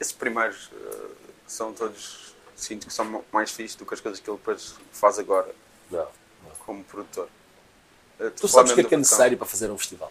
esses 0.00 0.12
primeiros 0.12 0.70
eh, 0.74 1.08
são 1.46 1.72
todos. 1.72 2.34
Sinto 2.56 2.86
que 2.86 2.92
são 2.92 3.22
mais 3.30 3.50
fixos 3.50 3.76
do 3.76 3.84
que 3.84 3.92
as 3.92 4.00
coisas 4.00 4.18
que 4.18 4.30
ele 4.30 4.38
depois 4.38 4.74
faz 4.90 5.18
agora, 5.18 5.54
Não. 5.90 6.08
como 6.64 6.82
produtor. 6.84 7.28
Eh, 8.18 8.30
Tu 8.30 8.48
sabes 8.48 8.72
o 8.72 8.74
que 8.74 8.80
é 8.80 8.84
que 8.84 8.94
é 8.94 8.98
necessário 8.98 9.36
para 9.36 9.46
fazer 9.46 9.70
um 9.70 9.76
festival? 9.76 10.10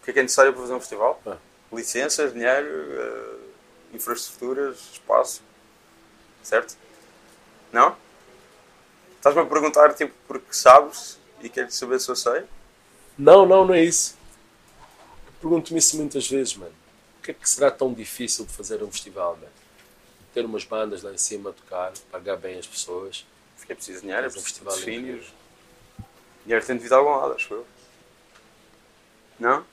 O 0.00 0.04
que 0.04 0.10
é 0.10 0.14
que 0.14 0.20
é 0.20 0.22
necessário 0.22 0.52
para 0.52 0.62
fazer 0.62 0.74
um 0.74 0.80
festival? 0.80 1.20
Ah. 1.26 1.36
Licenças, 1.72 2.32
dinheiro, 2.32 2.68
eh, 2.68 3.36
infraestruturas, 3.94 4.76
espaço. 4.92 5.42
Certo? 6.42 6.76
Não? 7.72 7.96
Estás-me 9.16 9.40
a 9.42 9.46
perguntar 9.46 9.92
tipo 9.94 10.12
porque 10.28 10.52
sabes 10.52 11.18
e 11.40 11.48
queres 11.48 11.74
saber 11.74 11.98
se 12.00 12.08
eu 12.08 12.16
sei? 12.16 12.44
Não, 13.18 13.44
não, 13.46 13.64
não 13.66 13.74
é 13.74 13.82
isso. 13.82 14.16
Pergunto-me 15.42 15.80
isso 15.80 15.96
muitas 15.96 16.28
vezes, 16.28 16.56
mano. 16.56 16.72
que 17.20 17.32
é 17.32 17.34
que 17.34 17.50
será 17.50 17.68
tão 17.68 17.92
difícil 17.92 18.46
de 18.46 18.52
fazer 18.52 18.80
um 18.80 18.90
festival, 18.92 19.36
man? 19.36 19.48
Ter 20.32 20.44
umas 20.44 20.64
bandas 20.64 21.02
lá 21.02 21.12
em 21.12 21.18
cima 21.18 21.50
a 21.50 21.52
tocar, 21.52 21.92
pagar 22.12 22.36
bem 22.36 22.60
as 22.60 22.66
pessoas. 22.66 23.26
Porque 23.56 23.72
é 23.72 23.74
preciso 23.74 24.02
dinheiro, 24.02 24.22
é 24.22 24.28
um 24.28 24.30
preciso 24.30 24.46
festival 24.46 24.72
patrocínios. 24.72 25.34
Dinheiro 26.44 26.64
tem 26.64 26.76
de 26.76 26.82
vir 26.82 26.88
de 26.88 26.94
algum 26.94 27.10
lado, 27.10 27.34
acho 27.34 27.54
eu. 27.54 27.66
Não? 29.40 29.66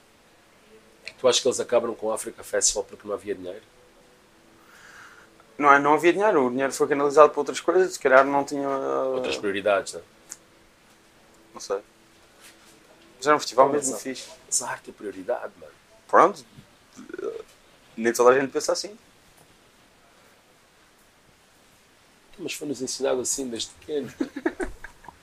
Tu 1.20 1.28
achas 1.28 1.39
que 1.39 1.47
eles 1.47 1.59
acabam 1.59 1.93
com 1.93 2.07
o 2.07 2.11
Africa 2.11 2.43
Festival 2.43 2.84
porque 2.86 3.07
não 3.07 3.13
havia 3.13 3.36
dinheiro? 3.36 3.61
Não, 5.55 5.72
é, 5.72 5.78
não 5.78 5.93
havia 5.93 6.13
dinheiro, 6.13 6.47
o 6.47 6.49
dinheiro 6.49 6.74
foi 6.74 6.88
canalizado 6.88 7.30
para 7.30 7.41
outras 7.41 7.59
coisas, 7.59 7.93
se 7.93 7.99
calhar 7.99 8.26
não 8.26 8.43
tinha. 8.43 8.67
Outras 8.67 9.38
prioridades, 9.38 9.93
não 9.93 9.99
é? 9.99 10.03
Não 11.53 11.61
sei. 11.61 11.80
Mas 13.20 13.28
era 13.28 13.36
um 13.36 13.39
festival 13.39 13.70
mesmo 13.70 13.91
não. 13.91 13.99
fixe. 13.99 14.30
Mas 14.47 14.61
a 14.63 14.70
arte 14.72 14.89
é 14.89 14.93
prioridade, 14.93 15.51
mano. 15.59 15.72
Pronto. 16.07 16.43
Nem 17.95 18.11
toda 18.13 18.32
a 18.32 18.39
gente 18.39 18.49
pensa 18.51 18.72
assim. 18.72 18.97
Mas 22.38 22.53
foi-nos 22.53 22.82
ensinado 22.82 23.20
assim 23.22 23.47
desde 23.49 23.70
pequeno. 23.72 24.11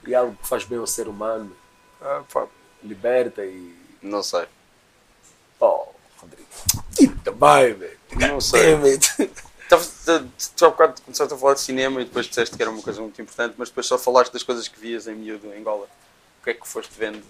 e 0.07 0.12
é 0.12 0.16
algo 0.16 0.36
que 0.36 0.47
faz 0.47 0.64
bem 0.64 0.78
ao 0.78 0.86
ser 0.86 1.09
humano, 1.09 1.57
Ah, 2.01 2.22
pá, 2.32 2.47
liberta 2.82 3.44
e. 3.44 3.74
não 4.03 4.22
sei. 4.22 4.47
Oh, 5.59 5.86
Rodrigo. 6.18 6.47
E 7.01 7.09
também, 7.09 7.72
velho. 7.74 7.99
Não 8.20 8.40
sei. 8.40 8.74
Estavas- 9.62 9.94
Tu 10.55 10.64
há 10.64 10.68
bocado 10.70 11.01
começaste 11.03 11.32
a 11.34 11.36
falar 11.38 11.55
de 11.55 11.61
cinema 11.61 12.01
e 12.01 12.05
depois 12.05 12.26
disseste 12.26 12.55
que 12.57 12.62
era 12.62 12.70
uma 12.70 12.82
coisa 12.82 13.01
muito 13.01 13.20
importante, 13.20 13.55
mas 13.57 13.68
depois 13.70 13.86
só 13.86 13.97
falaste 13.99 14.32
das 14.32 14.42
coisas 14.42 14.68
que 14.68 14.78
vias 14.78 15.07
em 15.09 15.14
miúdo 15.14 15.47
em 15.53 15.59
Angola. 15.59 15.88
O 16.40 16.44
que 16.44 16.51
é 16.51 16.55
que 16.55 16.68
foste 16.68 16.92
vendo? 16.97 17.22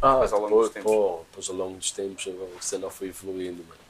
Ah, 0.00 0.18
Mas 0.18 0.32
ao 0.32 0.40
longo 0.40 0.62
dos 0.62 0.70
tempos. 0.70 0.92
pô, 0.92 1.24
depois 1.28 1.48
ao 1.48 1.54
longo 1.56 1.76
dos 1.78 1.90
tempos 1.90 2.28
a 2.28 2.62
cena 2.62 2.88
foi 2.90 3.08
evoluindo, 3.08 3.64
mano. 3.64 3.80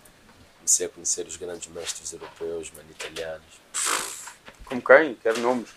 Comecei 0.56 0.86
a 0.86 0.88
conhecer 0.88 1.26
os 1.26 1.36
grandes 1.36 1.68
mestres 1.70 2.12
europeus, 2.12 2.70
mano, 2.72 2.90
italianos. 2.90 3.60
Como 4.64 4.82
quem? 4.82 5.14
Quero 5.16 5.40
nomes. 5.40 5.70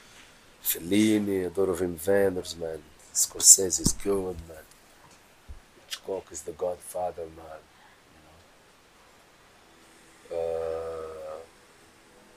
Fellini, 0.61 1.45
adoro 1.45 1.73
Wim 1.73 1.97
Wenders, 2.07 2.53
man. 2.55 2.79
Scorsese 3.13 3.81
is 3.81 3.93
good, 3.93 4.37
man. 4.47 4.63
Hitchcock 5.85 6.31
is 6.31 6.41
the 6.41 6.51
godfather, 6.53 7.25
man. 7.35 7.59
You 10.29 10.37
know? 10.37 10.37
Uh, 10.37 11.41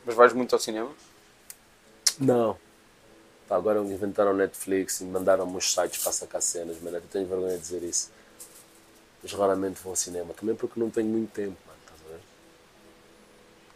Mas 0.05 0.15
vais 0.17 0.33
muito 0.33 0.55
ao 0.55 0.59
cinema? 0.61 0.91
não. 2.19 2.59
Pá, 3.49 3.57
agora 3.57 3.81
inventaram 3.81 4.33
Netflix 4.33 5.01
e 5.01 5.05
mandaram-me 5.05 5.55
uns 5.57 5.73
sites 5.73 6.03
para 6.03 6.13
sacar 6.13 6.41
cenas, 6.43 6.81
mano. 6.81 6.97
Eu 6.97 7.03
tenho 7.03 7.27
vergonha 7.27 7.57
de 7.57 7.61
dizer 7.63 7.83
isso. 7.83 8.11
Mas 9.23 9.33
raramente 9.33 9.81
vou 9.83 9.91
ao 9.93 9.97
cinema. 9.97 10.33
Também 10.35 10.55
porque 10.55 10.79
não 10.81 10.91
tenho 10.91 11.09
muito 11.09 11.31
tempo, 11.33 11.57
mano. 11.67 11.79
Estás 11.85 12.01
a 12.07 12.13
ver? 12.15 12.21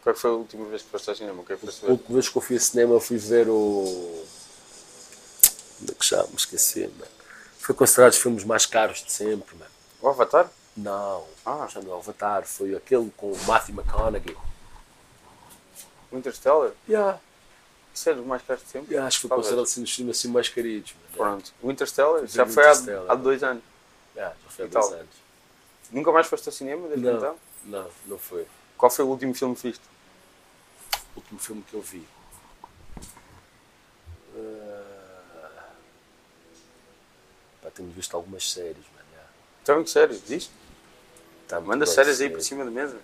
Qual 0.01 0.15
é 0.15 0.17
foi 0.17 0.29
a 0.31 0.33
última 0.33 0.65
vez 0.65 0.81
que 0.81 0.89
foste 0.89 1.09
ao 1.09 1.15
cinema? 1.15 1.41
O 1.41 1.45
que 1.45 1.53
é 1.53 1.57
que 1.57 1.65
A 1.65 1.89
última 1.91 2.13
vez 2.15 2.29
que 2.29 2.37
eu 2.37 2.41
fui 2.41 2.55
ao 2.55 2.61
cinema 2.61 2.99
fui 2.99 3.17
ver 3.17 3.47
o. 3.49 4.25
Como 5.79 5.91
é 5.91 5.93
que 5.93 6.05
chama? 6.05 6.29
Esqueci, 6.35 6.87
mano. 6.87 7.11
Foi 7.59 7.75
considerado 7.75 8.11
os 8.11 8.17
filmes 8.17 8.43
mais 8.43 8.65
caros 8.65 9.03
de 9.03 9.11
sempre, 9.11 9.55
mano. 9.55 9.71
O 10.01 10.09
Avatar? 10.09 10.49
Não, 10.75 11.25
Ah. 11.45 11.67
já 11.71 11.79
no 11.81 11.93
Avatar. 11.93 12.45
Foi 12.45 12.75
aquele 12.75 13.11
com 13.17 13.31
o 13.31 13.37
Matthew 13.45 13.75
McConaughey. 13.75 14.35
O 16.11 16.17
Interstellar? 16.17 16.71
Yeah. 16.87 17.19
É 18.07 18.13
dos 18.13 18.25
mais 18.25 18.41
caros 18.43 18.63
de 18.63 18.69
sempre? 18.69 18.91
Yeah, 18.91 19.07
acho 19.07 19.17
que 19.17 19.21
foi 19.21 19.29
Talvez. 19.29 19.47
considerado 19.47 19.65
assim, 19.65 19.81
dos 19.81 19.91
filmes 19.95 20.17
assim 20.17 20.27
mais 20.29 20.47
queridos. 20.49 20.93
Mano. 20.93 21.13
Pronto. 21.41 21.53
O 21.61 21.71
Interstellar 21.71 22.25
já 22.27 22.45
foi 22.45 22.65
há, 22.65 22.71
há 23.09 23.15
dois 23.15 23.43
anos. 23.43 23.63
Yeah, 24.15 24.35
já 24.43 24.49
foi 24.49 24.65
há 24.65 24.67
E 24.67 24.71
dois 24.71 24.85
tal? 24.87 24.93
anos. 24.99 25.15
Nunca 25.91 26.11
mais 26.11 26.27
foste 26.27 26.47
ao 26.47 26.53
cinema 26.53 26.87
desde 26.87 27.05
Não, 27.05 27.17
então? 27.17 27.35
não, 27.65 27.89
não 28.05 28.17
foi. 28.17 28.47
Qual 28.77 28.89
foi 28.89 29.03
o 29.03 29.07
último 29.09 29.33
filme 29.33 29.55
que 29.55 29.63
viste? 29.69 29.83
O 31.15 31.19
último 31.19 31.39
filme 31.39 31.63
que 31.69 31.73
eu 31.73 31.81
vi. 31.81 32.07
Ah, 34.37 35.69
Pá, 37.61 37.69
tenho 37.71 37.89
visto 37.89 38.15
algumas 38.15 38.49
séries, 38.49 38.85
mano. 38.95 39.07
Então, 39.61 39.83
que 39.83 39.89
sério? 39.89 40.19
Diz? 40.25 40.49
Tá 41.47 41.59
Manda 41.59 41.85
séries 41.85 42.21
aí 42.21 42.29
para 42.29 42.41
cima 42.41 42.63
da 42.63 42.71
mesa. 42.71 42.97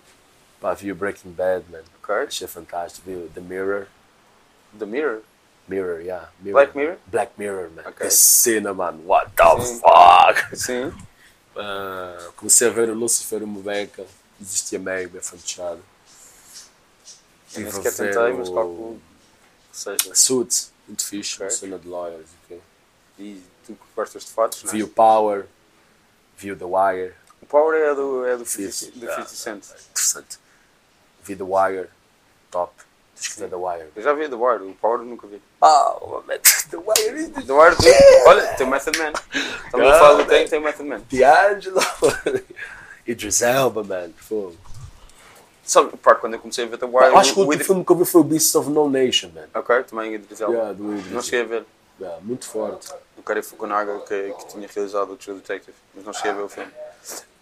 Pá, 0.60 0.72
vi 0.74 0.90
o 0.90 0.94
Breaking 0.94 1.30
Bad, 1.32 1.64
man. 1.70 1.82
Ok. 2.02 2.14
Achei 2.14 2.46
fantástico. 2.48 3.06
Vi 3.08 3.14
o 3.16 3.28
The 3.34 3.40
Mirror. 3.40 3.86
The 4.76 4.86
Mirror. 4.86 5.22
Mirror, 5.68 6.00
yeah. 6.00 6.28
Mirror. 6.40 6.52
Black 6.52 6.76
Mirror? 6.76 6.98
Black 7.10 7.38
Mirror, 7.38 7.70
man. 7.70 7.84
Ok. 7.86 8.06
Que 8.06 8.10
cena, 8.10 8.72
mano. 8.72 9.02
What 9.04 9.32
the 9.36 9.60
Sim. 9.60 9.80
fuck? 9.80 10.56
Sim. 10.56 10.92
Ah, 11.58 12.32
comecei 12.36 12.68
a 12.68 12.70
ver 12.70 12.90
o 12.90 12.94
Lucifer 12.94 13.42
o 13.42 13.46
Mubeca. 13.46 14.04
Existia 14.38 14.78
meio, 14.78 15.08
bem 15.08 15.22
nem 15.22 15.80
Estive 17.48 17.68
a 17.68 17.72
sequer 17.72 17.92
ver 17.92 18.14
tentei, 18.14 18.32
mas 18.34 18.48
o 18.50 18.54
calculo 18.54 19.00
que 19.70 19.78
seja. 19.78 20.14
Suits, 20.14 20.72
muito 20.86 21.04
fixe. 21.04 21.36
Ok. 21.36 21.46
Uma 21.46 21.50
cena 21.50 21.78
de 21.78 21.88
lawyers, 21.88 22.28
ok. 22.44 22.60
E 23.18 23.42
tu 23.66 23.72
que 23.72 23.84
gostas 23.94 24.24
de 24.24 24.30
fatos, 24.32 24.64
é? 24.64 24.68
Vi 24.68 24.82
o 24.82 24.88
Power. 24.88 25.46
Vi 26.36 26.52
o 26.52 26.56
The 26.56 26.64
Wire. 26.64 27.14
O 27.40 27.46
Power 27.46 27.80
é 27.80 27.94
do, 27.94 28.26
é 28.26 28.36
do 28.36 28.44
Fixe. 28.44 28.92
50, 28.92 29.06
do 29.06 29.12
50 29.12 29.28
Cent. 29.28 29.64
Interessante. 29.90 30.38
Vi 31.22 31.36
The 31.36 31.44
Wire. 31.44 31.88
Top. 32.50 32.74
Que 33.16 33.40
ver 33.40 33.48
The 33.48 33.56
Wire. 33.56 33.88
Eu 33.96 34.02
já 34.02 34.12
vi 34.12 34.28
The 34.28 34.34
Wire, 34.34 34.62
o 34.64 34.74
Power 34.74 34.98
nunca 35.00 35.26
vi. 35.26 35.40
Oh, 35.60 36.22
man. 36.26 36.38
The 36.70 36.76
Wire 36.76 37.20
is 37.20 37.46
the 37.46 37.52
Wire, 37.52 37.76
tem, 37.76 37.94
olha, 38.26 38.46
tem 38.54 38.66
o 38.66 38.70
Method 38.70 38.98
Man. 38.98 39.12
Estamos 39.64 39.88
a 39.88 39.98
falar 39.98 40.14
do 40.22 40.24
tem, 40.26 40.46
tem 40.48 40.58
o 40.58 40.62
Method 40.62 40.88
Man. 40.88 41.00
D'Angelo. 41.10 41.80
Idris 43.06 43.40
Elba, 43.42 43.82
man. 43.84 44.10
Fogo. 44.16 44.56
Sabe, 45.64 45.96
pá, 45.96 46.14
quando 46.14 46.34
eu 46.34 46.38
comecei 46.40 46.64
a 46.64 46.68
ver 46.68 46.78
The 46.78 46.86
Wire, 46.86 47.06
Eu 47.06 47.18
acho 47.18 47.32
que 47.34 47.40
o 47.40 47.42
o 47.42 47.46
último 47.46 47.64
filme 47.64 47.84
que 47.84 47.90
eu 47.92 47.96
vi 47.96 48.04
foi 48.04 48.20
o 48.20 48.24
Beasts 48.24 48.54
of 48.54 48.70
No 48.70 48.88
Nation, 48.88 49.30
man. 49.34 49.48
Ok, 49.54 49.82
também 49.84 50.14
Idris 50.14 50.40
Elba. 50.40 50.52
Yeah, 50.52 50.72
do 50.74 50.94
Idris. 50.94 51.12
Não 51.12 51.22
cheguei 51.22 51.40
a 51.40 51.44
ver. 51.44 51.64
Yeah, 51.98 52.20
muito 52.22 52.46
forte. 52.46 52.92
O 53.16 53.22
Kari 53.22 53.42
Fukunaga 53.42 53.98
que, 54.00 54.34
que 54.38 54.46
tinha 54.48 54.68
realizado 54.72 55.12
o 55.12 55.16
True 55.16 55.36
Detective, 55.36 55.74
mas 55.94 56.04
não 56.04 56.12
cheguei 56.12 56.32
a 56.32 56.34
ver 56.34 56.42
o 56.42 56.48
filme. 56.48 56.70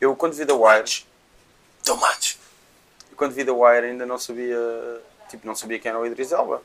Eu 0.01 0.15
quando 0.15 0.35
vi 0.35 0.47
The 0.47 0.53
Wire, 0.53 1.05
Too 1.85 1.97
much. 1.97 2.39
quando 3.17 3.33
vi 3.33 3.45
The 3.45 3.51
Wire 3.51 3.87
ainda 3.87 4.07
não 4.07 4.19
sabia, 4.19 4.57
tipo, 5.35 5.47
não 5.47 5.55
sabia 5.55 5.79
quem 5.79 5.89
era 5.91 5.99
o 6.01 6.07
Idris 6.07 6.33
Elba. 6.33 6.63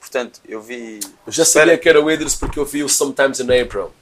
Portanto, 0.00 0.40
eu 0.48 0.60
vi... 0.60 1.00
Eu 1.26 1.32
já 1.32 1.42
Espera- 1.42 1.66
sabia 1.66 1.78
que 1.78 1.88
era 1.88 2.00
o 2.00 2.10
Idris 2.10 2.34
porque 2.34 2.58
eu 2.58 2.64
vi 2.64 2.82
o 2.82 2.88
Sometimes 2.88 3.40
in 3.40 3.60
April. 3.60 3.92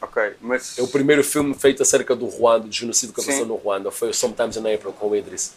Ok, 0.00 0.34
mas... 0.40 0.78
É 0.78 0.82
o 0.82 0.88
primeiro 0.88 1.22
filme 1.22 1.54
feito 1.54 1.82
acerca 1.82 2.16
do 2.16 2.26
Ruanda, 2.26 2.66
do 2.66 2.72
genocídio 2.72 3.14
que 3.14 3.20
aconteceu 3.20 3.46
no 3.46 3.54
Ruanda. 3.56 3.90
Foi 3.90 4.10
o 4.10 4.14
Sometimes 4.14 4.56
in 4.56 4.74
April 4.74 4.92
com 4.92 5.08
o 5.08 5.16
Idris. 5.16 5.52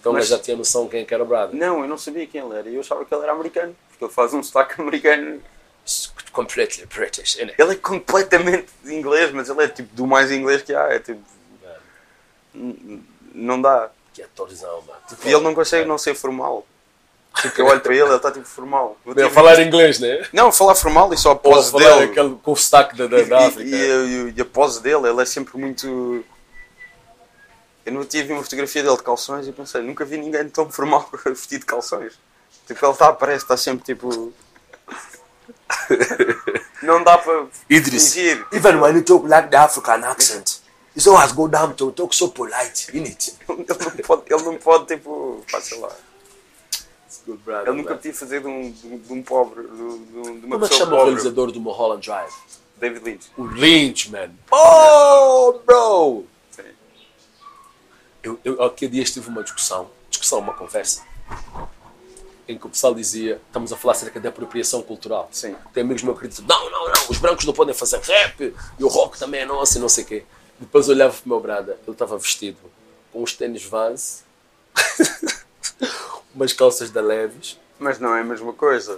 Então 0.00 0.12
Mas- 0.12 0.26
já 0.28 0.38
tinha 0.38 0.56
noção 0.56 0.88
quem 0.88 1.00
é 1.02 1.06
era 1.08 1.22
o 1.22 1.26
Brother. 1.26 1.54
Não, 1.58 1.80
eu 1.82 1.88
não 1.88 1.96
sabia 1.96 2.26
quem 2.26 2.40
ele 2.44 2.54
era. 2.58 2.68
Eu 2.68 2.80
achava 2.80 3.04
que 3.04 3.14
ele 3.14 3.22
era 3.22 3.32
americano, 3.32 3.74
porque 3.88 4.04
ele 4.04 4.12
faz 4.12 4.34
um 4.34 4.42
sotaque 4.42 4.78
americano. 4.82 5.40
Completely 6.32 6.86
British, 6.86 7.36
innit? 7.38 7.54
Ele 7.58 7.72
é 7.72 7.76
completamente 7.76 8.66
inglês, 8.84 9.32
mas 9.32 9.48
ele 9.48 9.62
é 9.64 9.68
tipo 9.68 9.94
do 9.94 10.06
mais 10.06 10.30
inglês 10.30 10.62
que 10.62 10.72
há. 10.74 10.84
É 10.92 10.98
tipo, 10.98 11.20
n- 12.54 13.02
não 13.34 13.60
dá. 13.60 13.90
Que 14.12 14.22
atorzão, 14.22 14.82
mano. 14.82 14.98
E 15.24 15.28
ele 15.32 15.42
não 15.42 15.54
consegue 15.54 15.86
não 15.88 15.96
ser 15.98 16.14
formal. 16.14 16.66
Tipo, 17.40 17.62
eu 17.62 17.66
olho 17.66 17.80
para 17.80 17.94
ele, 17.94 18.04
ele 18.04 18.14
está 18.16 18.30
tipo 18.30 18.44
formal. 18.46 18.96
Eu 19.06 19.14
Não, 19.14 19.22
tive- 19.22 19.30
falar 19.34 19.58
inglês, 19.62 19.98
né? 19.98 20.26
Não, 20.34 20.52
falar 20.52 20.74
formal 20.74 21.14
e 21.14 21.16
só 21.16 21.30
a 21.30 21.36
pose 21.36 21.70
falar 21.72 21.84
dele. 22.00 22.10
aquele, 22.10 22.34
com 22.42 22.52
o 22.52 22.56
sotaque 22.56 22.94
da, 22.96 23.06
da, 23.06 23.22
da 23.22 23.40
E- 23.40 23.46
África. 23.46 23.62
E, 23.62 23.74
e- 23.74 24.34
e 24.36 24.40
a 24.40 24.44
pose 24.44 24.82
dele, 24.82 25.08
ele 25.08 25.22
é 25.22 25.24
sempre 25.24 25.56
muito. 25.56 26.22
Eu 27.86 27.92
não 27.92 28.04
tive 28.04 28.32
uma 28.34 28.42
fotografia 28.42 28.82
dele 28.82 28.96
de 28.96 29.02
calções 29.02 29.48
e 29.48 29.52
pensei, 29.52 29.80
nunca 29.80 30.04
vi 30.04 30.18
ninguém 30.18 30.46
tão 30.48 30.70
formal 30.70 31.08
vestido 31.24 31.60
de 31.60 31.66
calções. 31.66 32.12
Tipo, 32.66 32.84
ele 32.84 32.92
está, 32.92 33.12
parece, 33.14 33.44
está 33.44 33.56
sempre 33.56 33.82
tipo. 33.84 34.32
não 36.82 37.02
dá 37.02 37.18
para 37.18 37.46
Idris. 37.68 38.12
fingir. 38.14 38.46
Even 38.52 38.76
when 38.76 38.94
you 38.96 39.02
talk 39.02 39.26
like 39.28 39.48
the 39.50 39.56
African 39.56 40.04
accent, 40.04 40.60
you 40.96 41.12
always 41.12 41.32
go 41.32 41.48
down 41.48 41.74
to 41.74 41.90
talk 41.92 42.14
so 42.14 42.28
polite, 42.28 42.94
innit? 42.96 43.34
Ele 43.48 43.64
não 43.68 44.04
pode, 44.06 44.22
ele 44.32 44.42
não 44.42 44.58
pode 44.58 44.86
tipo, 44.86 45.44
pá, 45.50 45.60
sei 45.60 45.78
lá. 45.78 45.90
Good 47.26 47.42
brother, 47.44 47.68
Ele 47.68 47.76
nunca 47.82 47.94
podia 47.94 48.12
fazer 48.14 48.40
de 48.40 48.48
um, 48.48 48.70
de 48.72 48.86
um- 48.86 48.98
de 48.98 49.22
pobre, 49.22 49.62
de, 49.62 49.68
de- 49.68 49.74
uma 49.76 50.40
Como 50.40 50.54
é 50.54 50.58
que 50.58 50.58
pessoa 50.58 50.78
chama 50.78 50.92
o 50.92 50.96
pobre. 50.96 51.04
realizador 51.12 51.52
do 51.52 51.60
Mulholland 51.60 52.04
Drive? 52.04 52.32
David 52.78 53.04
Lynch. 53.04 53.30
O 53.36 53.44
Lynch, 53.44 54.10
man. 54.10 54.30
Oh, 54.50 55.60
bro! 55.64 56.26
Sim. 56.50 56.62
Eu, 58.24 58.40
eu 58.44 58.62
aqui 58.64 58.86
há 58.86 58.88
dias 58.88 59.12
tive 59.12 59.28
uma 59.28 59.42
discussão, 59.44 59.88
discussão, 60.10 60.40
uma 60.40 60.52
conversa, 60.52 61.02
em 62.48 62.58
que 62.58 62.66
o 62.66 62.70
pessoal 62.70 62.92
dizia, 62.92 63.40
estamos 63.46 63.72
a 63.72 63.76
falar 63.76 63.92
acerca 63.92 64.18
da 64.18 64.28
apropriação 64.30 64.82
cultural. 64.82 65.28
Sim. 65.30 65.54
Tem 65.72 65.84
amigos 65.84 66.02
meus 66.02 66.18
que 66.18 66.26
dizem, 66.26 66.44
não, 66.48 66.70
não, 66.70 66.86
não, 66.88 67.08
os 67.08 67.18
brancos 67.18 67.44
não 67.44 67.52
podem 67.52 67.72
fazer 67.74 68.00
rap, 68.00 68.52
e 68.78 68.82
o 68.84 68.88
rock 68.88 69.16
também 69.16 69.42
é 69.42 69.44
nosso, 69.46 69.78
e 69.78 69.80
não 69.80 69.88
sei 69.88 70.02
o 70.02 70.06
quê. 70.08 70.24
Depois 70.62 70.88
olhava 70.88 71.12
para 71.12 71.26
o 71.26 71.28
meu 71.28 71.40
brada, 71.40 71.72
ele 71.82 71.90
estava 71.92 72.16
vestido 72.16 72.58
com 73.12 73.20
os 73.20 73.32
tênis 73.32 73.64
Vans, 73.64 74.24
umas 76.32 76.52
calças 76.52 76.88
da 76.88 77.00
Levis. 77.00 77.58
Mas 77.80 77.98
não 77.98 78.14
é 78.14 78.20
a 78.20 78.24
mesma 78.24 78.52
coisa. 78.52 78.96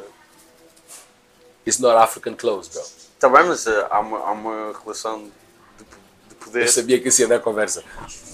It's 1.66 1.78
not 1.78 1.96
African 1.96 2.34
clothes, 2.34 2.68
bro. 2.68 2.82
Está 2.82 3.30
bem, 3.30 3.44
mas 3.44 3.66
eh, 3.66 3.86
há 3.90 3.98
uma, 3.98 4.18
há 4.18 4.32
uma 4.32 4.78
relação 4.78 5.22
de, 5.22 5.84
de 6.28 6.34
poder. 6.34 6.62
Eu 6.64 6.68
sabia 6.68 7.00
que 7.00 7.08
isso 7.08 7.22
ia 7.22 7.28
dar 7.28 7.40
conversa. 7.40 7.82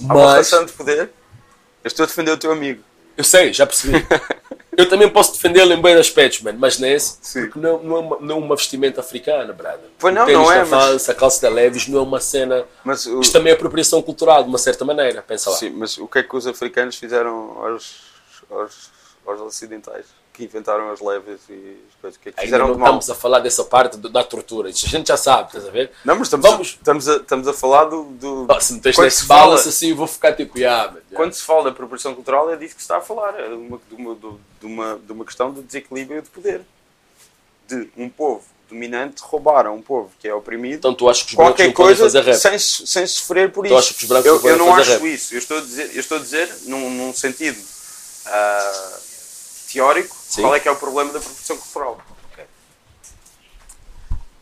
Há 0.08 0.12
uma 0.12 0.32
relação 0.32 0.64
de 0.66 0.72
poder. 0.72 1.12
Eu 1.84 1.88
estou 1.88 2.02
a 2.02 2.06
defender 2.06 2.32
o 2.32 2.36
teu 2.36 2.50
amigo. 2.50 2.82
Eu 3.16 3.22
sei, 3.22 3.52
já 3.52 3.64
percebi. 3.64 4.04
Eu 4.80 4.88
também 4.88 5.08
posso 5.08 5.32
defendê-lo 5.32 5.72
em 5.72 5.80
bem 5.80 5.94
aspectos, 5.94 6.40
mano, 6.42 6.58
mas 6.60 6.78
nesse, 6.78 7.18
Sim. 7.22 7.42
porque 7.46 7.58
não, 7.58 7.82
não, 7.82 7.96
é 7.96 8.00
uma, 8.00 8.18
não 8.20 8.34
é 8.36 8.38
uma 8.38 8.56
vestimenta 8.56 9.00
africana, 9.00 9.52
brada. 9.52 9.80
Pois 9.98 10.14
não, 10.14 10.26
não 10.26 10.50
é, 10.50 10.64
da 10.64 10.64
mas- 10.66 11.08
a 11.08 11.14
calça 11.14 11.42
da 11.42 11.48
Levis 11.48 11.86
não 11.88 11.98
é 12.00 12.02
uma 12.02 12.20
cena. 12.20 12.64
Mas 12.84 13.06
o, 13.06 13.20
Isto 13.20 13.32
também 13.32 13.52
é 13.52 13.54
apropriação 13.54 14.00
cultural, 14.02 14.42
de 14.42 14.48
uma 14.48 14.58
certa 14.58 14.84
maneira, 14.84 15.22
pensa 15.22 15.50
lá. 15.50 15.56
sim, 15.56 15.70
mas 15.70 15.98
o 15.98 16.06
que 16.08 16.18
é 16.18 16.22
que 16.22 16.34
os 16.36 16.46
africanos 16.46 16.96
fizeram 16.96 17.56
aos, 17.64 17.96
aos, 18.50 18.90
aos 19.26 19.40
ocidentais? 19.40 20.06
Que 20.40 20.44
inventaram 20.46 20.90
as 20.90 21.00
leves 21.00 21.40
e 21.50 21.76
as 21.88 22.00
coisas. 22.00 22.16
Que 22.18 22.30
é 22.30 22.32
que 22.32 22.40
Ainda 22.40 22.46
fizeram 22.46 22.66
não 22.68 22.74
de 22.74 22.80
mal? 22.80 22.86
estamos 22.88 23.10
a 23.10 23.14
falar 23.14 23.40
dessa 23.40 23.62
parte 23.64 23.98
do- 23.98 24.08
da 24.08 24.24
tortura. 24.24 24.70
Isso 24.70 24.86
a 24.86 24.88
gente 24.88 25.08
já 25.08 25.16
sabe, 25.18 25.48
estás 25.48 25.68
a 25.68 25.70
ver? 25.70 25.90
Não, 26.02 26.14
mas 26.16 26.28
estamos, 26.28 26.46
Vamos. 26.50 26.68
estamos, 26.68 27.08
a, 27.08 27.16
estamos 27.16 27.46
a 27.48 27.52
falar 27.52 27.84
do. 27.84 28.04
do 28.04 28.46
Ah, 28.48 28.58
se 28.58 28.72
me 28.72 28.80
tens 28.80 28.96
quando 28.96 29.04
nesse 29.04 29.20
se 29.20 29.26
fala- 29.26 29.42
balance 29.48 29.68
assim, 29.68 29.90
eu 29.90 29.96
vou 29.96 30.06
ficar 30.06 30.32
tipo, 30.32 30.58
ah, 30.64 30.86
mano, 30.86 31.00
já. 31.10 31.16
Quando 31.16 31.32
se 31.34 31.42
fala 31.42 31.64
da 31.64 31.70
apropriação 31.70 32.14
cultural, 32.14 32.50
é 32.50 32.56
disso 32.56 32.74
que 32.74 32.80
se 32.80 32.84
está 32.86 32.96
a 32.96 33.00
falar. 33.02 33.38
É 33.38 33.48
de 33.48 33.54
uma, 33.54 33.78
de 33.88 33.94
uma, 33.94 34.14
de 34.14 34.66
uma, 34.66 34.98
de 35.06 35.12
uma 35.12 35.24
questão 35.26 35.52
de 35.52 35.60
desequilíbrio 35.62 36.22
de 36.22 36.30
poder. 36.30 36.62
De 37.68 37.88
um 37.96 38.08
povo 38.08 38.42
dominante 38.68 39.20
roubar 39.22 39.66
a 39.66 39.70
um 39.72 39.82
povo 39.82 40.10
que 40.20 40.26
é 40.28 40.32
oprimido 40.34 40.76
Então 40.78 40.94
tu 40.94 41.08
achas 41.08 41.24
que 41.24 41.30
os 41.32 41.36
qualquer 41.36 41.66
não 41.66 41.72
coisa 41.74 42.08
sem, 42.34 42.56
sem 42.58 43.06
sofrer 43.06 43.50
por 43.52 43.66
Tu 43.66 43.74
isso. 43.76 44.06
eu, 44.24 44.40
não 44.40 44.48
eu 44.48 44.56
não 44.58 44.74
acho 44.74 44.92
rap? 44.92 45.04
isso. 45.12 45.34
Eu 45.34 45.38
estou 45.38 45.58
a 45.58 45.60
dizer, 45.60 45.90
eu 45.92 46.00
estou 46.00 46.16
a 46.18 46.20
dizer 46.20 46.48
num, 46.66 46.88
num 46.88 47.12
sentido 47.12 47.58
ah, 48.26 48.98
teórico, 49.72 50.14
Sim. 50.14 50.42
qual 50.42 50.54
é 50.54 50.60
que 50.60 50.68
é 50.68 50.70
o 50.70 50.76
problema 50.76 51.12
da 51.12 51.18
apropriação 51.18 51.56
cultural. 51.56 52.00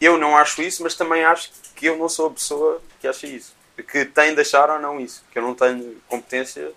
Eu 0.01 0.17
não 0.17 0.37
acho 0.37 0.63
isso, 0.63 0.83
mas 0.83 0.95
também 0.95 1.25
acho 1.25 1.51
que 1.75 1.87
eu 1.87 1.97
não 1.97 2.09
sou 2.09 2.29
a 2.29 2.31
pessoa 2.31 2.81
que 3.01 3.09
acha 3.09 3.27
isso. 3.27 3.53
Que 3.91 4.05
tem 4.05 4.35
de 4.35 4.41
achar 4.41 4.71
ou 4.71 4.79
não 4.79 5.01
isso. 5.01 5.25
Que 5.33 5.39
eu 5.39 5.43
não 5.43 5.55
tenho 5.55 6.01
competência, 6.09 6.73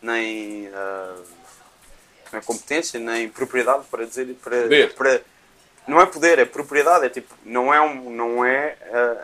nem, 0.00 0.68
ah, 0.72 1.16
não 2.32 2.38
é 2.38 2.42
competência, 2.42 3.00
nem 3.00 3.28
propriedade 3.28 3.84
para 3.90 4.06
dizer. 4.06 4.34
Para, 4.42 4.56
para, 4.96 5.22
não 5.86 6.00
é 6.00 6.06
poder, 6.06 6.38
é 6.38 6.44
propriedade. 6.44 7.06
É 7.06 7.08
tipo, 7.08 7.34
não 7.44 7.74
é, 7.74 7.80
um, 7.80 8.10
não 8.10 8.44
é 8.44 8.76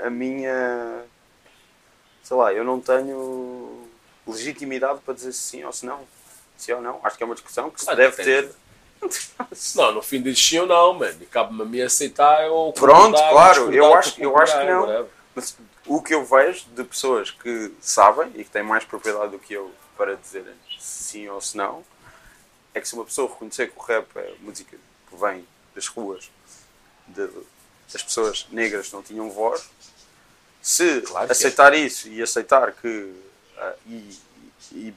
a, 0.03 0.07
a 0.07 0.11
minha. 0.11 1.05
Sei 2.23 2.37
lá, 2.37 2.53
eu 2.53 2.65
não 2.65 2.81
tenho 2.81 3.89
legitimidade 4.27 5.01
para 5.05 5.15
dizer 5.15 5.33
sim 5.33 5.65
ou 5.65 5.73
se 5.73 5.87
não. 5.87 6.07
Sim 6.59 6.73
ou 6.73 6.83
não. 6.83 7.01
Acho 7.03 7.17
que 7.17 7.23
é 7.23 7.27
uma 7.27 7.35
discussão 7.35 7.71
que 7.71 7.81
se 7.81 7.89
Ah, 7.89 7.95
deve 7.95 8.23
ter. 8.23 8.51
Não, 9.77 9.93
no 9.93 10.03
fim 10.03 10.21
diz 10.21 10.37
sim 10.45 10.59
ou 10.59 10.67
não, 10.67 10.93
mano. 10.95 11.17
E 11.23 11.27
cabe-me 11.27 11.63
a 11.63 11.65
mim 11.65 11.81
aceitar 11.81 12.51
ou 12.51 12.73
Pronto, 12.73 13.17
claro, 13.17 13.73
eu 13.73 13.95
acho- 13.95 14.21
eu 14.21 14.37
acho 14.37 14.59
que 14.59 14.65
não. 14.67 14.81
whatever. 14.81 15.07
Mas 15.37 15.57
o 15.87 16.03
que 16.03 16.13
eu 16.15 16.25
vejo 16.25 16.65
de 16.75 16.83
pessoas 16.83 17.31
que 17.31 17.73
sabem 17.81 18.33
e 18.35 18.43
que 18.43 18.51
têm 18.51 18.65
mais 18.65 18.85
propriedade 18.85 19.31
do 19.31 19.39
que 19.39 19.55
eu 19.55 19.73
para 19.97 20.17
dizerem 20.17 20.53
sim 20.81 21.29
ou 21.29 21.41
se 21.41 21.57
não 21.57 21.85
é 22.75 22.81
que 22.81 22.89
se 22.89 22.95
uma 22.95 23.05
pessoa 23.05 23.29
reconhecer 23.31 23.71
que 23.71 23.79
o 23.79 23.83
rap 23.83 24.07
é 24.17 24.35
música 24.41 24.77
que 25.09 25.17
vem 25.17 25.47
das 25.77 25.87
ruas, 25.87 26.29
de- 27.07 27.31
das 27.93 28.03
pessoas 28.03 28.47
negras 28.51 28.89
que 28.89 28.95
não 28.95 29.03
tinham 29.03 29.31
voz, 29.31 29.71
se 30.61 31.01
Claro 31.03 31.29
é. 31.29 31.33
aceitar 31.33 31.73
isso 31.73 32.09
e 32.09 32.21
aceitar 32.21 32.73
que. 32.73 33.15
ah, 33.57 33.75
e, 33.87 34.19
e, 34.73 34.95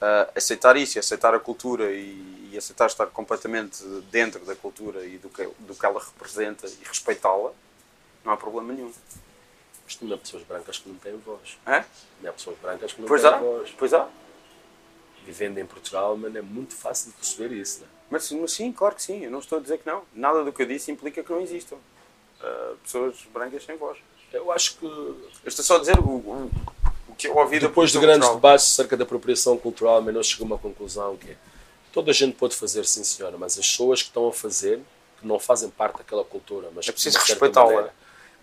ah, 0.00 0.30
aceitar 0.34 0.76
isso 0.76 0.98
aceitar 0.98 1.34
a 1.34 1.40
cultura 1.40 1.90
e, 1.90 2.50
e 2.52 2.58
aceitar 2.58 2.86
estar 2.86 3.06
completamente 3.06 3.82
dentro 4.10 4.44
da 4.44 4.54
cultura 4.54 5.04
e 5.04 5.18
do 5.18 5.28
que, 5.28 5.44
do 5.60 5.74
que 5.74 5.84
ela 5.84 6.00
representa 6.00 6.66
e 6.66 6.84
respeitá-la, 6.84 7.52
não 8.24 8.32
há 8.32 8.36
problema 8.36 8.72
nenhum. 8.72 8.92
Mas 9.84 9.94
também 9.96 10.14
há 10.14 10.18
pessoas 10.18 10.42
brancas 10.44 10.78
que 10.78 10.88
não 10.88 10.96
têm 10.96 11.16
voz. 11.16 11.58
É? 11.66 11.80
Também 12.16 12.30
há 12.30 12.32
pessoas 12.32 12.58
brancas 12.58 12.92
que 12.92 13.00
não 13.00 13.08
Pois 13.08 13.22
têm 13.22 13.30
há, 13.30 13.38
voz. 13.38 13.74
pois 13.78 13.94
há. 13.94 14.08
Vivendo 15.24 15.58
em 15.58 15.66
Portugal, 15.66 16.16
mano, 16.16 16.38
é 16.38 16.42
muito 16.42 16.74
fácil 16.74 17.10
de 17.10 17.16
perceber 17.16 17.54
isso, 17.54 17.80
né? 17.80 17.86
Mas, 18.10 18.30
mas 18.32 18.52
sim, 18.52 18.72
claro 18.72 18.94
que 18.94 19.02
sim, 19.02 19.24
eu 19.24 19.30
não 19.30 19.40
estou 19.40 19.58
a 19.58 19.60
dizer 19.60 19.78
que 19.78 19.86
não. 19.86 20.02
Nada 20.14 20.42
do 20.42 20.52
que 20.52 20.62
eu 20.62 20.66
disse 20.66 20.90
implica 20.90 21.22
que 21.22 21.30
não 21.30 21.40
existam 21.40 21.76
ah, 22.40 22.74
pessoas 22.82 23.16
brancas 23.32 23.64
sem 23.64 23.76
voz. 23.76 23.98
Eu 24.32 24.50
acho 24.52 24.76
que 24.76 24.84
Eu 24.86 25.30
estou 25.46 25.64
só 25.64 25.76
a 25.76 25.80
dizer 25.80 25.98
o, 25.98 26.02
o, 26.08 26.50
depois 27.60 27.90
de 27.90 27.98
grandes 27.98 28.28
cultural. 28.28 28.34
debates 28.36 28.66
acerca 28.66 28.96
da 28.96 29.04
apropriação 29.04 29.56
cultural, 29.56 30.00
mas 30.02 30.14
nós 30.14 30.26
chegamos 30.28 30.52
a 30.52 30.54
uma 30.54 30.58
conclusão 30.60 31.16
que 31.16 31.32
é, 31.32 31.36
toda 31.92 32.10
a 32.10 32.14
gente 32.14 32.34
pode 32.34 32.54
fazer, 32.54 32.84
sim 32.84 33.02
senhora, 33.02 33.36
mas 33.38 33.58
as 33.58 33.66
pessoas 33.66 34.02
que 34.02 34.08
estão 34.08 34.28
a 34.28 34.32
fazer, 34.32 34.80
que 35.20 35.26
não 35.26 35.38
fazem 35.38 35.68
parte 35.68 35.98
daquela 35.98 36.24
cultura, 36.24 36.68
mas 36.74 36.88
É 36.88 36.92
preciso 36.92 37.18
respeitá-la. 37.18 37.90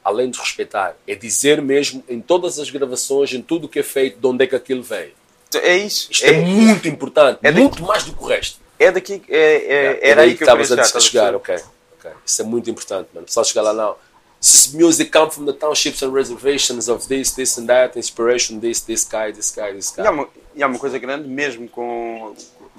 Além 0.04 0.30
de 0.30 0.38
respeitar, 0.38 0.96
é 1.08 1.16
dizer 1.16 1.62
mesmo 1.62 2.04
em 2.08 2.22
todas 2.22 2.60
as 2.60 2.70
gravações, 2.70 3.34
em 3.34 3.42
tudo 3.42 3.66
o 3.66 3.70
que 3.70 3.80
é 3.80 3.84
feito, 3.84 4.20
de 4.20 4.28
onde 4.28 4.44
é 4.44 4.48
que 4.48 4.56
aquilo 4.56 4.84
vem. 4.84 5.14
É 5.56 5.78
isso. 5.78 6.12
Isto 6.12 6.26
é, 6.26 6.34
muito 6.42 6.88
importante, 6.88 7.40
é 7.42 7.52
muito 7.52 7.82
mais 7.82 8.04
do 8.04 8.14
que 8.14 8.24
o 8.24 8.28
resto. 8.28 8.60
É 8.78 8.92
daqui. 8.92 9.24
É, 9.30 9.38
é, 9.38 10.00
É 10.02 10.10
era 10.10 10.22
aí 10.22 10.36
que 10.36 10.44
eu 10.44 10.46
estavas 10.46 10.72
a 10.72 11.00
chegar. 11.00 11.34
ok. 11.34 11.56
ok. 11.98 12.12
Isso 12.26 12.42
é 12.42 12.46
muito 12.46 12.70
importante, 12.70 13.10
mano. 13.14 13.26
Pessoal 13.26 13.46
chegar 13.46 13.62
lá, 13.62 13.74
não. 13.74 13.96
This 14.46 14.74
music 14.76 15.12
come 15.12 15.32
from 15.32 15.46
the 15.48 15.54
townships 15.54 16.04
and 16.04 16.14
reservations 16.14 16.88
of 16.88 17.08
this, 17.08 17.32
this 17.34 17.58
and 17.58 17.66
that, 17.68 17.98
inspiration, 17.98 18.60
this, 18.60 18.80
this 18.82 19.04
guy, 19.04 19.32
this 19.32 19.50
guy, 19.50 19.74
this 19.74 19.90
guy. 19.90 20.04
E 20.04 20.08
há, 20.08 20.12
uma, 20.12 20.28
e 20.54 20.62
há 20.64 20.68
uma 20.68 20.78
coisa 20.78 21.00
grande, 21.00 21.28
mesmo 21.28 21.68
com, 21.68 22.36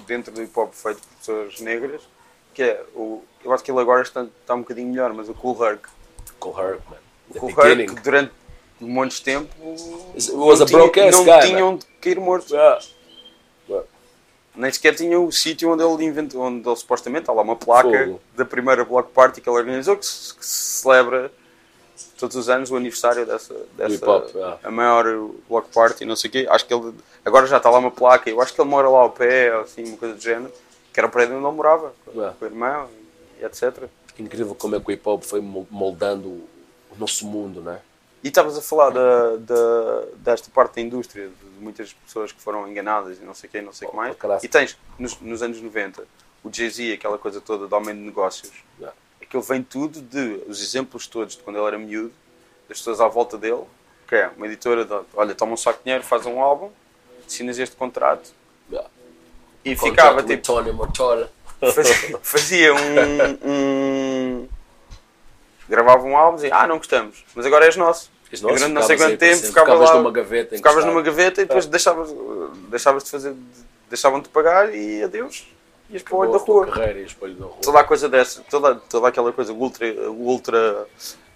dentro 0.07 0.31
do 0.33 0.41
hip 0.41 0.57
hop 0.57 0.71
feito 0.73 1.01
por 1.01 1.17
pessoas 1.17 1.59
negras, 1.59 2.01
que 2.53 2.63
é 2.63 2.81
o. 2.95 3.21
Eu 3.43 3.51
acho 3.51 3.63
que 3.65 3.69
ele 3.71 3.81
agora 3.81 4.01
está, 4.01 4.23
está 4.23 4.55
um 4.55 4.59
bocadinho 4.59 4.87
melhor, 4.87 5.11
mas 5.13 5.27
o 5.27 5.33
Cool 5.33 5.61
Herc. 5.61 5.89
Cool 6.39 6.57
Herc, 6.57 6.81
man. 6.89 6.97
The 7.33 7.39
Cool 7.39 7.53
beginning. 7.53 7.83
Herc, 7.89 8.01
durante 8.01 8.31
montes 8.79 9.17
de 9.17 9.23
tempo. 9.25 9.49
was 9.65 10.29
não 10.29 10.51
a 10.51 10.65
tinha- 10.65 10.79
broke 10.79 10.99
ass 11.01 11.15
Não 11.17 11.25
guy, 11.25 11.39
tinham 11.47 11.75
de 11.75 11.85
cair 11.99 12.19
mortos. 12.19 12.51
Yeah. 12.51 12.79
Nem 14.55 14.71
sequer 14.71 14.95
tinha 14.95 15.19
o 15.19 15.31
sítio 15.31 15.69
onde 15.71 15.83
ele 15.83 16.05
inventou, 16.05 16.41
onde 16.41 16.67
ele 16.67 16.75
supostamente 16.77 17.29
há 17.29 17.33
lá 17.33 17.41
uma 17.43 17.55
placa 17.57 17.89
Fogo. 18.05 18.21
da 18.35 18.43
primeira 18.45 18.83
block 18.85 19.11
party 19.11 19.39
que 19.41 19.47
ele 19.49 19.55
organizou 19.57 19.95
que 19.95 20.01
que 20.01 20.07
se 20.07 20.81
celebra 20.81 21.31
todos 22.17 22.35
os 22.35 22.49
anos 22.49 22.69
o 22.71 22.75
aniversário 22.75 23.25
dessa, 23.25 23.53
dessa 23.75 23.95
hip 23.95 24.05
hop, 24.07 24.29
yeah. 24.35 24.59
a 24.63 24.71
maior 24.71 25.05
block 25.49 25.69
party, 25.73 26.05
não 26.05 26.15
sei 26.15 26.29
o 26.29 26.31
quê. 26.31 26.47
Acho 26.49 26.65
que 26.65 26.73
ele 26.73 26.93
agora 27.25 27.45
já 27.47 27.57
está 27.57 27.69
lá 27.69 27.79
uma 27.79 27.91
placa, 27.91 28.29
eu 28.29 28.41
acho 28.41 28.53
que 28.53 28.61
ele 28.61 28.69
mora 28.69 28.89
lá 28.89 28.99
ao 28.99 29.09
pé, 29.11 29.53
ou 29.55 29.61
assim, 29.61 29.83
uma 29.85 29.97
coisa 29.97 30.15
do 30.15 30.21
género, 30.21 30.51
que 30.93 30.99
era 30.99 31.07
o 31.07 31.11
prédio 31.11 31.35
onde 31.37 31.45
ele 31.45 31.55
morava, 31.55 31.93
Yeah. 32.13 32.35
com 32.37 32.45
o 32.45 32.47
irmão 32.47 32.89
e 33.39 33.45
etc. 33.45 33.83
Incrível 34.19 34.55
como 34.55 34.75
é 34.75 34.79
que 34.79 34.87
o 34.89 34.91
hip 34.91 35.07
hop 35.07 35.23
foi 35.23 35.41
mol- 35.41 35.67
moldando 35.69 36.27
o 36.29 36.95
nosso 36.97 37.25
mundo, 37.27 37.61
né? 37.61 37.79
E 38.23 38.29
estavas 38.29 38.57
a 38.57 38.61
falar 38.61 38.89
da, 38.89 39.35
da, 39.37 40.03
desta 40.17 40.49
parte 40.49 40.75
da 40.75 40.81
indústria, 40.81 41.27
de 41.27 41.63
muitas 41.63 41.93
pessoas 41.93 42.31
que 42.31 42.41
foram 42.41 42.67
enganadas 42.67 43.19
e 43.19 43.21
não 43.23 43.33
sei 43.35 43.47
o 43.47 43.51
quê, 43.51 43.61
não 43.61 43.71
sei 43.71 43.87
o 43.87 43.91
que 43.91 43.97
mais. 43.97 44.15
caralho. 44.17 44.41
E 44.43 44.47
tens, 44.47 44.75
nos, 44.97 45.19
nos 45.21 45.43
anos 45.43 45.61
90, 45.61 46.03
o 46.43 46.51
Jay-Z, 46.51 46.93
aquela 46.93 47.17
coisa 47.19 47.39
toda 47.39 47.67
de 47.67 47.73
aumento 47.73 47.97
de 47.99 48.05
negócios, 48.05 48.51
Yeah. 48.79 48.95
Aquilo 49.27 49.43
vem 49.43 49.61
tudo 49.61 50.01
de, 50.01 50.41
os 50.47 50.61
exemplos 50.61 51.05
todos 51.07 51.35
de 51.35 51.43
quando 51.43 51.57
ele 51.57 51.65
era 51.67 51.77
miúdo, 51.77 52.13
das 52.69 52.77
pessoas 52.79 52.99
à 53.01 53.07
volta 53.07 53.37
dele, 53.37 53.63
que 54.07 54.15
é 54.15 54.29
uma 54.37 54.45
editora, 54.45 54.85
de, 54.85 54.93
olha, 55.13 55.35
toma 55.35 55.53
um 55.53 55.57
saco 55.57 55.79
de 55.79 55.83
dinheiro, 55.85 56.03
faz 56.03 56.25
um 56.25 56.41
álbum, 56.41 56.69
assinas 57.27 57.57
este 57.59 57.75
contrato, 57.75 58.31
Yeah. 58.69 58.89
e 59.63 59.75
ficava 59.77 60.21
tipo, 60.23 60.43
Tony 60.43 60.73
Motola. 60.73 61.31
fazia, 61.73 62.19
fazia 62.21 62.73
um, 62.75 62.79
um- 63.49 64.47
Gravava 65.69 66.03
um 66.03 66.15
álbum 66.17 66.37
e 66.37 66.41
dizia, 66.41 66.55
ah, 66.55 66.67
não 66.67 66.77
gostamos, 66.77 67.23
mas 67.35 67.45
agora 67.45 67.65
és 67.65 67.75
nosso. 67.75 68.09
És 68.31 68.41
nosso, 68.41 68.55
durante 68.55 68.73
não 68.73 68.83
sei 68.83 68.97
quanto 68.97 69.17
tempo 69.17 69.35
sempre. 69.35 69.47
ficavas 69.47 69.73
Ficavas 69.73 69.89
lá, 69.89 69.95
numa 69.97 70.11
gaveta 70.11 70.55
ficavas 70.57 70.85
numa 70.85 71.01
gaveta 71.01 71.41
e 71.41 71.45
depois 71.45 71.65
É. 71.65 71.69
deixavas, 71.69 72.09
deixavas 72.69 73.03
de 73.05 73.11
fazer, 73.11 73.35
deixavam 73.89 74.19
de 74.21 74.27
pagar 74.29 74.73
e 74.75 75.01
adeus. 75.03 75.47
Da 75.89 75.97
Acabou 75.97 76.35
a 76.35 76.39
tua 76.39 76.65
rua. 76.65 76.67
carreira 76.67 76.99
e 76.99 77.03
espelho 77.05 77.35
da 77.35 77.45
rua. 77.45 77.55
Toda 77.61 77.79
a 77.79 77.83
coisa 77.83 78.09
dessa, 78.09 78.41
toda, 78.49 78.75
toda 78.75 79.07
aquela 79.07 79.31
coisa 79.31 79.53
ultra, 79.53 79.85
ultra 80.11 80.85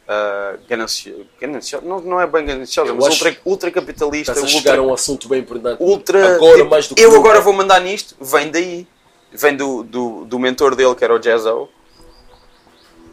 uh, 0.08 0.60
gananciosa, 0.68 1.24
gananciosa, 1.40 1.86
não, 1.86 2.02
não 2.02 2.20
é 2.20 2.28
bem 2.28 2.46
gananciosa, 2.46 2.92
Eu 2.92 2.96
mas 2.96 3.08
ultra, 3.14 3.38
ultra 3.46 3.72
capitalista, 3.72 4.34
Estás 4.34 4.46
a 4.46 4.50
chegar 4.58 4.78
a 4.80 4.82
um 4.82 4.94
assunto 4.94 5.30
bem 5.30 5.40
importante. 5.40 5.82
ultra 5.82 6.36
Agora 6.36 6.58
tipo, 6.58 6.70
mais 6.70 6.88
do 6.88 6.96
que 6.96 7.02
eu 7.02 7.10
nunca. 7.12 7.20
agora 7.22 7.42
vou 7.42 7.54
mandar 7.54 7.80
nisto, 7.80 8.16
vem 8.20 8.50
daí. 8.52 8.88
Vem 9.34 9.56
do, 9.56 9.84
do, 9.84 10.26
do 10.26 10.38
mentor 10.38 10.76
dele, 10.76 10.94
que 10.96 11.04
era 11.06 11.16
o 11.16 11.20
Jazzo. 11.22 11.70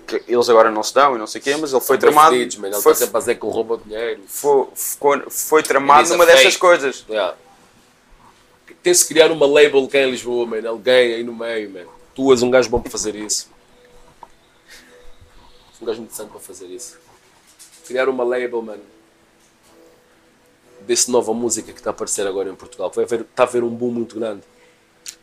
Que 0.04 0.20
eles 0.26 0.48
agora 0.48 0.70
não 0.70 0.82
se 0.82 0.92
dão 0.94 1.14
e 1.14 1.18
não 1.18 1.26
sei 1.28 1.40
o 1.40 1.44
quê, 1.44 1.54
mas 1.56 1.70
ele 1.72 1.80
foi 1.82 1.96
Bem 1.96 2.10
tramado. 2.10 2.30
fedidos. 2.34 2.56
Ele 2.56 2.72
foi, 2.82 2.92
está 2.92 3.04
sempre 3.04 3.16
a 3.16 3.20
dizer 3.20 3.34
que 3.36 3.46
rouba 3.46 3.78
dinheiro. 3.84 4.20
foi, 4.26 4.66
foi, 4.74 5.22
foi 5.30 5.62
tramado 5.62 6.08
numa 6.08 6.26
dessas 6.26 6.56
coisas. 6.56 7.04
Yeah. 7.08 7.36
Tem-se 8.82 9.06
criar 9.06 9.30
uma 9.30 9.46
label 9.46 9.86
cá 9.88 9.98
em 10.00 10.10
Lisboa, 10.10 10.46
man. 10.46 10.68
Alguém 10.68 11.14
aí 11.14 11.22
no 11.22 11.34
meio, 11.34 11.70
man. 11.70 11.86
Tu 12.14 12.32
és 12.32 12.42
um 12.42 12.50
gajo 12.50 12.68
bom 12.68 12.80
para 12.80 12.90
fazer 12.90 13.14
isso. 13.14 13.50
Um 15.80 15.86
gajo 15.86 16.00
muito 16.00 16.14
santo 16.14 16.30
para 16.30 16.40
fazer 16.40 16.66
isso. 16.66 16.98
Criar 17.86 18.08
uma 18.08 18.24
label, 18.24 18.62
man. 18.62 18.78
Desse 20.80 21.10
nova 21.10 21.32
música 21.32 21.72
que 21.72 21.78
está 21.78 21.90
a 21.90 21.92
aparecer 21.92 22.26
agora 22.26 22.50
em 22.50 22.54
Portugal. 22.54 22.90
Vai 22.94 23.04
está 23.04 23.42
a 23.42 23.46
haver 23.46 23.62
um 23.62 23.70
boom 23.70 23.90
muito 23.90 24.18
grande. 24.18 24.42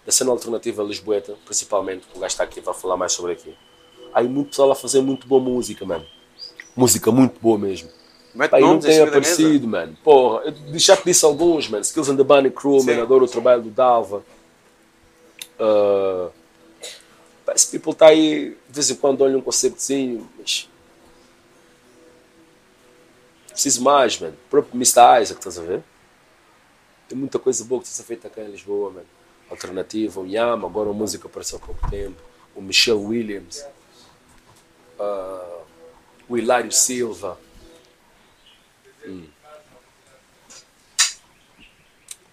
Da 0.06 0.12
cena 0.12 0.32
alternativa 0.32 0.84
lisboeta, 0.84 1.36
principalmente, 1.46 2.06
o 2.14 2.20
gajo 2.20 2.34
está 2.34 2.44
aqui 2.44 2.62
vai 2.62 2.74
falar 2.74 2.98
mais 2.98 3.12
sobre 3.14 3.34
aqui. 3.34 3.56
Há 4.14 4.22
muito 4.24 4.50
pessoal 4.50 4.72
a 4.72 4.76
fazer 4.76 5.02
muito 5.02 5.28
boa 5.28 5.42
música, 5.42 5.86
mano. 5.86 6.06
Música 6.76 7.12
muito 7.12 7.40
boa 7.40 7.58
mesmo. 7.58 7.90
Mete 8.36 8.56
e 8.56 8.62
não 8.62 8.80
tem 8.80 9.00
aparecido, 9.00 9.68
mano. 9.68 9.98
Porra, 10.04 10.44
eu 10.46 10.80
já 10.80 10.98
te 10.98 11.06
disse 11.06 11.24
alguns, 11.24 11.70
mano. 11.70 11.84
Skills 11.84 12.10
and 12.10 12.18
the 12.18 12.24
Bunny 12.24 12.52
Crew, 12.52 12.80
Sim. 12.82 12.88
man. 12.96 13.02
Adoro 13.04 13.26
o 13.26 13.28
trabalho 13.28 13.62
do 13.62 13.70
Dalva. 13.70 14.24
Uh, 15.58 16.30
pá, 17.46 17.54
esse 17.54 17.68
people 17.72 17.96
tá 17.96 18.08
aí, 18.08 18.50
de 18.68 18.74
vez 18.74 18.90
em 18.90 18.96
quando 18.96 19.22
olha 19.22 19.38
um 19.38 19.42
conceptozinho, 19.42 20.30
mas. 20.38 20.70
Preciso 23.48 23.82
mais, 23.82 24.20
mano. 24.20 24.34
O 24.34 24.50
próprio 24.50 24.76
Mr. 24.76 25.00
Isaac, 25.22 25.40
estás 25.40 25.58
a 25.58 25.62
ver? 25.62 25.82
Tem 27.08 27.18
muita 27.18 27.40
coisa 27.40 27.64
boa 27.64 27.82
que 27.82 27.88
está 27.88 28.04
a 28.04 28.06
feita 28.06 28.30
cá 28.30 28.42
em 28.42 28.52
Lisboa, 28.52 28.90
mano. 28.92 29.06
Alternativa, 29.50 30.20
o 30.20 30.28
Yama, 30.28 30.68
agora 30.68 30.90
uma 30.90 30.98
música 30.98 31.28
apareceu 31.28 31.58
há 31.58 31.66
pouco 31.66 31.90
tempo. 31.90 32.22
O 32.54 32.62
Michelle 32.62 33.00
Williams. 33.00 33.66
uh, 35.00 35.64
o 36.28 36.38
Hilário 36.38 36.72
Silva. 36.72 37.38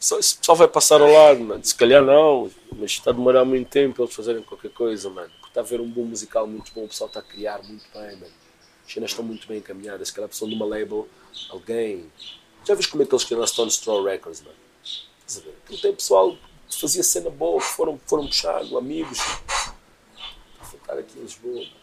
Só, 0.03 0.19
esse 0.19 0.37
pessoal 0.37 0.57
vai 0.57 0.67
passar 0.67 1.01
ao 1.01 1.09
lado, 1.09 1.41
mano. 1.41 1.65
Se 1.65 1.75
calhar 1.75 2.03
não, 2.03 2.51
mas 2.73 2.91
está 2.91 3.11
a 3.11 3.15
demorar 3.15 3.45
muito 3.45 3.69
tempo 3.69 3.95
para 3.95 4.05
eles 4.05 4.15
fazerem 4.17 4.43
qualquer 4.43 4.73
coisa, 4.73 5.09
mano. 5.09 5.31
Porque 5.31 5.49
está 5.49 5.61
a 5.61 5.63
haver 5.63 5.81
um 5.81 5.89
bom 5.89 6.03
musical 6.03 6.45
muito 6.45 6.73
bom, 6.75 6.85
o 6.85 6.89
pessoal 6.89 7.07
está 7.07 7.21
a 7.21 7.23
criar 7.23 7.63
muito 7.63 7.85
bem, 7.95 8.17
mano. 8.17 8.33
As 8.85 8.93
cenas 8.93 9.11
estão 9.11 9.25
muito 9.25 9.47
bem 9.47 9.59
encaminhadas. 9.59 10.09
Se 10.09 10.15
calhar 10.15 10.29
precisam 10.29 10.49
de 10.49 10.57
uma 10.57 10.67
label, 10.67 11.09
alguém. 11.51 12.11
Já 12.65 12.75
viste 12.75 12.91
como 12.91 13.05
é 13.05 13.07
que 13.07 13.15
eles 13.15 13.25
criaram 13.25 13.45
a 13.45 13.47
Stone 13.47 13.71
Straw 13.71 14.03
Records, 14.03 14.43
mano? 14.43 14.57
Estás 14.85 15.39
a 15.39 15.41
ver? 15.41 15.57
Aquilo 15.63 15.81
tem 15.81 15.95
pessoal 15.95 16.37
que 16.69 16.81
fazia 16.81 17.03
cena 17.05 17.31
boa, 17.31 17.61
foram, 17.61 18.01
foram 18.05 18.27
puxando, 18.27 18.77
amigos. 18.77 19.19
Está 19.19 19.75
a 20.61 20.65
faltar 20.65 20.99
aqui 20.99 21.17
em 21.17 21.23
Lisboa, 21.23 21.55
mano. 21.55 21.83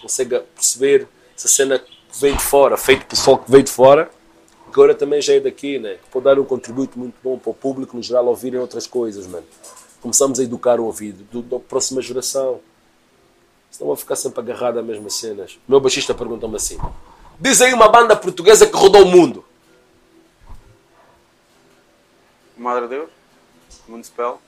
Consegue 0.00 0.40
perceber 0.40 1.08
essa 1.36 1.46
cena 1.46 1.78
que 2.12 2.20
vem 2.20 2.36
de 2.36 2.42
fora, 2.42 2.76
feito 2.76 3.00
pelo 3.00 3.10
pessoal 3.10 3.38
que 3.38 3.50
veio 3.50 3.64
de 3.64 3.72
fora 3.72 4.08
que 4.72 4.80
agora 4.80 4.94
também 4.94 5.20
já 5.20 5.34
é 5.34 5.40
daqui, 5.40 5.78
né? 5.78 5.98
Que 6.02 6.08
pode 6.10 6.24
dar 6.24 6.38
um 6.38 6.44
contributo 6.44 6.98
muito 6.98 7.14
bom 7.22 7.38
para 7.38 7.50
o 7.50 7.54
público, 7.54 7.94
no 7.94 8.02
geral, 8.02 8.26
ouvirem 8.26 8.58
outras 8.58 8.86
coisas, 8.86 9.26
mano. 9.26 9.46
Começamos 10.00 10.40
a 10.40 10.42
educar 10.42 10.80
o 10.80 10.86
ouvido 10.86 11.22
do, 11.30 11.42
da 11.42 11.60
próxima 11.60 12.00
geração. 12.00 12.60
Senão 13.70 13.88
vão 13.88 13.96
ficar 13.96 14.16
sempre 14.16 14.40
agarrado 14.40 14.78
às 14.78 14.84
mesmas 14.84 15.14
cenas. 15.14 15.58
O 15.68 15.70
meu 15.70 15.80
baixista 15.80 16.14
pergunta-me 16.14 16.56
assim: 16.56 16.78
Diz 17.38 17.60
aí 17.60 17.72
uma 17.72 17.88
banda 17.88 18.16
portuguesa 18.16 18.66
que 18.66 18.74
rodou 18.74 19.02
o 19.02 19.06
mundo. 19.06 19.44
Madre 22.56 22.88
Deus, 22.88 23.10
Municipal, 23.86 24.40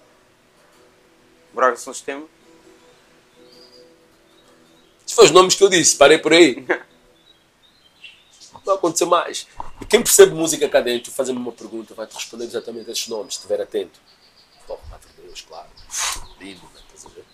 Braga 1.53 1.77
São 1.77 1.93
Sistema. 1.93 2.25
Esses 5.05 5.15
foram 5.15 5.27
os 5.27 5.35
nomes 5.35 5.55
que 5.55 5.65
eu 5.65 5.69
disse, 5.69 5.97
parei 5.97 6.19
por 6.19 6.33
aí. 6.33 6.65
Não 8.65 8.73
vai 8.73 8.75
acontecer 8.77 9.05
mais. 9.05 9.47
E 9.81 9.85
quem 9.85 10.03
percebe 10.03 10.33
música 10.35 10.69
cá 10.69 10.81
dentro, 10.81 11.13
fazendo 11.13 11.37
uma 11.39 11.53
pergunta, 11.53 11.95
vai-te 11.95 12.15
responder 12.15 12.45
exatamente 12.45 12.91
esses 12.91 13.09
nomes, 13.09 13.35
se 13.35 13.41
estiver 13.41 13.61
atento. 13.61 14.01
Pô, 14.67 14.79
Madre 14.91 15.09
Deus, 15.19 15.43
claro. 15.43 15.69
Lindo, 16.41 16.63
né? 16.75 16.81
Estás 16.87 17.07
a 17.07 17.09
ver? 17.15 17.25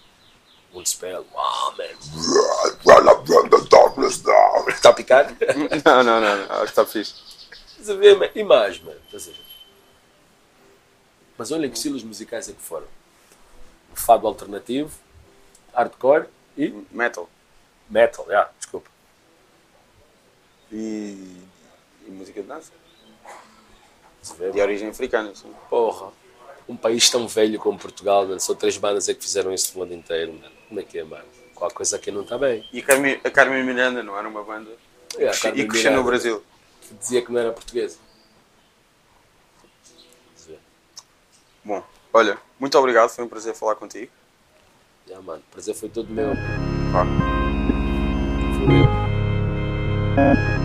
Municipal, 0.72 1.24
wow, 1.32 1.76
man. 1.76 1.96
Run 2.84 3.10
up, 3.12 3.32
run 3.32 3.48
the 3.48 3.68
darkness 3.68 4.18
down. 4.18 4.68
Está 4.68 4.90
a 4.90 4.92
picar? 4.92 5.30
Não, 5.84 6.02
não, 6.04 6.20
não, 6.20 6.36
não. 6.36 6.52
Acho 6.54 6.62
que 6.64 6.68
está 6.70 6.86
fixe. 6.86 7.14
Estás 7.72 7.90
a 7.90 7.94
ver, 7.94 8.16
man? 8.18 8.28
E 8.34 8.42
mais, 8.44 8.80
mano. 8.80 9.00
Estás 9.06 9.28
a 9.28 9.30
ver? 9.32 9.44
Mas 11.38 11.50
olha 11.52 11.68
que 11.68 11.76
estilos 11.76 12.02
musicais 12.02 12.48
é 12.48 12.52
que 12.52 12.60
foram. 12.60 12.86
Fado 13.94 14.26
alternativo, 14.26 14.92
hardcore 15.74 16.26
e 16.56 16.68
Metal. 16.90 17.28
metal, 17.88 18.26
já, 18.28 18.50
desculpa. 18.58 18.90
E, 20.72 21.36
e 22.06 22.10
música 22.10 22.40
de 22.40 22.48
dança. 22.48 22.72
De 24.52 24.60
origem 24.60 24.88
africana, 24.88 25.34
sim. 25.34 25.52
Porra, 25.68 26.12
um 26.68 26.76
país 26.76 27.08
tão 27.08 27.26
velho 27.26 27.58
como 27.58 27.78
Portugal, 27.78 28.26
mano, 28.26 28.40
só 28.40 28.54
três 28.54 28.76
bandas 28.76 29.08
é 29.08 29.14
que 29.14 29.22
fizeram 29.22 29.52
isso 29.52 29.72
no 29.74 29.80
mundo 29.84 29.94
inteiro, 29.94 30.32
mano. 30.32 30.54
Como 30.68 30.80
é 30.80 30.82
que 30.82 30.98
é, 30.98 31.04
mano? 31.04 31.24
Qual 31.54 31.70
coisa 31.70 31.96
aqui 31.96 32.10
não 32.10 32.22
está 32.22 32.38
bem? 32.38 32.66
E 32.72 32.80
a 32.80 32.82
Carmen, 32.82 33.20
a 33.24 33.30
Carmen 33.30 33.64
Miranda 33.64 34.02
não 34.02 34.16
era 34.16 34.28
uma 34.28 34.42
banda? 34.42 34.70
É, 35.18 35.28
a 35.28 35.32
e 35.54 35.66
cresceu 35.66 35.92
no 35.92 36.04
Brasil. 36.04 36.42
Que 36.82 36.94
dizia 36.94 37.22
que 37.22 37.32
não 37.32 37.40
era 37.40 37.52
portuguesa. 37.52 37.98
Bom, 41.64 41.82
olha, 42.12 42.38
muito 42.58 42.78
obrigado. 42.78 43.10
Foi 43.10 43.24
um 43.24 43.28
prazer 43.28 43.54
falar 43.54 43.74
contigo. 43.74 44.10
Já, 45.06 45.20
mano, 45.20 45.42
o 45.46 45.52
prazer 45.52 45.74
foi 45.74 45.88
todo 45.88 46.08
meu. 46.10 46.30
Pá. 46.92 47.04
Foi 48.56 48.66
meu. 48.66 50.59